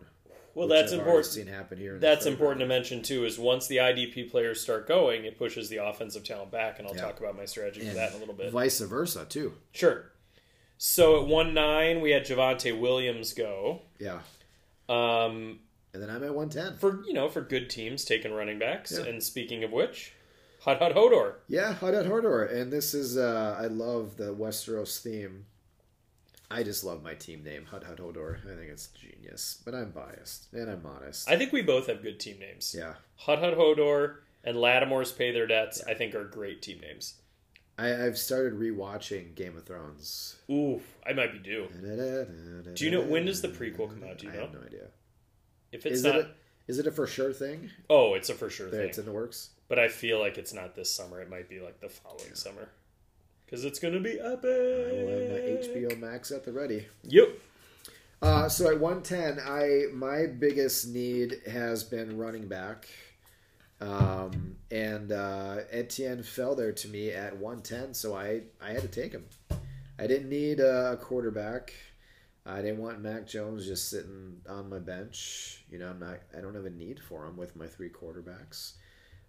Well, 0.55 0.67
that's 0.67 0.93
I've 0.93 0.99
important. 1.01 1.27
Seen 1.27 1.47
happen 1.47 1.79
here. 1.79 1.95
in 1.95 2.01
That's 2.01 2.27
important 2.27 2.61
to 2.61 2.67
mention 2.67 3.03
too. 3.03 3.25
Is 3.25 3.39
once 3.39 3.69
the 3.69 3.77
IDP 3.77 4.29
players 4.31 4.61
start 4.61 4.89
going, 4.89 5.25
it 5.25 5.39
pushes 5.39 5.69
the 5.69 5.77
offensive 5.77 6.25
talent 6.25 6.51
back, 6.51 6.79
and 6.81 6.89
I'll 6.89 6.97
Yeah. 6.97 7.03
talk 7.03 7.21
about 7.21 7.37
my 7.37 7.45
strategy 7.45 7.87
for 7.87 7.95
that 7.95 8.11
in 8.11 8.17
a 8.17 8.19
little 8.19 8.35
bit. 8.35 8.51
Vice 8.51 8.81
versa 8.81 9.25
too. 9.29 9.55
Sure. 9.73 10.11
So 10.79 11.21
at 11.21 11.27
one 11.27 11.53
nine, 11.55 12.01
we 12.01 12.13
had 12.13 12.25
Javonte 12.25 12.79
Williams 12.79 13.33
go. 13.35 13.83
Yeah. 13.99 14.21
Um, 14.89 15.59
And 15.93 16.03
then 16.03 16.09
I'm 16.09 16.23
at 16.25 16.35
110. 16.35 16.79
for 16.79 17.05
you 17.05 17.13
know 17.13 17.29
for 17.29 17.41
good 17.43 17.69
teams 17.69 18.05
taking 18.05 18.33
running 18.33 18.59
backs. 18.59 18.93
Yeah. 18.97 19.05
And 19.07 19.23
speaking 19.23 19.65
of 19.65 19.71
which, 19.73 20.13
Hot 20.61 20.79
Hot 20.79 20.93
Hodor. 20.95 21.35
Yeah, 21.49 21.75
Haddad 21.75 22.07
Hodor, 22.07 22.51
And 22.53 22.73
this 22.73 22.95
is, 22.95 23.17
uh, 23.17 23.57
I 23.61 23.67
love 23.67 24.17
the 24.17 24.35
Westeros 24.35 25.01
theme. 25.03 25.47
I 26.51 26.63
just 26.63 26.83
love 26.85 27.03
my 27.03 27.13
team 27.15 27.43
name, 27.45 27.67
Hut 27.67 27.85
Hut 27.85 27.99
Hodor. 27.99 28.39
I 28.45 28.57
think 28.57 28.71
it's 28.71 28.87
genius, 28.89 29.61
but 29.65 29.75
I'm 29.75 29.91
biased 29.91 30.47
and 30.53 30.71
I'm 30.71 30.83
modest. 30.83 31.29
I 31.31 31.37
think 31.37 31.53
we 31.53 31.61
both 31.63 31.89
have 31.89 32.03
good 32.03 32.19
team 32.19 32.39
names. 32.39 32.75
yeah, 32.77 32.95
Hut 33.17 33.41
Hut 33.41 33.55
Hodor 33.59 34.17
and 34.45 34.57
Lattimore's 34.57 35.13
Pay 35.13 35.33
Their 35.33 35.47
Debts, 35.47 35.83
I 35.87 35.93
think, 35.95 36.15
are 36.15 36.25
great 36.25 36.63
team 36.63 36.81
names. 36.81 37.15
I, 37.79 38.05
I've 38.07 38.19
started 38.19 38.59
rewatching 38.59 39.35
Game 39.37 39.57
of 39.57 39.65
Thrones. 39.65 40.37
Ooh, 40.51 40.81
I 41.07 41.13
might 41.13 41.33
be 41.33 41.39
due. 41.39 41.69
Do 42.75 42.85
you 42.85 42.91
know- 42.91 43.03
when 43.03 43.25
does 43.27 43.41
the 43.41 43.49
prequel 43.49 43.89
come 43.89 44.03
out? 44.09 44.19
Do 44.19 44.27
you 44.27 44.33
I 44.33 44.37
know? 44.37 44.41
have 44.43 44.53
no 44.55 44.61
idea. 44.67 44.87
If 45.71 45.87
it's 45.87 45.99
Is 45.99 46.05
not, 46.05 46.17
it 46.17 46.27
a, 46.27 46.31
is 46.67 46.79
it 46.79 46.87
a 46.87 46.91
for 46.91 47.07
sure 47.07 47.33
thing? 47.33 47.71
oh, 47.89 48.15
it's 48.15 48.29
a 48.31 48.35
for 48.35 48.51
sure 48.51 48.69
thing. 48.69 48.81
it's 48.81 48.99
in 48.99 49.05
the 49.05 49.13
works. 49.13 49.51
But 49.69 49.79
I 49.79 49.89
feel 49.89 50.19
like 50.19 50.39
it's 50.39 50.53
not 50.55 50.75
this 50.75 50.91
summer. 50.91 51.21
It 51.21 51.29
might 51.31 51.49
be 51.49 51.61
like 51.61 51.81
the 51.81 51.89
following 51.91 52.35
summer. 52.35 52.69
Because 53.45 53.65
it's 53.65 53.79
going 53.79 53.95
to 53.95 54.01
be 54.01 54.19
epic. 54.19 54.45
I 54.45 54.93
will 55.05 55.21
have 55.21 55.31
my 55.31 55.93
HBO 55.95 55.99
Max 56.01 56.31
at 56.33 56.45
the 56.45 56.53
ready. 56.53 56.87
Yep. 57.05 57.29
Uh, 58.21 58.49
so 58.49 58.69
at 58.69 58.81
110, 58.81 59.39
I 59.47 59.85
my 59.93 60.27
biggest 60.27 60.89
need 60.89 61.41
has 61.47 61.85
been 61.85 62.19
running 62.19 62.49
back, 62.49 62.89
um, 63.81 64.57
and 64.71 65.13
uh, 65.13 65.59
Etienne 65.71 66.23
fell 66.23 66.55
there 66.55 66.73
to 66.73 66.89
me 66.89 67.11
at 67.11 67.37
110, 67.37 67.95
so 67.95 68.17
I 68.17 68.43
I 68.61 68.73
had 68.73 68.83
to 68.83 68.89
take 68.89 69.13
him. 69.13 69.25
I 69.99 70.07
didn't 70.07 70.29
need 70.29 70.61
a 70.61 70.97
quarterback. 71.01 71.73
I 72.47 72.63
didn't 72.63 72.79
want 72.79 73.01
Mac 73.01 73.27
Jones 73.27 73.67
just 73.67 73.91
sitting 73.91 74.41
on 74.49 74.71
my 74.71 74.79
bench. 74.79 75.65
You 75.71 75.79
know, 75.79 75.89
I'm 75.89 76.01
not. 76.01 76.19
I 76.37 76.41
don't 76.41 76.55
have 76.55 76.65
a 76.65 76.71
need 76.71 77.01
for 77.01 77.27
him 77.27 77.37
with 77.37 77.57
my 77.57 77.67
three 77.67 77.91
quarterbacks, 77.91 78.73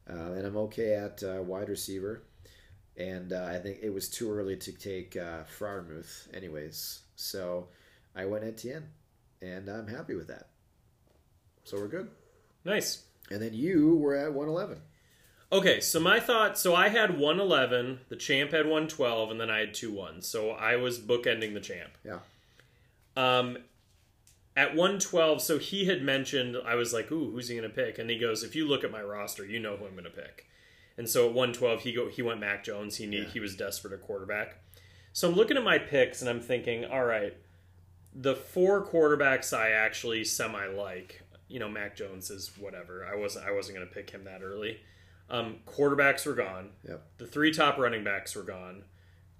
uh, 0.09 0.33
and 0.33 0.45
I'm 0.45 0.57
okay 0.57 0.93
at 0.93 1.21
uh, 1.23 1.41
wide 1.41 1.69
receiver. 1.69 2.23
And 2.97 3.31
uh, 3.31 3.45
I 3.49 3.59
think 3.59 3.79
it 3.81 3.93
was 3.93 4.09
too 4.09 4.29
early 4.29 4.57
to 4.57 4.73
take 4.73 5.15
uh, 5.15 5.43
Freiermuth, 5.57 6.33
anyways. 6.35 7.01
So 7.15 7.67
I 8.15 8.25
went 8.25 8.43
Etienne, 8.43 8.89
and 9.41 9.69
I'm 9.69 9.87
happy 9.87 10.15
with 10.15 10.27
that. 10.27 10.49
So 11.63 11.77
we're 11.77 11.87
good. 11.87 12.09
Nice. 12.65 13.03
And 13.31 13.41
then 13.41 13.53
you 13.53 13.95
were 13.95 14.15
at 14.15 14.33
111. 14.33 14.81
Okay, 15.51 15.79
so 15.79 15.99
my 15.99 16.19
thought 16.19 16.59
so 16.59 16.75
I 16.75 16.89
had 16.89 17.17
111, 17.17 18.01
the 18.09 18.15
champ 18.15 18.51
had 18.51 18.65
112, 18.65 19.31
and 19.31 19.41
then 19.41 19.49
I 19.49 19.59
had 19.59 19.73
2 19.73 19.91
1. 19.91 20.21
So 20.21 20.51
I 20.51 20.75
was 20.75 20.99
bookending 20.99 21.53
the 21.53 21.59
champ. 21.59 21.91
Yeah. 22.05 22.19
Um, 23.17 23.57
at 24.55 24.75
112, 24.75 25.41
so 25.41 25.57
he 25.57 25.85
had 25.85 26.01
mentioned, 26.03 26.55
I 26.65 26.75
was 26.75 26.93
like, 26.93 27.11
ooh, 27.11 27.31
who's 27.31 27.47
he 27.47 27.55
going 27.57 27.67
to 27.69 27.75
pick? 27.75 27.97
And 27.97 28.09
he 28.09 28.17
goes, 28.19 28.43
if 28.43 28.55
you 28.55 28.67
look 28.67 28.83
at 28.83 28.91
my 28.91 29.01
roster, 29.01 29.45
you 29.45 29.59
know 29.59 29.75
who 29.77 29.85
I'm 29.85 29.91
going 29.93 30.03
to 30.03 30.09
pick. 30.09 30.47
And 30.97 31.07
so 31.09 31.27
at 31.27 31.33
112, 31.33 31.81
he 31.81 31.93
go 31.93 32.09
he 32.09 32.21
went 32.21 32.39
Mac 32.41 32.63
Jones. 32.63 32.97
He 32.97 33.05
need, 33.05 33.23
Yeah. 33.23 33.29
he 33.29 33.39
was 33.39 33.55
desperate 33.55 33.93
at 33.93 34.01
quarterback. 34.01 34.57
So 35.13 35.29
I'm 35.29 35.35
looking 35.35 35.57
at 35.57 35.63
my 35.63 35.77
picks 35.77 36.21
and 36.21 36.29
I'm 36.29 36.41
thinking, 36.41 36.85
all 36.85 37.05
right, 37.05 37.35
the 38.13 38.35
four 38.35 38.85
quarterbacks 38.85 39.57
I 39.57 39.71
actually 39.71 40.25
semi 40.25 40.67
like. 40.67 41.21
You 41.49 41.59
know, 41.59 41.67
Mac 41.67 41.97
Jones 41.97 42.29
is 42.29 42.51
whatever. 42.57 43.05
I 43.05 43.17
wasn't 43.17 43.45
I 43.45 43.51
wasn't 43.51 43.77
going 43.77 43.87
to 43.87 43.93
pick 43.93 44.11
him 44.11 44.23
that 44.23 44.41
early. 44.41 44.79
Um, 45.29 45.57
quarterbacks 45.67 46.25
were 46.25 46.33
gone. 46.33 46.69
Yep. 46.87 47.03
The 47.17 47.27
three 47.27 47.53
top 47.53 47.77
running 47.77 48.03
backs 48.03 48.35
were 48.35 48.43
gone. 48.43 48.83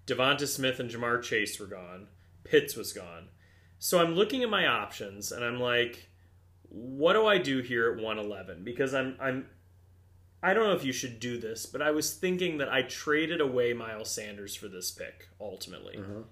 Devonta 0.06 0.48
Smith 0.48 0.80
and 0.80 0.90
Ja'Marr 0.90 1.22
Chase 1.22 1.60
were 1.60 1.68
gone. 1.68 2.08
Pitts 2.44 2.76
was 2.76 2.94
gone. 2.94 3.30
So 3.80 4.00
I'm 4.00 4.14
looking 4.14 4.44
at 4.44 4.50
my 4.50 4.68
options 4.68 5.32
and 5.32 5.44
I'm 5.44 5.60
like, 5.60 6.10
what 6.70 7.14
do 7.14 7.26
I 7.26 7.38
do 7.38 7.62
here 7.62 7.92
at 7.92 7.98
111? 7.98 8.64
Because 8.64 8.94
I'm 8.94 9.16
I'm 9.20 9.46
I 10.42 10.54
don't 10.54 10.66
know 10.66 10.74
if 10.74 10.86
you 10.86 10.94
should 10.94 11.20
do 11.20 11.38
this, 11.38 11.66
but 11.66 11.82
I 11.82 11.92
was 11.92 12.14
thinking 12.14 12.60
that 12.60 12.70
I 12.70 12.84
traded 12.84 13.42
away 13.42 13.74
Miles 13.74 14.12
Sanders 14.12 14.56
for 14.56 14.68
this 14.68 14.92
pick 14.92 15.28
ultimately. 15.40 15.98
Uh-huh. 15.98 16.24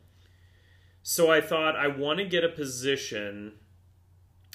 So 1.04 1.32
I 1.32 1.42
thought 1.42 1.76
I 1.76 1.88
want 1.88 2.20
to 2.20 2.26
get 2.26 2.44
a 2.44 2.50
position. 2.50 3.54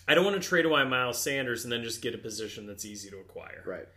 I 0.06 0.14
don't 0.14 0.24
want 0.24 0.40
to 0.40 0.46
trade 0.46 0.64
away 0.64 0.84
Miles 0.84 1.22
Sanders 1.22 1.64
and 1.64 1.72
then 1.72 1.82
just 1.82 2.02
get 2.02 2.14
a 2.14 2.18
position 2.18 2.66
that's 2.66 2.84
easy 2.84 3.10
to 3.10 3.18
acquire. 3.18 3.62
Right. 3.66 3.88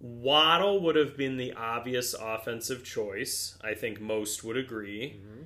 Waddle 0.00 0.80
would 0.80 0.96
have 0.96 1.16
been 1.16 1.36
the 1.36 1.52
obvious 1.52 2.14
offensive 2.14 2.84
choice. 2.84 3.58
I 3.62 3.74
think 3.74 4.00
most 4.00 4.42
would 4.42 4.56
agree. 4.56 5.20
Mm-hmm. 5.20 5.42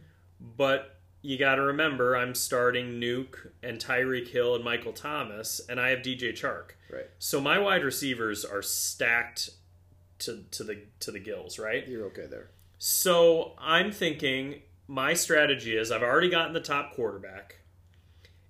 But 0.56 0.96
you 1.22 1.38
got 1.38 1.56
to 1.56 1.62
remember, 1.62 2.16
I'm 2.16 2.34
starting 2.34 3.00
Nuke 3.00 3.50
and 3.62 3.78
Tyreek 3.78 4.28
Hill 4.28 4.54
and 4.54 4.62
Michael 4.62 4.92
Thomas, 4.92 5.60
and 5.68 5.80
I 5.80 5.88
have 5.88 6.00
DJ 6.00 6.32
Chark. 6.32 6.72
Right. 6.92 7.08
So 7.18 7.40
my 7.40 7.58
wide 7.58 7.82
receivers 7.82 8.44
are 8.44 8.62
stacked 8.62 9.50
to 10.20 10.44
to 10.52 10.62
the 10.62 10.82
to 11.00 11.10
the 11.10 11.18
gills, 11.18 11.58
right? 11.58 11.86
You're 11.88 12.04
okay 12.06 12.26
there. 12.26 12.50
So 12.78 13.54
I'm 13.58 13.90
thinking 13.90 14.62
my 14.86 15.14
strategy 15.14 15.76
is 15.76 15.90
I've 15.90 16.02
already 16.02 16.28
gotten 16.28 16.52
the 16.52 16.60
top 16.60 16.94
quarterback. 16.94 17.56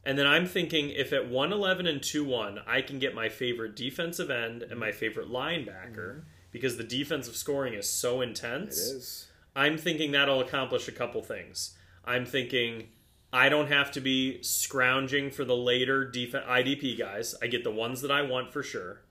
And 0.06 0.18
then 0.18 0.26
I'm 0.26 0.46
thinking 0.46 0.90
if 0.90 1.12
at 1.12 1.28
111 1.28 1.86
and 1.86 2.02
2 2.02 2.24
1, 2.24 2.60
I 2.66 2.82
can 2.82 2.98
get 2.98 3.14
my 3.14 3.28
favorite 3.28 3.74
defensive 3.74 4.30
end 4.30 4.62
and 4.62 4.78
my 4.78 4.92
favorite 4.92 5.30
linebacker 5.30 5.96
mm-hmm. 5.96 6.28
because 6.52 6.76
the 6.76 6.84
defensive 6.84 7.36
scoring 7.36 7.74
is 7.74 7.88
so 7.88 8.20
intense. 8.20 8.78
is. 8.78 9.28
I'm 9.56 9.78
thinking 9.78 10.12
that'll 10.12 10.40
accomplish 10.40 10.88
a 10.88 10.92
couple 10.92 11.22
things. 11.22 11.76
I'm 12.04 12.26
thinking 12.26 12.88
I 13.32 13.48
don't 13.48 13.68
have 13.68 13.90
to 13.92 14.00
be 14.00 14.42
scrounging 14.42 15.30
for 15.30 15.44
the 15.44 15.56
later 15.56 16.04
def- 16.04 16.32
IDP 16.32 16.98
guys. 16.98 17.34
I 17.42 17.46
get 17.46 17.64
the 17.64 17.70
ones 17.70 18.00
that 18.02 18.10
I 18.10 18.22
want 18.22 18.52
for 18.52 18.62
sure. 18.62 19.02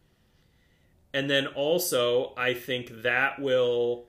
And 1.13 1.29
then 1.29 1.47
also, 1.47 2.33
I 2.37 2.53
think 2.53 3.03
that 3.03 3.39
will 3.39 4.05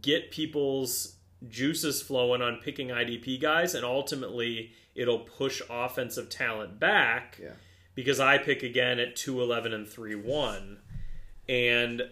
get 0.00 0.30
people's 0.30 1.16
juices 1.48 2.00
flowing 2.00 2.42
on 2.42 2.60
picking 2.62 2.88
IDP 2.88 3.40
guys, 3.40 3.74
and 3.74 3.84
ultimately, 3.84 4.72
it'll 4.96 5.20
push 5.20 5.60
offensive 5.70 6.28
talent 6.28 6.80
back 6.80 7.38
Yeah. 7.40 7.50
because 7.94 8.18
I 8.20 8.38
pick 8.38 8.62
again 8.62 8.98
at 8.98 9.16
211 9.16 9.72
and 9.72 9.86
3 9.88 10.14
1. 10.14 10.78
And 11.48 12.02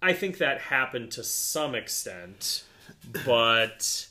I 0.00 0.12
think 0.14 0.38
that 0.38 0.60
happened 0.62 1.10
to 1.12 1.22
some 1.24 1.74
extent, 1.74 2.64
but 3.26 4.06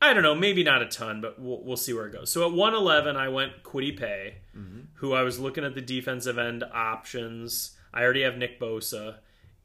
I 0.00 0.12
don't 0.12 0.22
know, 0.22 0.34
maybe 0.34 0.62
not 0.64 0.82
a 0.82 0.86
ton, 0.86 1.20
but 1.20 1.40
we'll, 1.40 1.62
we'll 1.62 1.76
see 1.76 1.92
where 1.92 2.06
it 2.06 2.12
goes. 2.12 2.30
So 2.30 2.42
at 2.46 2.52
111, 2.52 3.16
I 3.16 3.28
went 3.28 3.62
Kwity 3.62 3.96
Paye, 3.98 4.34
mm-hmm. 4.56 4.80
who 4.94 5.12
I 5.12 5.22
was 5.22 5.38
looking 5.38 5.64
at 5.64 5.74
the 5.74 5.80
defensive 5.80 6.38
end 6.38 6.64
options. 6.72 7.76
I 7.94 8.02
already 8.02 8.22
have 8.22 8.36
Nick 8.36 8.58
Bosa, 8.58 9.16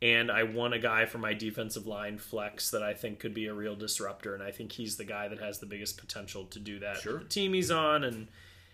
and 0.02 0.32
I 0.32 0.44
want 0.44 0.74
a 0.74 0.80
guy 0.80 1.06
for 1.06 1.18
my 1.18 1.34
defensive 1.34 1.88
line 1.88 2.18
flex 2.18 2.72
that 2.72 2.84
I 2.84 2.94
think 2.94 3.20
could 3.20 3.34
be 3.34 3.48
a 3.48 3.54
real 3.54 3.76
disruptor, 3.76 4.34
and 4.34 4.44
I 4.44 4.52
think 4.52 4.72
he's 4.72 4.98
the 4.98 5.06
guy 5.06 5.28
that 5.28 5.40
has 5.40 5.60
the 5.60 5.66
biggest 5.66 5.98
potential 5.98 6.46
to 6.46 6.60
do 6.60 6.80
that. 6.80 6.98
Sure. 6.98 7.20
The 7.20 7.26
team 7.26 7.54
he's 7.54 7.72
on 7.72 8.04
and 8.04 8.28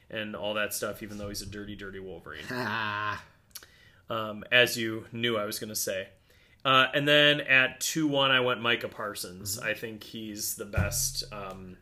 and 0.10 0.36
all 0.36 0.54
that 0.54 0.74
stuff, 0.74 1.02
even 1.02 1.18
though 1.18 1.30
he's 1.30 1.42
a 1.42 1.46
dirty, 1.46 1.76
dirty 1.76 2.00
Wolverine 2.00 2.44
um, 4.10 4.44
as 4.52 4.78
you 4.78 5.06
knew 5.12 5.38
I 5.38 5.46
was 5.46 5.60
going 5.60 5.70
to 5.70 5.76
say. 5.76 6.10
Uh, 6.66 6.88
and 6.94 7.08
then 7.08 7.42
at 7.42 7.82
2 7.82 8.08
1, 8.08 8.32
I 8.32 8.40
went 8.40 8.62
Micah 8.62 8.88
Parsons. 8.88 9.60
I 9.60 9.74
think 9.74 10.04
he's 10.04 10.56
the 10.56 10.66
best 10.66 11.24
um, 11.34 11.78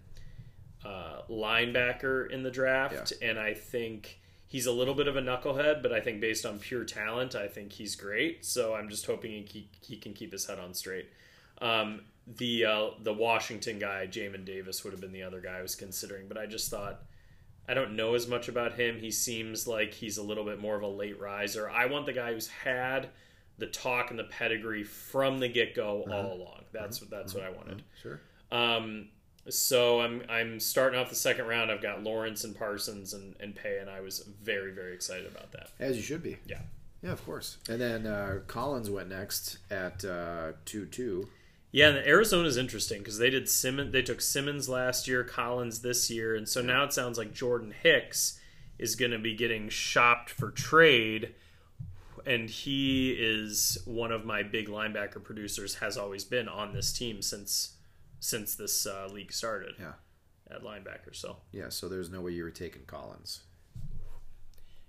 uh, 0.83 1.21
linebacker 1.29 2.29
in 2.31 2.43
the 2.43 2.49
draft. 2.49 3.13
And 3.21 3.37
I 3.37 3.53
think 3.53 4.19
he's 4.51 4.65
a 4.65 4.71
little 4.71 4.93
bit 4.93 5.07
of 5.07 5.15
a 5.15 5.21
knucklehead, 5.21 5.81
but 5.81 5.93
I 5.93 6.01
think 6.01 6.19
based 6.19 6.45
on 6.45 6.59
pure 6.59 6.83
talent, 6.83 7.35
I 7.35 7.47
think 7.47 7.71
he's 7.71 7.95
great. 7.95 8.45
So 8.45 8.75
I'm 8.75 8.89
just 8.89 9.05
hoping 9.05 9.31
he, 9.31 9.45
he, 9.49 9.69
he 9.81 9.95
can 9.95 10.13
keep 10.13 10.33
his 10.33 10.45
head 10.45 10.59
on 10.59 10.73
straight. 10.73 11.09
Um, 11.61 12.01
the 12.27 12.65
uh, 12.65 12.87
the 13.01 13.13
Washington 13.13 13.79
guy, 13.79 14.07
Jamin 14.11 14.43
Davis, 14.43 14.83
would 14.83 14.91
have 14.91 14.99
been 14.99 15.13
the 15.13 15.23
other 15.23 15.39
guy 15.39 15.57
I 15.59 15.61
was 15.61 15.75
considering, 15.75 16.27
but 16.27 16.37
I 16.37 16.47
just 16.47 16.69
thought 16.69 17.01
I 17.67 17.73
don't 17.73 17.95
know 17.95 18.13
as 18.13 18.27
much 18.27 18.49
about 18.49 18.73
him. 18.73 18.99
He 18.99 19.09
seems 19.09 19.67
like 19.67 19.93
he's 19.93 20.17
a 20.17 20.23
little 20.23 20.43
bit 20.43 20.59
more 20.59 20.75
of 20.75 20.83
a 20.83 20.87
late 20.87 21.19
riser. 21.19 21.69
I 21.69 21.85
want 21.85 22.05
the 22.05 22.13
guy 22.13 22.33
who's 22.33 22.47
had 22.47 23.09
the 23.57 23.67
talk 23.67 24.09
and 24.09 24.19
the 24.19 24.25
pedigree 24.25 24.83
from 24.83 25.39
the 25.39 25.47
get 25.47 25.75
go 25.75 26.03
all 26.11 26.33
along. 26.33 26.65
That's 26.73 26.99
what 26.99 27.09
that's 27.09 27.33
what 27.33 27.43
I 27.43 27.51
wanted. 27.51 27.83
Sure. 28.01 28.19
Um, 28.51 29.07
so 29.49 30.01
I'm 30.01 30.23
I'm 30.29 30.59
starting 30.59 30.99
off 30.99 31.09
the 31.09 31.15
second 31.15 31.47
round. 31.47 31.71
I've 31.71 31.81
got 31.81 32.03
Lawrence 32.03 32.43
and 32.43 32.55
Parsons 32.55 33.13
and, 33.13 33.35
and 33.39 33.55
Paye, 33.55 33.79
and 33.79 33.89
I 33.89 34.01
was 34.01 34.19
very 34.41 34.71
very 34.71 34.93
excited 34.93 35.25
about 35.25 35.51
that. 35.53 35.69
As 35.79 35.97
you 35.97 36.03
should 36.03 36.23
be. 36.23 36.37
Yeah. 36.45 36.61
Yeah, 37.03 37.11
of 37.11 37.25
course. 37.25 37.57
And 37.67 37.81
then 37.81 38.05
uh, 38.05 38.41
Collins 38.47 38.89
went 38.89 39.09
next 39.09 39.57
at 39.71 40.05
uh, 40.05 40.51
2 40.65 40.85
2. 40.85 41.27
Yeah, 41.71 41.87
and 41.89 41.97
Arizona's 41.99 42.57
interesting 42.57 42.99
because 42.99 43.17
they 43.17 43.29
did 43.29 43.47
Simmons. 43.47 43.91
They 43.91 44.01
took 44.01 44.21
Simmons 44.21 44.67
last 44.67 45.07
year, 45.07 45.23
Collins 45.23 45.79
this 45.81 46.11
year, 46.11 46.35
and 46.35 46.47
so 46.47 46.61
now 46.61 46.83
it 46.83 46.93
sounds 46.93 47.17
like 47.17 47.33
Jordan 47.33 47.73
Hicks 47.81 48.39
is 48.77 48.95
going 48.95 49.11
to 49.11 49.19
be 49.19 49.33
getting 49.35 49.69
shopped 49.69 50.29
for 50.29 50.51
trade, 50.51 51.33
and 52.25 52.49
he 52.49 53.11
is 53.11 53.77
one 53.85 54.11
of 54.11 54.25
my 54.25 54.43
big 54.43 54.67
linebacker 54.67 55.23
producers. 55.23 55.75
Has 55.75 55.97
always 55.97 56.25
been 56.25 56.49
on 56.49 56.73
this 56.73 56.91
team 56.91 57.21
since 57.21 57.77
since 58.21 58.55
this 58.55 58.85
uh, 58.85 59.09
league 59.11 59.33
started. 59.33 59.73
Yeah. 59.77 59.93
at 60.49 60.63
linebacker. 60.63 61.13
So 61.13 61.37
Yeah, 61.51 61.67
so 61.69 61.89
there's 61.89 62.09
no 62.09 62.21
way 62.21 62.31
you 62.31 62.43
were 62.43 62.51
taking 62.51 62.83
Collins. 62.85 63.41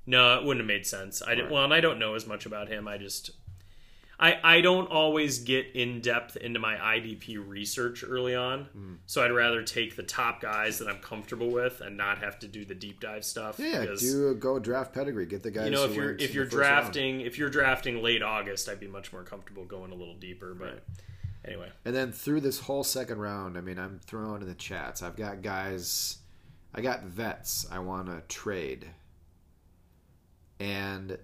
no, 0.07 0.37
it 0.39 0.45
wouldn't 0.45 0.61
have 0.61 0.67
made 0.67 0.87
sense. 0.87 1.23
I 1.23 1.31
didn't. 1.31 1.45
Right. 1.47 1.53
Well, 1.53 1.65
and 1.65 1.75
I 1.75 1.81
don't 1.81 1.99
know 1.99 2.15
as 2.15 2.27
much 2.27 2.47
about 2.47 2.69
him. 2.69 2.87
I 2.89 2.99
just. 2.99 3.31
I, 4.21 4.39
I 4.45 4.61
don't 4.61 4.89
always 4.89 5.41
get 5.41 5.67
in 5.75 6.01
depth 6.01 6.37
into 6.37 6.61
my 6.61 6.77
IDP 6.77 7.43
research 7.45 8.05
early 8.07 8.37
on, 8.37 8.65
Hmm. 8.67 8.95
so 9.07 9.25
I'd 9.25 9.33
rather 9.33 9.63
take 9.65 9.97
the 9.97 10.05
top 10.05 10.41
guys 10.41 10.79
that 10.79 10.87
I'm 10.87 10.99
comfortable 11.01 11.51
with 11.51 11.81
and 11.81 11.97
not 11.97 12.19
have 12.19 12.39
to 12.41 12.47
do 12.47 12.65
the 12.65 12.75
deep 12.75 13.01
dive 13.01 13.25
stuff. 13.25 13.59
Yeah, 13.59 13.81
because, 13.81 14.01
do 14.01 14.33
go 14.35 14.61
draft 14.61 14.93
pedigree. 14.95 15.27
Get 15.27 15.43
the 15.43 15.51
guys. 15.51 15.65
you 15.65 15.71
know 15.73 15.87
if 15.87 15.97
you're 15.97 16.15
if 16.17 16.35
you're 16.35 16.45
first 16.45 16.57
round. 16.57 16.83
drafting 16.83 17.21
if 17.23 17.37
you're 17.37 17.51
drafting 17.51 18.01
late 18.01 18.23
August, 18.23 18.69
I'd 18.69 18.79
be 18.79 18.87
much 18.87 19.13
more 19.13 19.25
comfortable 19.25 19.65
going 19.65 19.91
a 19.91 19.95
little 19.97 20.15
deeper. 20.17 20.55
But 20.55 20.85
anyway, 21.45 21.71
And 21.85 21.95
then 21.95 22.13
through 22.13 22.41
this 22.41 22.61
whole 22.61 22.85
second 22.85 23.19
round, 23.19 23.57
I 23.57 23.61
mean, 23.61 23.79
I'm 23.79 24.01
throwing 24.05 24.43
in 24.43 24.49
the 24.49 24.55
chats. 24.55 25.03
I've 25.03 25.17
got 25.17 25.43
guys, 25.43 26.19
I 26.75 26.81
got 26.81 27.03
vets 27.05 27.67
I 27.71 27.79
want 27.81 28.07
to 28.07 28.23
trade, 28.35 28.87
and 30.61 31.19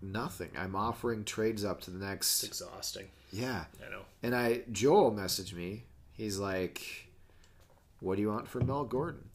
nothing. 0.00 0.50
I'm 0.56 0.76
offering 0.76 1.24
trades 1.24 1.64
up 1.64 1.80
to 1.82 1.90
the 1.90 1.96
it's 1.98 2.06
next. 2.06 2.44
exhausting. 2.44 3.06
Yeah, 3.32 3.64
I 3.86 3.90
know. 3.90 4.02
and 4.22 4.34
I 4.34 4.62
Joel 4.70 5.12
messaged 5.12 5.52
me. 5.52 5.84
He's 6.12 6.38
like, 6.38 7.08
"What 8.00 8.16
do 8.16 8.22
you 8.22 8.28
want 8.28 8.48
for 8.48 8.60
Mel 8.60 8.84
Gordon?" 8.84 9.30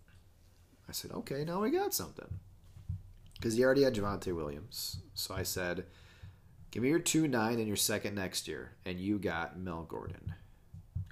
I 0.87 0.93
said, 0.93 1.11
"Okay, 1.11 1.43
now 1.43 1.61
we 1.61 1.71
got 1.71 1.93
something." 1.93 2.39
Because 3.35 3.55
he 3.55 3.63
already 3.65 3.83
had 3.83 3.95
Javonte 3.95 4.35
Williams, 4.35 4.99
so 5.15 5.33
I 5.33 5.41
said, 5.43 5.85
"Give 6.71 6.81
me 6.83 6.89
your 6.89 6.99
two 6.99 7.27
nine 7.27 7.59
and 7.59 7.67
your 7.67 7.77
second 7.77 8.15
next 8.15 8.47
year," 8.47 8.71
and 8.85 8.99
you 8.99 9.19
got 9.19 9.59
Mel 9.59 9.83
Gordon. 9.83 10.33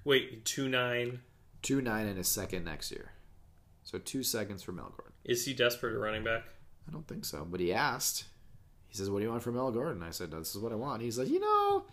Wait, 0.03 0.45
two 0.45 0.67
nine. 0.67 1.19
two 1.61 1.81
nine 1.81 2.07
and 2.07 2.17
a 2.17 2.23
second 2.23 2.63
next 2.63 2.89
year. 2.91 3.11
So 3.83 3.97
two 3.99 4.23
seconds 4.23 4.63
for 4.63 4.71
Mel 4.71 4.93
Gordon. 4.95 5.13
Is 5.25 5.45
he 5.45 5.53
desperate 5.53 5.93
at 5.93 5.99
running 5.99 6.23
back? 6.23 6.43
I 6.87 6.91
don't 6.91 7.07
think 7.07 7.25
so, 7.25 7.45
but 7.49 7.59
he 7.59 7.73
asked. 7.73 8.25
He 8.87 8.95
says, 8.97 9.09
"What 9.09 9.19
do 9.19 9.25
you 9.25 9.29
want 9.31 9.43
from 9.43 9.55
Mel 9.55 9.71
Gordon?" 9.71 10.01
I 10.01 10.09
said, 10.11 10.31
"This 10.31 10.55
is 10.55 10.61
what 10.61 10.71
I 10.71 10.75
want." 10.75 11.01
He's 11.01 11.19
like, 11.19 11.27
"You 11.27 11.39
know, 11.39 11.85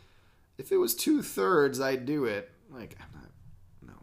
if 0.56 0.70
it 0.72 0.76
was 0.78 0.94
two 0.94 1.20
thirds, 1.22 1.80
I'd 1.80 2.06
do 2.06 2.24
it." 2.24 2.50
Like, 2.70 2.96
I'm 3.00 3.20
not. 3.20 3.30
No, 3.82 4.02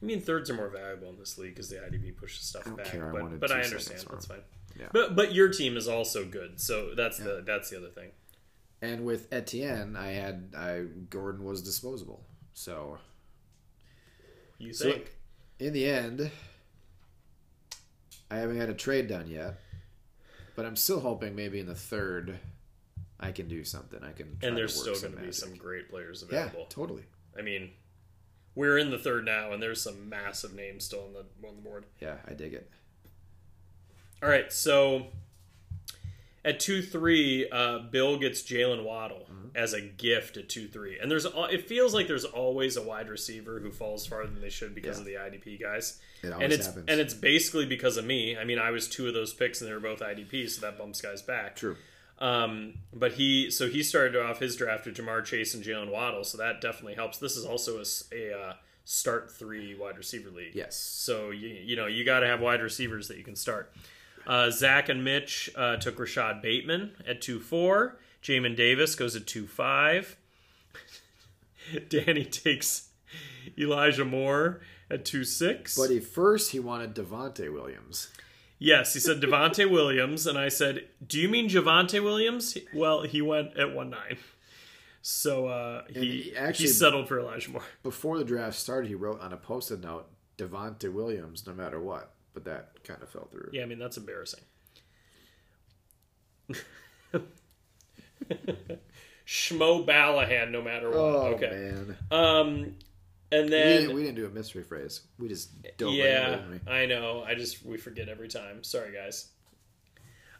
I 0.00 0.04
mean, 0.04 0.20
thirds 0.20 0.48
are 0.50 0.54
more 0.54 0.68
valuable 0.68 1.10
in 1.10 1.18
this 1.18 1.36
league 1.38 1.54
because 1.54 1.68
the 1.68 1.76
IDP 1.76 2.16
pushes 2.16 2.44
stuff 2.46 2.62
I 2.66 2.68
don't 2.70 2.76
back. 2.76 2.86
care, 2.86 3.08
I 3.08 3.12
But, 3.12 3.22
wanted 3.22 3.40
but 3.40 3.50
I 3.50 3.62
understand. 3.62 4.04
That's 4.10 4.26
fine. 4.26 4.40
Yeah. 4.78 4.88
But 4.92 5.14
but 5.14 5.32
your 5.34 5.48
team 5.50 5.76
is 5.76 5.86
also 5.88 6.24
good, 6.24 6.60
so 6.60 6.94
that's 6.94 7.18
the 7.18 7.42
that's 7.46 7.70
the 7.70 7.76
other 7.78 7.90
thing. 7.90 8.10
And 8.82 9.04
with 9.04 9.32
Etienne, 9.32 9.96
I 9.96 10.08
had 10.12 10.52
I 10.56 10.82
Gordon 11.10 11.44
was 11.44 11.62
disposable. 11.62 12.24
So 12.52 12.98
You 14.58 14.72
So- 14.72 14.92
think? 14.92 15.16
in 15.58 15.72
the 15.72 15.86
end, 15.86 16.30
I 18.30 18.36
haven't 18.38 18.56
had 18.58 18.68
a 18.70 18.74
trade 18.74 19.08
done 19.08 19.28
yet, 19.28 19.60
but 20.56 20.64
I'm 20.64 20.76
still 20.76 21.00
hoping 21.00 21.34
maybe 21.34 21.58
in 21.60 21.66
the 21.66 21.74
third, 21.74 22.38
I 23.20 23.32
can 23.32 23.48
do 23.48 23.64
something. 23.64 24.02
I 24.02 24.12
can. 24.12 24.38
and 24.42 24.56
there's 24.56 24.78
still 24.78 24.98
going 25.00 25.14
to 25.14 25.20
be 25.20 25.32
some 25.32 25.54
great 25.56 25.88
players 25.88 26.22
available. 26.22 26.60
Yeah, 26.60 26.66
totally. 26.68 27.04
I 27.38 27.42
mean, 27.42 27.72
we're 28.54 28.78
in 28.78 28.90
the 28.90 28.98
third 28.98 29.24
now, 29.24 29.52
and 29.52 29.62
there's 29.62 29.80
some 29.80 30.08
massive 30.08 30.54
names 30.54 30.84
still 30.84 31.04
on 31.04 31.12
the 31.12 31.48
on 31.48 31.56
the 31.56 31.62
board. 31.62 31.86
Yeah, 32.00 32.18
I 32.26 32.34
dig 32.34 32.54
it. 32.54 32.70
All 34.22 34.28
right, 34.28 34.52
so 34.52 35.08
at 36.44 36.60
two 36.60 36.82
three, 36.82 37.48
uh, 37.50 37.78
Bill 37.90 38.18
gets 38.18 38.42
Jaylen 38.42 38.84
Waddle 38.84 39.26
Mm-hmm. 39.30 39.56
as 39.56 39.72
a 39.72 39.80
gift 39.80 40.36
at 40.36 40.48
two 40.48 40.68
three, 40.68 40.98
and 40.98 41.10
there's 41.10 41.26
it 41.26 41.66
feels 41.68 41.94
like 41.94 42.06
there's 42.08 42.24
always 42.24 42.76
a 42.76 42.82
wide 42.82 43.08
receiver 43.08 43.60
who 43.60 43.70
falls 43.70 44.06
farther 44.06 44.30
than 44.30 44.40
they 44.42 44.50
should 44.50 44.74
because 44.74 44.96
Yeah. 44.98 45.16
of 45.18 45.30
the 45.32 45.38
IDP 45.38 45.60
guys. 45.60 46.00
It 46.22 46.32
always 46.32 46.44
and 46.44 46.52
it's 46.52 46.66
happens. 46.66 46.84
and 46.88 47.00
it's 47.00 47.14
basically 47.14 47.66
because 47.66 47.96
of 47.96 48.04
me. 48.04 48.36
I 48.36 48.44
mean, 48.44 48.58
I 48.58 48.70
was 48.70 48.88
two 48.88 49.06
of 49.08 49.14
those 49.14 49.32
picks, 49.32 49.60
and 49.60 49.68
they 49.70 49.74
were 49.74 49.80
both 49.80 50.00
IDP, 50.00 50.48
so 50.50 50.60
that 50.62 50.76
bumps 50.78 51.00
guys 51.00 51.22
back. 51.22 51.56
True. 51.56 51.76
Um, 52.18 52.74
but 52.92 53.12
he 53.14 53.50
so 53.50 53.68
he 53.68 53.82
started 53.82 54.16
off 54.16 54.38
his 54.38 54.56
draft 54.56 54.86
with 54.86 54.96
Ja'Marr 54.96 55.24
Chase 55.24 55.54
and 55.54 55.64
Jaylen 55.64 55.90
Waddle, 55.90 56.24
so 56.24 56.38
that 56.38 56.60
definitely 56.60 56.94
helps. 56.94 57.18
This 57.18 57.36
is 57.36 57.44
also 57.44 57.82
a 58.12 58.32
uh, 58.32 58.52
start 58.84 59.32
three 59.32 59.74
wide 59.74 59.98
receiver 59.98 60.30
league. 60.30 60.54
Yes. 60.54 60.76
So 60.76 61.30
you 61.30 61.48
you 61.48 61.74
know 61.76 61.86
you 61.86 62.04
got 62.04 62.20
to 62.20 62.26
have 62.26 62.40
wide 62.40 62.62
receivers 62.62 63.08
that 63.08 63.16
you 63.18 63.24
can 63.24 63.34
start. 63.36 63.72
Uh, 64.26 64.50
Zach 64.50 64.88
and 64.88 65.04
Mitch 65.04 65.50
uh, 65.56 65.76
took 65.76 65.98
Rashod 65.98 66.40
Bateman 66.42 66.92
at 67.06 67.20
two 67.20 67.40
four. 67.40 67.98
Jamin 68.22 68.56
Davis 68.56 68.94
goes 68.94 69.14
at 69.16 69.26
two 69.26 69.46
five. 69.46 70.16
Danny 71.88 72.24
takes 72.24 72.88
Elijah 73.58 74.04
Moore 74.04 74.60
at 74.90 75.04
two 75.04 75.24
six. 75.24 75.76
But 75.76 75.90
he 75.90 76.00
first 76.00 76.52
he 76.52 76.60
wanted 76.60 76.94
Devonte 76.94 77.52
Williams. 77.52 78.08
Yes, 78.58 78.94
he 78.94 79.00
said 79.00 79.20
Devonte 79.20 79.70
Williams, 79.70 80.26
and 80.26 80.38
I 80.38 80.48
said, 80.48 80.86
"Do 81.06 81.18
you 81.20 81.28
mean 81.28 81.48
Javonte 81.50 82.02
Williams?" 82.02 82.56
Well, 82.72 83.02
he 83.02 83.20
went 83.20 83.56
at 83.58 83.74
one 83.74 83.90
nine, 83.90 84.16
so 85.02 85.48
uh, 85.48 85.82
he 85.88 86.00
he 86.00 86.22
he 86.22 86.36
actually- 86.36 86.68
settled 86.68 87.08
for 87.08 87.18
Elijah 87.18 87.50
Moore. 87.50 87.62
Before 87.82 88.16
the 88.16 88.24
draft 88.24 88.56
started, 88.56 88.88
he 88.88 88.94
wrote 88.94 89.20
on 89.20 89.32
a 89.32 89.36
post-it 89.36 89.82
note 89.82 90.06
Devonte 90.38 90.90
Williams, 90.90 91.46
no 91.46 91.52
matter 91.52 91.78
what. 91.80 92.13
But 92.34 92.44
that 92.44 92.82
kind 92.84 93.02
of 93.02 93.08
fell 93.08 93.28
through. 93.30 93.50
Yeah, 93.52 93.62
I 93.62 93.66
mean 93.66 93.78
that's 93.78 93.96
embarrassing. 93.96 94.40
Schmo 99.26 99.86
Ballahan, 99.86 100.50
no 100.50 100.62
matter 100.62 100.88
what. 100.90 100.96
Oh 100.98 101.34
okay. 101.34 101.48
man, 101.50 101.96
Um, 102.10 102.74
and 103.32 103.48
then 103.50 103.80
didn't, 103.82 103.94
we 103.96 104.02
didn't 104.02 104.16
do 104.16 104.26
a 104.26 104.30
mystery 104.30 104.62
phrase. 104.62 105.00
We 105.18 105.28
just 105.28 105.50
don't. 105.78 105.94
yeah, 105.94 106.34
it. 106.36 106.68
I 106.68 106.86
know. 106.86 107.24
I 107.26 107.34
just 107.34 107.64
we 107.64 107.78
forget 107.78 108.08
every 108.08 108.28
time. 108.28 108.62
Sorry, 108.62 108.92
guys. 108.92 109.28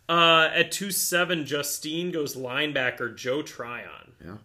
Uh, 0.09 0.51
at 0.53 0.71
two 0.71 0.91
seven, 0.91 1.47
Justine 1.47 2.11
goes 2.13 2.37
linebacker 2.37 3.17
Joe 3.17 3.41
Tryon. 3.43 4.13
Yeah. 4.23 4.37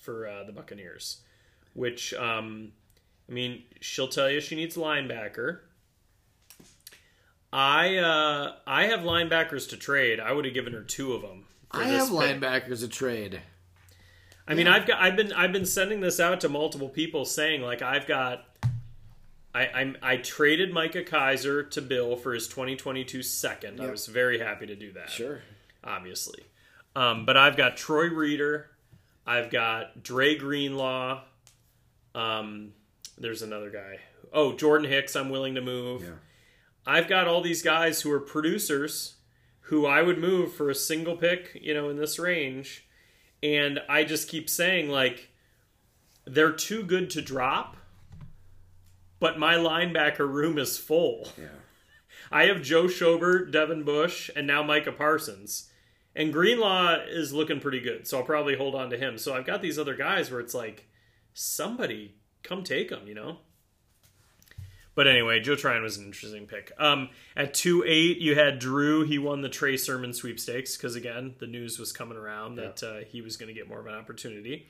for 0.00 0.26
uh, 0.26 0.44
the 0.44 0.52
Buccaneers, 0.52 1.18
which 1.74 2.12
um, 2.14 2.72
I 3.28 3.32
mean, 3.32 3.62
she'll 3.80 4.08
tell 4.08 4.28
you 4.28 4.40
she 4.40 4.56
needs 4.56 4.76
linebacker. 4.76 5.60
I 7.56 7.96
uh, 7.96 8.52
I 8.66 8.84
have 8.88 9.00
linebackers 9.00 9.70
to 9.70 9.78
trade. 9.78 10.20
I 10.20 10.30
would 10.30 10.44
have 10.44 10.52
given 10.52 10.74
her 10.74 10.82
two 10.82 11.14
of 11.14 11.22
them. 11.22 11.46
I 11.70 11.84
have 11.84 12.08
pick. 12.08 12.18
linebackers 12.18 12.80
to 12.80 12.88
trade. 12.88 13.40
I 14.46 14.52
mean, 14.52 14.68
I've 14.68 14.86
got 14.86 15.00
I've 15.00 15.16
been 15.16 15.32
I've 15.32 15.52
been 15.52 15.64
sending 15.64 16.00
this 16.00 16.20
out 16.20 16.42
to 16.42 16.50
multiple 16.50 16.90
people 16.90 17.24
saying 17.24 17.62
like 17.62 17.80
I've 17.80 18.06
got. 18.06 18.44
I, 19.54 19.68
I'm, 19.68 19.96
I 20.02 20.18
traded 20.18 20.70
Micah 20.70 21.02
Kiser 21.02 21.62
to 21.70 21.80
Bill 21.80 22.14
for 22.16 22.34
his 22.34 22.46
2022 22.46 23.22
second. 23.22 23.80
I 23.80 23.90
was 23.90 24.06
very 24.06 24.38
happy 24.38 24.66
to 24.66 24.76
do 24.76 24.92
that. 24.92 25.08
Sure. 25.08 25.40
obviously. 25.82 26.42
Um, 26.94 27.24
but 27.24 27.38
I've 27.38 27.56
got 27.56 27.78
Troy 27.78 28.08
Reeder, 28.10 28.68
I've 29.26 29.48
got 29.48 30.02
Dre 30.02 30.36
Greenlaw. 30.36 31.22
Um, 32.14 32.74
there's 33.16 33.40
another 33.40 33.70
guy. 33.70 34.00
Oh, 34.30 34.52
Jordan 34.52 34.90
Hicks. 34.90 35.16
I'm 35.16 35.30
willing 35.30 35.54
to 35.54 35.62
move. 35.62 36.02
Yeah. 36.02 36.10
I've 36.86 37.08
got 37.08 37.26
all 37.26 37.40
these 37.40 37.62
guys 37.62 38.02
who 38.02 38.12
are 38.12 38.20
producers 38.20 39.16
who 39.66 39.84
I 39.84 40.00
would 40.02 40.18
move 40.18 40.54
for 40.54 40.70
a 40.70 40.74
single 40.74 41.16
pick, 41.16 41.58
you 41.60 41.74
know, 41.74 41.88
in 41.88 41.96
this 41.96 42.18
range. 42.18 42.86
And 43.42 43.80
I 43.88 44.04
just 44.04 44.28
keep 44.28 44.48
saying, 44.48 44.88
like, 44.88 45.30
they're 46.24 46.52
too 46.52 46.84
good 46.84 47.10
to 47.10 47.22
drop, 47.22 47.76
but 49.18 49.38
my 49.38 49.54
linebacker 49.54 50.28
room 50.28 50.58
is 50.58 50.78
full. 50.78 51.28
Yeah. 51.36 51.46
I 52.32 52.44
have 52.44 52.62
Joe 52.62 52.84
Schobert, 52.84 53.50
Devin 53.50 53.82
Bush, 53.82 54.30
and 54.36 54.46
now 54.46 54.62
Micah 54.62 54.92
Parsons. 54.92 55.70
And 56.14 56.32
Greenlaw 56.32 57.04
is 57.08 57.32
looking 57.32 57.60
pretty 57.60 57.80
good, 57.80 58.06
so 58.06 58.18
I'll 58.18 58.24
probably 58.24 58.56
hold 58.56 58.74
on 58.74 58.90
to 58.90 58.96
him. 58.96 59.18
So 59.18 59.34
I've 59.34 59.46
got 59.46 59.62
these 59.62 59.78
other 59.78 59.94
guys 59.94 60.30
where 60.30 60.40
it's 60.40 60.54
like, 60.54 60.88
somebody 61.34 62.14
come 62.42 62.62
take 62.62 62.88
them, 62.88 63.06
you 63.06 63.14
know? 63.14 63.38
But 64.96 65.06
anyway, 65.06 65.40
Joe 65.40 65.54
Tryon 65.56 65.82
was 65.82 65.98
an 65.98 66.06
interesting 66.06 66.46
pick. 66.46 66.72
Um, 66.78 67.10
at 67.36 67.52
2 67.52 67.84
8, 67.86 68.18
you 68.18 68.34
had 68.34 68.58
Drew. 68.58 69.04
He 69.04 69.18
won 69.18 69.42
the 69.42 69.48
Trey 69.50 69.76
Sermon 69.76 70.12
sweepstakes 70.14 70.74
because, 70.76 70.96
again, 70.96 71.34
the 71.38 71.46
news 71.46 71.78
was 71.78 71.92
coming 71.92 72.16
around 72.16 72.56
that 72.56 72.82
uh, 72.82 73.00
he 73.06 73.20
was 73.20 73.36
going 73.36 73.48
to 73.48 73.54
get 73.54 73.68
more 73.68 73.78
of 73.78 73.86
an 73.86 73.94
opportunity. 73.94 74.66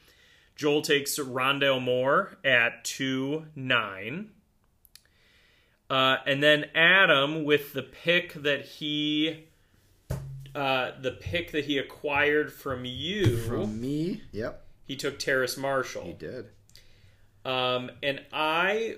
Joel 0.56 0.82
takes 0.82 1.16
Rondale 1.18 1.80
Moore 1.80 2.36
at 2.44 2.84
2 2.84 3.46
9. 3.54 4.30
Uh, 5.88 6.16
and 6.26 6.42
then 6.42 6.64
Adam 6.74 7.44
with 7.44 7.72
the 7.72 7.82
pick 7.84 8.34
that 8.34 8.64
he, 8.64 9.44
uh, 10.56 10.90
the 11.00 11.12
pick 11.12 11.52
that 11.52 11.66
he 11.66 11.78
acquired 11.78 12.52
from 12.52 12.84
you, 12.84 13.36
From 13.36 13.80
me, 13.80 14.22
yep, 14.32 14.66
he 14.84 14.96
took 14.96 15.20
Terrace 15.20 15.56
Marshall. 15.56 16.02
he 16.02 16.12
did. 16.14 16.46
Um, 17.44 17.92
and 18.02 18.20
I, 18.32 18.96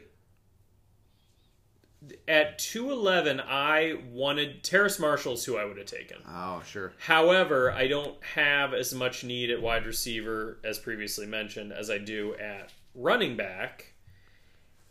at 2.27 2.59
211, 2.59 3.41
I 3.41 3.99
wanted 4.11 4.63
Terrace 4.63 4.99
Marshall's 4.99 5.45
who 5.45 5.57
I 5.57 5.65
would 5.65 5.79
have 5.79 5.87
taken. 5.87 6.19
Oh, 6.27 6.63
sure. 6.67 6.93
However, 6.99 7.73
I 7.73 7.89
don't 7.89 8.23
have 8.35 8.75
as 8.75 8.95
much 8.95 9.25
need 9.25 9.51
at 9.51 9.61
wide 9.61 9.87
receiver 9.87 10.59
as 10.65 10.79
previously 10.79 11.27
mentioned 11.27 11.73
as 11.73 11.91
I 11.91 11.99
do 11.99 12.35
at 12.35 12.73
running 12.95 13.37
back. 13.37 13.95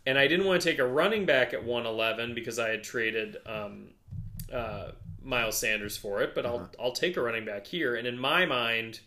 And 0.06 0.18
I 0.18 0.28
didn't 0.28 0.46
want 0.46 0.62
to 0.62 0.70
take 0.70 0.80
a 0.80 0.88
running 0.88 1.26
back 1.26 1.54
at 1.54 1.64
111 1.64 2.34
because 2.34 2.60
I 2.60 2.70
had 2.70 2.84
traded 2.84 3.38
um, 3.46 3.90
uh, 4.52 4.92
Miles 5.22 5.58
Sanders 5.58 5.98
for 5.98 6.22
it, 6.22 6.34
but 6.34 6.46
I'll 6.46 6.70
I'll 6.80 6.94
take 6.94 7.18
a 7.18 7.22
running 7.22 7.44
back 7.44 7.68
here. 7.68 7.96
And 7.96 8.08
in 8.08 8.18
my 8.18 8.46
mind, 8.46 9.02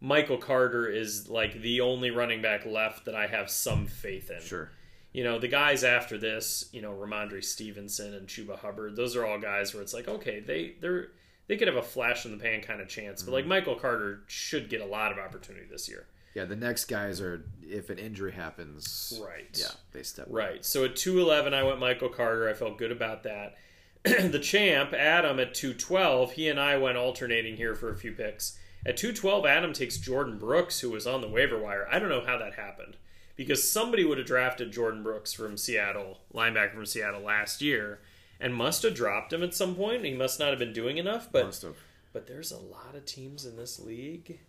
Michael 0.00 0.38
Carter 0.38 0.88
is 0.88 1.28
like 1.28 1.60
the 1.60 1.80
only 1.80 2.10
running 2.10 2.40
back 2.40 2.64
left 2.64 3.04
that 3.04 3.14
I 3.14 3.26
have 3.26 3.50
some 3.50 3.86
faith 3.86 4.30
in. 4.30 4.40
Sure. 4.40 4.70
You 5.12 5.24
know, 5.24 5.38
the 5.38 5.48
guys 5.48 5.84
after 5.84 6.18
this, 6.18 6.68
you 6.72 6.82
know, 6.82 6.92
Rhamondre 6.92 7.42
Stevenson 7.42 8.14
and 8.14 8.28
Chuba 8.28 8.58
Hubbard, 8.58 8.94
those 8.94 9.16
are 9.16 9.26
all 9.26 9.38
guys 9.38 9.72
where 9.72 9.82
it's 9.82 9.94
like, 9.94 10.06
okay, 10.06 10.40
they 10.40 10.74
they're 10.80 11.08
they 11.46 11.56
could 11.56 11.68
have 11.68 11.76
a 11.76 11.82
flash 11.82 12.24
in 12.26 12.30
the 12.30 12.36
pan 12.36 12.60
kind 12.60 12.80
of 12.80 12.88
chance, 12.88 13.22
but 13.22 13.32
like 13.32 13.42
mm-hmm. 13.42 13.50
Michael 13.50 13.74
Carter 13.74 14.20
should 14.26 14.68
get 14.68 14.80
a 14.80 14.86
lot 14.86 15.10
of 15.10 15.18
opportunity 15.18 15.66
this 15.68 15.88
year. 15.88 16.06
Yeah, 16.34 16.44
the 16.44 16.56
next 16.56 16.84
guys 16.84 17.20
are 17.20 17.44
if 17.62 17.90
an 17.90 17.98
injury 17.98 18.32
happens. 18.32 19.18
Right. 19.24 19.58
Yeah, 19.58 19.70
they 19.92 20.02
step 20.02 20.26
up. 20.26 20.32
Right. 20.32 20.64
So 20.64 20.84
at 20.84 20.94
211, 20.94 21.54
I 21.54 21.62
went 21.62 21.80
Michael 21.80 22.10
Carter. 22.10 22.48
I 22.48 22.52
felt 22.52 22.78
good 22.78 22.92
about 22.92 23.22
that. 23.22 23.56
the 24.04 24.38
champ, 24.38 24.92
Adam, 24.92 25.40
at 25.40 25.54
212, 25.54 26.32
he 26.32 26.48
and 26.48 26.60
I 26.60 26.76
went 26.76 26.98
alternating 26.98 27.56
here 27.56 27.74
for 27.74 27.90
a 27.90 27.96
few 27.96 28.12
picks. 28.12 28.58
At 28.86 28.96
212, 28.96 29.46
Adam 29.46 29.72
takes 29.72 29.98
Jordyn 29.98 30.38
Brooks, 30.38 30.80
who 30.80 30.90
was 30.90 31.06
on 31.06 31.22
the 31.22 31.28
waiver 31.28 31.58
wire. 31.58 31.88
I 31.90 31.98
don't 31.98 32.08
know 32.08 32.24
how 32.24 32.38
that 32.38 32.54
happened 32.54 32.96
because 33.38 33.70
somebody 33.70 34.04
would 34.04 34.18
have 34.18 34.26
drafted 34.26 34.72
Jordyn 34.72 35.04
Brooks 35.04 35.32
from 35.32 35.56
Seattle, 35.56 36.18
linebacker 36.34 36.74
from 36.74 36.84
Seattle 36.84 37.22
last 37.22 37.62
year, 37.62 38.00
and 38.40 38.52
must 38.52 38.82
have 38.82 38.94
dropped 38.94 39.32
him 39.32 39.44
at 39.44 39.54
some 39.54 39.76
point. 39.76 40.04
He 40.04 40.12
must 40.12 40.40
not 40.40 40.50
have 40.50 40.58
been 40.58 40.72
doing 40.72 40.98
enough, 40.98 41.30
but 41.30 41.44
but 42.12 42.26
there's 42.26 42.50
a 42.50 42.58
lot 42.58 42.96
of 42.96 43.06
teams 43.06 43.46
in 43.46 43.56
this 43.56 43.78
league 43.78 44.40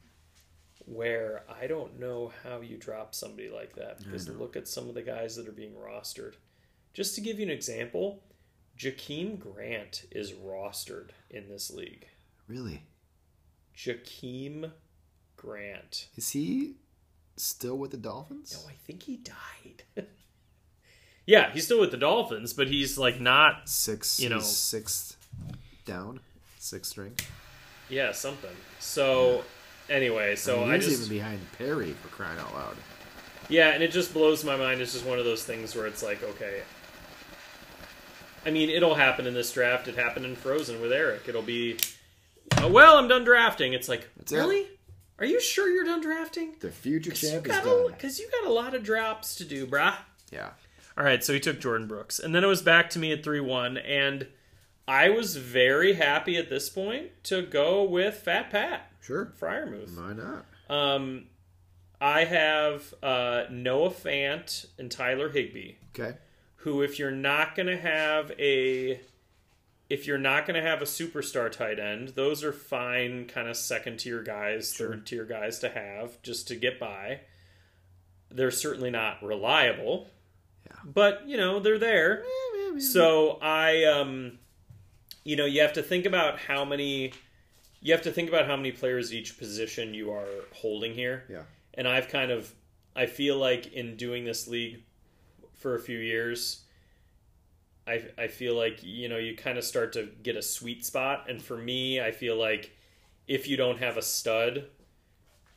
where 0.86 1.44
I 1.62 1.68
don't 1.68 2.00
know 2.00 2.34
how 2.44 2.62
you 2.62 2.78
drop 2.78 3.14
somebody 3.14 3.50
like 3.50 3.76
that 3.76 4.00
because 4.00 4.28
look 4.28 4.56
at 4.56 4.68
some 4.68 4.90
of 4.90 4.96
the 4.96 5.04
guys 5.04 5.36
that 5.36 5.48
are 5.48 5.54
being 5.54 5.74
rostered. 5.74 6.34
Just 6.94 7.14
to 7.14 7.22
give 7.22 7.38
you 7.38 7.46
an 7.46 7.52
example, 7.52 8.24
Jakeem 8.76 9.38
Grant 9.38 10.06
is 10.10 10.32
rostered 10.32 11.10
in 11.30 11.48
this 11.48 11.70
league. 11.70 12.08
Really? 12.48 12.82
Jakeem 13.78 14.72
Grant. 15.38 16.08
Is 16.16 16.32
he 16.32 16.78
still 17.44 17.78
with 17.78 17.92
the 17.92 17.98
Dolphins? 17.98 18.58
No, 18.58 18.70
I 18.70 18.74
think 18.86 19.04
he 19.04 19.18
died. 19.18 19.84
yeah, 21.26 21.52
he's 21.52 21.66
still 21.66 21.80
with 21.80 21.92
the 21.92 21.98
Dolphins, 21.98 22.54
but 22.54 22.68
he's 22.68 22.98
like 22.98 23.20
not. 23.20 23.70
Six. 23.70 24.20
You 24.20 24.30
know- 24.30 24.40
sixth 24.40 25.18
down, 25.86 26.20
sixth 26.58 26.92
string. 26.92 27.16
Yeah, 27.90 28.12
something. 28.12 28.56
So 28.80 29.44
anyway, 29.90 30.36
so 30.36 30.62
I 30.62 30.66
mean, 30.66 30.72
I 30.72 30.78
just 30.78 31.02
even 31.06 31.10
behind 31.10 31.40
Perry 31.58 31.92
for 31.94 32.10
crying 32.10 32.40
out 32.40 32.54
loud. 32.54 32.78
Yeah, 33.50 33.70
and 33.70 33.82
it 33.82 33.92
just 33.92 34.14
blows 34.14 34.44
my 34.44 34.56
mind. 34.56 34.80
It's 34.80 34.94
just 34.94 35.06
one 35.06 35.18
of 35.18 35.26
those 35.26 35.44
things 35.44 35.76
where 35.76 35.88
it's 35.88 36.04
like, 36.04 36.22
okay. 36.24 36.62
I 38.46 38.52
mean, 38.52 38.70
it'll 38.70 38.96
happen 38.96 39.26
in 39.26 39.34
this 39.34 39.52
draft. 39.52 39.88
It 39.88 39.96
happened 39.96 40.26
in 40.26 40.36
Frozen 40.36 40.80
with 40.82 40.92
Eric. 40.92 41.24
It'll 41.28 41.42
be, 41.42 41.78
oh, 42.60 42.70
well, 42.70 42.98
I'm 42.98 43.08
done 43.08 43.24
drafting. 43.26 43.74
It's 43.74 43.90
like, 43.90 44.08
That's 44.18 44.32
it. 44.32 44.79
Really? 45.20 45.32
Are 45.34 45.36
you 45.36 45.42
sure 45.42 45.70
you're 45.70 45.86
done 45.86 46.02
drafting? 46.02 46.56
The 46.60 46.72
future 46.72 47.10
Because 47.12 47.24
you, 47.24 47.30
champ 47.32 47.46
is 47.48 47.52
got 47.52 47.64
done. 47.66 47.94
a- 47.94 47.96
'cause 47.98 48.20
you 48.20 48.30
got 48.32 48.46
a 48.46 48.52
lot 48.54 48.74
of 48.74 48.84
drops 48.84 49.36
to 49.36 49.46
do, 49.46 49.66
brah. 49.68 49.96
Yeah. 50.32 50.52
All 50.98 51.04
right, 51.04 51.24
so 51.24 51.34
he 51.34 51.40
took 51.40 51.60
Jordyn 51.60 51.88
Brooks. 51.88 52.20
And 52.20 52.34
then 52.36 52.44
it 52.44 52.48
was 52.48 52.62
back 52.62 52.90
to 52.92 53.00
me 53.00 53.12
at 53.12 53.24
3 53.24 53.40
1. 53.40 53.78
And 53.78 54.28
I 54.88 55.10
was 55.10 55.36
very 55.38 55.94
happy 55.94 56.36
at 56.38 56.50
this 56.50 56.68
point 56.70 57.12
to 57.26 57.42
go 57.42 57.84
with 57.84 58.16
Fat 58.16 58.50
Pat, 58.50 58.92
Sure. 59.02 59.32
Freiermuth. 59.40 59.96
Why 59.98 60.14
not? 60.14 60.46
Um, 60.70 61.28
I 62.02 62.26
have 62.26 62.94
uh, 63.04 63.44
Noah 63.50 63.90
Fant 63.92 64.66
and 64.78 64.90
Tyler 64.92 65.30
Higbee. 65.30 65.74
Okay. 65.98 66.18
who, 66.64 66.82
if 66.82 67.00
you're 67.00 67.10
not 67.12 67.56
going 67.56 67.68
to 67.68 67.78
have 67.78 68.32
a, 68.38 69.00
if 69.90 70.06
you're 70.06 70.18
not 70.20 70.46
going 70.46 70.62
to 70.62 70.68
have 70.68 70.82
a 70.82 70.86
superstar 70.86 71.52
tight 71.52 71.80
end, 71.80 72.10
those 72.10 72.44
are 72.44 72.54
fine, 72.54 73.26
kind 73.26 73.48
of 73.48 73.58
second 73.58 73.98
tier 73.98 74.22
guys, 74.22 74.74
third 74.76 75.06
tier 75.06 75.26
guys 75.26 75.60
to 75.60 75.70
have 75.70 76.22
just 76.22 76.48
to 76.50 76.56
get 76.56 76.80
by. 76.80 77.22
They're 78.30 78.52
certainly 78.52 78.92
not 78.92 79.24
reliable, 79.24 80.08
Yeah. 80.66 80.78
but 80.86 81.28
you 81.28 81.38
know 81.38 81.60
they're 81.60 81.80
there. 81.80 82.24
So 82.78 83.40
I, 83.42 83.84
um, 83.86 84.38
you 85.24 85.36
know, 85.36 85.46
you 85.46 85.62
have 85.62 85.74
to 85.74 85.82
think 85.84 86.06
about 86.06 86.38
how 86.40 86.64
many. 86.64 87.14
You 87.82 87.94
have 87.94 88.04
to 88.04 88.12
think 88.12 88.28
about 88.30 88.46
how 88.46 88.56
many 88.58 88.72
players 88.74 89.14
each 89.14 89.38
position 89.38 89.94
you 89.94 90.12
are 90.12 90.28
holding 90.54 90.94
here 90.94 91.24
Yeah. 91.30 91.44
and 91.76 91.88
I've 91.88 92.10
kind 92.10 92.30
of 92.30 92.54
I 92.96 93.06
feel 93.06 93.38
like 93.38 93.72
in 93.72 93.96
doing 93.96 94.26
this 94.26 94.48
league 94.50 94.84
for 95.56 95.76
a 95.76 95.80
few 95.80 95.98
years 95.98 96.66
I 97.90 98.04
I 98.18 98.28
feel 98.28 98.56
like 98.56 98.80
you 98.84 99.10
know 99.10 99.18
you 99.18 99.36
kind 99.36 99.58
of 99.58 99.64
start 99.64 99.94
to 99.94 100.08
get 100.24 100.36
a 100.38 100.42
sweet 100.42 100.86
spot 100.86 101.26
and 101.30 101.42
for 101.42 101.58
me 101.58 102.00
I 102.00 102.12
feel 102.12 102.36
like 102.38 102.72
if 103.28 103.48
you 103.48 103.58
don't 103.58 103.80
have 103.80 103.98
a 103.98 104.02
stud 104.02 104.66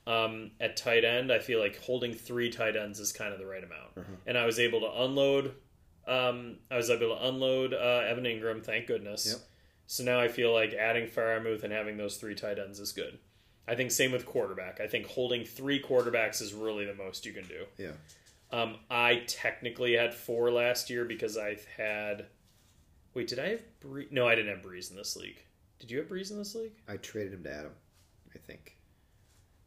um, 0.06 0.50
at 0.60 0.76
tight 0.76 1.04
end 1.04 1.30
I 1.32 1.38
feel 1.38 1.60
like 1.60 1.78
holding 1.80 2.12
three 2.14 2.50
tight 2.50 2.76
ends 2.76 2.98
is 2.98 3.12
kind 3.12 3.32
of 3.32 3.38
the 3.38 3.46
right 3.46 3.62
amount 3.62 4.08
and 4.26 4.36
I 4.38 4.46
was 4.46 4.58
able 4.58 4.80
to 4.80 5.02
unload 5.02 5.54
um, 6.06 6.56
I 6.70 6.76
was 6.76 6.90
able 6.90 7.14
to 7.16 7.28
unload 7.28 7.72
uh, 7.74 8.02
Evan 8.08 8.24
Engram 8.24 8.64
thank 8.64 8.86
goodness 8.88 9.26
Yep. 9.30 9.40
so 9.86 10.02
now 10.04 10.18
I 10.20 10.28
feel 10.28 10.52
like 10.52 10.72
adding 10.74 11.06
Freiermuth 11.06 11.62
and 11.62 11.72
having 11.72 11.96
those 11.96 12.16
three 12.16 12.34
tight 12.34 12.58
ends 12.58 12.80
is 12.80 12.92
good 12.92 13.18
I 13.66 13.76
think 13.76 13.92
same 13.92 14.10
with 14.10 14.26
quarterback. 14.26 14.80
I 14.80 14.88
think 14.88 15.06
holding 15.06 15.44
three 15.44 15.80
quarterbacks 15.80 16.42
is 16.42 16.52
really 16.52 16.84
the 16.84 16.94
most 16.94 17.24
you 17.24 17.32
can 17.32 17.44
do. 17.44 17.64
Yeah. 17.78 17.92
Um, 18.52 18.76
I 18.90 19.22
technically 19.26 19.94
had 19.94 20.12
four 20.12 20.50
last 20.50 20.90
year 20.90 21.04
because 21.04 21.36
I've 21.36 21.64
had. 21.76 22.26
Wait, 23.14 23.28
did 23.28 23.38
I 23.38 23.48
have 23.48 23.62
Brees? 23.82 24.12
No, 24.12 24.28
I 24.28 24.34
didn't 24.34 24.54
have 24.54 24.64
Brees 24.64 24.90
in 24.90 24.96
this 24.96 25.16
league. 25.16 25.42
Did 25.78 25.90
you 25.90 25.98
have 25.98 26.08
Brees 26.08 26.30
in 26.30 26.38
this 26.38 26.54
league? 26.54 26.72
I 26.88 26.96
traded 26.96 27.32
him 27.32 27.42
to 27.44 27.52
Adam. 27.52 27.72
I 28.34 28.38
think. 28.38 28.76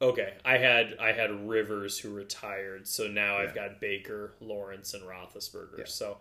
Okay, 0.02 0.34
I 0.44 0.58
had 0.58 0.96
I 1.00 1.14
had 1.14 1.48
Rivers 1.48 1.98
who 1.98 2.14
retired, 2.14 2.88
so 2.88 3.08
now 3.08 3.38
I've 3.38 3.56
got 3.56 3.80
Baker, 3.80 4.34
Lawrence, 4.42 4.94
and 4.94 5.04
Roethlisberger. 5.04 5.80
Yeah. 5.80 5.86
So, 5.86 6.18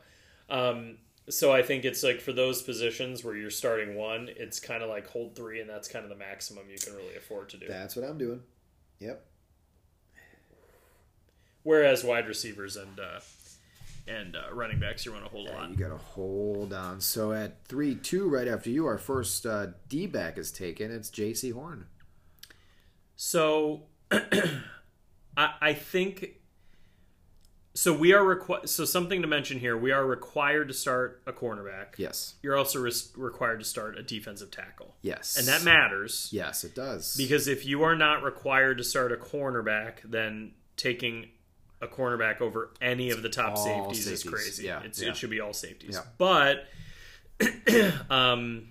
um, 0.48 0.98
so 1.28 1.52
I 1.52 1.62
think 1.62 1.84
it's 1.84 2.02
like 2.02 2.20
for 2.20 2.32
those 2.32 2.62
positions 2.62 3.24
where 3.24 3.34
you're 3.34 3.50
starting 3.50 3.96
one, 3.96 4.30
it's 4.36 4.60
kind 4.60 4.82
of 4.82 4.88
like 4.88 5.08
hold 5.08 5.34
three, 5.34 5.60
and 5.60 5.68
that's 5.68 5.88
kind 5.88 6.04
of 6.04 6.08
the 6.08 6.16
maximum 6.16 6.64
you 6.70 6.78
can 6.78 6.94
really 6.94 7.16
afford 7.16 7.48
to 7.50 7.56
do. 7.56 7.66
That's 7.66 7.96
what 7.96 8.04
I'm 8.04 8.16
doing. 8.16 8.42
Yep. 9.00 9.26
Whereas 11.64 12.04
wide 12.04 12.28
receivers 12.28 12.76
and 12.76 13.00
uh, 13.00 13.20
and 14.06 14.36
uh, 14.36 14.52
running 14.54 14.78
backs, 14.78 15.04
you 15.06 15.12
want 15.12 15.24
to 15.24 15.30
hold 15.30 15.48
a 15.48 15.50
Yeah, 15.50 15.56
lot. 15.58 15.70
you 15.70 15.76
got 15.76 15.88
to 15.88 15.96
hold 15.96 16.72
on. 16.72 17.00
So 17.00 17.32
at 17.32 17.64
three 17.66 17.94
two, 17.94 18.28
right 18.28 18.46
after 18.46 18.70
you, 18.70 18.86
our 18.86 18.98
first 18.98 19.44
uh, 19.46 19.68
D 19.88 20.06
back 20.06 20.38
is 20.38 20.52
taken. 20.52 20.90
It's 20.92 21.10
Jaycee 21.10 21.52
Horn. 21.52 21.86
So 23.16 23.84
I, 24.12 25.54
I 25.60 25.72
think 25.72 26.34
so. 27.74 27.92
We 27.92 28.12
are 28.12 28.24
required. 28.24 28.68
So 28.68 28.84
something 28.84 29.22
to 29.22 29.28
mention 29.28 29.58
here: 29.58 29.76
we 29.76 29.90
are 29.92 30.04
required 30.06 30.68
to 30.68 30.74
start 30.74 31.22
a 31.26 31.32
cornerback. 31.32 31.94
Yes. 31.96 32.34
You're 32.42 32.56
also 32.56 32.80
required 33.16 33.60
to 33.60 33.64
start 33.64 33.96
a 33.98 34.02
defensive 34.02 34.50
tackle, 34.50 34.96
Yes. 35.02 35.38
and 35.38 35.46
that 35.48 35.62
matters 35.64 36.28
Yes, 36.32 36.62
it 36.64 36.74
does. 36.74 37.16
because 37.16 37.48
if 37.48 37.64
you 37.64 37.82
are 37.82 37.96
not 37.96 38.22
required 38.22 38.78
to 38.78 38.84
start 38.84 39.12
a 39.12 39.16
cornerback, 39.16 40.02
then 40.04 40.52
taking 40.76 41.28
a 41.84 41.88
cornerback 41.88 42.40
over 42.40 42.70
any 42.80 43.10
of 43.10 43.22
the 43.22 43.28
top 43.28 43.56
all 43.56 43.64
safeties, 43.64 44.06
is 44.06 44.24
crazy. 44.24 44.64
Yeah, 44.64 44.82
yeah. 44.82 45.08
It 45.08 45.16
should 45.16 45.30
be 45.30 45.40
all 45.40 45.52
safeties. 45.52 45.94
Yeah. 45.94 46.02
But 46.18 46.66
um, 48.10 48.68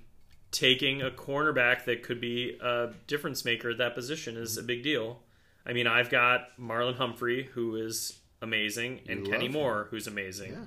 taking 0.52 1.02
a 1.02 1.10
cornerback 1.10 1.85
that 1.85 2.03
could 2.03 2.19
be 2.19 2.57
a 2.61 2.90
difference 3.07 3.45
maker 3.45 3.72
at 3.72 3.77
that 3.77 3.95
position 3.95 4.38
is 4.38 4.57
a 4.57 4.64
big 4.64 4.84
deal. 4.84 5.19
I 5.65 5.73
mean, 5.73 5.88
I've 5.88 6.10
got 6.10 6.57
Marlon 6.60 6.95
Humphrey, 6.95 7.49
who 7.53 7.76
is 7.76 8.19
amazing, 8.41 9.02
and 9.07 9.26
You 9.26 9.31
Kenny 9.31 9.48
Moore, 9.48 9.88
who's 9.90 10.07
amazing. 10.07 10.53
Yeah. 10.53 10.65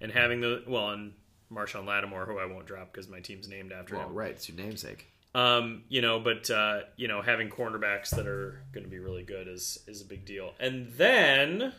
And 0.00 0.12
having 0.12 0.40
the, 0.40 0.62
well, 0.66 0.90
and 0.90 1.12
Marshon 1.52 1.86
Lattimore, 1.86 2.24
who 2.26 2.38
I 2.38 2.46
won't 2.46 2.66
drop 2.66 2.92
because 2.92 3.08
my 3.08 3.20
team's 3.20 3.48
named 3.48 3.72
after 3.72 3.96
well, 3.96 4.08
him. 4.08 4.14
right. 4.14 4.30
It's 4.30 4.48
your 4.48 4.58
namesake. 4.58 5.06
Um, 5.34 5.84
you 5.88 6.00
know, 6.00 6.18
but 6.20 6.50
uh, 6.50 6.80
you 6.96 7.06
know, 7.06 7.20
having 7.20 7.50
cornerbacks 7.50 8.10
that 8.10 8.26
are 8.26 8.62
going 8.72 8.84
to 8.84 8.90
be 8.90 8.98
really 8.98 9.22
good 9.22 9.46
is 9.46 9.78
is 9.86 10.00
a 10.00 10.04
big 10.04 10.24
deal. 10.24 10.54
And 10.58 10.90
then 10.92 11.72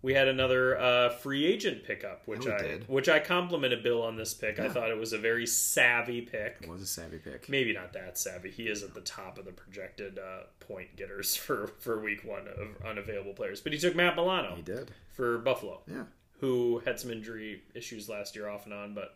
we 0.00 0.14
had 0.14 0.28
another 0.28 0.78
uh, 0.78 1.08
free 1.10 1.44
agent 1.44 1.82
pickup, 1.84 2.22
which 2.26 2.44
we 2.46 2.52
I 2.52 2.58
did. 2.58 2.88
which 2.88 3.08
I 3.08 3.18
complimented 3.18 3.82
Bill 3.82 4.02
on 4.02 4.16
this 4.16 4.32
pick. 4.32 4.58
I 4.60 4.68
thought 4.68 4.90
it 4.90 4.96
was 4.96 5.12
a 5.12 5.18
very 5.18 5.46
savvy 5.46 6.20
pick. 6.22 6.58
It 6.62 6.68
was 6.68 6.80
a 6.82 6.86
savvy 6.86 7.18
pick. 7.18 7.48
Maybe 7.48 7.72
not 7.72 7.92
that 7.94 8.16
savvy. 8.16 8.50
He 8.50 8.68
is 8.68 8.82
at 8.84 8.94
the 8.94 9.00
top 9.00 9.38
of 9.38 9.44
the 9.44 9.52
projected 9.52 10.18
uh, 10.18 10.44
point 10.60 10.94
getters 10.96 11.34
for 11.44 11.66
for 11.80 12.00
week 12.00 12.24
one 12.24 12.46
of 12.48 12.86
unavailable 12.86 13.32
players. 13.34 13.60
But 13.60 13.72
he 13.72 13.78
took 13.78 13.96
Matt 13.96 14.14
Milano 14.16 14.54
He 14.54 14.62
did. 14.62 14.90
for 15.10 15.38
Buffalo, 15.38 15.80
Yeah. 15.86 16.04
who 16.40 16.80
had 16.84 17.00
some 17.00 17.10
injury 17.10 17.62
issues 17.74 18.08
last 18.08 18.36
year 18.36 18.48
off 18.48 18.64
and 18.66 18.74
on, 18.74 18.94
but 18.94 19.14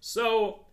so 0.00 0.64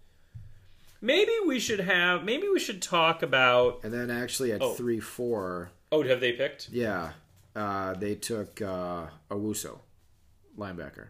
maybe 1.01 1.31
we 1.45 1.59
should 1.59 1.79
have 1.79 2.23
maybe 2.23 2.47
we 2.49 2.59
should 2.59 2.81
talk 2.81 3.21
about 3.23 3.79
And 3.83 3.93
then 3.93 4.09
actually 4.09 4.51
at 4.51 4.61
Oh. 4.61 4.73
three 4.73 4.99
four, 4.99 5.71
oh 5.91 6.03
have 6.03 6.19
they 6.19 6.33
picked 6.33 6.69
yeah, 6.71 7.11
uh, 7.59 7.93
they 7.93 8.15
took 8.15 8.61
uh, 8.61 9.07
Owusu, 9.29 9.77
linebacker, 10.57 11.07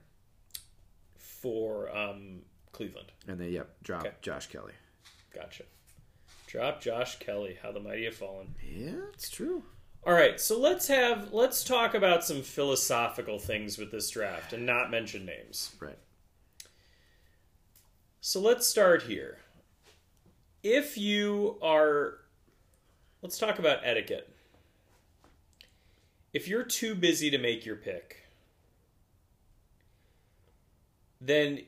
for 1.16 1.96
um 1.96 2.42
Cleveland. 2.72 3.12
and 3.28 3.40
they 3.40 3.50
yep 3.50 3.70
dropped 3.84 4.06
Okay. 4.08 4.16
Josh 4.22 4.48
Kelly. 4.48 4.74
Gotcha. 5.34 5.64
Drop 6.48 6.82
Josh 6.82 7.20
Kelly. 7.20 7.58
How 7.62 7.72
the 7.72 7.80
mighty 7.80 8.06
have 8.06 8.16
fallen. 8.16 8.56
Yeah, 8.64 8.96
it's 9.14 9.30
true. 9.30 9.64
All 10.08 10.14
right, 10.14 10.40
so 10.40 10.58
let's 10.60 10.88
have 10.88 11.34
let's 11.34 11.64
talk 11.64 11.94
about 11.94 12.24
some 12.24 12.42
philosophical 12.42 13.38
things 13.38 13.78
with 13.78 13.92
this 13.92 14.10
draft 14.10 14.54
and 14.54 14.66
not 14.66 14.90
mention 14.90 15.26
names. 15.26 15.76
Right. 15.80 15.98
So 18.22 18.40
let's 18.40 18.66
start 18.68 19.04
here. 19.04 19.38
If 20.64 20.98
you 20.98 21.58
are 21.62 22.16
let's 23.22 23.38
talk 23.38 23.60
about 23.60 23.80
etiquette. 23.84 24.34
If 26.34 26.48
you're 26.48 26.64
too 26.64 26.96
busy 26.96 27.30
to 27.32 27.38
make 27.38 27.66
your 27.66 27.76
pick, 27.76 28.28
then 31.22 31.62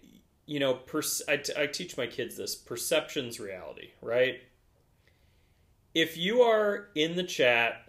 you 0.46 0.60
know, 0.60 0.74
pers- 0.74 1.22
I, 1.30 1.38
t- 1.38 1.54
I 1.58 1.68
teach 1.68 1.96
my 1.98 2.08
kids 2.08 2.36
this 2.36 2.56
perception's 2.56 3.40
reality, 3.40 3.92
right? 4.02 4.42
If 5.94 6.18
you 6.18 6.42
are 6.42 6.88
in 6.96 7.16
the 7.16 7.24
chat, 7.24 7.88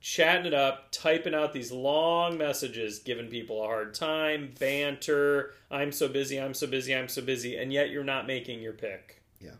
chatting 0.00 0.46
it 0.46 0.54
up, 0.54 0.88
typing 0.90 1.34
out 1.34 1.52
these 1.52 1.70
long 1.70 2.38
messages, 2.38 2.98
giving 2.98 3.28
people 3.28 3.62
a 3.62 3.66
hard 3.66 3.94
time, 3.94 4.52
banter, 4.58 5.52
I'm 5.70 5.92
so 5.92 6.08
busy, 6.08 6.40
I'm 6.40 6.54
so 6.54 6.66
busy, 6.66 6.94
I'm 6.94 7.08
so 7.08 7.22
busy, 7.22 7.56
and 7.56 7.72
yet 7.72 7.90
you're 7.90 8.04
not 8.04 8.26
making 8.26 8.60
your 8.60 8.72
pick, 8.72 9.22
Yeah. 9.40 9.56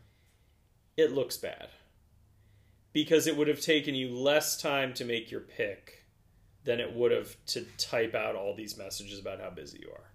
it 0.96 1.12
looks 1.12 1.36
bad. 1.36 1.68
Because 2.92 3.26
it 3.26 3.36
would 3.36 3.48
have 3.48 3.60
taken 3.60 3.94
you 3.94 4.08
less 4.16 4.60
time 4.60 4.94
to 4.94 5.04
make 5.04 5.30
your 5.30 5.42
pick 5.42 5.95
than 6.66 6.80
it 6.80 6.94
would 6.94 7.12
have 7.12 7.36
to 7.47 7.64
type 7.78 8.14
out 8.14 8.34
all 8.34 8.55
these 8.55 8.76
messages 8.76 9.18
about 9.18 9.40
how 9.40 9.48
busy 9.48 9.78
you 9.80 9.90
are. 9.90 10.10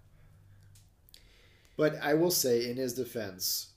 But 1.76 1.96
I 2.00 2.14
will 2.14 2.30
say, 2.30 2.70
in 2.70 2.76
his 2.76 2.92
defense, 2.92 3.70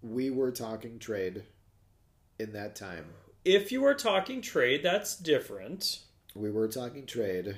we 0.00 0.30
were 0.30 0.52
talking 0.52 0.98
trade 0.98 1.42
in 2.38 2.52
that 2.52 2.76
time. 2.76 3.06
If 3.44 3.72
you 3.72 3.84
are 3.84 3.94
talking 3.94 4.40
trade, 4.40 4.82
that's 4.82 5.16
different. 5.16 6.00
We 6.34 6.50
were 6.50 6.68
talking 6.68 7.04
trade. 7.04 7.56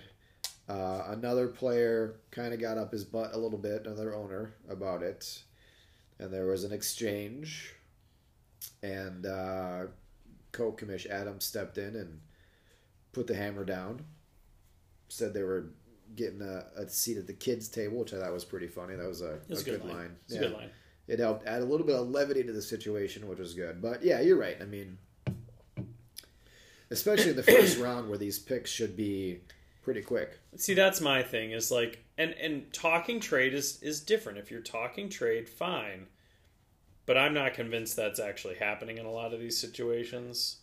Uh, 0.69 1.05
another 1.09 1.49
player 1.49 2.17
kind 2.31 2.55
of 2.55 2.61
got 2.61 2.79
up 2.79 2.93
his 2.93 3.05
butt 3.05 3.35
a 3.35 3.39
little 3.39 3.59
bit, 3.59 3.87
another 3.87 4.15
owner, 4.15 4.55
about 4.71 5.03
it. 5.03 5.43
And 6.19 6.33
there 6.33 6.47
was 6.47 6.65
an 6.65 6.73
exchange. 6.73 7.75
And 8.83 9.27
uh, 9.27 9.87
co 10.53 10.73
commish 10.73 11.07
Adam 11.11 11.41
stepped 11.41 11.77
in 11.79 11.97
and 11.97 12.21
put 13.13 13.27
the 13.27 13.35
hammer 13.35 13.65
down. 13.65 14.05
Said 15.09 15.35
they 15.35 15.43
were 15.43 15.67
getting 16.17 16.43
a, 16.43 16.65
a 16.77 16.89
seat 16.89 17.17
at 17.17 17.27
the 17.27 17.33
kids' 17.33 17.69
table, 17.69 17.99
which 17.99 18.13
I 18.13 18.19
thought 18.19 18.33
was 18.33 18.45
pretty 18.45 18.69
funny. 18.69 18.95
That 18.97 19.09
was 19.09 19.21
a, 19.21 19.39
a 19.51 19.63
good, 19.63 19.85
line. 19.85 20.17
It's 20.25 20.35
a 20.35 20.39
good 20.39 20.53
line. 20.53 20.71
It 21.09 21.19
helped 21.19 21.47
add 21.47 21.63
a 21.63 21.65
little 21.65 21.87
bit 21.87 21.97
of 21.97 22.09
levity 22.09 22.43
to 22.45 22.53
the 22.53 22.63
situation, 22.63 23.29
which 23.29 23.39
was 23.39 23.55
good. 23.55 23.83
But 23.83 24.03
yeah, 24.03 24.21
you're 24.21 24.39
right. 24.39 24.57
I 24.61 24.65
mean, 24.65 24.99
especially 26.91 27.31
in 27.31 27.37
the 27.37 27.43
first 27.43 27.79
round 27.81 28.09
where 28.09 28.19
these 28.19 28.39
picks 28.39 28.71
should 28.71 28.97
be 28.97 29.41
pretty 29.83 30.03
quick. 30.03 30.39
See, 30.57 30.75
that's 30.75 31.01
my 31.01 31.23
thing. 31.23 31.51
Is 31.51 31.71
like, 31.71 32.05
and 32.17 32.33
and 32.41 32.73
talking 32.73 33.21
trade 33.21 33.55
is 33.55 33.83
is 33.83 34.01
different. 34.01 34.39
If 34.39 34.51
you're 34.51 34.61
talking 34.61 35.09
trade, 35.09 35.49
fine, 35.49 36.07
but 37.05 37.19
I'm 37.19 37.35
not 37.35 37.55
convinced 37.55 37.97
that's 37.97 38.21
actually 38.21 38.57
happening 38.57 38.99
in 38.99 39.07
a 39.07 39.11
lot 39.11 39.35
of 39.35 39.41
these 39.41 39.59
situations. 39.59 40.59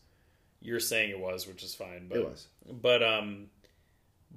You're 0.61 0.79
saying 0.79 1.09
it 1.11 1.19
was, 1.19 1.47
which 1.47 1.63
is 1.63 1.73
fine, 1.73 2.07
but 2.09 2.17
it 2.17 2.25
was. 2.25 2.47
but 2.69 3.01
um, 3.01 3.47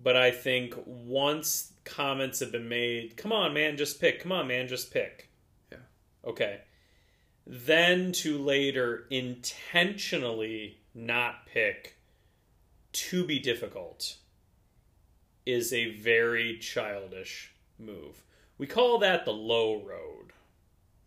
but 0.00 0.16
I 0.16 0.30
think 0.30 0.74
once 0.86 1.72
comments 1.84 2.40
have 2.40 2.52
been 2.52 2.68
made, 2.68 3.16
come 3.16 3.32
on, 3.32 3.52
man, 3.54 3.76
just 3.76 4.00
pick. 4.00 4.20
Come 4.20 4.32
on, 4.32 4.46
man, 4.46 4.68
just 4.68 4.92
pick. 4.92 5.30
Yeah. 5.70 5.78
Okay. 6.24 6.60
Then 7.46 8.12
to 8.12 8.38
later 8.38 9.06
intentionally 9.10 10.78
not 10.94 11.46
pick 11.46 11.96
to 12.92 13.24
be 13.24 13.38
difficult 13.38 14.16
is 15.44 15.72
a 15.72 15.96
very 15.96 16.58
childish 16.58 17.52
move. 17.78 18.22
We 18.58 18.66
call 18.66 18.98
that 18.98 19.24
the 19.24 19.32
low 19.32 19.82
road. 19.82 20.32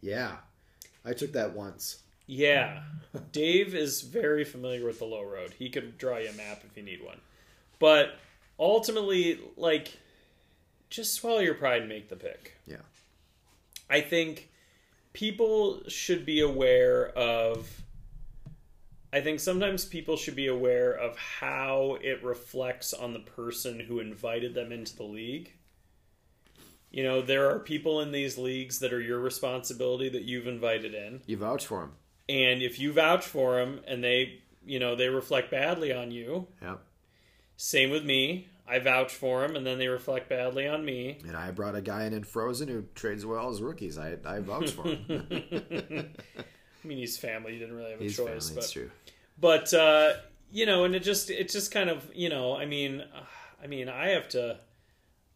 Yeah. 0.02 0.38
I 1.06 1.14
took 1.14 1.32
that 1.34 1.56
once. 1.56 2.00
Yeah. 2.28 2.82
Dave 3.32 3.76
is 3.76 4.02
very 4.02 4.44
familiar 4.44 4.86
with 4.86 5.00
the 5.00 5.06
low 5.06 5.24
road. 5.24 5.54
He 5.58 5.70
could 5.70 5.98
draw 5.98 6.18
you 6.18 6.30
a 6.30 6.34
map 6.34 6.64
if 6.70 6.76
you 6.76 6.84
need 6.84 7.04
one. 7.04 7.20
But 7.80 8.18
ultimately, 8.60 9.40
like, 9.58 9.98
just 10.90 11.14
swallow 11.14 11.40
your 11.40 11.56
pride 11.56 11.82
and 11.82 11.90
make 11.90 12.10
the 12.10 12.16
pick. 12.16 12.58
Yeah. 12.66 12.78
I 13.90 14.02
think 14.02 14.50
people 15.14 15.82
should 15.88 16.26
be 16.26 16.42
aware 16.42 17.08
of. 17.10 17.82
I 19.14 19.22
think 19.22 19.40
sometimes 19.40 19.86
people 19.86 20.18
should 20.18 20.36
be 20.36 20.48
aware 20.48 20.92
of 20.92 21.18
how 21.18 21.98
it 22.02 22.24
reflects 22.24 22.94
on 22.94 23.14
the 23.14 23.20
person 23.20 23.80
who 23.80 24.00
invited 24.00 24.54
them 24.54 24.74
into 24.74 24.96
the 24.96 25.04
league. 25.04 25.54
You 26.92 27.04
know, 27.04 27.22
there 27.22 27.50
are 27.50 27.60
people 27.60 28.02
in 28.02 28.12
these 28.12 28.38
leagues 28.38 28.80
that 28.80 28.94
are 28.94 29.02
your 29.02 29.20
responsibility 29.20 30.10
that 30.10 30.24
you've 30.24 30.48
invited 30.48 30.94
in. 30.94 31.22
You 31.26 31.38
vouch 31.38 31.66
for 31.66 31.84
him. 31.84 31.92
And 32.28 32.62
if 32.62 32.80
you 32.80 32.92
vouch 32.94 33.26
for 33.26 33.56
them 33.58 33.82
and 33.88 34.04
they, 34.04 34.42
you 34.66 34.80
know, 34.80 34.96
they 34.96 35.10
reflect 35.10 35.52
badly 35.52 35.94
on 35.94 36.12
you, 36.12 36.48
Yep. 36.62 36.82
same 37.58 37.90
with 37.92 38.04
me. 38.04 38.48
I 38.68 38.80
vouch 38.80 39.14
for 39.14 39.46
them 39.46 39.56
and 39.56 39.64
then 39.66 39.78
they 39.78 39.88
reflect 39.88 40.28
badly 40.28 40.68
on 40.68 40.84
me. 40.84 41.20
And 41.28 41.38
I 41.38 41.52
brought 41.52 41.76
a 41.76 41.82
guy 41.82 42.06
in 42.06 42.14
in 42.14 42.24
Frozen 42.24 42.68
who 42.68 42.86
trades 42.96 43.24
well 43.26 43.50
as 43.50 43.62
rookies. 43.62 43.98
I 44.00 44.18
I 44.26 44.40
vouch 44.40 44.72
for 44.72 44.88
him. 44.88 45.06
I 46.84 46.88
mean, 46.88 46.98
he's 46.98 47.18
family. 47.18 47.54
You 47.54 47.60
didn't 47.60 47.76
really 47.76 47.92
have 47.92 48.00
a 48.00 48.04
He's 48.04 48.16
choice, 48.18 48.50
family. 48.50 48.56
but 48.56 48.64
It's 48.64 48.72
true. 48.72 48.92
but 49.40 49.74
uh, 49.74 50.14
you 50.52 50.66
know, 50.66 50.84
and 50.84 50.96
it 50.96 51.04
just 51.04 51.30
it 51.30 51.50
just 51.50 51.72
kind 51.72 51.90
of 51.92 52.10
you 52.16 52.30
know, 52.30 52.56
I 52.56 52.66
mean, 52.66 53.02
uh, 53.02 53.24
I 53.64 53.68
mean, 53.68 53.88
I 53.90 54.10
have 54.10 54.30
to, 54.30 54.60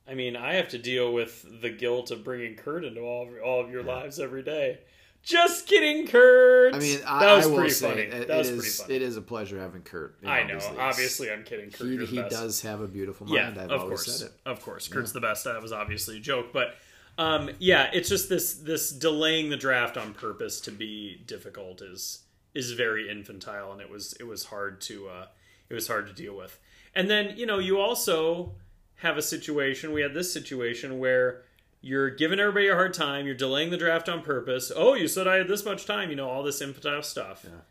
I 0.08 0.14
mean, 0.16 0.36
I 0.36 0.56
have 0.56 0.70
to 0.70 0.78
deal 0.80 1.14
with 1.14 1.46
the 1.62 1.70
guilt 1.70 2.10
of 2.12 2.24
bringing 2.24 2.56
Kurt 2.56 2.84
into 2.86 3.02
all 3.02 3.28
of, 3.28 3.30
all 3.44 3.62
of 3.64 3.70
your 3.72 3.84
lives 3.84 4.20
every 4.20 4.42
day. 4.44 4.80
Just 5.22 5.68
kidding, 5.68 6.08
Kurt. 6.08 6.74
I 6.74 6.80
mean, 6.80 7.00
I, 7.06 7.20
that 7.26 7.36
was 7.36 7.46
I 7.46 7.50
will 7.50 7.58
pretty 7.58 7.72
say 7.74 7.90
funny. 7.90 8.02
it- 8.04 8.28
that 8.28 8.36
it 8.36 8.38
was 8.38 8.50
is- 8.50 8.60
pretty 8.60 8.72
funny. 8.72 8.96
It 8.96 9.02
is 9.02 9.18
a 9.18 9.22
pleasure 9.22 9.60
having 9.60 9.82
Kurt. 9.82 10.18
I 10.26 10.44
know. 10.44 10.54
leagues. 10.56 10.66
Obviously, 10.78 11.32
I'm 11.32 11.44
kidding. 11.44 11.70
Kurt, 11.72 11.88
he, 11.88 12.06
he 12.06 12.16
does 12.30 12.62
have 12.62 12.82
a 12.82 12.88
beautiful 12.88 13.28
Yeah, 13.30 13.46
mind. 13.50 13.60
I've 13.60 13.72
of 13.72 13.82
always 13.82 14.04
course, 14.04 14.20
said 14.20 14.28
it. 14.28 14.34
of 14.46 14.62
course. 14.62 14.88
Kurt's 14.88 15.12
the 15.12 15.20
best. 15.22 15.44
That 15.44 15.62
was 15.62 15.72
obviously 15.72 16.18
a 16.18 16.22
joke, 16.22 16.54
but 16.54 16.76
um, 17.18 17.50
yeah, 17.60 17.90
it's 17.94 18.08
just 18.10 18.30
this 18.30 18.54
this 18.56 18.92
delaying 18.92 19.50
the 19.50 19.58
draft 19.58 19.98
on 19.98 20.14
purpose 20.14 20.62
to 20.62 20.72
be 20.72 21.22
difficult 21.28 21.82
is 21.82 22.24
is 22.56 22.72
very 22.72 23.10
infantile, 23.10 23.72
and 23.74 23.82
it 23.82 23.90
was 23.90 24.14
it 24.20 24.24
was 24.24 24.46
hard 24.46 24.80
to 24.82 25.10
uh, 25.10 25.26
it 25.70 25.74
was 25.74 25.88
hard 25.88 26.08
to 26.08 26.14
deal 26.14 26.36
with. 26.36 26.58
And 26.96 27.10
then 27.10 27.38
you 27.38 27.46
know 27.46 27.60
you 27.60 27.80
also 27.80 28.54
have 28.96 29.18
a 29.18 29.22
situation. 29.22 29.92
We 29.92 30.02
had 30.02 30.14
this 30.14 30.32
situation 30.34 30.98
where 30.98 31.44
you're 31.82 32.10
giving 32.10 32.40
everybody 32.40 32.68
a 32.68 32.74
hard 32.76 32.94
time. 32.94 33.26
You're 33.26 33.36
delaying 33.36 33.70
the 33.70 33.78
draft 33.78 34.10
on 34.10 34.22
purpose. 34.22 34.72
Oh, 34.76 34.94
you 34.96 35.08
said 35.08 35.28
I 35.28 35.36
had 35.36 35.48
this 35.48 35.66
much 35.66 35.86
time. 35.86 36.10
You 36.10 36.16
know 36.16 36.30
all 36.30 36.44
this 36.44 36.62
infantile 36.62 37.04
stuff. 37.04 37.46
Yeah. 37.46 37.62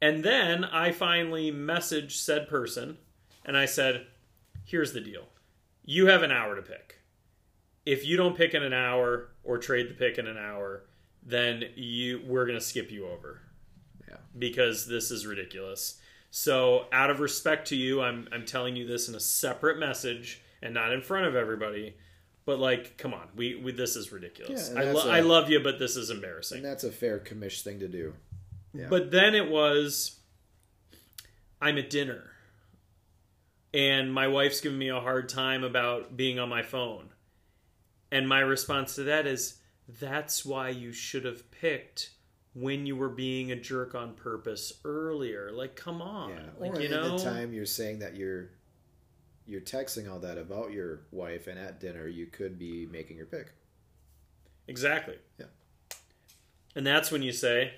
And 0.00 0.22
then 0.24 0.64
I 0.64 0.92
finally 0.92 1.50
messaged 1.50 2.12
said 2.12 2.48
person, 2.48 2.98
and 3.44 3.56
I 3.56 3.64
said, 3.66 4.06
"Here's 4.64 4.92
the 4.92 5.00
deal. 5.00 5.28
You 5.84 6.06
have 6.06 6.22
an 6.22 6.30
hour 6.32 6.54
to 6.56 6.62
pick. 6.62 7.00
If 7.86 8.04
you 8.06 8.16
don't 8.16 8.36
pick 8.36 8.54
in 8.54 8.62
an 8.62 8.72
hour 8.72 9.30
or 9.42 9.58
trade 9.58 9.88
the 9.90 9.94
pick 9.94 10.18
in 10.18 10.26
an 10.26 10.38
hour, 10.38 10.84
then 11.22 11.64
you 11.74 12.22
we're 12.26 12.46
gonna 12.46 12.60
skip 12.60 12.90
you 12.90 13.06
over 13.08 13.40
Yeah. 14.08 14.16
because 14.38 14.86
this 14.86 15.10
is 15.10 15.26
ridiculous. 15.26 16.00
So, 16.30 16.86
out 16.92 17.10
of 17.10 17.20
respect 17.20 17.68
to 17.68 17.76
you, 17.76 18.00
I'm 18.02 18.28
I'm 18.32 18.44
telling 18.44 18.76
you 18.76 18.86
this 18.86 19.08
in 19.08 19.14
a 19.14 19.20
separate 19.20 19.78
message 19.78 20.40
and 20.62 20.74
not 20.74 20.92
in 20.92 21.00
front 21.02 21.26
of 21.26 21.34
everybody. 21.36 21.96
But 22.46 22.58
like, 22.58 22.98
come 22.98 23.14
on, 23.14 23.28
we, 23.34 23.54
we 23.54 23.72
this 23.72 23.96
is 23.96 24.12
ridiculous. 24.12 24.70
Yeah, 24.72 24.80
I 24.80 24.84
lo- 24.92 25.08
a- 25.08 25.10
I 25.10 25.20
love 25.20 25.48
you, 25.50 25.60
but 25.60 25.78
this 25.78 25.96
is 25.96 26.10
embarrassing. 26.10 26.58
And 26.58 26.66
that's 26.66 26.84
a 26.84 26.92
fair 26.92 27.18
commish 27.18 27.62
thing 27.62 27.80
to 27.80 27.88
do. 27.88 28.14
Yeah. 28.74 28.88
But 28.90 29.10
then 29.10 29.34
it 29.34 29.48
was 29.48 30.18
I'm 31.60 31.78
at 31.78 31.88
dinner 31.88 32.24
and 33.72 34.12
my 34.12 34.28
wife's 34.28 34.60
giving 34.60 34.78
me 34.78 34.88
a 34.88 35.00
hard 35.00 35.28
time 35.28 35.64
about 35.64 36.16
being 36.16 36.38
on 36.38 36.48
my 36.48 36.62
phone. 36.62 37.08
And 38.12 38.28
my 38.28 38.40
response 38.40 38.94
to 38.96 39.04
that 39.04 39.26
is 39.26 39.58
that's 40.00 40.44
why 40.44 40.68
you 40.68 40.92
should 40.92 41.24
have 41.24 41.50
picked 41.50 42.10
when 42.54 42.86
you 42.86 42.94
were 42.94 43.08
being 43.08 43.50
a 43.50 43.56
jerk 43.56 43.94
on 43.94 44.14
purpose 44.14 44.72
earlier. 44.84 45.50
Like 45.52 45.76
come 45.76 46.02
on. 46.02 46.30
Yeah. 46.30 46.36
Like 46.58 46.76
or 46.76 46.80
you 46.80 46.88
know 46.88 47.16
the 47.16 47.24
time 47.24 47.52
you're 47.52 47.66
saying 47.66 48.00
that 48.00 48.16
you're 48.16 48.50
you're 49.46 49.60
texting 49.60 50.10
all 50.10 50.18
that 50.20 50.38
about 50.38 50.72
your 50.72 51.00
wife, 51.10 51.46
and 51.46 51.58
at 51.58 51.80
dinner 51.80 52.06
you 52.06 52.26
could 52.26 52.58
be 52.58 52.86
making 52.90 53.16
your 53.16 53.26
pick. 53.26 53.52
Exactly. 54.66 55.16
Yeah. 55.38 55.46
And 56.74 56.86
that's 56.86 57.10
when 57.12 57.22
you 57.22 57.32
say, 57.32 57.74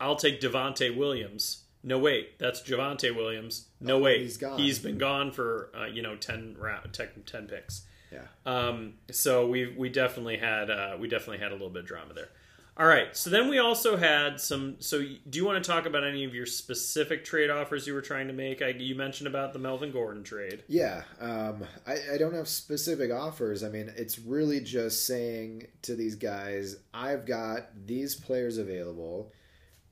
I'll 0.00 0.16
take 0.16 0.40
Devonte 0.40 0.96
Williams. 0.96 1.62
No, 1.82 1.98
wait, 1.98 2.38
that's 2.38 2.62
Javonte 2.62 3.14
Williams. 3.14 3.68
No, 3.80 3.96
Oh, 3.96 4.00
wait, 4.00 4.22
he's 4.22 4.36
gone. 4.38 4.58
He's 4.58 4.78
been 4.78 4.98
gone 4.98 5.32
for 5.32 5.70
uh, 5.78 5.86
you 5.86 6.02
know 6.02 6.16
ten 6.16 6.56
round, 6.58 6.92
10, 6.92 7.08
10 7.26 7.46
picks. 7.46 7.82
Yeah. 8.10 8.22
Um, 8.46 8.94
so 9.10 9.46
we 9.46 9.74
we 9.76 9.88
definitely 9.90 10.38
had 10.38 10.70
uh, 10.70 10.96
we 10.98 11.08
definitely 11.08 11.38
had 11.38 11.50
a 11.50 11.54
little 11.54 11.68
bit 11.70 11.82
of 11.82 11.86
drama 11.88 12.14
there. 12.14 12.30
All 12.76 12.86
right. 12.86 13.16
So 13.16 13.30
then 13.30 13.48
we 13.48 13.58
also 13.58 13.96
had 13.96 14.40
some. 14.40 14.76
So 14.80 14.98
do 14.98 15.38
you 15.38 15.44
want 15.44 15.62
to 15.62 15.70
talk 15.70 15.86
about 15.86 16.02
any 16.02 16.24
of 16.24 16.34
your 16.34 16.46
specific 16.46 17.24
trade 17.24 17.48
offers 17.48 17.86
you 17.86 17.94
were 17.94 18.02
trying 18.02 18.26
to 18.26 18.32
make? 18.32 18.62
I, 18.62 18.68
you 18.70 18.96
mentioned 18.96 19.28
about 19.28 19.52
the 19.52 19.60
Melvin 19.60 19.92
Gordon 19.92 20.24
trade. 20.24 20.64
Yeah, 20.66 21.02
um, 21.20 21.64
I, 21.86 21.98
I 22.14 22.18
don't 22.18 22.34
have 22.34 22.48
specific 22.48 23.12
offers. 23.12 23.62
I 23.62 23.68
mean, 23.68 23.92
it's 23.96 24.18
really 24.18 24.60
just 24.60 25.06
saying 25.06 25.68
to 25.82 25.94
these 25.94 26.16
guys, 26.16 26.76
I've 26.92 27.26
got 27.26 27.68
these 27.86 28.16
players 28.16 28.58
available. 28.58 29.32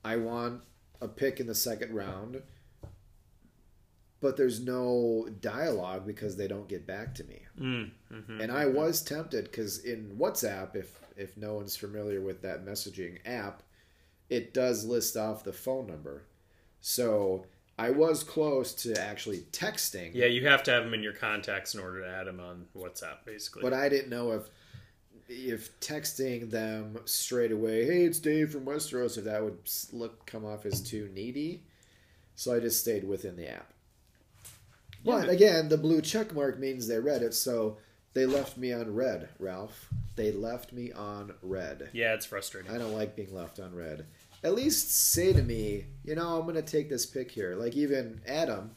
I 0.04 0.16
want 0.16 0.62
a 1.00 1.06
pick 1.06 1.38
in 1.38 1.46
the 1.46 1.54
second 1.54 1.94
round, 1.94 2.42
but 4.20 4.36
there's 4.36 4.60
no 4.60 5.28
dialogue 5.40 6.04
because 6.04 6.36
they 6.36 6.48
don't 6.48 6.68
get 6.68 6.84
back 6.84 7.14
to 7.16 7.24
me. 7.24 7.42
Mm, 7.60 7.90
hmm 8.10 8.40
And 8.40 8.50
I 8.50 8.66
was 8.66 9.02
tempted 9.02 9.44
because 9.44 9.84
in 9.84 10.16
WhatsApp, 10.18 10.74
if 10.74 10.98
if 11.16 11.36
no 11.36 11.54
one's 11.54 11.76
familiar 11.76 12.20
with 12.20 12.42
that 12.42 12.64
messaging 12.64 13.18
app, 13.26 13.62
it 14.30 14.54
does 14.54 14.84
list 14.84 15.16
off 15.16 15.44
the 15.44 15.52
phone 15.52 15.86
number. 15.86 16.24
So 16.80 17.46
I 17.78 17.90
was 17.90 18.22
close 18.22 18.74
to 18.82 19.00
actually 19.00 19.40
texting. 19.52 20.10
Yeah, 20.14 20.26
you 20.26 20.46
have 20.46 20.62
to 20.64 20.70
have 20.70 20.84
them 20.84 20.94
in 20.94 21.02
your 21.02 21.12
contacts 21.12 21.74
in 21.74 21.80
order 21.80 22.00
to 22.02 22.08
add 22.08 22.26
them 22.26 22.40
on 22.40 22.66
WhatsApp, 22.76 23.24
basically. 23.24 23.62
But 23.62 23.72
I 23.72 23.88
didn't 23.88 24.10
know 24.10 24.32
if 24.32 24.48
if 25.28 25.78
texting 25.80 26.50
them 26.50 26.98
straight 27.06 27.52
away, 27.52 27.86
hey, 27.86 28.04
it's 28.04 28.18
Dave 28.18 28.50
from 28.52 28.66
Westeros, 28.66 29.16
if 29.16 29.24
that 29.24 29.42
would 29.42 29.58
look 29.92 30.26
come 30.26 30.44
off 30.44 30.66
as 30.66 30.80
too 30.82 31.08
needy. 31.14 31.62
So 32.34 32.54
I 32.54 32.60
just 32.60 32.80
stayed 32.80 33.04
within 33.04 33.36
the 33.36 33.48
app. 33.48 33.72
Yeah, 34.44 34.50
But 35.04 35.20
but- 35.22 35.30
again, 35.30 35.68
the 35.68 35.78
blue 35.78 36.00
check 36.02 36.34
mark 36.34 36.58
means 36.58 36.86
they 36.86 36.98
read 36.98 37.22
it, 37.22 37.34
so 37.34 37.78
they 38.14 38.26
left 38.26 38.56
me 38.56 38.72
on 38.72 38.94
red, 38.94 39.28
Ralph. 39.38 39.88
They 40.16 40.32
left 40.32 40.72
me 40.72 40.92
on 40.92 41.32
red. 41.42 41.88
yeah, 41.92 42.12
it's 42.14 42.26
frustrating. 42.26 42.70
I 42.70 42.78
don't 42.78 42.92
like 42.94 43.16
being 43.16 43.34
left 43.34 43.58
on 43.58 43.74
red. 43.74 44.06
At 44.44 44.54
least 44.54 44.92
say 45.12 45.32
to 45.32 45.42
me, 45.42 45.86
you 46.04 46.14
know, 46.14 46.36
I'm 46.36 46.42
going 46.42 46.56
to 46.56 46.62
take 46.62 46.90
this 46.90 47.06
pick 47.06 47.30
here. 47.30 47.54
Like 47.54 47.74
even 47.76 48.20
Adam, 48.26 48.72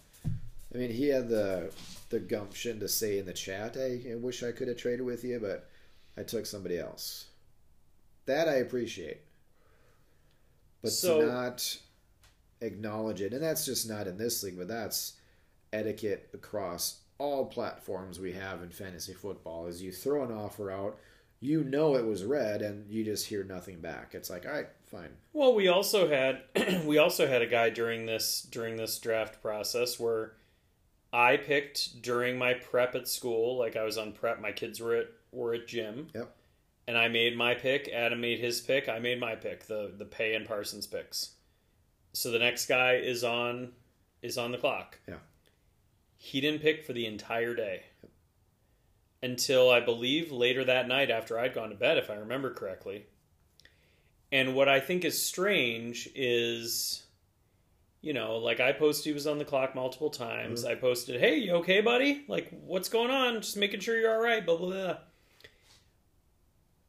I 0.73 0.77
mean, 0.77 0.91
he 0.91 1.07
had 1.07 1.27
the 1.29 1.71
the 2.09 2.19
gumption 2.19 2.79
to 2.79 2.87
say 2.87 3.17
in 3.17 3.25
the 3.25 3.33
chat, 3.33 3.75
"Hey, 3.75 4.11
I 4.11 4.15
wish 4.15 4.43
I 4.43 4.51
could 4.51 4.67
have 4.67 4.77
traded 4.77 5.05
with 5.05 5.23
you, 5.23 5.39
but 5.39 5.69
I 6.17 6.23
took 6.23 6.45
somebody 6.45 6.77
else." 6.77 7.25
That 8.27 8.47
I 8.47 8.55
appreciate, 8.55 9.21
but 10.81 10.91
So- 10.91 11.21
to 11.21 11.27
not 11.27 11.77
acknowledge 12.61 13.21
it, 13.21 13.33
and 13.33 13.43
that's 13.43 13.65
just 13.65 13.87
not 13.89 14.07
in 14.07 14.17
this 14.17 14.41
league, 14.43 14.57
but 14.57 14.67
that's 14.67 15.13
etiquette 15.73 16.29
across 16.33 17.01
all 17.17 17.45
platforms 17.45 18.19
we 18.19 18.33
have 18.33 18.61
in 18.61 18.69
fantasy 18.69 19.13
football. 19.13 19.67
Is 19.67 19.81
you 19.81 19.91
throw 19.91 20.23
an 20.23 20.31
offer 20.31 20.71
out, 20.71 20.97
you 21.39 21.63
know 21.63 21.95
it 21.95 22.05
was 22.05 22.23
red, 22.23 22.61
and 22.61 22.89
you 22.89 23.03
just 23.03 23.27
hear 23.27 23.43
nothing 23.43 23.79
back. 23.79 24.13
It's 24.13 24.29
like, 24.29 24.45
all 24.45 24.51
right, 24.51 24.67
fine. 24.83 25.11
Well, 25.33 25.53
we 25.53 25.67
also 25.67 26.07
had 26.09 26.41
we 26.85 26.97
also 26.97 27.27
had 27.27 27.41
a 27.41 27.47
guy 27.47 27.69
during 27.69 28.05
this 28.05 28.41
during 28.41 28.75
this 28.75 28.97
draft 28.99 29.41
process 29.41 29.99
where 29.99 30.33
I 31.13 31.37
picked 31.37 32.01
during 32.01 32.37
my 32.37 32.55
prep 32.55 32.95
at 32.95 33.07
school, 33.07 33.57
like 33.57 33.75
I 33.75 33.83
was 33.83 33.97
on 33.97 34.11
prep, 34.11 34.41
my 34.41 34.51
kids 34.51 34.79
were 34.79 34.95
at 34.95 35.07
were 35.31 35.53
at 35.53 35.67
gym. 35.67 36.07
Yep. 36.13 36.35
And 36.87 36.97
I 36.97 37.07
made 37.07 37.35
my 37.35 37.55
pick, 37.55 37.89
Adam 37.89 38.21
made 38.21 38.39
his 38.39 38.61
pick, 38.61 38.87
I 38.87 38.99
made 38.99 39.19
my 39.19 39.35
pick, 39.35 39.67
the 39.67 39.91
the 39.97 40.05
Paye 40.05 40.35
and 40.35 40.45
Parsons 40.45 40.87
picks. 40.87 41.31
So 42.13 42.31
the 42.31 42.39
next 42.39 42.67
guy 42.67 42.95
is 42.95 43.23
on 43.23 43.73
is 44.21 44.37
on 44.37 44.51
the 44.51 44.57
clock. 44.57 44.99
Yeah. 45.07 45.15
He 46.25 46.41
didn't 46.41 46.63
pick 46.63 46.83
for 46.83 46.91
the 46.91 47.05
entire 47.05 47.53
day. 47.53 47.83
Until 49.21 49.69
I 49.69 49.79
believe 49.79 50.31
later 50.31 50.63
that 50.63 50.87
night 50.87 51.11
after 51.11 51.37
I'd 51.37 51.53
gone 51.53 51.69
to 51.69 51.75
bed, 51.75 51.99
if 51.99 52.09
I 52.09 52.15
remember 52.15 52.51
correctly. 52.51 53.05
And 54.31 54.55
what 54.55 54.67
I 54.67 54.79
think 54.79 55.05
is 55.05 55.21
strange 55.21 56.09
is, 56.15 57.03
you 58.01 58.11
know, 58.11 58.37
like 58.37 58.59
I 58.59 58.71
posted 58.71 59.05
he 59.05 59.13
was 59.13 59.27
on 59.27 59.37
the 59.37 59.45
clock 59.45 59.75
multiple 59.75 60.09
times. 60.09 60.63
Mm-hmm. 60.63 60.71
I 60.71 60.75
posted, 60.75 61.21
"Hey, 61.21 61.37
you 61.37 61.53
okay, 61.57 61.81
buddy? 61.81 62.25
Like, 62.27 62.49
what's 62.49 62.89
going 62.89 63.11
on? 63.11 63.35
Just 63.41 63.55
making 63.55 63.81
sure 63.81 63.95
you're 63.95 64.15
all 64.15 64.23
right." 64.23 64.43
Blah 64.43 64.57
blah 64.57 64.69
blah. 64.71 64.97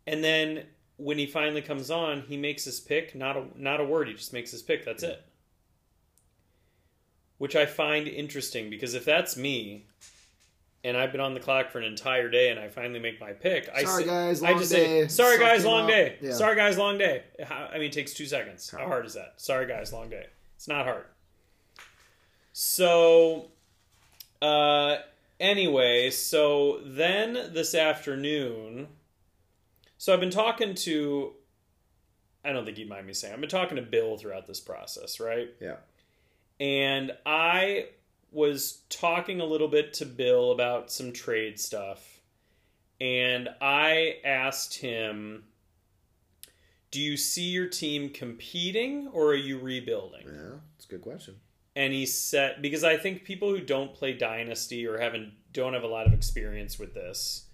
And 0.06 0.24
then 0.24 0.64
when 0.96 1.18
he 1.18 1.26
finally 1.26 1.60
comes 1.60 1.90
on, 1.90 2.22
he 2.22 2.38
makes 2.38 2.64
his 2.64 2.80
pick. 2.80 3.14
Not 3.14 3.36
a 3.36 3.44
not 3.54 3.80
a 3.80 3.84
word. 3.84 4.08
He 4.08 4.14
just 4.14 4.32
makes 4.32 4.50
his 4.50 4.62
pick. 4.62 4.86
That's 4.86 5.02
it. 5.02 5.22
Which 7.38 7.54
I 7.54 7.66
find 7.66 8.08
interesting 8.08 8.70
because 8.70 8.94
if 8.94 9.04
that's 9.04 9.36
me, 9.36 9.84
and 10.82 10.96
I've 10.96 11.12
been 11.12 11.20
on 11.20 11.34
the 11.34 11.40
clock 11.40 11.70
for 11.70 11.78
an 11.78 11.84
entire 11.84 12.30
day, 12.30 12.48
and 12.50 12.58
I 12.58 12.68
finally 12.68 13.00
make 13.00 13.20
my 13.20 13.32
pick, 13.32 13.68
I 13.74 13.84
Sorry, 13.84 14.04
say, 14.04 14.08
guys, 14.08 14.42
I 14.42 14.50
long 14.50 14.58
just 14.60 14.72
day. 14.72 15.02
say, 15.02 15.08
"Sorry, 15.08 15.38
guys, 15.38 15.64
long 15.64 15.82
up." 15.84 15.88
day. 15.90 16.16
Yeah. 16.22 16.32
Sorry, 16.32 16.56
guys, 16.56 16.78
long 16.78 16.96
day." 16.96 17.24
How, 17.44 17.68
I 17.72 17.74
mean, 17.74 17.88
it 17.88 17.92
takes 17.92 18.14
two 18.14 18.26
seconds. 18.26 18.70
How 18.70 18.86
hard 18.86 19.04
is 19.04 19.14
that? 19.14 19.34
Sorry, 19.36 19.66
guys, 19.66 19.92
long 19.92 20.08
day. 20.08 20.26
It's 20.56 20.68
not 20.68 20.86
hard. 20.86 21.04
So, 22.52 23.48
uh, 24.40 24.96
anyway, 25.38 26.10
so 26.10 26.80
then 26.84 27.34
this 27.52 27.74
afternoon, 27.74 28.88
so 29.98 30.14
I've 30.14 30.20
been 30.20 30.30
talking 30.30 30.74
to. 30.74 31.34
I 32.44 32.52
don't 32.52 32.64
think 32.64 32.78
you'd 32.78 32.88
mind 32.88 33.06
me 33.06 33.12
saying. 33.12 33.34
I've 33.34 33.40
been 33.40 33.48
talking 33.50 33.76
to 33.76 33.82
Bill 33.82 34.16
throughout 34.16 34.46
this 34.46 34.60
process, 34.60 35.18
right? 35.18 35.50
Yeah. 35.60 35.76
And 36.60 37.12
I 37.24 37.88
was 38.32 38.82
talking 38.88 39.40
a 39.40 39.44
little 39.44 39.68
bit 39.68 39.94
to 39.94 40.06
Bill 40.06 40.52
about 40.52 40.90
some 40.90 41.12
trade 41.12 41.58
stuff, 41.58 42.20
and 43.00 43.48
I 43.60 44.18
asked 44.24 44.78
him, 44.78 45.44
"Do 46.90 47.00
you 47.00 47.16
see 47.16 47.50
your 47.50 47.68
team 47.68 48.10
competing, 48.10 49.08
or 49.08 49.28
are 49.28 49.34
you 49.34 49.58
rebuilding?" 49.58 50.26
Yeah, 50.26 50.58
it's 50.76 50.86
a 50.86 50.88
good 50.88 51.02
question. 51.02 51.40
And 51.76 51.92
he 51.92 52.06
said, 52.06 52.62
because 52.62 52.84
I 52.84 52.96
think 52.96 53.24
people 53.24 53.50
who 53.50 53.60
don't 53.60 53.92
play 53.92 54.14
Dynasty 54.14 54.86
or 54.86 54.98
haven't 54.98 55.34
don't 55.52 55.74
have 55.74 55.82
a 55.82 55.88
lot 55.88 56.06
of 56.06 56.14
experience 56.14 56.78
with 56.78 56.94
this, 56.94 57.48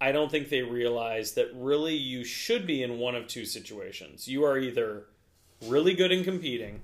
I 0.00 0.12
don't 0.12 0.30
think 0.30 0.48
they 0.48 0.62
realize 0.62 1.32
that 1.32 1.50
really 1.54 1.94
you 1.94 2.24
should 2.24 2.66
be 2.66 2.82
in 2.82 2.98
one 2.98 3.14
of 3.14 3.26
two 3.26 3.44
situations. 3.44 4.26
You 4.26 4.44
are 4.44 4.58
either 4.58 5.04
really 5.66 5.94
good 5.94 6.10
in 6.10 6.24
competing. 6.24 6.82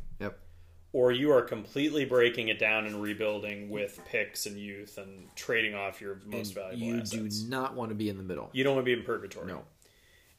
Or 0.93 1.13
you 1.13 1.31
are 1.33 1.43
completely 1.43 2.05
breaking 2.05 2.49
it 2.49 2.59
down 2.59 2.87
and 2.87 3.01
rebuilding 3.01 3.71
with 3.71 4.01
picks 4.07 4.47
and 4.47 4.59
youth 4.59 4.99
and 4.99 5.29
trading 5.37 5.75
off 5.75 6.01
your 6.01 6.21
most 6.27 6.49
And 6.49 6.55
valuable 6.57 6.87
you 6.87 7.01
assets. 7.01 7.41
do 7.43 7.49
not 7.49 7.75
want 7.75 7.91
to 7.91 7.95
be 7.95 8.09
in 8.09 8.17
the 8.17 8.23
middle. 8.25 8.51
you 8.53 8.65
don't 8.65 8.75
want 8.75 8.85
to 8.85 8.93
be 8.95 8.99
in 8.99 9.05
purgatory. 9.07 9.47
No. 9.47 9.63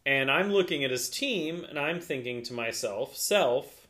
And 0.05 0.29
I'm 0.31 0.51
looking 0.51 0.83
at 0.83 0.91
his 0.91 1.09
team 1.09 1.63
and 1.69 1.77
I'm 1.79 1.99
thinking 2.01 2.43
to 2.43 2.53
myself, 2.53 3.15
self, 3.15 3.87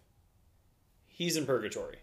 he's 1.08 1.36
in 1.38 1.46
purgatory. 1.46 1.98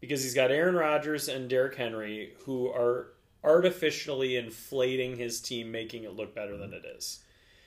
Because 0.00 0.22
he's 0.24 0.34
got 0.34 0.50
Aaron 0.50 0.74
Rodgers 0.74 1.28
and 1.28 1.48
Derrick 1.48 1.76
Henry 1.76 2.34
who 2.44 2.68
are 2.68 3.12
artificially 3.44 4.36
inflating 4.36 5.16
his 5.16 5.40
team, 5.40 5.70
making 5.70 6.04
it 6.04 6.16
look 6.16 6.34
better 6.34 6.56
than 6.56 6.72
it 6.72 6.84
is. 6.96 7.20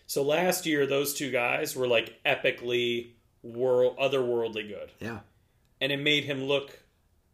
So 0.07 0.21
last 0.21 0.65
year, 0.65 0.85
those 0.85 1.13
two 1.13 1.31
guys 1.31 1.75
were 1.75 1.87
like 1.87 2.21
epically 2.25 3.11
world 3.41 3.97
otherworldly 3.97 4.67
good 4.67 4.91
Yeah. 4.99 5.19
And 5.81 5.91
it 5.91 5.99
made 5.99 6.23
him 6.23 6.43
look 6.43 6.79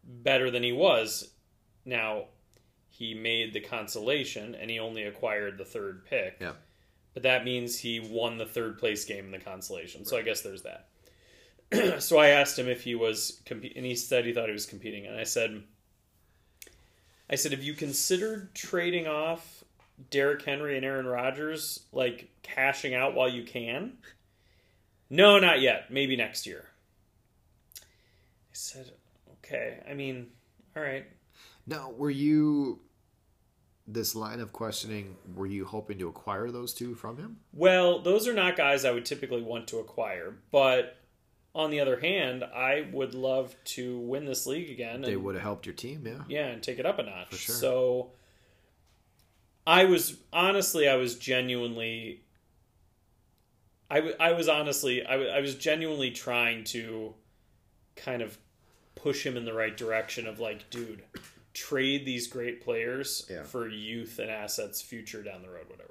better 0.04 0.50
than 0.50 0.62
he 0.62 0.72
was. 0.72 1.30
Now, 1.84 2.26
he 2.88 3.14
made 3.14 3.52
the 3.52 3.60
consolation 3.60 4.54
and 4.54 4.70
he 4.70 4.78
only 4.78 5.04
acquired 5.04 5.58
the 5.58 5.64
third 5.64 6.04
pick. 6.04 6.36
Yeah. 6.40 6.52
But 7.14 7.24
that 7.24 7.44
means 7.44 7.78
he 7.78 8.00
won 8.00 8.38
the 8.38 8.46
third 8.46 8.78
place 8.78 9.04
game 9.04 9.26
in 9.26 9.30
the 9.32 9.38
consolation. 9.38 10.04
So 10.04 10.16
I 10.16 10.22
guess 10.22 10.40
there's 10.40 10.62
that. 10.62 10.88
so 12.02 12.18
I 12.18 12.28
asked 12.28 12.58
him 12.58 12.68
if 12.68 12.82
he 12.82 12.94
was 12.94 13.40
competing, 13.44 13.78
and 13.78 13.86
he 13.86 13.96
said 13.96 14.24
he 14.24 14.32
thought 14.32 14.46
he 14.46 14.52
was 14.52 14.66
competing. 14.66 15.06
And 15.06 15.18
I 15.18 15.24
said, 15.24 15.62
I 17.28 17.34
said, 17.34 17.52
have 17.52 17.62
you 17.62 17.74
considered 17.74 18.54
trading 18.54 19.06
off 19.06 19.64
Derrick 20.10 20.42
Henry 20.42 20.76
and 20.76 20.84
Aaron 20.84 21.06
Rodgers, 21.06 21.80
like 21.92 22.30
cashing 22.42 22.94
out 22.94 23.14
while 23.14 23.28
you 23.28 23.44
can? 23.44 23.94
No, 25.10 25.38
not 25.38 25.60
yet. 25.60 25.90
Maybe 25.90 26.16
next 26.16 26.46
year. 26.46 26.66
I 28.52 28.54
said, 28.54 28.92
okay. 29.38 29.78
I 29.88 29.94
mean, 29.94 30.26
all 30.76 30.82
right. 30.82 31.06
Now, 31.66 31.90
were 31.90 32.10
you 32.10 32.80
this 33.86 34.14
line 34.14 34.40
of 34.40 34.52
questioning? 34.52 35.16
Were 35.34 35.46
you 35.46 35.64
hoping 35.64 35.98
to 36.00 36.08
acquire 36.08 36.50
those 36.50 36.74
two 36.74 36.94
from 36.94 37.16
him? 37.16 37.38
Well, 37.52 38.00
those 38.00 38.28
are 38.28 38.34
not 38.34 38.56
guys 38.56 38.84
I 38.84 38.90
would 38.90 39.06
typically 39.06 39.42
want 39.42 39.68
to 39.68 39.78
acquire, 39.78 40.36
but 40.50 40.98
on 41.54 41.70
the 41.70 41.80
other 41.80 41.98
hand, 42.00 42.44
I 42.44 42.88
would 42.92 43.14
love 43.14 43.54
to 43.64 43.98
win 44.00 44.26
this 44.26 44.46
league 44.46 44.70
again. 44.70 45.00
They 45.00 45.14
and- 45.14 45.24
would 45.24 45.34
have 45.34 45.42
helped 45.44 45.66
your 45.66 45.74
team. 45.74 46.02
Yeah. 46.06 46.24
yeah, 46.28 46.46
and 46.48 46.62
take 46.62 46.78
it 46.78 46.84
up 46.86 46.98
a 46.98 47.04
notch. 47.04 47.34
sure. 47.34 47.54
So 47.54 48.10
I 49.66 49.84
was 49.86 50.16
honestly, 50.32 50.88
I 50.88 50.96
was 50.96 51.16
genuinely, 51.16 52.22
I, 53.90 53.96
w- 53.96 54.16
I 54.20 54.32
was 54.32 54.48
honestly, 54.48 55.04
I, 55.06 55.12
w- 55.12 55.30
I 55.30 55.40
was 55.40 55.54
genuinely 55.54 56.10
trying 56.10 56.64
to 56.64 57.14
kind 57.96 58.22
of 58.22 58.38
push 58.94 59.24
him 59.26 59.36
in 59.36 59.44
the 59.44 59.52
right 59.54 59.76
direction 59.76 60.26
of 60.26 60.38
like, 60.40 60.68
dude, 60.70 61.02
trade 61.54 62.04
these 62.06 62.26
great 62.28 62.62
players 62.62 63.26
Yeah. 63.30 63.42
for 63.42 63.68
youth 63.68 64.18
and 64.18 64.30
assets, 64.30 64.80
future 64.82 65.22
down 65.22 65.42
the 65.42 65.50
road, 65.50 65.68
whatever. 65.68 65.88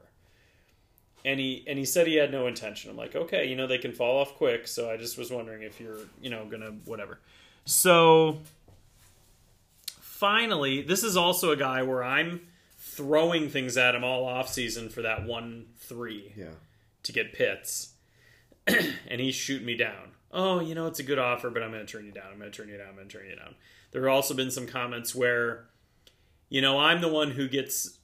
and 1.24 1.40
he 1.40 1.64
and 1.68 1.78
he 1.78 1.86
said 1.86 2.08
he 2.08 2.16
had 2.16 2.32
no 2.32 2.48
intention. 2.48 2.90
I'm 2.90 2.98
like, 2.98 3.16
okay, 3.16 3.46
you 3.48 3.56
know 3.56 3.68
they 3.68 3.78
can 3.78 3.92
fall 3.94 4.18
off 4.18 4.36
quick, 4.36 4.68
so 4.68 4.90
I 4.90 4.98
just 4.98 5.18
was 5.20 5.30
wondering 5.30 5.62
if 5.62 5.80
you're 5.80 6.00
you 6.20 6.30
know 6.32 6.46
gonna 6.46 6.72
whatever. 6.86 7.20
So 7.66 8.40
finally, 10.00 10.82
this 10.82 11.04
is 11.04 11.16
also 11.18 11.52
a 11.52 11.56
guy 11.58 11.84
where 11.84 12.04
I'm 12.04 12.42
throwing 12.80 13.50
things 13.50 13.78
at 13.78 13.96
him 13.96 14.04
all 14.04 14.26
off 14.26 14.50
season 14.50 14.90
for 14.90 15.02
that 15.04 15.26
one 15.26 15.68
three 15.78 16.34
Yeah. 16.36 16.54
to 17.04 17.12
get 17.12 17.34
pits, 17.34 17.94
and 18.68 19.22
he's 19.22 19.36
shooting 19.36 19.66
me 19.68 19.76
down. 19.78 20.12
Oh, 20.32 20.60
you 20.60 20.76
know, 20.76 20.88
it's 20.88 21.00
a 21.00 21.04
good 21.04 21.20
offer, 21.20 21.50
but 21.50 21.62
I'm 21.62 21.72
going 21.72 21.86
to 21.86 21.92
turn 21.92 22.06
you 22.06 22.12
down. 22.12 22.28
I'm 22.32 22.40
going 22.40 22.52
to 22.52 22.58
turn 22.58 22.70
you 22.70 22.78
down. 22.78 22.90
I'm 22.90 22.96
going 22.96 23.08
to 23.08 23.18
turn 23.18 23.28
you 23.28 23.36
down. 23.36 23.56
There 23.92 24.04
have 24.04 24.14
also 24.16 24.34
been 24.34 24.52
some 24.52 24.66
comments 24.66 25.14
where, 25.14 25.66
you 26.50 26.62
know, 26.62 26.80
I'm 26.80 27.02
the 27.02 27.10
one 27.10 27.32
who 27.32 27.50
gets 27.50 28.00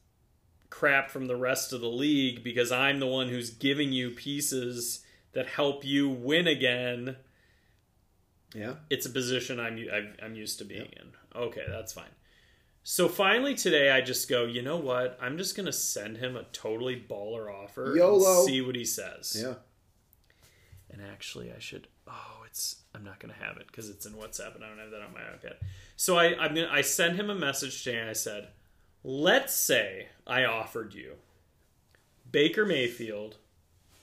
crap 0.69 1.09
from 1.09 1.27
the 1.27 1.35
rest 1.35 1.71
of 1.71 1.81
the 1.81 1.89
league 1.89 2.43
because 2.43 2.71
I'm 2.71 2.99
the 2.99 3.07
one 3.07 3.29
who's 3.29 3.49
giving 3.49 3.93
you 3.93 4.11
pieces 4.11 5.05
that 5.33 5.47
help 5.47 5.85
you 5.85 6.09
win 6.09 6.47
again. 6.47 7.15
Yeah. 8.53 8.75
It's 8.89 9.05
a 9.05 9.09
position 9.09 9.59
I'm 9.59 9.77
I'm, 9.93 10.13
I'm 10.21 10.35
used 10.35 10.59
to 10.59 10.65
being 10.65 10.91
in. 10.93 11.11
Okay, 11.35 11.65
that's 11.69 11.93
fine. 11.93 12.09
So 12.83 13.07
finally 13.07 13.53
today, 13.53 13.91
I 13.91 14.01
just 14.01 14.29
go. 14.29 14.45
You 14.45 14.61
know 14.61 14.77
what? 14.77 15.17
I'm 15.21 15.37
just 15.37 15.55
gonna 15.55 15.73
send 15.73 16.17
him 16.17 16.35
a 16.35 16.43
totally 16.53 16.95
baller 17.09 17.53
offer 17.53 17.93
YOLO. 17.95 18.45
see 18.45 18.61
what 18.61 18.75
he 18.75 18.85
says. 18.85 19.37
Yeah. 19.39 19.55
And 20.89 21.01
actually, 21.01 21.51
I 21.51 21.59
should. 21.59 21.87
Oh, 22.07 22.43
it's. 22.45 22.77
I'm 22.95 23.03
not 23.03 23.19
gonna 23.19 23.34
have 23.34 23.57
it 23.57 23.67
because 23.67 23.89
it's 23.89 24.05
in 24.05 24.13
WhatsApp, 24.13 24.55
and 24.55 24.63
I 24.63 24.69
don't 24.69 24.79
have 24.79 24.91
that 24.91 25.01
on 25.01 25.13
my 25.13 25.19
iPad. 25.19 25.55
So 25.95 26.17
I 26.17 26.35
I'm 26.38 26.55
gonna, 26.55 26.69
I 26.71 26.81
sent 26.81 27.15
him 27.15 27.29
a 27.29 27.35
message 27.35 27.84
today, 27.84 28.07
I 28.09 28.13
said, 28.13 28.49
"Let's 29.03 29.53
say 29.53 30.07
I 30.25 30.45
offered 30.45 30.93
you 30.93 31.13
Baker 32.31 32.65
Mayfield, 32.65 33.38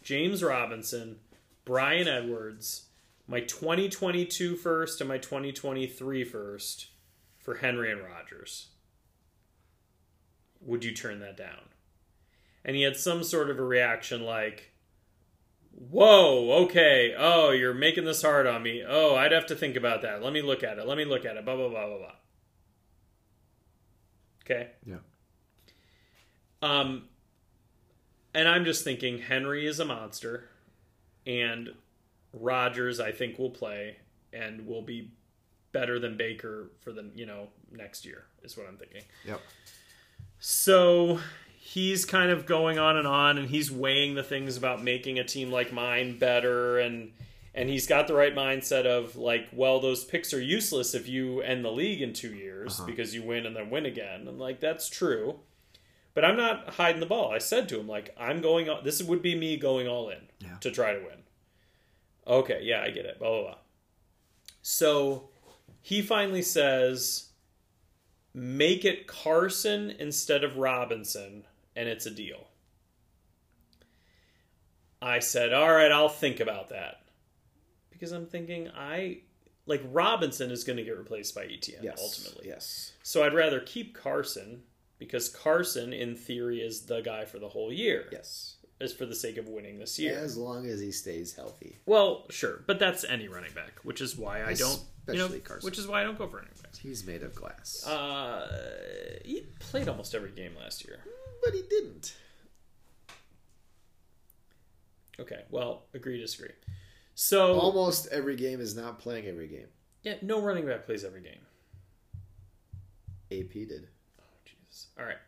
James 0.03 0.43
Robinson, 0.43 1.17
Bryan 1.65 2.07
Edwards, 2.09 2.87
my 3.27 3.41
2022 3.41 4.57
first 4.57 5.01
and 5.01 5.09
my 5.09 5.19
2023 5.19 6.25
first 6.25 6.89
for 7.39 7.57
Henry 7.57 7.91
and 7.91 8.03
Rodgers. 8.03 8.69
Would 10.61 10.85
you 10.85 10.93
turn 10.93 11.21
that 11.21 11.37
down?" 11.37 11.71
And 12.65 12.77
he 12.77 12.83
had 12.83 12.97
some 12.97 13.23
sort 13.23 13.51
of 13.51 13.59
a 13.59 13.65
reaction 13.65 14.23
like, 14.23 14.73
Whoa, 15.77 16.65
okay. 16.65 17.15
Oh, 17.17 17.51
you're 17.51 17.75
making 17.75 18.05
this 18.05 18.23
hard 18.23 18.47
on 18.47 18.63
me. 18.63 18.83
Oh, 18.87 19.17
I'd 19.17 19.33
have 19.33 19.47
to 19.47 19.57
think 19.57 19.77
about 19.77 20.03
that. 20.03 20.23
Let 20.23 20.33
me 20.33 20.43
look 20.43 20.63
at 20.63 20.79
it. 20.79 20.87
Let 20.87 20.97
me 20.97 21.05
look 21.05 21.25
at 21.25 21.37
it. 21.37 21.45
Blah, 21.45 21.57
blah, 21.57 21.69
blah, 21.69 21.87
blah, 21.87 21.99
blah. 21.99 22.13
Okay. 24.45 24.71
Yeah. 24.87 24.97
Um, 26.63 27.05
and 28.35 28.49
I'm 28.49 28.65
just 28.65 28.85
thinking 28.85 29.19
Henry 29.19 29.67
is 29.67 29.81
a 29.81 29.85
monster, 29.85 30.49
and 31.27 31.71
Rodgers, 32.33 33.01
I 33.01 33.13
think, 33.13 33.39
will 33.39 33.51
play 33.51 33.99
and 34.33 34.67
will 34.67 34.83
be 34.83 35.13
better 35.73 35.99
than 35.99 36.17
Baker 36.17 36.71
for 36.81 36.93
the, 36.93 37.11
you 37.15 37.27
know, 37.27 37.49
next 37.73 38.05
year, 38.05 38.25
is 38.43 38.57
what 38.57 38.67
I'm 38.67 38.77
thinking. 38.77 39.03
Yep. 39.27 39.41
So 40.39 41.21
he's 41.67 42.05
kind 42.05 42.31
of 42.31 42.45
going 42.45 42.79
on 42.79 42.99
and 42.99 43.07
on, 43.07 43.39
and 43.39 43.49
he's 43.49 43.73
weighing 43.73 44.15
the 44.15 44.23
things 44.23 44.59
about 44.59 44.83
making 44.85 45.19
a 45.19 45.25
team 45.25 45.51
like 45.51 45.73
mine 45.73 46.19
better, 46.19 46.79
and 46.79 47.13
and 47.55 47.71
he's 47.71 47.87
got 47.87 48.07
the 48.07 48.15
right 48.15 48.35
mindset 48.35 48.85
of 48.85 49.17
like, 49.17 49.49
well, 49.51 49.81
those 49.81 50.05
picks 50.05 50.35
are 50.35 50.41
useless 50.43 50.95
if 50.95 51.09
you 51.09 51.41
end 51.41 51.65
the 51.65 51.71
league 51.73 52.03
in 52.03 52.13
two 52.13 52.35
years 52.35 52.79
uh-huh. 52.79 52.87
because 52.87 53.15
you 53.15 53.23
win 53.23 53.47
and 53.47 53.57
then 53.57 53.71
win 53.71 53.87
again, 53.87 54.29
and 54.29 54.39
like 54.39 54.61
that's 54.61 54.91
true. 54.91 55.41
But 56.13 56.25
I'm 56.25 56.37
not 56.37 56.75
hiding 56.75 57.01
the 57.01 57.07
ball. 57.07 57.33
I 57.33 57.39
said 57.39 57.69
to 57.71 57.81
him 57.81 57.89
like, 57.89 58.15
I'm 58.21 58.43
going. 58.43 58.69
All, 58.69 58.83
this 58.83 59.03
would 59.03 59.23
be 59.23 59.35
me 59.35 59.57
going 59.57 59.89
all 59.89 60.11
in 60.11 60.29
Yeah. 60.41 60.57
to 60.61 60.71
try 60.71 60.93
to 60.93 61.01
win. 61.01 61.23
Okay, 62.27 62.61
yeah, 62.63 62.83
I 62.83 62.91
get 62.91 63.07
it. 63.07 63.19
Blah 63.19 63.31
blah 63.31 63.43
blah. 63.43 63.59
So 64.61 65.31
he 65.81 66.03
finally 66.03 66.43
says, 66.43 67.31
make 68.35 68.85
it 68.85 69.07
Carson 69.07 69.91
instead 69.99 70.45
of 70.45 70.57
Robinson, 70.57 71.45
and 71.77 71.89
it's 71.89 72.07
a 72.07 72.11
deal. 72.11 72.47
I 75.03 75.19
said, 75.19 75.53
all 75.53 75.71
right, 75.73 75.93
I'll 75.93 76.09
think 76.09 76.41
about 76.41 76.71
that. 76.71 77.03
Because 77.91 78.13
I'm 78.13 78.27
thinking, 78.27 78.69
I 78.77 79.19
like 79.67 79.83
Robinson 79.93 80.51
is 80.51 80.65
going 80.65 80.77
to 80.79 80.83
get 80.85 80.97
replaced 80.99 81.35
by 81.35 81.45
ETN 81.45 81.83
Yes. 81.83 82.01
ultimately. 82.03 82.49
Yes. 82.49 82.93
So 83.03 83.23
I'd 83.25 83.35
rather 83.35 83.61
keep 83.61 83.95
Carson 83.95 84.63
because 84.99 85.29
Carson, 85.29 85.93
in 85.93 86.17
theory, 86.17 86.61
is 86.61 86.83
the 86.87 87.01
guy 87.01 87.25
for 87.25 87.39
the 87.39 87.49
whole 87.49 87.73
year. 87.73 88.07
Yes. 88.13 88.57
Is 88.81 88.93
for 88.93 89.07
the 89.07 89.15
sake 89.15 89.37
of 89.37 89.47
winning 89.49 89.79
this 89.79 89.99
year. 89.99 90.19
As 90.19 90.37
long 90.37 90.67
as 90.67 90.81
he 90.81 90.91
stays 90.91 91.35
healthy. 91.35 91.79
Well, 91.87 92.27
sure, 92.31 92.65
but 92.67 92.79
that's 92.81 93.05
any 93.05 93.29
running 93.29 93.53
back, 93.55 93.79
which 93.85 94.01
is 94.01 94.17
why 94.17 94.43
I 94.45 94.55
don't. 94.55 94.81
You 95.07 95.15
know, 95.15 95.25
Especially 95.27 95.41
Carson. 95.41 95.67
which 95.67 95.79
is 95.79 95.87
why 95.87 96.01
I 96.01 96.05
don't 96.05 96.19
go 96.19 96.27
for 96.27 96.37
running 96.39 96.51
backs. 96.63 96.79
He's 96.79 97.07
made 97.07 97.23
of 97.23 97.35
glass. 97.35 97.87
Uh, 97.87 99.19
he 99.25 99.43
played 99.61 99.87
almost 99.89 100.15
every 100.15 100.31
game 100.33 100.53
last 100.59 100.85
year. 100.85 100.99
but 101.43 101.53
he 101.55 101.63
didn't. 101.63 102.17
Okay, 105.21 105.43
well, 105.51 105.85
agree 105.95 106.19
disagree. 106.21 106.51
So 107.15 107.55
Almost 107.61 108.09
every 108.11 108.35
game 108.35 108.61
is 108.61 108.75
not 108.75 108.99
playing 108.99 109.27
every 109.27 109.47
game. 109.47 109.69
yeah, 110.03 110.15
no 110.23 110.41
running 110.43 110.67
back 110.67 110.85
plays 110.87 111.05
every 111.05 111.21
game. 111.23 111.39
AP 113.31 113.53
did. 113.53 113.89
Oh 114.19 114.25
Jesus. 114.45 114.89
All 114.99 115.05
right, 115.05 115.19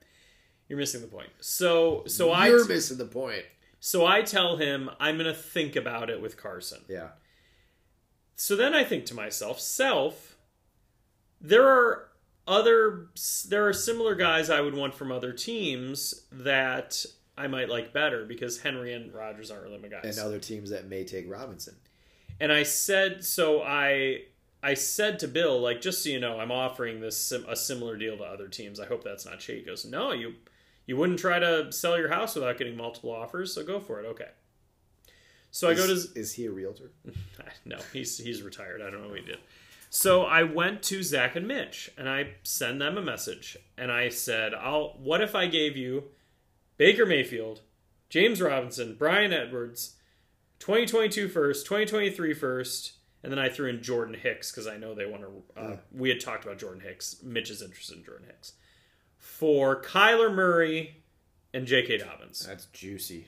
you're 0.69 0.79
missing 0.79 1.01
the 1.01 1.07
point. 1.07 1.31
So 1.41 2.05
so 2.07 2.31
I. 2.31 2.49
You're 2.49 2.67
missing 2.67 2.99
the 2.99 3.05
point. 3.05 3.45
so 3.81 4.05
I 4.07 4.23
tell 4.23 4.57
him 4.57 4.91
I'm 4.99 5.17
gonna 5.17 5.35
think 5.35 5.77
about 5.77 6.11
it 6.11 6.21
with 6.21 6.37
Carson. 6.37 6.81
Yeah. 6.89 7.09
So 8.35 8.55
then 8.57 8.75
I 8.75 8.85
think 8.85 9.07
to 9.07 9.15
myself, 9.15 9.61
self, 9.61 10.37
there 11.41 11.67
are 11.67 12.09
other 12.47 13.09
there 13.49 13.67
are 13.67 13.73
similar 13.73 14.15
guys 14.15 14.51
I 14.51 14.61
would 14.61 14.75
want 14.75 14.95
from 14.95 15.11
other 15.11 15.33
teams 15.33 16.27
that 16.31 17.05
I 17.37 17.47
might 17.49 17.69
like 17.69 17.93
better 17.93 18.25
because 18.25 18.61
Henry 18.61 18.93
and 18.95 19.13
Rodgers 19.13 19.51
aren't 19.51 19.65
really 19.65 19.79
my 19.79 19.89
guys. 19.89 20.17
And 20.17 20.27
other 20.27 20.39
teams 20.39 20.71
that 20.71 20.87
may 20.89 21.05
take 21.05 21.31
Robinson. 21.31 21.75
And 22.41 22.53
I 22.53 22.63
said 22.63 23.25
so 23.25 23.63
I 23.63 24.23
I 24.63 24.75
said 24.75 25.19
to 25.21 25.29
Bill 25.29 25.61
like 25.61 25.81
just 25.81 26.03
so 26.03 26.11
you 26.11 26.21
know 26.21 26.39
I'm 26.39 26.53
offering 26.53 27.01
this 27.01 27.17
sim- 27.17 27.47
a 27.49 27.57
similar 27.57 27.97
deal 27.97 28.17
to 28.19 28.25
other 28.25 28.49
teams. 28.49 28.79
I 28.81 28.87
hope 28.87 29.03
that's 29.03 29.25
not 29.27 29.41
shady. 29.41 29.61
He 29.61 29.67
goes, 29.67 29.85
"No, 29.85 30.13
you 30.13 30.35
you 30.87 30.97
wouldn't 30.97 31.19
try 31.19 31.39
to 31.39 31.71
sell 31.73 31.99
your 31.99 32.09
house 32.09 32.35
without 32.35 32.59
getting 32.59 32.77
multiple 32.77 33.11
offers, 33.13 33.53
so 33.55 33.65
go 33.65 33.81
for 33.81 34.01
it." 34.01 34.07
Okay. 34.07 34.29
So 35.51 35.71
I 35.71 35.75
go 35.75 35.87
to 35.87 35.93
Is, 35.93 36.13
is 36.13 36.35
he 36.35 36.47
a 36.47 36.51
realtor? 36.51 36.91
no, 37.65 37.79
he's 37.93 38.19
he's 38.19 38.43
retired. 38.43 38.83
I 38.83 38.91
don't 38.91 39.03
know 39.03 39.09
what 39.09 39.21
he 39.21 39.25
did. 39.25 39.39
So 39.89 40.25
I 40.25 40.43
went 40.43 40.83
to 40.85 41.03
Zach 41.03 41.37
and 41.37 41.49
Mitch 41.49 41.91
and 41.97 42.09
I 42.09 42.35
send 42.43 42.81
them 42.81 42.99
a 42.99 43.03
message 43.03 43.57
and 43.79 43.91
I 43.91 44.09
said, 44.11 44.53
"I'll. 44.55 44.97
What 44.99 45.23
if 45.23 45.35
I 45.35 45.47
gave 45.47 45.77
you 45.77 46.05
Baker 46.77 47.07
Mayfield, 47.07 47.63
James 48.11 48.43
Robinson, 48.43 48.97
Bryan 48.97 49.33
Edwards, 49.33 49.95
2022 50.59 51.29
first, 51.29 51.65
2023 51.67 52.35
first, 52.35 52.93
and 53.23 53.33
then 53.33 53.39
I 53.39 53.49
threw 53.49 53.69
in 53.69 53.83
Jordan 53.83 54.15
Hicks 54.15 54.51
because 54.51 54.67
I 54.67 54.77
know 54.77 54.95
they 54.95 55.07
want 55.07 55.23
to. 55.23 55.61
Uh, 55.61 55.77
We 55.91 56.11
had 56.11 56.21
talked 56.21 56.45
about 56.45 56.59
Jordan 56.59 56.83
Hicks. 56.83 57.17
Mitch 57.23 57.51
is 57.51 57.63
interested 57.63 57.97
in 57.97 58.05
Jordan 58.05 58.27
Hicks 58.27 58.53
for 59.27 59.83
Kyler 59.83 60.33
Murray 60.33 61.03
and 61.53 61.67
J.K. 61.67 61.99
Dobbins. 61.99 62.47
That's 62.47 62.67
juicy. 62.67 63.27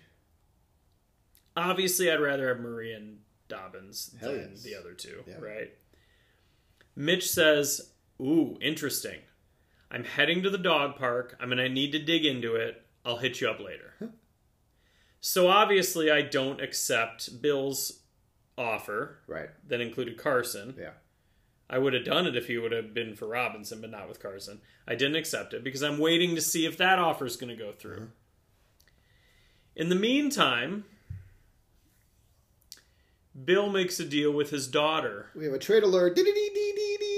Obviously, 1.56 2.10
I'd 2.10 2.20
rather 2.20 2.48
have 2.48 2.60
Murray 2.60 2.92
and 2.94 3.18
Dobbins 3.48 4.14
Hell 4.20 4.30
than 4.32 4.50
yes. 4.52 4.62
the 4.62 4.76
other 4.76 4.92
two, 4.94 5.24
Yeah. 5.26 5.38
right? 5.40 5.70
Mitch 6.94 7.28
says, 7.28 7.90
Ooh, 8.20 8.56
interesting. 8.60 9.18
I'm 9.90 10.04
heading 10.04 10.42
to 10.44 10.50
the 10.50 10.58
dog 10.58 10.96
park. 10.96 11.36
I'm 11.40 11.48
going 11.48 11.58
to 11.58 11.68
need 11.68 11.92
to 11.92 11.98
dig 11.98 12.24
into 12.24 12.54
it. 12.54 12.82
I'll 13.04 13.16
hit 13.16 13.40
you 13.40 13.48
up 13.48 13.58
later. 13.60 13.94
so 15.20 15.48
obviously, 15.48 16.10
I 16.10 16.22
don't 16.22 16.60
accept 16.60 17.42
Bill's 17.42 18.00
offer 18.56 19.18
Right. 19.26 19.48
that 19.68 19.80
included 19.80 20.16
Carson. 20.18 20.74
Yeah. 20.78 20.90
I 21.70 21.78
would 21.78 21.92
have 21.92 22.04
done 22.04 22.26
it 22.26 22.36
if 22.36 22.46
he 22.46 22.56
would 22.56 22.72
have 22.72 22.94
been 22.94 23.14
for 23.14 23.26
Robinson, 23.26 23.80
but 23.80 23.90
not 23.90 24.08
with 24.08 24.22
Carson. 24.22 24.60
I 24.86 24.94
didn't 24.94 25.16
accept 25.16 25.52
it 25.52 25.62
because 25.62 25.82
I'm 25.82 25.98
waiting 25.98 26.34
to 26.34 26.40
see 26.40 26.64
if 26.64 26.76
that 26.78 26.98
offer 26.98 27.26
is 27.26 27.36
going 27.36 27.54
to 27.54 27.62
go 27.62 27.72
through. 27.72 27.96
Mm-hmm. 27.96 28.04
In 29.76 29.88
the 29.90 29.94
meantime, 29.94 30.84
Bill 33.44 33.68
makes 33.70 34.00
a 34.00 34.04
deal 34.04 34.32
with 34.32 34.50
his 34.50 34.66
daughter. 34.66 35.26
We 35.34 35.44
have 35.44 35.54
a 35.54 35.58
trade 35.58 35.82
alert. 35.82 36.18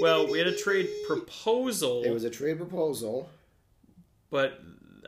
Well, 0.01 0.29
we 0.29 0.37
had 0.37 0.47
a 0.47 0.55
trade 0.55 0.89
proposal, 1.07 2.03
It 2.03 2.11
was 2.11 2.23
a 2.23 2.29
trade 2.29 2.57
proposal. 2.57 3.29
but 4.29 4.59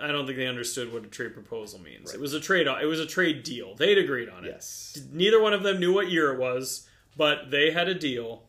I 0.02 0.08
don't 0.08 0.26
think 0.26 0.38
they 0.38 0.48
understood 0.48 0.92
what 0.92 1.04
a 1.04 1.08
trade 1.08 1.34
proposal 1.34 1.80
means. 1.80 2.14
It 2.14 2.20
was 2.20 2.34
a 2.34 2.40
trade. 2.40 2.68
It 2.68 2.86
was 2.86 3.00
a 3.00 3.06
trade 3.06 3.44
deal. 3.44 3.76
They'd 3.76 3.98
agreed 3.98 4.30
on 4.30 4.46
it. 4.46 4.50
Yes. 4.50 5.00
Neither 5.12 5.40
one 5.40 5.54
of 5.54 5.62
them 5.64 5.80
knew 5.80 5.94
what 5.94 6.10
year 6.10 6.34
it 6.34 6.40
was, 6.40 6.88
but 7.16 7.52
they 7.52 7.72
had 7.72 7.88
a 7.88 7.94
deal, 7.94 8.44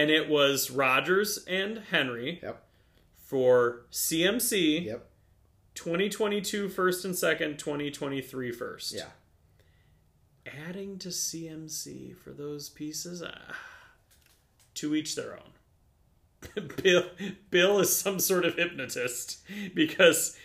and 0.00 0.10
it 0.10 0.28
was 0.28 0.70
Rodgers 0.70 1.44
and 1.46 1.78
Henry 1.90 2.40
Yep. 2.42 2.62
for 3.18 3.82
CMC, 3.90 4.84
Yep. 4.86 5.06
2022 5.74 6.68
first 6.68 7.04
and 7.04 7.16
second, 7.16 7.58
2023 7.58 8.52
first. 8.52 8.92
Yeah. 8.94 9.06
Adding 10.68 10.98
to 10.98 11.08
CMC 11.10 12.16
for 12.16 12.30
those 12.30 12.68
pieces, 12.68 13.22
ah, 13.22 13.56
to 14.74 14.94
each 14.94 15.14
their 15.16 15.34
own. 15.38 16.68
Bill 16.82 17.04
Bill 17.50 17.80
is 17.80 17.94
some 17.94 18.18
sort 18.18 18.46
of 18.46 18.54
hypnotist 18.54 19.40
because 19.74 20.36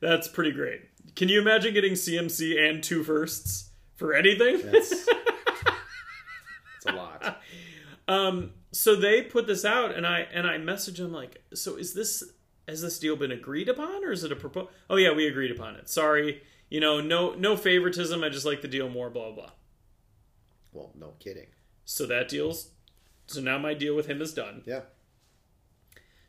that's 0.00 0.28
pretty 0.28 0.52
great. 0.52 0.82
Can 1.16 1.28
you 1.28 1.40
imagine 1.40 1.74
getting 1.74 1.92
CMC 1.94 2.58
and 2.58 2.82
two 2.82 3.02
firsts 3.02 3.70
for 3.96 4.14
anything? 4.14 4.60
That's, 4.70 5.06
that's 5.06 6.86
a 6.86 6.92
lot. 6.92 7.40
Um, 8.06 8.52
so 8.72 8.96
they 8.96 9.22
put 9.22 9.46
this 9.46 9.64
out, 9.64 9.94
and 9.94 10.06
I 10.06 10.20
and 10.32 10.46
I 10.46 10.58
message 10.58 10.98
them 10.98 11.12
like, 11.12 11.42
so 11.54 11.76
is 11.76 11.94
this 11.94 12.22
has 12.68 12.82
this 12.82 12.98
deal 12.98 13.16
been 13.16 13.32
agreed 13.32 13.68
upon, 13.68 14.04
or 14.04 14.12
is 14.12 14.24
it 14.24 14.32
a 14.32 14.36
proposal? 14.36 14.70
Oh 14.90 14.96
yeah, 14.96 15.12
we 15.12 15.26
agreed 15.26 15.50
upon 15.50 15.76
it. 15.76 15.88
Sorry, 15.88 16.42
you 16.68 16.80
know, 16.80 17.00
no 17.00 17.34
no 17.34 17.56
favoritism. 17.56 18.22
I 18.22 18.28
just 18.28 18.46
like 18.46 18.62
the 18.62 18.68
deal 18.68 18.88
more. 18.88 19.10
Blah 19.10 19.32
blah. 19.32 19.50
Well, 20.72 20.92
no 20.98 21.14
kidding. 21.18 21.46
So 21.84 22.06
that 22.06 22.28
deal's 22.28 22.70
so 23.26 23.40
now 23.40 23.58
my 23.58 23.74
deal 23.74 23.94
with 23.96 24.06
him 24.06 24.20
is 24.20 24.32
done. 24.34 24.62
Yeah. 24.66 24.80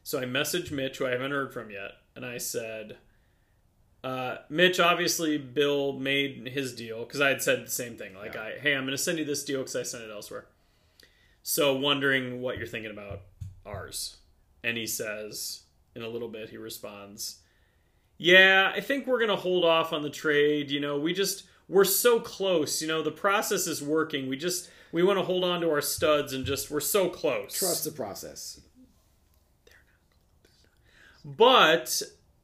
So 0.04 0.20
I 0.20 0.26
messaged 0.26 0.72
Mitch, 0.72 0.98
who 1.00 1.08
I 1.08 1.12
haven't 1.12 1.32
heard 1.32 1.52
from 1.52 1.72
yet, 1.72 1.92
and 2.16 2.24
I 2.26 2.38
said, 2.38 2.98
uh, 4.04 4.38
Mitch, 4.50 4.80
obviously 4.80 5.38
Bill 5.40 5.94
made 5.94 6.50
his 6.50 6.76
deal 6.76 7.06
because 7.06 7.22
I 7.22 7.30
had 7.30 7.42
said 7.42 7.66
the 7.66 7.72
same 7.72 7.98
thing. 7.98 8.14
Like, 8.14 8.36
Yeah. 8.36 8.42
I 8.44 8.60
hey, 8.60 8.76
I'm 8.76 8.84
going 8.84 8.92
to 8.96 9.02
send 9.02 9.18
you 9.18 9.26
this 9.26 9.44
deal 9.44 9.60
because 9.62 9.76
I 9.76 9.82
sent 9.84 10.04
it 10.04 10.12
elsewhere. 10.12 10.46
So 11.48 11.76
wondering 11.76 12.42
what 12.42 12.58
you're 12.58 12.66
thinking 12.66 12.90
about 12.90 13.22
ours, 13.68 14.18
and 14.64 14.76
he 14.76 14.88
says 14.88 15.62
in 15.96 16.02
a 16.02 16.08
little 16.10 16.28
bit 16.28 16.50
he 16.50 16.58
responds, 16.58 17.38
Yeah, 18.18 18.72
I 18.76 18.82
think 18.82 19.06
we're 19.06 19.20
going 19.20 19.30
to 19.30 19.36
hold 19.36 19.64
off 19.64 19.94
on 19.94 20.02
the 20.02 20.10
trade. 20.10 20.72
You 20.72 20.80
know, 20.80 20.98
we 20.98 21.14
just 21.14 21.44
we're 21.70 21.84
so 21.84 22.20
close. 22.20 22.82
You 22.82 22.88
know, 22.88 23.04
the 23.04 23.12
process 23.12 23.68
is 23.68 23.84
working. 23.84 24.28
We 24.28 24.38
just 24.38 24.72
we 24.92 25.04
want 25.04 25.20
to 25.20 25.24
hold 25.24 25.44
on 25.44 25.62
to 25.62 25.70
our 25.70 25.82
studs 25.82 26.34
and 26.34 26.48
just 26.48 26.72
we're 26.72 26.80
so 26.80 27.10
close. 27.10 27.54
Trust 27.54 27.84
the 27.84 27.92
process. 27.92 28.62
But 31.24 32.02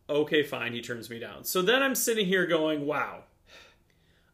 okay, 0.07 0.43
fine, 0.43 0.73
he 0.73 0.81
turns 0.81 1.09
me 1.09 1.17
down. 1.17 1.43
So 1.43 1.63
then 1.63 1.81
I'm 1.81 1.95
sitting 1.95 2.27
here 2.27 2.45
going, 2.45 2.85
wow. 2.85 3.23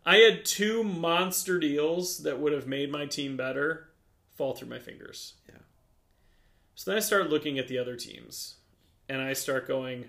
I 0.05 0.17
had 0.17 0.43
two 0.43 0.83
monster 0.83 1.57
deals 1.57 2.17
that 2.23 2.41
would 2.41 2.51
have 2.51 2.67
made 2.67 2.91
my 2.91 3.05
team 3.05 3.37
better 3.37 3.86
fall 4.37 4.53
through 4.53 4.69
my 4.69 4.79
fingers. 4.79 5.33
Yeah. 5.49 5.55
So 6.75 6.91
then 6.91 6.97
I 6.97 7.01
start 7.01 7.29
looking 7.29 7.57
at 7.57 7.67
the 7.67 7.79
other 7.79 7.95
teams 7.95 8.57
and 9.09 9.19
I 9.19 9.33
start 9.33 9.67
going, 9.67 10.05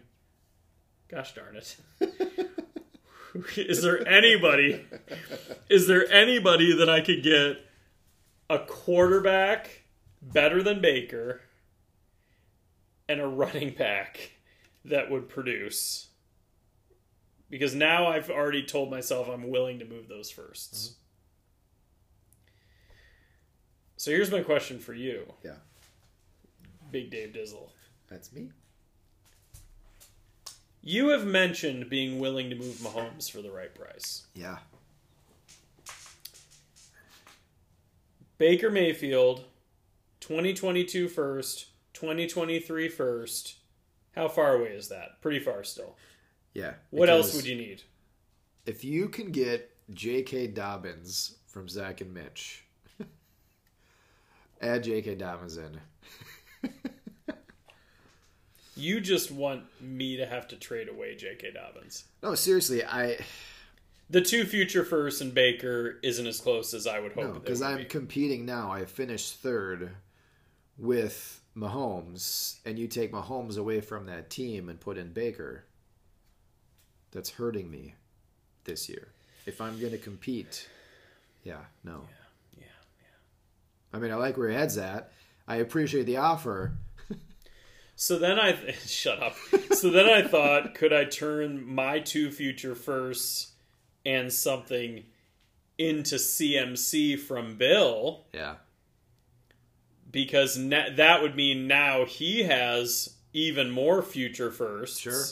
gosh 1.08 1.34
darn 1.34 1.56
it. 1.56 1.76
is 3.56 3.82
there 3.82 4.06
anybody 4.06 4.84
is 5.68 5.86
there 5.86 6.10
anybody 6.12 6.76
that 6.76 6.90
I 6.90 7.00
could 7.00 7.22
get 7.22 7.64
a 8.50 8.58
quarterback 8.58 9.84
better 10.20 10.62
than 10.62 10.80
Baker 10.80 11.40
and 13.08 13.20
a 13.20 13.26
running 13.26 13.70
back 13.70 14.32
that 14.84 15.10
would 15.10 15.30
produce? 15.30 16.08
Because 17.48 17.74
now 17.74 18.08
I've 18.08 18.28
already 18.28 18.62
told 18.62 18.90
myself 18.90 19.26
I'm 19.26 19.48
willing 19.48 19.78
to 19.78 19.86
move 19.86 20.06
those 20.06 20.30
1sts 20.30 20.96
So 23.98 24.12
here's 24.12 24.30
my 24.30 24.42
question 24.42 24.78
for 24.78 24.94
you, 24.94 25.26
Yeah. 25.44 25.56
Big 26.92 27.10
Dave 27.10 27.32
Dizzle. 27.34 27.70
That's 28.08 28.32
me. 28.32 28.50
You 30.82 31.08
have 31.08 31.26
mentioned 31.26 31.90
being 31.90 32.20
willing 32.20 32.48
to 32.48 32.56
move 32.56 32.76
Mahomes 32.76 33.28
for 33.28 33.42
the 33.42 33.50
right 33.50 33.74
price. 33.74 34.26
Yeah. 34.34 34.58
Baker 38.38 38.70
Mayfield, 38.70 39.44
2022 40.20 41.08
first, 41.08 41.66
2023 41.94 42.88
first. 42.88 43.56
How 44.12 44.28
far 44.28 44.54
away 44.54 44.68
is 44.68 44.88
that? 44.90 45.20
Pretty 45.20 45.40
far 45.40 45.64
still. 45.64 45.96
Yeah. 46.54 46.74
What 46.90 47.10
else 47.10 47.34
would 47.34 47.46
you 47.46 47.56
need? 47.56 47.82
If 48.64 48.84
you 48.84 49.08
can 49.08 49.32
get 49.32 49.74
J.K. 49.92 50.46
Dobbins 50.48 51.38
from 51.48 51.68
Zach 51.68 52.00
and 52.00 52.14
Mitch, 52.14 52.64
add 54.60 54.84
J.K. 54.84 55.14
Dobbins 55.16 55.56
in. 55.56 55.80
You 58.76 59.00
just 59.00 59.32
want 59.32 59.64
me 59.80 60.16
to 60.18 60.26
have 60.26 60.46
to 60.48 60.56
trade 60.56 60.88
away 60.88 61.16
J.K. 61.16 61.50
Dobbins. 61.52 62.04
No, 62.22 62.34
seriously, 62.36 62.84
I 62.84 63.18
The 64.08 64.20
two 64.20 64.44
future 64.44 64.84
firsts 64.84 65.20
and 65.20 65.34
Baker 65.34 65.98
isn't 66.02 66.26
as 66.26 66.40
close 66.40 66.72
as 66.74 66.86
I 66.86 67.00
would 67.00 67.12
hope. 67.12 67.24
no 67.24 67.32
because 67.40 67.60
I'm 67.60 67.78
be. 67.78 67.84
competing 67.86 68.46
now. 68.46 68.70
I 68.70 68.84
finished 68.84 69.34
third 69.36 69.90
with 70.78 71.40
Mahomes, 71.56 72.58
and 72.64 72.78
you 72.78 72.86
take 72.86 73.12
Mahomes 73.12 73.58
away 73.58 73.80
from 73.80 74.06
that 74.06 74.30
team 74.30 74.68
and 74.68 74.78
put 74.78 74.96
in 74.96 75.12
Baker. 75.12 75.64
That's 77.10 77.30
hurting 77.30 77.68
me 77.68 77.94
this 78.62 78.88
year. 78.88 79.08
If 79.44 79.60
I'm 79.60 79.80
going 79.80 79.92
to 79.92 79.98
compete, 79.98 80.68
yeah, 81.42 81.62
no. 81.82 82.02
yeah, 82.08 82.17
I 83.92 83.98
mean, 83.98 84.10
I 84.10 84.16
like 84.16 84.36
where 84.36 84.50
your 84.50 84.58
head's 84.58 84.76
at. 84.78 85.12
I 85.46 85.56
appreciate 85.56 86.04
the 86.04 86.18
offer. 86.18 86.72
So 87.96 88.18
then 88.18 88.38
I 88.38 88.52
shut 88.86 89.22
up. 89.22 89.34
So 89.72 89.90
then 89.90 90.06
I 90.08 90.22
thought, 90.26 90.74
could 90.74 90.92
I 90.92 91.04
turn 91.04 91.64
my 91.66 91.98
two 91.98 92.30
future 92.30 92.74
firsts 92.74 93.52
and 94.06 94.32
something 94.32 95.04
into 95.78 96.16
CMC 96.16 97.18
from 97.18 97.56
Bill? 97.56 98.24
Yeah, 98.32 98.56
Because 100.10 100.56
na- 100.56 100.90
that 100.96 101.22
would 101.22 101.34
mean 101.36 101.66
now 101.66 102.04
he 102.04 102.44
has 102.44 103.16
even 103.32 103.70
more 103.70 104.02
future 104.02 104.50
firsts. 104.50 104.98
Sure. 105.00 105.24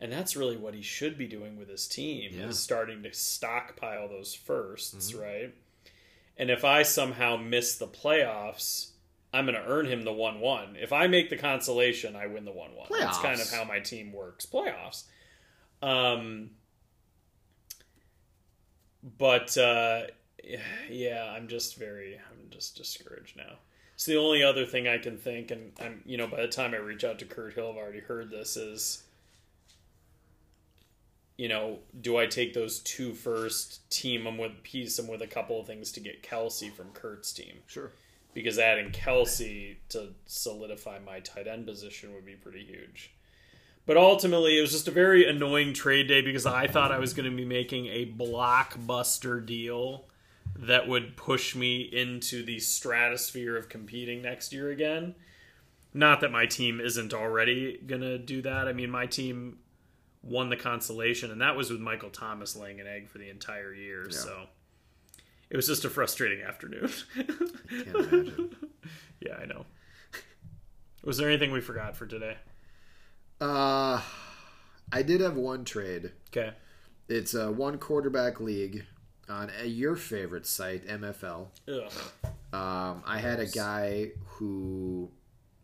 And 0.00 0.12
that's 0.12 0.36
really 0.36 0.56
what 0.56 0.74
he 0.74 0.82
should 0.82 1.18
be 1.18 1.26
doing 1.26 1.58
with 1.58 1.68
his 1.68 1.86
team 1.88 2.30
Yeah. 2.34 2.46
is 2.46 2.58
starting 2.58 3.02
to 3.02 3.12
stockpile 3.12 4.08
those 4.08 4.34
1sts 4.36 5.12
Mm-hmm. 5.12 5.20
right? 5.20 5.54
And 6.38 6.50
if 6.50 6.64
I 6.64 6.84
somehow 6.84 7.36
miss 7.36 7.76
the 7.76 7.88
playoffs, 7.88 8.90
I'm 9.32 9.44
going 9.44 9.56
to 9.56 9.66
earn 9.66 9.86
him 9.86 10.04
the 10.04 10.12
1 10.12 10.40
1. 10.40 10.76
If 10.80 10.92
I 10.92 11.08
make 11.08 11.30
the 11.30 11.36
consolation, 11.36 12.14
I 12.16 12.26
win 12.26 12.44
the 12.44 12.52
1 12.52 12.70
1. 12.74 12.86
That's 12.98 13.18
kind 13.18 13.40
of 13.40 13.50
how 13.50 13.64
my 13.64 13.80
team 13.80 14.12
works. 14.12 14.46
Playoffs. 14.46 15.04
Um, 15.82 16.50
but, 19.18 19.56
uh, 19.58 20.02
yeah, 20.88 21.32
I'm 21.36 21.48
just 21.48 21.76
very, 21.76 22.14
I'm 22.30 22.50
just 22.50 22.76
discouraged 22.76 23.36
now. 23.36 23.58
So 23.96 24.12
the 24.12 24.18
only 24.18 24.44
other 24.44 24.64
thing 24.64 24.86
I 24.86 24.98
can 24.98 25.18
think, 25.18 25.50
and 25.50 25.72
I'm, 25.80 26.02
you 26.06 26.16
know, 26.16 26.28
by 26.28 26.40
the 26.40 26.48
time 26.48 26.72
I 26.72 26.76
reach 26.76 27.02
out 27.02 27.18
to 27.18 27.24
Kurt 27.24 27.54
Hill, 27.54 27.70
I've 27.70 27.76
already 27.76 28.00
heard 28.00 28.30
this 28.30 28.56
is, 28.56 29.02
you 31.38 31.48
know, 31.48 31.78
do 32.00 32.18
I 32.18 32.26
take 32.26 32.52
those 32.52 32.80
two 32.80 33.14
first, 33.14 33.88
team 33.90 34.24
them 34.24 34.36
with, 34.36 34.62
piece 34.64 34.96
them 34.96 35.06
with 35.06 35.22
a 35.22 35.26
couple 35.26 35.58
of 35.60 35.66
things 35.66 35.92
to 35.92 36.00
get 36.00 36.22
Kelce 36.22 36.70
from 36.70 36.90
Kurt's 36.90 37.32
team? 37.32 37.60
sure. 37.66 37.92
because 38.34 38.58
adding 38.58 38.90
Kelce 38.90 39.76
to 39.90 40.10
solidify 40.26 40.98
my 40.98 41.20
tight 41.20 41.46
end 41.46 41.64
position 41.64 42.12
would 42.12 42.26
be 42.26 42.34
pretty 42.34 42.64
huge. 42.64 43.14
But 43.86 43.96
ultimately, 43.96 44.58
it 44.58 44.60
was 44.60 44.72
just 44.72 44.88
a 44.88 44.90
very 44.90 45.26
annoying 45.26 45.72
trade 45.72 46.08
day 46.08 46.20
because 46.20 46.44
I 46.44 46.66
thought 46.66 46.92
I 46.92 46.98
was 46.98 47.14
going 47.14 47.30
to 47.30 47.34
be 47.34 47.46
making 47.46 47.86
a 47.86 48.04
blockbuster 48.04 49.44
deal 49.44 50.04
that 50.56 50.88
would 50.88 51.16
push 51.16 51.54
me 51.54 51.82
into 51.82 52.44
the 52.44 52.58
stratosphere 52.58 53.56
of 53.56 53.68
competing 53.68 54.20
next 54.20 54.52
year 54.52 54.70
again. 54.70 55.14
Not 55.94 56.20
that 56.20 56.32
my 56.32 56.44
team 56.46 56.80
isn't 56.80 57.14
already 57.14 57.78
going 57.86 58.02
to 58.02 58.18
do 58.18 58.42
that. 58.42 58.68
I 58.68 58.72
mean, 58.74 58.90
my 58.90 59.06
team 59.06 59.58
won 60.28 60.50
the 60.50 60.56
consolation, 60.56 61.30
and 61.30 61.40
that 61.40 61.56
was 61.56 61.70
with 61.70 61.80
Michael 61.80 62.10
Thomas 62.10 62.54
laying 62.56 62.80
an 62.80 62.86
egg 62.86 63.08
for 63.08 63.18
the 63.18 63.28
entire 63.30 63.72
year. 63.72 64.10
So 64.10 64.44
it 65.50 65.56
was 65.56 65.66
just 65.66 65.84
a 65.84 65.90
frustrating 65.90 66.42
afternoon. 66.44 66.90
Can't 67.14 67.96
imagine. 67.96 68.56
Yeah, 69.20 69.34
I 69.42 69.46
know. 69.46 69.66
Was 71.02 71.16
there 71.18 71.28
anything 71.28 71.50
we 71.50 71.60
forgot 71.60 71.96
for 71.96 72.06
today? 72.06 72.36
Uh, 73.40 74.00
I 74.92 75.02
did 75.02 75.20
have 75.20 75.34
one 75.36 75.64
trade. 75.64 76.12
Okay. 76.28 76.52
It's 77.08 77.34
a 77.34 77.50
one 77.50 77.78
quarterback 77.78 78.38
league 78.40 78.84
on 79.28 79.50
uh, 79.60 79.64
your 79.64 79.96
favorite 79.96 80.46
site, 80.46 80.86
MFL. 80.86 81.48
Um, 82.52 83.02
I 83.04 83.18
had 83.18 83.40
a 83.40 83.46
guy 83.46 84.12
who 84.24 85.10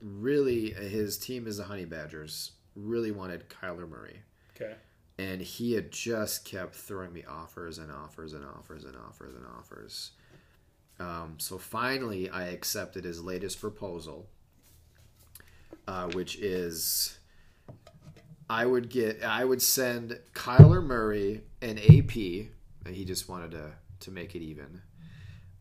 really 0.01 0.70
his 0.73 1.16
team 1.16 1.47
is 1.47 1.59
the 1.59 1.65
Honey 1.65 1.85
Badgers. 1.85 2.53
Really 2.74 3.12
wanted 3.12 3.49
Kyler 3.49 3.89
Murray, 3.89 4.20
Okay. 4.56 4.74
and 5.18 5.40
he 5.40 5.72
had 5.74 5.90
just 5.90 6.44
kept 6.44 6.74
throwing 6.74 7.12
me 7.12 7.24
offers 7.28 7.78
and 7.78 7.90
offers 7.90 8.32
and 8.32 8.44
offers 8.44 8.85
and 8.85 8.97
offers 8.97 9.35
and 9.35 9.44
offers. 9.59 10.12
Um, 11.01 11.35
so 11.39 11.59
finally, 11.59 12.31
I 12.31 12.44
accepted 12.48 13.05
his 13.05 13.22
latest 13.22 13.60
proposal, 13.60 14.28
uh, 15.89 16.09
which 16.12 16.36
is 16.36 17.18
I 18.48 18.66
would 18.66 18.89
get 18.90 19.22
I 19.24 19.44
would 19.44 19.60
send 19.62 20.18
Kyler 20.35 20.82
Murray 20.85 21.43
an 21.60 21.78
AP. 21.78 22.14
and 22.86 22.94
He 22.94 23.05
just 23.05 23.28
wanted 23.28 23.51
to 23.52 23.72
to 24.01 24.10
make 24.10 24.35
it 24.35 24.43
even. 24.43 24.82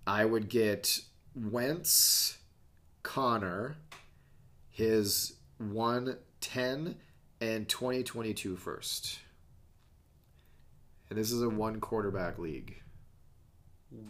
I 0.06 0.26
would 0.26 0.50
get 0.50 1.00
Wentz, 1.34 2.38
Conner, 3.04 3.78
his 4.70 5.34
110 5.58 6.96
and 7.44 7.68
2022 7.68 8.56
first. 8.56 9.20
And 11.10 11.20
this 11.20 11.32
is 11.32 11.42
a 11.42 11.50
one 11.50 11.80
quarterback 11.80 12.40
league. 12.40 12.82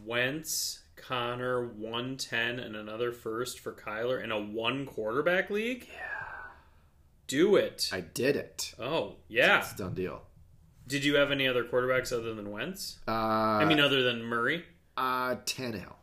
Wentz, 0.05 0.83
Conner, 0.95 1.67
110, 1.67 2.59
and 2.59 2.75
another 2.75 3.11
first 3.11 3.59
for 3.59 3.73
Kyler 3.73 4.23
in 4.23 4.31
a 4.31 4.39
one 4.39 4.85
quarterback 4.85 5.49
league? 5.49 5.87
Yeah. 5.91 5.99
Do 7.27 7.55
it. 7.55 7.89
I 7.91 8.01
did 8.01 8.35
it. 8.35 8.73
oh, 8.79 9.15
yeah. 9.27 9.59
It's 9.59 9.73
a 9.73 9.77
done 9.77 9.93
deal. 9.95 10.21
Did 10.87 11.03
you 11.03 11.15
have 11.15 11.31
any 11.31 11.47
other 11.47 11.63
quarterbacks 11.63 12.13
other 12.13 12.33
than 12.33 12.51
Wentz? 12.51 12.99
Uh, 13.07 13.11
I 13.11 13.65
mean, 13.65 13.79
other 13.79 14.03
than 14.03 14.23
Murray? 14.23 14.63
uh, 14.97 15.35
Tannehill. 15.45 15.95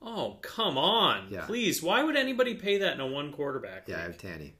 Oh, 0.00 0.38
come 0.42 0.76
on. 0.78 1.28
Yeah. 1.30 1.46
Please. 1.46 1.82
Why 1.82 2.02
would 2.02 2.16
anybody 2.16 2.54
pay 2.54 2.78
that 2.78 2.94
in 2.94 3.00
a 3.00 3.06
one 3.06 3.32
quarterback 3.32 3.86
league? 3.86 3.96
Yeah, 3.96 4.02
I 4.02 4.06
have 4.06 4.18
Tanny. 4.18 4.54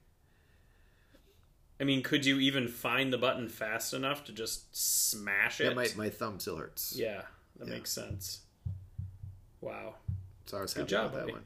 I 1.80 1.84
mean, 1.84 2.02
could 2.02 2.26
you 2.26 2.38
even 2.40 2.66
find 2.68 3.12
the 3.12 3.18
button 3.18 3.48
fast 3.48 3.94
enough 3.94 4.24
to 4.24 4.32
just 4.32 4.74
smash 4.76 5.60
it? 5.60 5.64
Yeah, 5.68 5.74
my, 5.74 5.88
my 5.96 6.08
thumb 6.10 6.40
still 6.40 6.56
hurts. 6.56 6.94
Yeah, 6.96 7.22
that 7.58 7.68
Yeah. 7.68 7.74
makes 7.74 7.90
sense. 7.92 8.40
Wow. 9.60 9.94
So 10.46 10.58
I 10.58 10.62
was 10.62 10.74
Good 10.74 10.80
happy 10.82 10.90
job, 10.90 11.04
about 11.06 11.12
that 11.14 11.20
buddy. 11.22 11.32
one. 11.32 11.44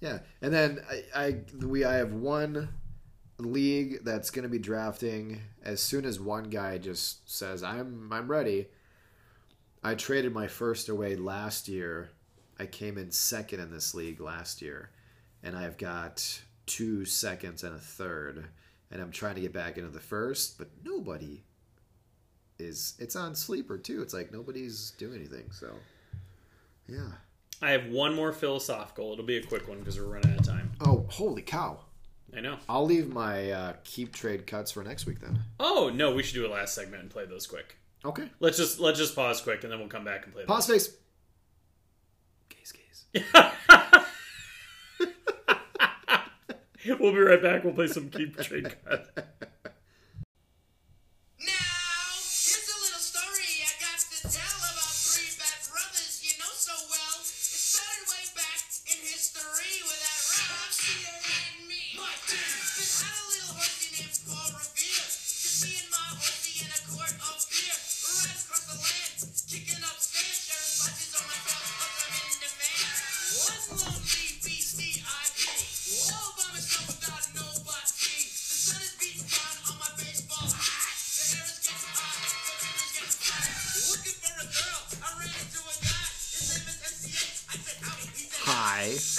Yeah, 0.00 0.18
and 0.40 0.52
then 0.52 0.80
I, 0.90 1.04
I 1.14 1.36
we 1.64 1.84
I 1.84 1.94
have 1.94 2.12
one 2.12 2.68
league 3.38 4.04
that's 4.04 4.30
going 4.30 4.42
to 4.44 4.48
be 4.48 4.58
drafting 4.58 5.40
as 5.64 5.80
soon 5.80 6.04
as 6.04 6.20
one 6.20 6.44
guy 6.44 6.78
just 6.78 7.28
says 7.30 7.62
I'm 7.62 8.12
I'm 8.12 8.28
ready. 8.28 8.68
I 9.82 9.94
traded 9.94 10.32
my 10.32 10.46
first 10.48 10.88
away 10.88 11.16
last 11.16 11.68
year. 11.68 12.10
I 12.58 12.66
came 12.66 12.98
in 12.98 13.10
second 13.10 13.60
in 13.60 13.70
this 13.72 13.94
league 13.94 14.20
last 14.20 14.60
year, 14.62 14.90
and 15.42 15.56
I've 15.56 15.76
got 15.78 16.40
two 16.66 17.04
seconds 17.04 17.64
and 17.64 17.74
a 17.74 17.78
third, 17.80 18.44
and 18.92 19.00
I'm 19.00 19.10
trying 19.10 19.34
to 19.36 19.40
get 19.40 19.52
back 19.52 19.78
into 19.78 19.90
the 19.90 20.00
first, 20.00 20.58
but 20.58 20.68
nobody 20.84 21.42
is. 22.58 22.94
It's 22.98 23.16
on 23.16 23.34
sleeper 23.34 23.78
too. 23.78 24.02
It's 24.02 24.14
like 24.14 24.32
nobody's 24.32 24.92
doing 24.92 25.16
anything. 25.16 25.50
So, 25.50 25.70
yeah. 26.86 27.08
I 27.60 27.70
have 27.70 27.86
one 27.86 28.14
more 28.14 28.32
philosophical. 28.32 29.12
It'll 29.12 29.24
be 29.24 29.36
a 29.36 29.42
quick 29.42 29.68
one 29.68 29.78
because 29.78 29.98
we're 29.98 30.06
running 30.06 30.32
out 30.32 30.40
of 30.40 30.46
time. 30.46 30.72
Oh, 30.80 31.06
holy 31.08 31.42
cow! 31.42 31.78
I 32.36 32.40
know. 32.40 32.56
I'll 32.68 32.84
leave 32.84 33.08
my 33.08 33.50
uh, 33.50 33.72
keep 33.84 34.12
trade 34.12 34.46
cuts 34.46 34.72
for 34.72 34.82
next 34.82 35.06
week 35.06 35.20
then. 35.20 35.38
Oh 35.60 35.90
no, 35.94 36.14
we 36.14 36.22
should 36.22 36.34
do 36.34 36.46
a 36.46 36.48
last 36.52 36.74
segment 36.74 37.02
and 37.02 37.10
play 37.10 37.24
those 37.24 37.46
quick. 37.46 37.76
Okay. 38.04 38.28
Let's 38.40 38.56
just 38.56 38.80
let's 38.80 38.98
just 38.98 39.14
pause 39.14 39.40
quick 39.40 39.62
and 39.62 39.72
then 39.72 39.78
we'll 39.78 39.88
come 39.88 40.04
back 40.04 40.24
and 40.24 40.34
play. 40.34 40.44
Pause 40.44 40.66
face. 40.66 40.96
Gaze, 42.48 42.72
gaze. 42.72 43.24
we'll 46.84 47.12
be 47.12 47.18
right 47.18 47.42
back. 47.42 47.64
We'll 47.64 47.74
play 47.74 47.86
some 47.86 48.10
keep 48.10 48.36
trade 48.40 48.74
cut. 48.84 49.48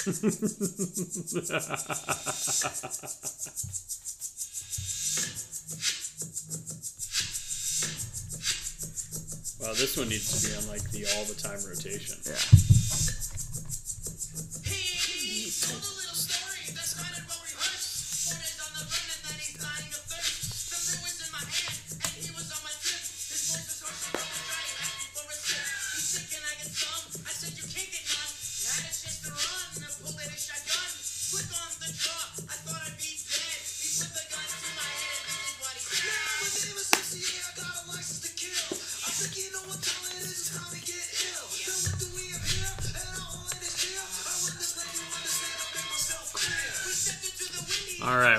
Wow, 0.06 0.12
this 9.72 9.96
one 9.96 10.10
needs 10.10 10.42
to 10.42 10.46
be 10.46 10.54
on 10.58 10.68
like 10.68 10.90
the 10.90 11.06
all 11.16 11.24
the 11.24 11.34
time 11.34 11.58
rotation. 11.66 12.18
Yeah. 12.26 12.63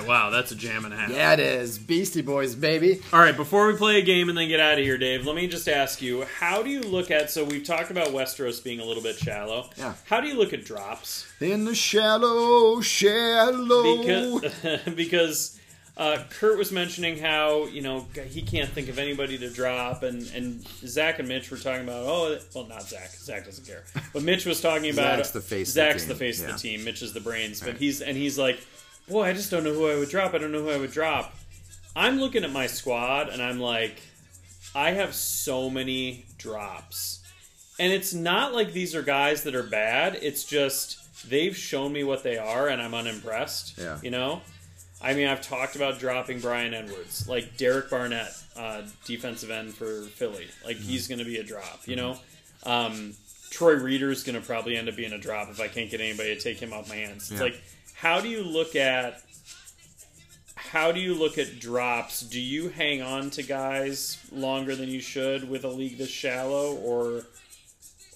Right, 0.07 0.23
wow, 0.23 0.29
that's 0.29 0.51
a 0.51 0.55
jam 0.55 0.85
and 0.85 0.93
a 0.93 0.97
half. 0.97 1.09
Yeah, 1.09 1.33
it 1.33 1.39
is. 1.39 1.77
Beastie 1.77 2.21
Boys, 2.21 2.55
baby. 2.55 3.01
All 3.13 3.19
right, 3.19 3.35
before 3.35 3.67
we 3.67 3.75
play 3.77 3.99
a 3.99 4.01
game 4.01 4.29
and 4.29 4.37
then 4.37 4.47
get 4.47 4.59
out 4.59 4.77
of 4.77 4.83
here, 4.83 4.97
Dave, 4.97 5.25
let 5.25 5.35
me 5.35 5.47
just 5.47 5.67
ask 5.67 6.01
you: 6.01 6.25
How 6.39 6.61
do 6.63 6.69
you 6.69 6.81
look 6.81 7.11
at? 7.11 7.29
So 7.29 7.43
we've 7.43 7.63
talked 7.63 7.91
about 7.91 8.07
Westeros 8.07 8.63
being 8.63 8.79
a 8.79 8.85
little 8.85 9.03
bit 9.03 9.17
shallow. 9.17 9.69
Yeah. 9.77 9.93
How 10.05 10.21
do 10.21 10.27
you 10.27 10.35
look 10.37 10.53
at 10.53 10.65
drops? 10.65 11.25
In 11.39 11.65
the 11.65 11.75
shallow, 11.75 12.81
shallow. 12.81 14.39
Because 14.39 14.81
because 14.95 15.59
uh, 15.97 16.17
Kurt 16.29 16.57
was 16.57 16.71
mentioning 16.71 17.17
how 17.17 17.65
you 17.67 17.81
know 17.81 18.05
he 18.27 18.41
can't 18.41 18.69
think 18.69 18.89
of 18.89 18.99
anybody 18.99 19.37
to 19.37 19.49
drop, 19.49 20.03
and 20.03 20.29
and 20.33 20.67
Zach 20.85 21.19
and 21.19 21.27
Mitch 21.27 21.49
were 21.49 21.57
talking 21.57 21.83
about 21.83 22.03
oh 22.05 22.37
well 22.53 22.65
not 22.67 22.83
Zach 22.83 23.09
Zach 23.11 23.45
doesn't 23.45 23.65
care, 23.65 23.83
but 24.11 24.21
Mitch 24.23 24.45
was 24.45 24.59
talking 24.59 24.89
about 24.89 25.17
Zach's 25.17 25.31
the 25.31 25.41
face 25.41 25.69
of 25.69 25.75
the 25.75 25.99
team, 25.99 26.07
the 26.07 26.15
face 26.15 26.41
yeah. 26.41 26.47
of 26.47 26.53
the 26.53 26.59
team. 26.59 26.83
Mitch 26.83 27.01
is 27.01 27.13
the 27.13 27.21
brains, 27.21 27.59
but 27.61 27.69
Right. 27.69 27.77
he's 27.77 28.01
and 28.01 28.17
he's 28.17 28.37
like, 28.37 28.59
boy, 29.07 29.23
I 29.23 29.33
just 29.33 29.51
don't 29.51 29.63
know 29.63 29.73
who 29.73 29.87
I 29.89 29.95
would 29.97 30.09
drop. 30.09 30.33
I 30.33 30.37
don't 30.37 30.51
know 30.51 30.61
who 30.63 30.69
I 30.71 30.77
would 30.77 30.91
drop. 30.91 31.33
I'm 31.95 32.19
looking 32.19 32.43
at 32.43 32.51
my 32.51 32.67
squad 32.67 33.29
and 33.29 33.41
I'm 33.41 33.59
like, 33.59 34.01
I 34.73 34.91
have 34.91 35.13
so 35.15 35.69
many 35.69 36.25
drops. 36.37 37.21
And 37.79 37.91
it's 37.93 38.13
not 38.13 38.53
like 38.53 38.73
these 38.73 38.95
are 38.95 39.01
guys 39.01 39.43
that 39.43 39.55
are 39.55 39.63
bad. 39.63 40.17
It's 40.21 40.43
just 40.43 41.29
they've 41.29 41.55
shown 41.55 41.91
me 41.93 42.03
what 42.03 42.23
they 42.23 42.37
are 42.37 42.67
and 42.67 42.81
I'm 42.81 42.93
unimpressed. 42.93 43.77
Yeah. 43.77 43.99
You 44.01 44.11
know? 44.11 44.41
I 45.01 45.13
mean, 45.13 45.27
I've 45.27 45.41
talked 45.41 45.75
about 45.75 45.99
dropping 45.99 46.39
Bryan 46.39 46.73
Edwards, 46.73 47.27
like 47.29 47.57
Derek 47.57 47.89
Barnett, 47.89 48.31
uh, 48.55 48.81
defensive 49.05 49.51
end 49.51 49.73
for 49.73 50.01
Philly. 50.03 50.47
Like 50.65 50.77
he's 50.77 51.07
going 51.07 51.19
to 51.19 51.25
be 51.25 51.37
a 51.37 51.43
drop. 51.43 51.81
You 51.85 51.95
know, 51.97 52.17
um, 52.63 53.13
Troy 53.51 53.73
Reeder's 53.75 54.23
going 54.23 54.39
to 54.39 54.45
probably 54.45 54.75
end 54.77 54.89
up 54.89 54.95
being 54.95 55.13
a 55.13 55.17
drop 55.17 55.49
if 55.49 55.59
I 55.61 55.67
can't 55.67 55.91
get 55.91 56.01
anybody 56.01 56.33
to 56.35 56.41
take 56.41 56.59
him 56.59 56.73
off 56.73 56.89
my 56.89 56.95
hands. 56.95 57.29
It's 57.31 57.39
Yeah. 57.39 57.45
like, 57.45 57.61
how 57.95 58.21
do 58.21 58.29
you 58.29 58.43
look 58.43 58.75
at 58.75 59.21
how 60.55 60.91
do 60.91 60.99
you 60.99 61.13
look 61.13 61.37
at 61.37 61.59
drops? 61.59 62.21
Do 62.21 62.39
you 62.39 62.69
hang 62.69 63.01
on 63.01 63.29
to 63.31 63.43
guys 63.43 64.19
longer 64.31 64.75
than 64.75 64.89
you 64.89 64.99
should 64.99 65.49
with 65.49 65.63
a 65.63 65.69
league 65.69 65.97
this 65.97 66.09
shallow, 66.09 66.75
or 66.75 67.23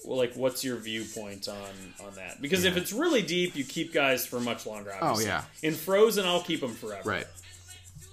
like 0.04 0.34
what's 0.34 0.64
your 0.64 0.76
viewpoint 0.78 1.48
on 1.48 2.06
on 2.06 2.14
that? 2.16 2.42
Because 2.42 2.66
if 2.66 2.76
it's 2.76 2.92
really 2.92 3.22
deep, 3.22 3.56
you 3.56 3.64
keep 3.64 3.94
guys 3.94 4.26
for 4.26 4.40
much 4.40 4.66
longer. 4.66 4.92
Oh, 5.02 5.08
obviously. 5.08 5.26
yeah. 5.28 5.44
In 5.64 5.74
Frozen, 5.74 6.26
I'll 6.26 6.42
keep 6.42 6.62
them 6.62 6.74
forever. 6.74 7.08
Right. 7.08 7.28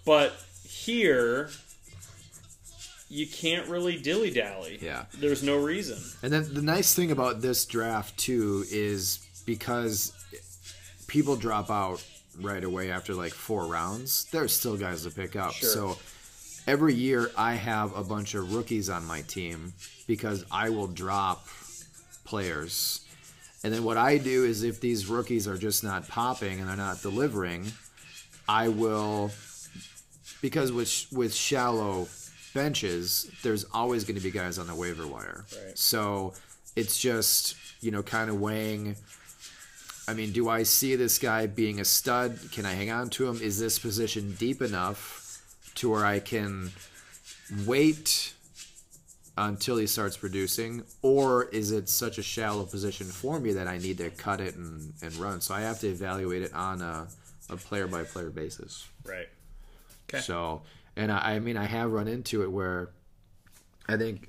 But 0.04 0.32
here, 0.64 1.50
you 3.08 3.26
can't 3.26 3.68
really 3.68 3.98
dilly 3.98 4.30
dally. 4.30 4.78
Yeah. 4.80 5.06
There's 5.14 5.42
no 5.42 5.56
reason. 5.56 5.98
And 6.22 6.32
then 6.32 6.54
the 6.54 6.62
nice 6.62 6.94
thing 6.94 7.10
about 7.10 7.40
this 7.40 7.64
draft 7.64 8.16
too 8.16 8.64
is 8.70 9.18
because 9.44 10.12
people 11.06 11.36
drop 11.36 11.70
out 11.70 12.04
right 12.40 12.64
away 12.64 12.90
after 12.90 13.14
like 13.14 13.32
four 13.32 13.66
rounds, 13.66 14.24
there's 14.30 14.54
still 14.54 14.76
guys 14.76 15.04
to 15.04 15.10
pick 15.10 15.36
up. 15.36 15.52
Sure. 15.52 15.68
So 15.68 15.98
every 16.66 16.94
year 16.94 17.30
I 17.36 17.54
have 17.54 17.96
a 17.96 18.02
bunch 18.02 18.34
of 18.34 18.54
rookies 18.54 18.90
on 18.90 19.04
my 19.04 19.22
team 19.22 19.72
because 20.06 20.44
I 20.50 20.70
will 20.70 20.88
drop 20.88 21.46
players. 22.24 23.00
And 23.64 23.72
then 23.72 23.84
what 23.84 23.96
I 23.96 24.18
do 24.18 24.44
is 24.44 24.62
if 24.62 24.80
these 24.80 25.06
rookies 25.06 25.48
are 25.48 25.56
just 25.56 25.82
not 25.82 26.06
popping 26.08 26.60
and 26.60 26.68
they're 26.68 26.76
not 26.76 27.02
delivering, 27.02 27.72
I 28.48 28.68
will 28.68 29.30
because 30.40 30.70
with 30.70 31.06
with 31.12 31.34
shallow 31.34 32.08
benches, 32.54 33.30
there's 33.42 33.64
always 33.72 34.04
going 34.04 34.16
to 34.16 34.22
be 34.22 34.30
guys 34.30 34.58
on 34.58 34.66
the 34.66 34.74
waiver 34.74 35.06
wire. 35.06 35.44
Right. 35.64 35.76
So 35.76 36.34
it's 36.76 36.98
just 36.98 37.56
you 37.80 37.90
know 37.90 38.02
kind 38.02 38.30
of 38.30 38.40
weighing. 38.40 38.96
I 40.08 40.14
mean, 40.14 40.32
do 40.32 40.48
I 40.48 40.62
see 40.62 40.94
this 40.94 41.18
guy 41.18 41.46
being 41.46 41.80
a 41.80 41.84
stud? 41.84 42.38
Can 42.52 42.64
I 42.64 42.72
hang 42.72 42.90
on 42.90 43.10
to 43.10 43.28
him? 43.28 43.40
Is 43.40 43.58
this 43.58 43.78
position 43.78 44.34
deep 44.38 44.62
enough 44.62 45.42
to 45.76 45.90
where 45.90 46.06
I 46.06 46.20
can 46.20 46.70
wait 47.66 48.34
until 49.36 49.76
he 49.76 49.86
starts 49.86 50.16
producing, 50.16 50.82
or 51.02 51.44
is 51.44 51.70
it 51.70 51.88
such 51.88 52.18
a 52.18 52.22
shallow 52.22 52.64
position 52.64 53.06
for 53.06 53.38
me 53.38 53.52
that 53.52 53.66
I 53.66 53.78
need 53.78 53.98
to 53.98 54.10
cut 54.10 54.40
it 54.40 54.54
and, 54.54 54.92
and 55.02 55.14
run? 55.16 55.40
So 55.40 55.54
I 55.54 55.60
have 55.60 55.80
to 55.80 55.88
evaluate 55.88 56.42
it 56.42 56.54
on 56.54 56.80
a, 56.80 57.08
a 57.50 57.56
player 57.56 57.86
by 57.86 58.04
player 58.04 58.30
basis. 58.30 58.88
Right. 59.04 59.28
Okay. 60.08 60.22
So, 60.22 60.62
and 60.96 61.12
I, 61.12 61.34
I 61.34 61.38
mean, 61.40 61.56
I 61.56 61.64
have 61.64 61.90
run 61.90 62.08
into 62.08 62.42
it 62.42 62.50
where 62.50 62.90
I 63.88 63.96
think 63.96 64.28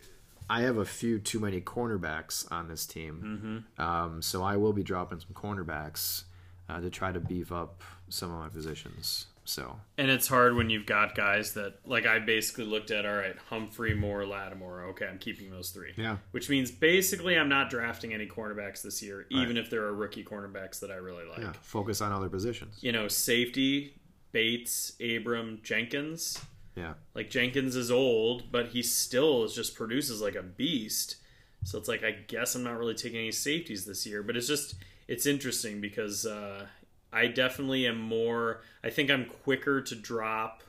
I 0.50 0.62
have 0.62 0.78
a 0.78 0.86
few 0.86 1.20
too 1.20 1.40
many 1.40 1.62
cornerbacks 1.62 2.50
on 2.52 2.68
this 2.68 2.86
team. 2.86 3.66
Mm-hmm. 3.78 3.82
Um, 3.82 4.22
so 4.22 4.44
I 4.44 4.58
will 4.58 4.74
be 4.74 4.84
dropping 4.84 5.20
some 5.20 5.34
cornerbacks 5.34 6.24
uh, 6.70 6.80
to 6.80 6.90
try 6.90 7.12
to 7.12 7.20
beef 7.20 7.52
up 7.52 7.84
some 8.10 8.32
of 8.32 8.40
my 8.40 8.50
positions. 8.50 9.28
So, 9.44 9.80
And 9.98 10.12
it's 10.12 10.28
hard 10.28 10.58
when 10.58 10.70
you've 10.70 10.86
got 10.86 11.16
guys 11.16 11.54
that, 11.54 11.76
like, 11.86 12.06
I 12.06 12.20
basically 12.20 12.66
looked 12.66 12.92
at, 12.92 13.06
all 13.06 13.16
right, 13.16 13.36
Humphrey, 13.50 13.94
Moore, 13.94 14.26
Lattimore. 14.26 14.90
Okay, 14.90 15.08
I'm 15.08 15.20
keeping 15.20 15.50
those 15.50 15.70
three. 15.70 15.94
Yeah. 15.96 16.18
Which 16.32 16.50
means 16.50 16.70
basically 16.70 17.38
I'm 17.38 17.48
not 17.48 17.70
drafting 17.70 18.14
any 18.14 18.26
cornerbacks 18.26 18.82
this 18.82 19.02
year, 19.02 19.26
even 19.30 19.56
if 19.56 19.70
there 19.70 19.84
are 19.84 19.94
rookie 19.94 20.26
cornerbacks 20.26 20.82
that 20.82 20.92
I 20.92 20.96
really 20.96 21.24
like. 21.26 21.40
yeah, 21.40 21.54
focus 21.62 22.02
on 22.02 22.12
other 22.12 22.28
positions. 22.28 22.80
You 22.82 22.92
know, 22.92 23.08
safety, 23.08 23.98
Bates, 24.34 24.92
Abram, 25.00 25.62
Jenkins. 25.64 26.42
Yeah. 26.78 26.94
Like, 27.16 27.30
Jenkins 27.30 27.76
is 27.76 27.90
old, 27.90 28.52
but 28.52 28.68
he 28.68 28.84
still 28.84 29.44
is 29.44 29.54
just 29.54 29.76
produces 29.76 30.22
like 30.22 30.36
a 30.36 30.44
beast. 30.44 31.18
So 31.64 31.78
it's 31.80 31.88
like, 31.88 32.04
I 32.04 32.12
guess 32.12 32.54
I'm 32.54 32.64
not 32.64 32.78
really 32.78 32.94
taking 32.94 33.18
any 33.18 33.32
safeties 33.32 33.84
this 33.84 34.06
year. 34.06 34.22
But 34.22 34.38
it's 34.38 34.48
just, 34.48 34.76
it's 35.08 35.26
interesting 35.26 35.82
because 35.82 36.26
uh, 36.26 36.68
I 37.12 37.28
definitely 37.28 37.88
am 37.88 38.00
more, 38.00 38.62
I 38.84 38.92
think 38.92 39.10
I'm 39.10 39.26
quicker 39.26 39.82
to 39.82 39.96
drop 39.96 40.62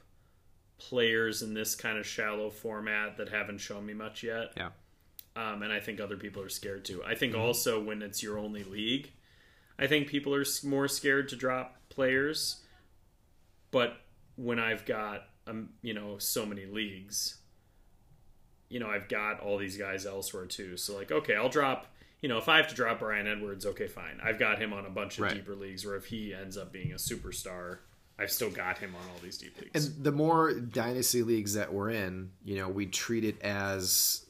players 0.79 1.43
in 1.43 1.53
this 1.53 1.75
kind 1.75 1.99
of 1.99 2.07
shallow 2.07 2.49
format 2.49 3.19
that 3.19 3.29
haven't 3.29 3.59
shown 3.59 3.85
me 3.85 3.93
much 3.93 4.23
yet. 4.23 4.53
Yeah. 4.57 4.71
Um, 5.37 5.63
and 5.63 5.73
I 5.73 5.79
think 5.79 6.01
other 6.01 6.17
people 6.17 6.43
are 6.43 6.49
scared 6.49 6.85
too. 6.85 7.03
I 7.07 7.15
think 7.15 7.37
also 7.37 7.81
when 7.83 8.01
it's 8.01 8.23
your 8.23 8.39
only 8.39 8.65
league, 8.65 9.11
I 9.79 9.87
think 9.87 10.09
people 10.09 10.35
are 10.35 10.45
more 10.65 10.89
scared 10.89 11.29
to 11.29 11.37
drop 11.37 11.77
players. 11.91 12.63
But 13.71 13.99
when 14.37 14.59
I've 14.59 14.87
got 14.87 15.27
um, 15.49 15.71
you 15.83 15.95
know 15.95 16.19
so 16.19 16.45
many 16.47 16.67
leagues, 16.67 17.39
you 18.69 18.81
know 18.81 18.89
I've 18.89 19.09
got 19.09 19.41
all 19.41 19.59
these 19.59 19.77
guys 19.77 20.07
elsewhere 20.07 20.47
too. 20.47 20.77
So 20.77 20.97
like, 20.97 21.11
okay, 21.13 21.35
I'll 21.37 21.49
drop. 21.49 21.87
You 22.21 22.29
know, 22.29 22.39
if 22.39 22.49
I 22.49 22.57
have 22.57 22.67
to 22.69 22.75
drop 22.75 22.99
Bryan 22.99 23.29
Edwards, 23.29 23.65
okay, 23.65 23.87
fine. 23.87 24.21
I've 24.23 24.41
got 24.41 24.59
him 24.61 24.73
on 24.73 24.85
a 24.87 24.91
bunch 24.91 25.19
of 25.19 25.25
Right. 25.25 25.35
deeper 25.35 25.55
leagues. 25.55 25.87
Where 25.87 25.95
if 25.95 26.07
he 26.07 26.35
ends 26.35 26.57
up 26.57 26.73
being 26.73 26.91
a 26.93 26.97
superstar, 26.97 27.79
I've 28.19 28.33
still 28.33 28.51
got 28.51 28.79
him 28.79 28.93
on 28.97 29.03
all 29.11 29.21
these 29.23 29.39
deep 29.39 29.57
leagues. 29.61 29.87
And 29.87 30.05
the 30.05 30.11
more 30.11 30.53
dynasty 30.53 31.23
leagues 31.23 31.55
that 31.55 31.73
we're 31.73 31.91
in, 31.91 32.33
you 32.45 32.57
know, 32.57 32.69
we 32.69 32.87
treat 32.87 33.23
it 33.25 33.41
as, 33.41 34.27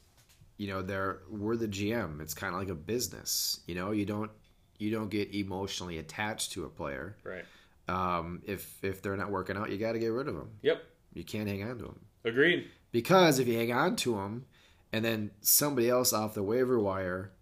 you 0.58 0.66
know, 0.68 0.82
they're 0.82 1.20
we're 1.30 1.56
the 1.56 1.66
GM. 1.66 2.20
It's 2.20 2.34
kind 2.34 2.52
of 2.54 2.60
like 2.60 2.68
a 2.68 2.74
business. 2.74 3.60
You 3.66 3.74
know, 3.74 3.92
you 3.92 4.04
don't 4.04 4.30
you 4.76 4.90
don't 4.90 5.08
get 5.08 5.34
emotionally 5.34 5.96
attached 5.96 6.52
to 6.52 6.64
a 6.64 6.68
player. 6.68 7.16
right. 7.24 7.44
Um, 7.88 8.42
if 8.46 8.84
if 8.84 9.00
they're 9.00 9.16
not 9.16 9.30
working 9.30 9.56
out, 9.56 9.70
you 9.70 9.78
got 9.78 9.92
to 9.92 9.98
get 9.98 10.08
rid 10.08 10.28
of 10.28 10.34
them. 10.34 10.50
Yep. 10.60 10.82
You 11.12 11.24
can't 11.24 11.48
hang 11.48 11.62
on 11.62 11.78
to 11.78 11.84
them 11.84 12.00
Agreed. 12.24 12.68
because 12.92 13.38
if 13.38 13.48
you 13.48 13.56
hang 13.58 13.72
on 13.72 13.96
to 13.96 14.14
them, 14.16 14.46
and 14.92 15.04
then 15.04 15.30
somebody 15.40 15.88
else 15.88 16.12
off 16.12 16.34
the 16.34 16.42
waiver 16.42 16.78
wire 16.78 17.32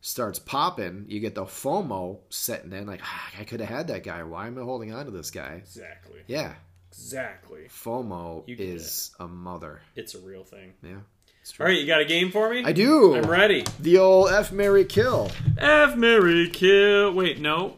starts 0.00 0.38
popping, 0.38 1.04
you 1.08 1.20
get 1.20 1.34
the 1.34 1.44
FOMO 1.44 2.20
setting 2.30 2.72
in. 2.72 2.86
Like 2.86 3.00
ah, 3.02 3.30
I 3.38 3.44
could 3.44 3.60
have 3.60 3.68
had 3.68 3.88
that 3.88 4.04
guy. 4.04 4.22
Why 4.22 4.46
am 4.46 4.58
I 4.58 4.62
holding 4.62 4.92
on 4.94 5.04
to 5.04 5.10
this 5.10 5.30
guy? 5.30 5.54
Exactly. 5.62 6.20
Yeah, 6.26 6.54
Exactly. 6.92 7.68
FOMO 7.68 8.44
is 8.48 9.12
a 9.20 9.28
mother. 9.28 9.80
It's 9.94 10.14
a 10.14 10.18
real 10.18 10.42
thing. 10.42 10.72
Yeah. 10.82 10.98
It's 11.40 11.58
All 11.58 11.66
right, 11.66 11.78
you 11.78 11.86
got 11.86 12.00
a 12.00 12.04
game 12.04 12.30
for 12.30 12.50
me? 12.50 12.64
I 12.64 12.72
do. 12.72 13.14
I'm 13.14 13.30
ready. 13.30 13.64
The 13.78 13.98
old 13.98 14.30
F 14.30 14.52
Mary 14.52 14.84
Kill. 14.84 15.30
F 15.56 15.96
Mary 15.96 16.50
Kill. 16.50 17.12
Wait, 17.12 17.40
no. 17.40 17.76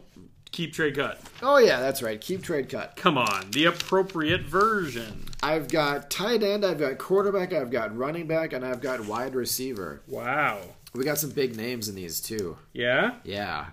Keep 0.53 0.73
trade 0.73 0.95
cut. 0.95 1.19
Oh 1.41 1.57
yeah, 1.57 1.79
that's 1.79 2.03
right. 2.03 2.21
Keep 2.21 2.43
trade 2.43 2.69
cut. 2.69 2.95
Come 2.95 3.17
on, 3.17 3.49
the 3.51 3.65
appropriate 3.65 4.41
version. 4.41 5.25
I've 5.41 5.67
got 5.67 6.11
tight 6.11 6.43
end, 6.43 6.63
I've 6.63 6.77
got 6.79 6.99
quarterback, 6.99 7.51
I've 7.53 7.71
got 7.71 7.97
running 7.97 8.27
back, 8.27 8.53
and 8.53 8.63
I've 8.63 8.79
got 8.79 9.05
wide 9.05 9.33
receiver. 9.33 10.01
Wow. 10.07 10.61
We 10.93 11.03
got 11.03 11.17
some 11.17 11.31
big 11.31 11.57
names 11.57 11.89
in 11.89 11.95
these 11.95 12.21
too. 12.21 12.57
Yeah. 12.71 13.15
Yeah. 13.23 13.65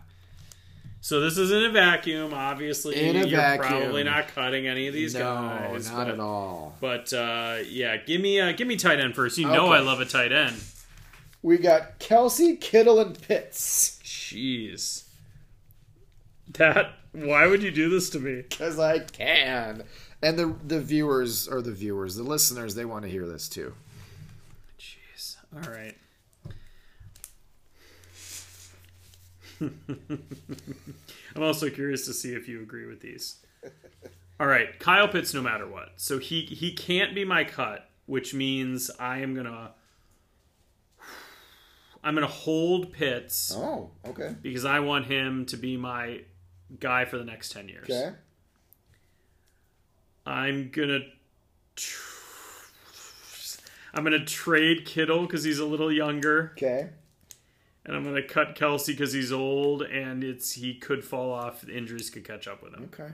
So 1.02 1.20
this 1.20 1.36
is 1.36 1.52
in 1.52 1.64
a 1.64 1.70
vacuum. 1.70 2.32
Obviously, 2.32 2.96
In 2.98 3.16
a 3.16 3.26
you're 3.26 3.38
vacuum. 3.38 3.68
probably 3.68 4.04
not 4.04 4.28
cutting 4.28 4.66
any 4.66 4.88
of 4.88 4.94
these 4.94 5.12
no, 5.14 5.20
guys. 5.20 5.90
not 5.90 6.06
but, 6.06 6.14
at 6.14 6.20
all. 6.20 6.76
But 6.80 7.12
uh, 7.12 7.58
yeah, 7.68 7.98
give 7.98 8.22
me 8.22 8.40
uh, 8.40 8.52
give 8.52 8.66
me 8.66 8.76
tight 8.76 9.00
end 9.00 9.14
first. 9.14 9.36
You 9.36 9.48
know 9.48 9.66
I 9.66 9.80
love 9.80 10.00
a 10.00 10.06
tight 10.06 10.32
end. 10.32 10.56
We 11.42 11.58
got 11.58 12.00
Kelce, 12.00 12.58
Kittle, 12.58 13.00
and 13.00 13.20
Pitts. 13.20 13.98
Jeez. 14.02 15.04
That. 16.54 16.92
Why 17.12 17.46
would 17.46 17.62
you 17.62 17.70
do 17.70 17.88
this 17.88 18.10
to 18.10 18.20
me? 18.20 18.42
Because 18.48 18.78
I 18.78 19.00
can. 19.00 19.84
And 20.22 20.38
the 20.38 20.54
the 20.64 20.80
viewers 20.80 21.48
or 21.48 21.60
the 21.62 21.72
viewers, 21.72 22.16
the 22.16 22.22
listeners, 22.22 22.74
they 22.74 22.84
want 22.84 23.02
to 23.04 23.10
hear 23.10 23.26
this 23.26 23.48
too. 23.48 23.74
Jeez. 24.78 25.36
All 25.54 25.72
right. 25.72 25.96
I'm 31.36 31.42
also 31.42 31.68
curious 31.70 32.06
to 32.06 32.12
see 32.14 32.32
if 32.32 32.48
you 32.48 32.62
agree 32.62 32.86
with 32.86 33.00
these. 33.00 33.36
All 34.38 34.46
right, 34.46 34.78
Kyle 34.78 35.08
Pitts, 35.08 35.34
no 35.34 35.42
matter 35.42 35.66
what. 35.66 35.92
So 35.96 36.18
he 36.18 36.42
he 36.42 36.72
can't 36.72 37.14
be 37.14 37.24
my 37.24 37.44
cut, 37.44 37.88
which 38.06 38.32
means 38.32 38.90
I 38.98 39.18
am 39.18 39.34
gonna 39.34 39.72
I'm 42.02 42.14
gonna 42.14 42.26
hold 42.26 42.92
Pitts 42.92 43.52
Oh, 43.54 43.90
okay. 44.06 44.34
because 44.40 44.64
I 44.64 44.80
want 44.80 45.06
him 45.06 45.44
to 45.46 45.56
be 45.58 45.76
my 45.76 46.22
guy 46.78 47.04
for 47.04 47.18
the 47.18 47.24
next 47.24 47.50
ten 47.52 47.68
years. 47.68 47.88
Okay. 47.90 48.12
I'm 50.26 50.70
gonna. 50.70 51.00
Tr- 51.76 52.18
I'm 53.92 54.04
gonna 54.04 54.24
trade 54.24 54.84
Kittle 54.86 55.22
because 55.26 55.42
he's 55.42 55.58
a 55.58 55.64
little 55.64 55.90
younger, 55.90 56.52
Okay. 56.56 56.90
and 57.84 57.96
I'm 57.96 58.04
gonna 58.04 58.22
cut 58.22 58.54
Kelce 58.54 58.86
because 58.88 59.12
he's 59.12 59.32
old, 59.32 59.82
and 59.82 60.22
it's 60.22 60.52
he 60.52 60.74
could 60.74 61.04
fall 61.04 61.32
off. 61.32 61.68
Injuries 61.68 62.08
could 62.10 62.24
catch 62.24 62.46
up 62.46 62.62
with 62.62 62.72
him. 62.74 62.84
Okay. 62.92 63.12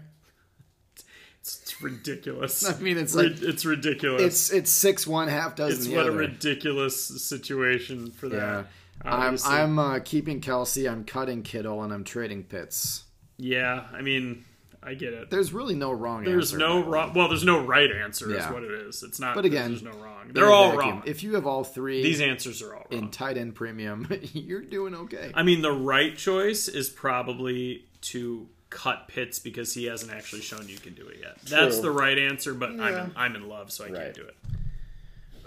It's, 1.40 1.62
it's 1.62 1.80
ridiculous. 1.80 2.68
I 2.78 2.78
mean, 2.78 2.98
it's 2.98 3.14
like 3.14 3.40
it's 3.40 3.64
ridiculous. 3.64 4.20
it's 4.22 4.50
it's 4.52 4.70
six 4.70 5.06
one 5.06 5.28
half 5.28 5.56
dozen 5.56 5.78
It's 5.78 5.86
the 5.86 5.96
what 5.96 6.06
a 6.08 6.12
ridiculous 6.12 7.02
situation 7.24 8.10
for 8.10 8.28
that. 8.28 8.36
Yeah. 8.36 8.64
that. 9.04 9.12
I'm 9.12 9.38
I'm 9.44 9.78
uh, 9.78 9.98
keeping 10.00 10.42
Kelce. 10.42 10.90
I'm 10.90 11.04
cutting 11.04 11.42
Kittle, 11.42 11.82
and 11.82 11.92
I'm 11.92 12.04
trading 12.04 12.42
Pitts. 12.42 13.04
Yeah. 13.38 13.84
I 13.92 14.02
mean, 14.02 14.44
I 14.82 14.94
get 14.94 15.12
it. 15.14 15.30
There's 15.30 15.52
really 15.52 15.74
no 15.74 15.90
wrong 15.92 16.24
There's 16.24 16.52
answer. 16.52 16.58
no 16.58 16.84
wrong. 16.84 17.12
Well, 17.14 17.28
there's 17.28 17.44
no 17.44 17.64
right 17.64 17.90
answer. 17.90 18.30
Is 18.30 18.36
Yeah. 18.36 18.52
what 18.52 18.62
it 18.62 18.70
is. 18.70 19.02
It's 19.02 19.18
not. 19.18 19.34
But 19.34 19.44
again, 19.44 19.70
there's 19.70 19.82
no 19.82 19.90
wrong. 19.92 20.30
They're 20.32 20.50
all 20.52 20.72
vacuum, 20.72 20.90
wrong. 20.98 21.02
If 21.06 21.22
you 21.22 21.34
have 21.34 21.46
all 21.46 21.64
three 21.64 22.02
These 22.02 22.20
answers 22.20 22.62
are 22.62 22.74
all 22.74 22.86
wrong. 22.90 23.02
in 23.04 23.10
tight 23.10 23.36
end 23.36 23.54
premium, 23.54 24.06
you're 24.32 24.60
doing 24.62 24.94
okay. 24.94 25.30
I 25.34 25.42
mean, 25.42 25.62
the 25.62 25.72
right 25.72 26.16
choice 26.16 26.68
is 26.68 26.88
probably 26.88 27.84
to 28.02 28.48
cut 28.70 29.08
Pitts 29.08 29.38
because 29.38 29.72
he 29.74 29.84
hasn't 29.86 30.12
actually 30.12 30.42
shown 30.42 30.68
you 30.68 30.78
can 30.78 30.94
do 30.94 31.06
it 31.06 31.18
yet. 31.20 31.38
That's 31.44 31.80
the 31.80 31.90
right 31.90 32.18
answer, 32.18 32.52
but 32.54 32.70
I'm 32.70 32.94
in, 32.94 33.12
I'm 33.16 33.36
in 33.36 33.48
love, 33.48 33.70
so 33.72 33.84
I 33.84 33.88
Right. 33.88 33.96
can't 34.02 34.14
do 34.14 34.22
it. 34.22 34.36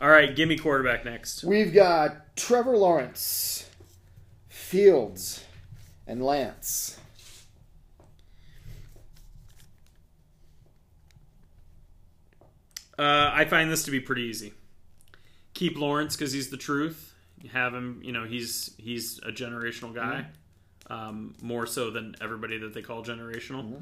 All 0.01 0.09
right, 0.09 0.33
give 0.33 0.47
me 0.47 0.57
quarterback 0.57 1.03
next. 1.03 1.43
We've 1.43 1.73
got 1.73 2.35
Trevor 2.37 2.77
Lawrence, 2.77 3.69
Fields, 4.47 5.43
and 6.07 6.23
Lance. 6.23 6.98
Uh, 12.99 13.31
I 13.33 13.45
find 13.45 13.71
this 13.71 13.83
to 13.83 13.91
be 13.91 14.01
pretty 14.01 14.23
easy. 14.23 14.51
Keep 15.53 15.77
Lawrence 15.77 16.17
because 16.17 16.33
he's 16.33 16.49
the 16.49 16.57
truth. 16.57 17.15
Have 17.53 17.73
him, 17.73 18.01
you 18.03 18.11
know, 18.11 18.25
he's 18.25 18.75
he's 18.77 19.19
a 19.19 19.31
generational 19.31 19.95
guy, 19.95 20.25
um, 20.89 21.33
more 21.41 21.65
so 21.65 21.91
than 21.91 22.15
everybody 22.19 22.57
that 22.57 22.73
they 22.73 22.81
call 22.81 23.01
generational. 23.05 23.81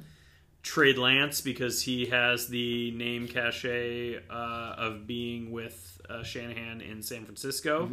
Trade 0.61 0.98
Lance 0.99 1.41
because 1.41 1.81
he 1.81 2.06
has 2.07 2.48
the 2.48 2.91
name 2.91 3.27
cachet 3.27 4.18
uh, 4.30 4.76
of 4.77 5.07
being 5.07 5.52
with 5.52 5.99
uh, 6.07 6.22
Shanahan 6.23 6.81
in 6.81 7.02
San 7.02 7.26
Francisco, 7.26 7.89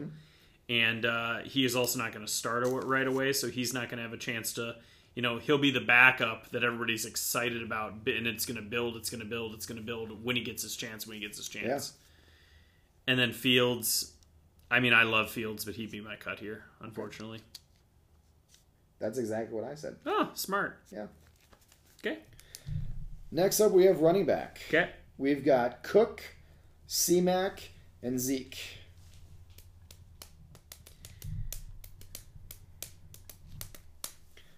and 0.69 1.07
uh, 1.07 1.39
he 1.45 1.65
is 1.65 1.75
also 1.75 1.99
not 1.99 2.13
going 2.13 2.27
to 2.27 2.31
start 2.31 2.67
right 2.67 3.07
away, 3.07 3.33
so 3.33 3.49
he's 3.49 3.73
not 3.73 3.89
going 3.89 3.97
to 3.99 4.03
have 4.03 4.13
a 4.13 4.19
chance 4.19 4.53
to, 4.55 4.77
you 5.15 5.23
know, 5.23 5.39
he'll 5.39 5.59
be 5.59 5.71
the 5.71 5.81
backup 5.81 6.51
that 6.51 6.65
everybody's 6.65 7.05
excited 7.05 7.63
about, 7.63 7.93
and 8.07 8.27
it's 8.27 8.47
going 8.47 8.57
to 8.57 8.63
build, 8.63 8.97
it's 8.97 9.11
going 9.11 9.21
to 9.21 9.27
build, 9.27 9.55
it's 9.55 9.67
going 9.67 9.81
to 9.81 9.87
build 9.87 10.25
when 10.25 10.37
he 10.37 10.43
gets 10.43 10.63
his 10.63 10.75
chance, 10.75 11.07
when 11.07 11.15
he 11.17 11.21
gets 11.21 11.37
his 11.37 11.49
chance. 11.49 11.93
And 13.07 13.19
then 13.19 13.33
Fields, 13.33 14.13
I 14.71 14.81
mean, 14.81 14.93
I 14.93 15.05
love 15.05 15.31
Fields, 15.31 15.65
but 15.65 15.75
he'd 15.75 15.91
be 15.91 16.01
my 16.01 16.17
cut 16.17 16.41
here, 16.41 16.65
unfortunately. 16.81 17.41
That's 18.99 19.19
exactly 19.19 19.55
what 19.55 19.71
I 19.71 19.75
said. 19.75 19.97
Oh, 20.07 20.31
smart. 20.35 20.79
Yeah. 20.91 21.07
Okay. 22.01 22.19
Next 23.31 23.61
up, 23.61 23.73
we 23.73 23.85
have 23.85 24.01
running 24.01 24.25
back. 24.25 24.61
Okay. 24.69 24.91
We've 25.19 25.45
got 25.45 25.83
Cook, 25.83 26.23
C-Mac, 26.87 27.71
and 28.03 28.19
Zeke. 28.19 28.59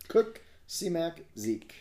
Cook, 0.09 0.41
C-Mac, 0.67 1.23
Zeke. 1.39 1.75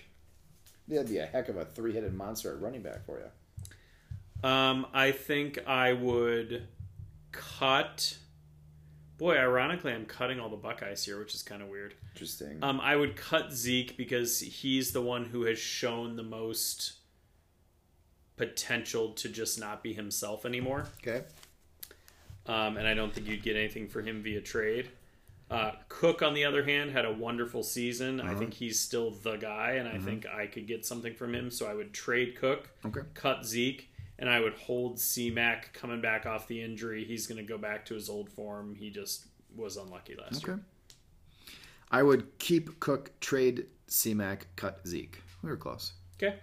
That'd 0.87 1.09
be 1.09 1.17
a 1.17 1.25
heck 1.25 1.49
of 1.49 1.57
a 1.57 1.65
three-headed 1.65 2.13
monster 2.13 2.51
at 2.53 2.61
running 2.61 2.81
back 2.81 3.05
for 3.05 3.19
you. 3.19 4.47
Um, 4.47 4.85
I 4.93 5.11
think 5.11 5.59
I 5.67 5.93
would 5.93 6.67
cut. 7.31 8.17
Boy, 9.17 9.37
ironically, 9.37 9.91
I'm 9.93 10.05
cutting 10.05 10.39
all 10.39 10.49
the 10.49 10.57
Buckeyes 10.57 11.03
here, 11.03 11.17
which 11.17 11.33
is 11.33 11.41
kind 11.41 11.61
of 11.61 11.69
weird. 11.69 11.95
Interesting. 12.13 12.59
Um, 12.61 12.79
I 12.81 12.95
would 12.95 13.15
cut 13.15 13.51
Zeke 13.53 13.97
because 13.97 14.39
he's 14.39 14.91
the 14.91 15.01
one 15.01 15.25
who 15.25 15.43
has 15.43 15.57
shown 15.57 16.15
the 16.15 16.23
most 16.23 16.93
potential 18.37 19.13
to 19.13 19.29
just 19.29 19.59
not 19.59 19.81
be 19.81 19.93
himself 19.93 20.45
anymore. 20.45 20.85
okay. 21.01 21.23
Um, 22.45 22.77
and 22.77 22.87
I 22.87 22.93
don't 22.93 23.11
think 23.11 23.27
you'd 23.27 23.41
get 23.41 23.55
anything 23.55 23.87
for 23.87 24.01
him 24.03 24.21
via 24.21 24.39
trade. 24.41 24.89
Uh, 25.49 25.71
Cook, 25.89 26.21
on 26.23 26.33
the 26.33 26.43
other 26.45 26.63
hand, 26.65 26.91
had 26.91 27.05
a 27.05 27.13
wonderful 27.13 27.61
season. 27.63 28.19
I 28.19 28.33
think 28.33 28.53
he's 28.53 28.79
still 28.79 29.11
the 29.11 29.35
guy, 29.37 29.73
and 29.73 29.87
I 29.87 29.99
think 29.99 30.25
I 30.25 30.47
could 30.47 30.65
get 30.67 30.85
something 30.85 31.13
from 31.13 31.35
him. 31.35 31.51
So 31.51 31.67
I 31.67 31.73
would 31.75 31.93
trade 31.93 32.35
Cook, 32.35 32.69
Okay. 32.85 33.01
cut 33.13 33.45
Zeke, 33.45 33.91
and 34.17 34.27
I 34.29 34.39
would 34.39 34.53
hold 34.55 34.99
C 34.99 35.29
Mac 35.29 35.71
coming 35.73 36.01
back 36.01 36.25
off 36.25 36.47
the 36.47 36.61
injury. 36.63 37.03
He's 37.05 37.27
going 37.27 37.37
to 37.37 37.43
go 37.43 37.57
back 37.59 37.85
to 37.85 37.93
his 37.93 38.09
old 38.09 38.29
form. 38.29 38.73
He 38.75 38.89
just 38.89 39.25
was 39.55 39.77
unlucky 39.77 40.15
last 40.15 40.43
Okay. 40.43 40.53
year. 40.53 40.61
I 41.91 42.01
would 42.01 42.39
keep 42.39 42.79
Cook, 42.79 43.11
trade 43.19 43.67
C-Mac, 43.87 44.47
cut 44.55 44.81
Zeke. 44.87 45.21
We 45.43 45.49
were 45.51 45.55
close. 45.57 45.93
Okay, 46.17 46.39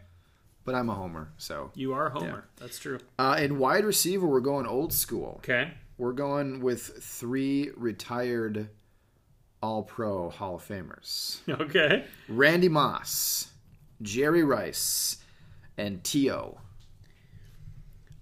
But 0.65 0.77
I'm 0.77 0.89
a 0.89 0.95
homer, 0.95 1.33
so. 1.39 1.73
you 1.75 1.93
are 1.93 2.07
a 2.07 2.11
homer. 2.11 2.45
That's 2.57 2.79
true. 2.79 3.01
Uh, 3.19 3.37
in 3.41 3.59
wide 3.59 3.85
receiver, 3.85 4.27
we're 4.29 4.41
going 4.41 4.65
old 4.67 4.93
school. 4.93 5.35
Okay, 5.39 5.73
We're 5.99 6.13
going 6.13 6.61
with 6.61 7.03
three 7.03 7.71
retired 7.77 8.69
All 9.63 9.83
Pro 9.83 10.29
Hall 10.31 10.57
of 10.57 10.67
Famers 10.67 11.39
okay. 11.61 12.05
Randy 12.29 12.69
Moss, 12.69 13.49
Jerry 14.03 14.43
Rice, 14.43 15.19
and 15.79 16.03
T.O. 16.03 16.59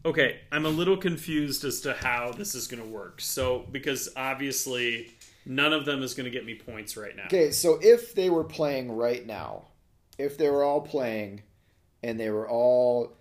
Okay, 0.04 0.40
I'm 0.50 0.64
a 0.64 0.70
little 0.70 0.96
confused 0.96 1.64
as 1.64 1.80
to 1.82 1.92
how 1.92 2.32
this 2.32 2.54
is 2.54 2.66
going 2.66 2.82
to 2.82 2.88
work. 2.88 3.20
So, 3.20 3.66
because 3.70 4.08
obviously 4.16 5.10
none 5.44 5.72
of 5.74 5.84
them 5.84 6.02
is 6.02 6.14
going 6.14 6.24
to 6.24 6.30
get 6.30 6.46
me 6.46 6.54
points 6.54 6.96
right 6.96 7.14
now. 7.14 7.24
Okay, 7.26 7.50
so 7.50 7.78
if 7.82 8.14
they 8.14 8.30
were 8.30 8.44
playing 8.44 8.92
right 8.96 9.26
now, 9.26 9.64
if 10.18 10.38
they 10.38 10.48
were 10.48 10.62
all 10.64 10.80
playing 10.80 11.42
and 12.02 12.18
they 12.18 12.30
were 12.30 12.48
all 12.48 13.12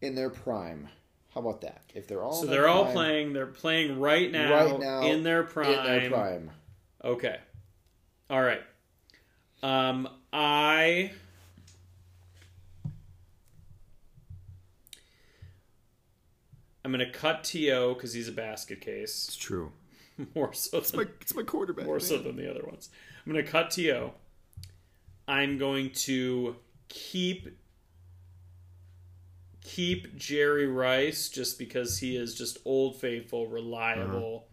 in 0.00 0.14
their 0.14 0.30
prime, 0.30 0.88
how 1.34 1.40
about 1.40 1.60
that? 1.62 1.82
If 1.94 2.06
they're 2.08 2.22
all 2.22 2.32
So 2.32 2.44
in 2.44 2.50
their 2.50 2.60
they're 2.62 2.68
all 2.68 2.84
prime, 2.84 2.94
playing. 2.94 3.32
They're 3.34 3.46
playing 3.46 4.00
right 4.00 4.30
now, 4.30 4.52
right 4.52 4.80
now 4.80 5.02
in 5.02 5.22
their 5.22 5.42
prime. 5.42 5.70
in 5.70 5.84
their 5.84 6.10
prime. 6.10 6.50
Okay. 7.04 7.36
All 8.32 8.42
right. 8.42 8.62
Um, 9.62 10.08
I. 10.32 11.12
I'm 16.84 16.90
gonna 16.90 17.12
cut 17.12 17.44
T.O. 17.44 17.92
because 17.94 18.14
he's 18.14 18.28
a 18.28 18.32
basket 18.32 18.80
case 18.80 19.26
It's 19.28 19.36
true. 19.36 19.70
more 20.34 20.52
so 20.54 20.80
than 20.80 21.08
it's 21.20 21.34
my 21.34 21.42
quarterback. 21.42 21.84
more 21.84 22.00
so 22.00 22.18
than 22.18 22.36
the 22.36 22.50
other 22.50 22.64
ones. 22.64 22.88
I'm 23.24 23.32
going 23.32 23.44
to 23.44 23.50
cut 23.50 23.70
To. 23.72 24.10
I'm 25.28 25.58
going 25.58 25.90
to 25.90 26.56
keep 26.88 27.48
keep 29.62 30.16
Jerry 30.16 30.66
Rice 30.66 31.28
just 31.28 31.58
because 31.58 31.98
he 31.98 32.16
is 32.16 32.34
just 32.34 32.58
old 32.64 32.96
faithful, 32.96 33.46
reliable, 33.46 34.48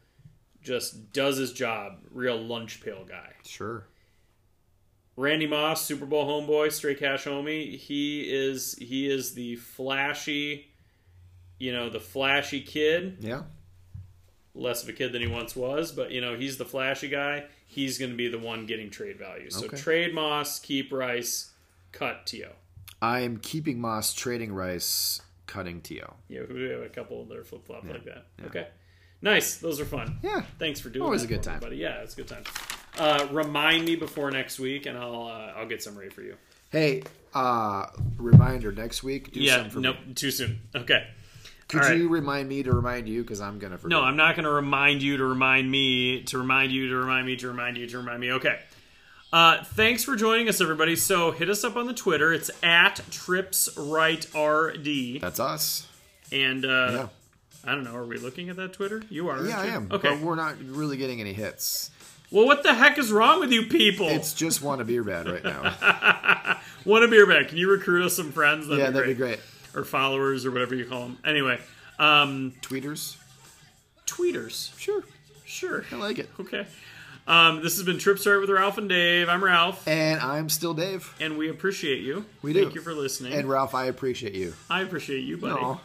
just 0.64 1.12
does 1.14 1.38
his 1.38 1.54
job, 1.54 2.00
real 2.12 2.38
lunch 2.38 2.82
pail 2.84 3.04
guy. 3.06 3.34
Sure. 3.46 3.86
Randy 5.16 5.48
Moss, 5.48 5.86
Super 5.86 6.06
Bowl 6.06 6.26
homeboy, 6.26 6.72
straight 6.72 7.00
cash 7.00 7.26
homie. 7.26 7.78
He 7.78 8.22
is 8.34 8.76
he 8.76 9.10
is 9.10 9.34
the 9.34 9.58
flashy, 9.58 10.70
you 11.60 11.74
know, 11.74 11.90
the 11.90 12.00
flashy 12.00 12.62
kid 12.62 13.18
Yeah. 13.20 13.44
less 14.54 14.84
of 14.84 14.90
a 14.90 14.94
kid 14.94 15.12
than 15.12 15.22
he 15.22 15.28
once 15.28 15.56
was, 15.56 15.92
but 15.92 16.12
you 16.12 16.22
know 16.22 16.38
he's 16.38 16.58
the 16.58 16.66
flashy 16.66 17.10
guy. 17.10 17.46
He's 17.66 17.98
going 17.98 18.12
to 18.12 18.18
be 18.18 18.28
the 18.30 18.40
one 18.40 18.66
getting 18.66 18.90
trade 18.90 19.18
value. 19.20 19.50
So 19.52 19.66
Okay. 19.66 19.78
trade 19.78 20.14
Moss, 20.14 20.58
keep 20.60 20.92
Rice, 20.92 21.52
cut 21.92 22.26
To. 22.28 22.48
I 23.02 23.20
am 23.20 23.38
keeping 23.38 23.80
Moss, 23.80 24.14
trading 24.14 24.52
Rice, 24.54 25.22
cutting 25.48 25.82
T.O. 25.82 26.16
Yeah, 26.30 26.42
we 26.50 26.64
have 26.70 26.82
a 26.82 26.90
couple 26.90 27.24
that 27.26 27.38
are 27.38 27.44
flip 27.44 27.66
flop 27.66 27.84
like 27.86 28.06
that. 28.06 28.26
Okay, 28.46 28.68
nice. 29.22 29.58
Those 29.58 29.80
are 29.80 29.86
fun. 29.86 30.20
Yeah. 30.24 30.44
Thanks 30.58 30.80
for 30.80 30.90
doing. 30.90 31.04
Always 31.04 31.24
a 31.24 31.28
good 31.28 31.44
time. 31.44 31.60
buddy. 31.60 31.78
Yeah, 31.78 32.02
it's 32.02 32.14
a 32.14 32.18
good 32.18 32.28
time. 32.28 32.44
Uh, 32.98 33.28
remind 33.32 33.86
me 33.86 33.96
before 33.96 34.32
next 34.32 34.60
week, 34.60 34.86
and 34.86 34.98
I'll 34.98 35.28
uh, 35.28 35.54
I'll 35.58 35.68
get 35.68 35.84
some 35.84 35.98
ready 35.98 36.10
for 36.10 36.22
you. 36.22 36.36
Hey, 36.72 37.04
uh, 37.34 37.88
reminder 38.18 38.72
next 38.72 39.04
week. 39.04 39.32
Do 39.32 39.40
yeah, 39.40 39.68
nope, 39.76 39.98
me. 40.06 40.14
too 40.14 40.32
soon. 40.32 40.62
Okay. 40.76 41.08
Could 41.68 41.82
right. 41.82 41.98
you 41.98 42.10
remind 42.10 42.50
me 42.50 42.64
to 42.64 42.72
remind 42.72 43.08
you? 43.08 43.22
Because 43.22 43.42
I'm 43.42 43.60
gonna 43.60 43.78
forget. 43.78 43.92
No, 43.92 44.04
I'm 44.04 44.18
not 44.18 44.36
going 44.36 44.46
to 44.46 44.52
remind 44.52 45.04
you 45.04 45.18
to 45.18 45.24
remind 45.24 45.70
me 45.70 46.24
to 46.24 46.40
remind 46.40 46.72
you 46.72 46.90
to 46.90 46.96
remind 46.96 47.28
me 47.28 47.36
to 47.38 47.48
remind 47.48 47.78
you 47.78 47.88
to 47.88 47.98
remind 48.00 48.20
me. 48.20 48.32
Okay. 48.34 48.60
Uh, 49.32 49.64
thanks 49.64 50.04
for 50.04 50.16
joining 50.16 50.50
us, 50.50 50.60
everybody. 50.60 50.96
So 50.96 51.30
hit 51.30 51.48
us 51.48 51.64
up 51.64 51.76
on 51.76 51.86
the 51.86 51.94
Twitter. 51.94 52.34
It's 52.34 52.50
at 52.64 52.96
TripsRightRD. 53.12 55.22
That's 55.22 55.40
us. 55.40 55.88
And 56.32 56.66
uh, 56.66 56.90
Yeah. 56.92 57.08
I 57.70 57.76
don't 57.76 57.84
know. 57.84 57.96
Are 57.96 58.04
we 58.06 58.18
looking 58.18 58.50
at 58.50 58.56
that 58.56 58.74
Twitter? 58.74 59.04
You 59.12 59.30
are. 59.30 59.46
Yeah, 59.46 59.60
I 59.60 59.66
you? 59.66 59.72
am. 59.74 59.88
Okay. 59.92 60.10
But 60.10 60.22
we're 60.22 60.36
not 60.36 60.56
really 60.60 60.98
getting 60.98 61.22
any 61.22 61.34
hits. 61.34 61.92
Well, 62.32 62.48
what 62.48 62.64
the 62.64 62.74
heck 62.74 62.98
is 62.98 63.12
wrong 63.12 63.40
with 63.40 63.52
you 63.52 63.68
people? 63.68 64.08
It's 64.08 64.34
just 64.34 64.64
one 64.64 64.82
a 64.82 64.84
beer 64.84 65.04
bad 65.04 65.28
right 65.28 65.44
now. 65.44 66.58
One 66.86 67.04
a 67.04 67.08
beer 67.08 67.28
bad? 67.28 67.50
Can 67.50 67.58
you 67.58 67.70
recruit 67.70 68.06
us 68.06 68.16
some 68.16 68.32
friends? 68.32 68.68
That'd 68.68 68.80
yeah, 68.80 68.88
be 68.88 68.94
that'd 68.94 69.10
be 69.10 69.14
great. 69.14 69.40
Or 69.76 69.84
followers 69.84 70.46
or 70.46 70.52
whatever 70.52 70.74
you 70.76 70.86
call 70.86 71.02
them. 71.02 71.18
Anyway, 71.26 71.60
um, 72.00 72.54
Tweeters. 72.62 73.18
tweeters. 74.08 74.78
Sure. 74.80 75.04
Sure. 75.46 75.84
I 75.92 75.96
like 75.96 76.20
it. 76.20 76.30
Okay. 76.40 76.66
Um, 77.28 77.62
this 77.62 77.76
has 77.76 77.86
been 77.86 78.00
Trip 78.00 78.18
Start 78.18 78.42
with 78.42 78.50
Ralph 78.50 78.78
and 78.78 78.88
Dave. 78.90 79.30
I'm 79.30 79.44
Ralph. 79.44 79.88
And 79.88 80.20
I'm 80.22 80.50
still 80.50 80.74
Dave. 80.74 81.14
and 81.20 81.38
we 81.38 81.50
appreciate 81.50 82.02
you. 82.02 82.26
We 82.42 82.54
do. 82.54 82.64
Thank 82.64 82.76
you 82.76 82.82
for 82.82 82.94
listening. 82.94 83.34
And 83.34 83.48
Ralph, 83.48 83.76
I 83.76 83.86
appreciate 83.86 84.34
you. 84.34 84.54
I 84.70 84.82
appreciate 84.82 85.20
you, 85.26 85.38
buddy. 85.38 85.62
No. 85.62 85.82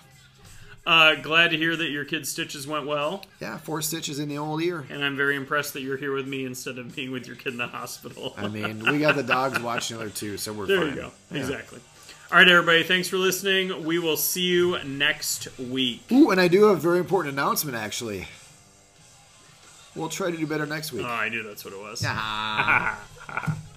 Uh, 0.86 1.14
glad 1.14 1.50
to 1.50 1.56
hear 1.56 1.74
that 1.74 1.88
your 1.88 2.04
kid's 2.04 2.28
stitches 2.28 2.66
went 2.66 2.86
well, 2.86 3.24
Yeah, 3.40 3.56
four 3.56 3.80
stitches 3.80 4.18
in 4.18 4.28
the 4.28 4.36
old 4.36 4.60
ear. 4.62 4.84
and 4.90 5.02
I'm 5.02 5.16
very 5.16 5.34
impressed 5.34 5.72
that 5.72 5.80
you're 5.80 5.96
here 5.96 6.12
with 6.12 6.28
me 6.28 6.44
instead 6.44 6.76
of 6.76 6.94
being 6.94 7.10
with 7.10 7.26
your 7.26 7.36
kid 7.36 7.52
in 7.52 7.58
the 7.58 7.66
hospital. 7.68 8.34
I 8.36 8.48
mean, 8.48 8.80
we 8.90 8.98
got 8.98 9.16
the 9.16 9.22
dogs 9.22 9.58
watching 9.62 9.96
other 9.96 10.10
too, 10.10 10.36
so 10.36 10.52
we're 10.52 10.66
there 10.66 10.78
fine. 10.80 10.88
you 10.90 10.94
go. 10.96 11.10
Yeah. 11.30 11.38
Exactly. 11.38 11.80
All 12.30 12.38
right, 12.38 12.48
everybody. 12.48 12.82
Thanks 12.82 13.08
for 13.08 13.16
listening. 13.16 13.84
We 13.84 13.98
will 13.98 14.16
see 14.18 14.42
you 14.42 14.82
next 14.84 15.48
week. 15.58 16.02
Ooh, 16.12 16.30
and 16.30 16.40
I 16.40 16.48
do 16.48 16.64
have 16.64 16.76
a 16.76 16.80
very 16.80 16.98
important 16.98 17.32
announcement, 17.32 17.76
actually. 17.78 18.26
We'll 19.94 20.08
try 20.08 20.30
to 20.32 20.36
do 20.36 20.46
better 20.46 20.66
next 20.66 20.92
week. 20.92 21.04
Oh, 21.06 21.08
I 21.08 21.28
knew 21.30 21.42
that's 21.44 21.64
what 21.64 21.72
it 21.72 21.80
was. 21.80 22.02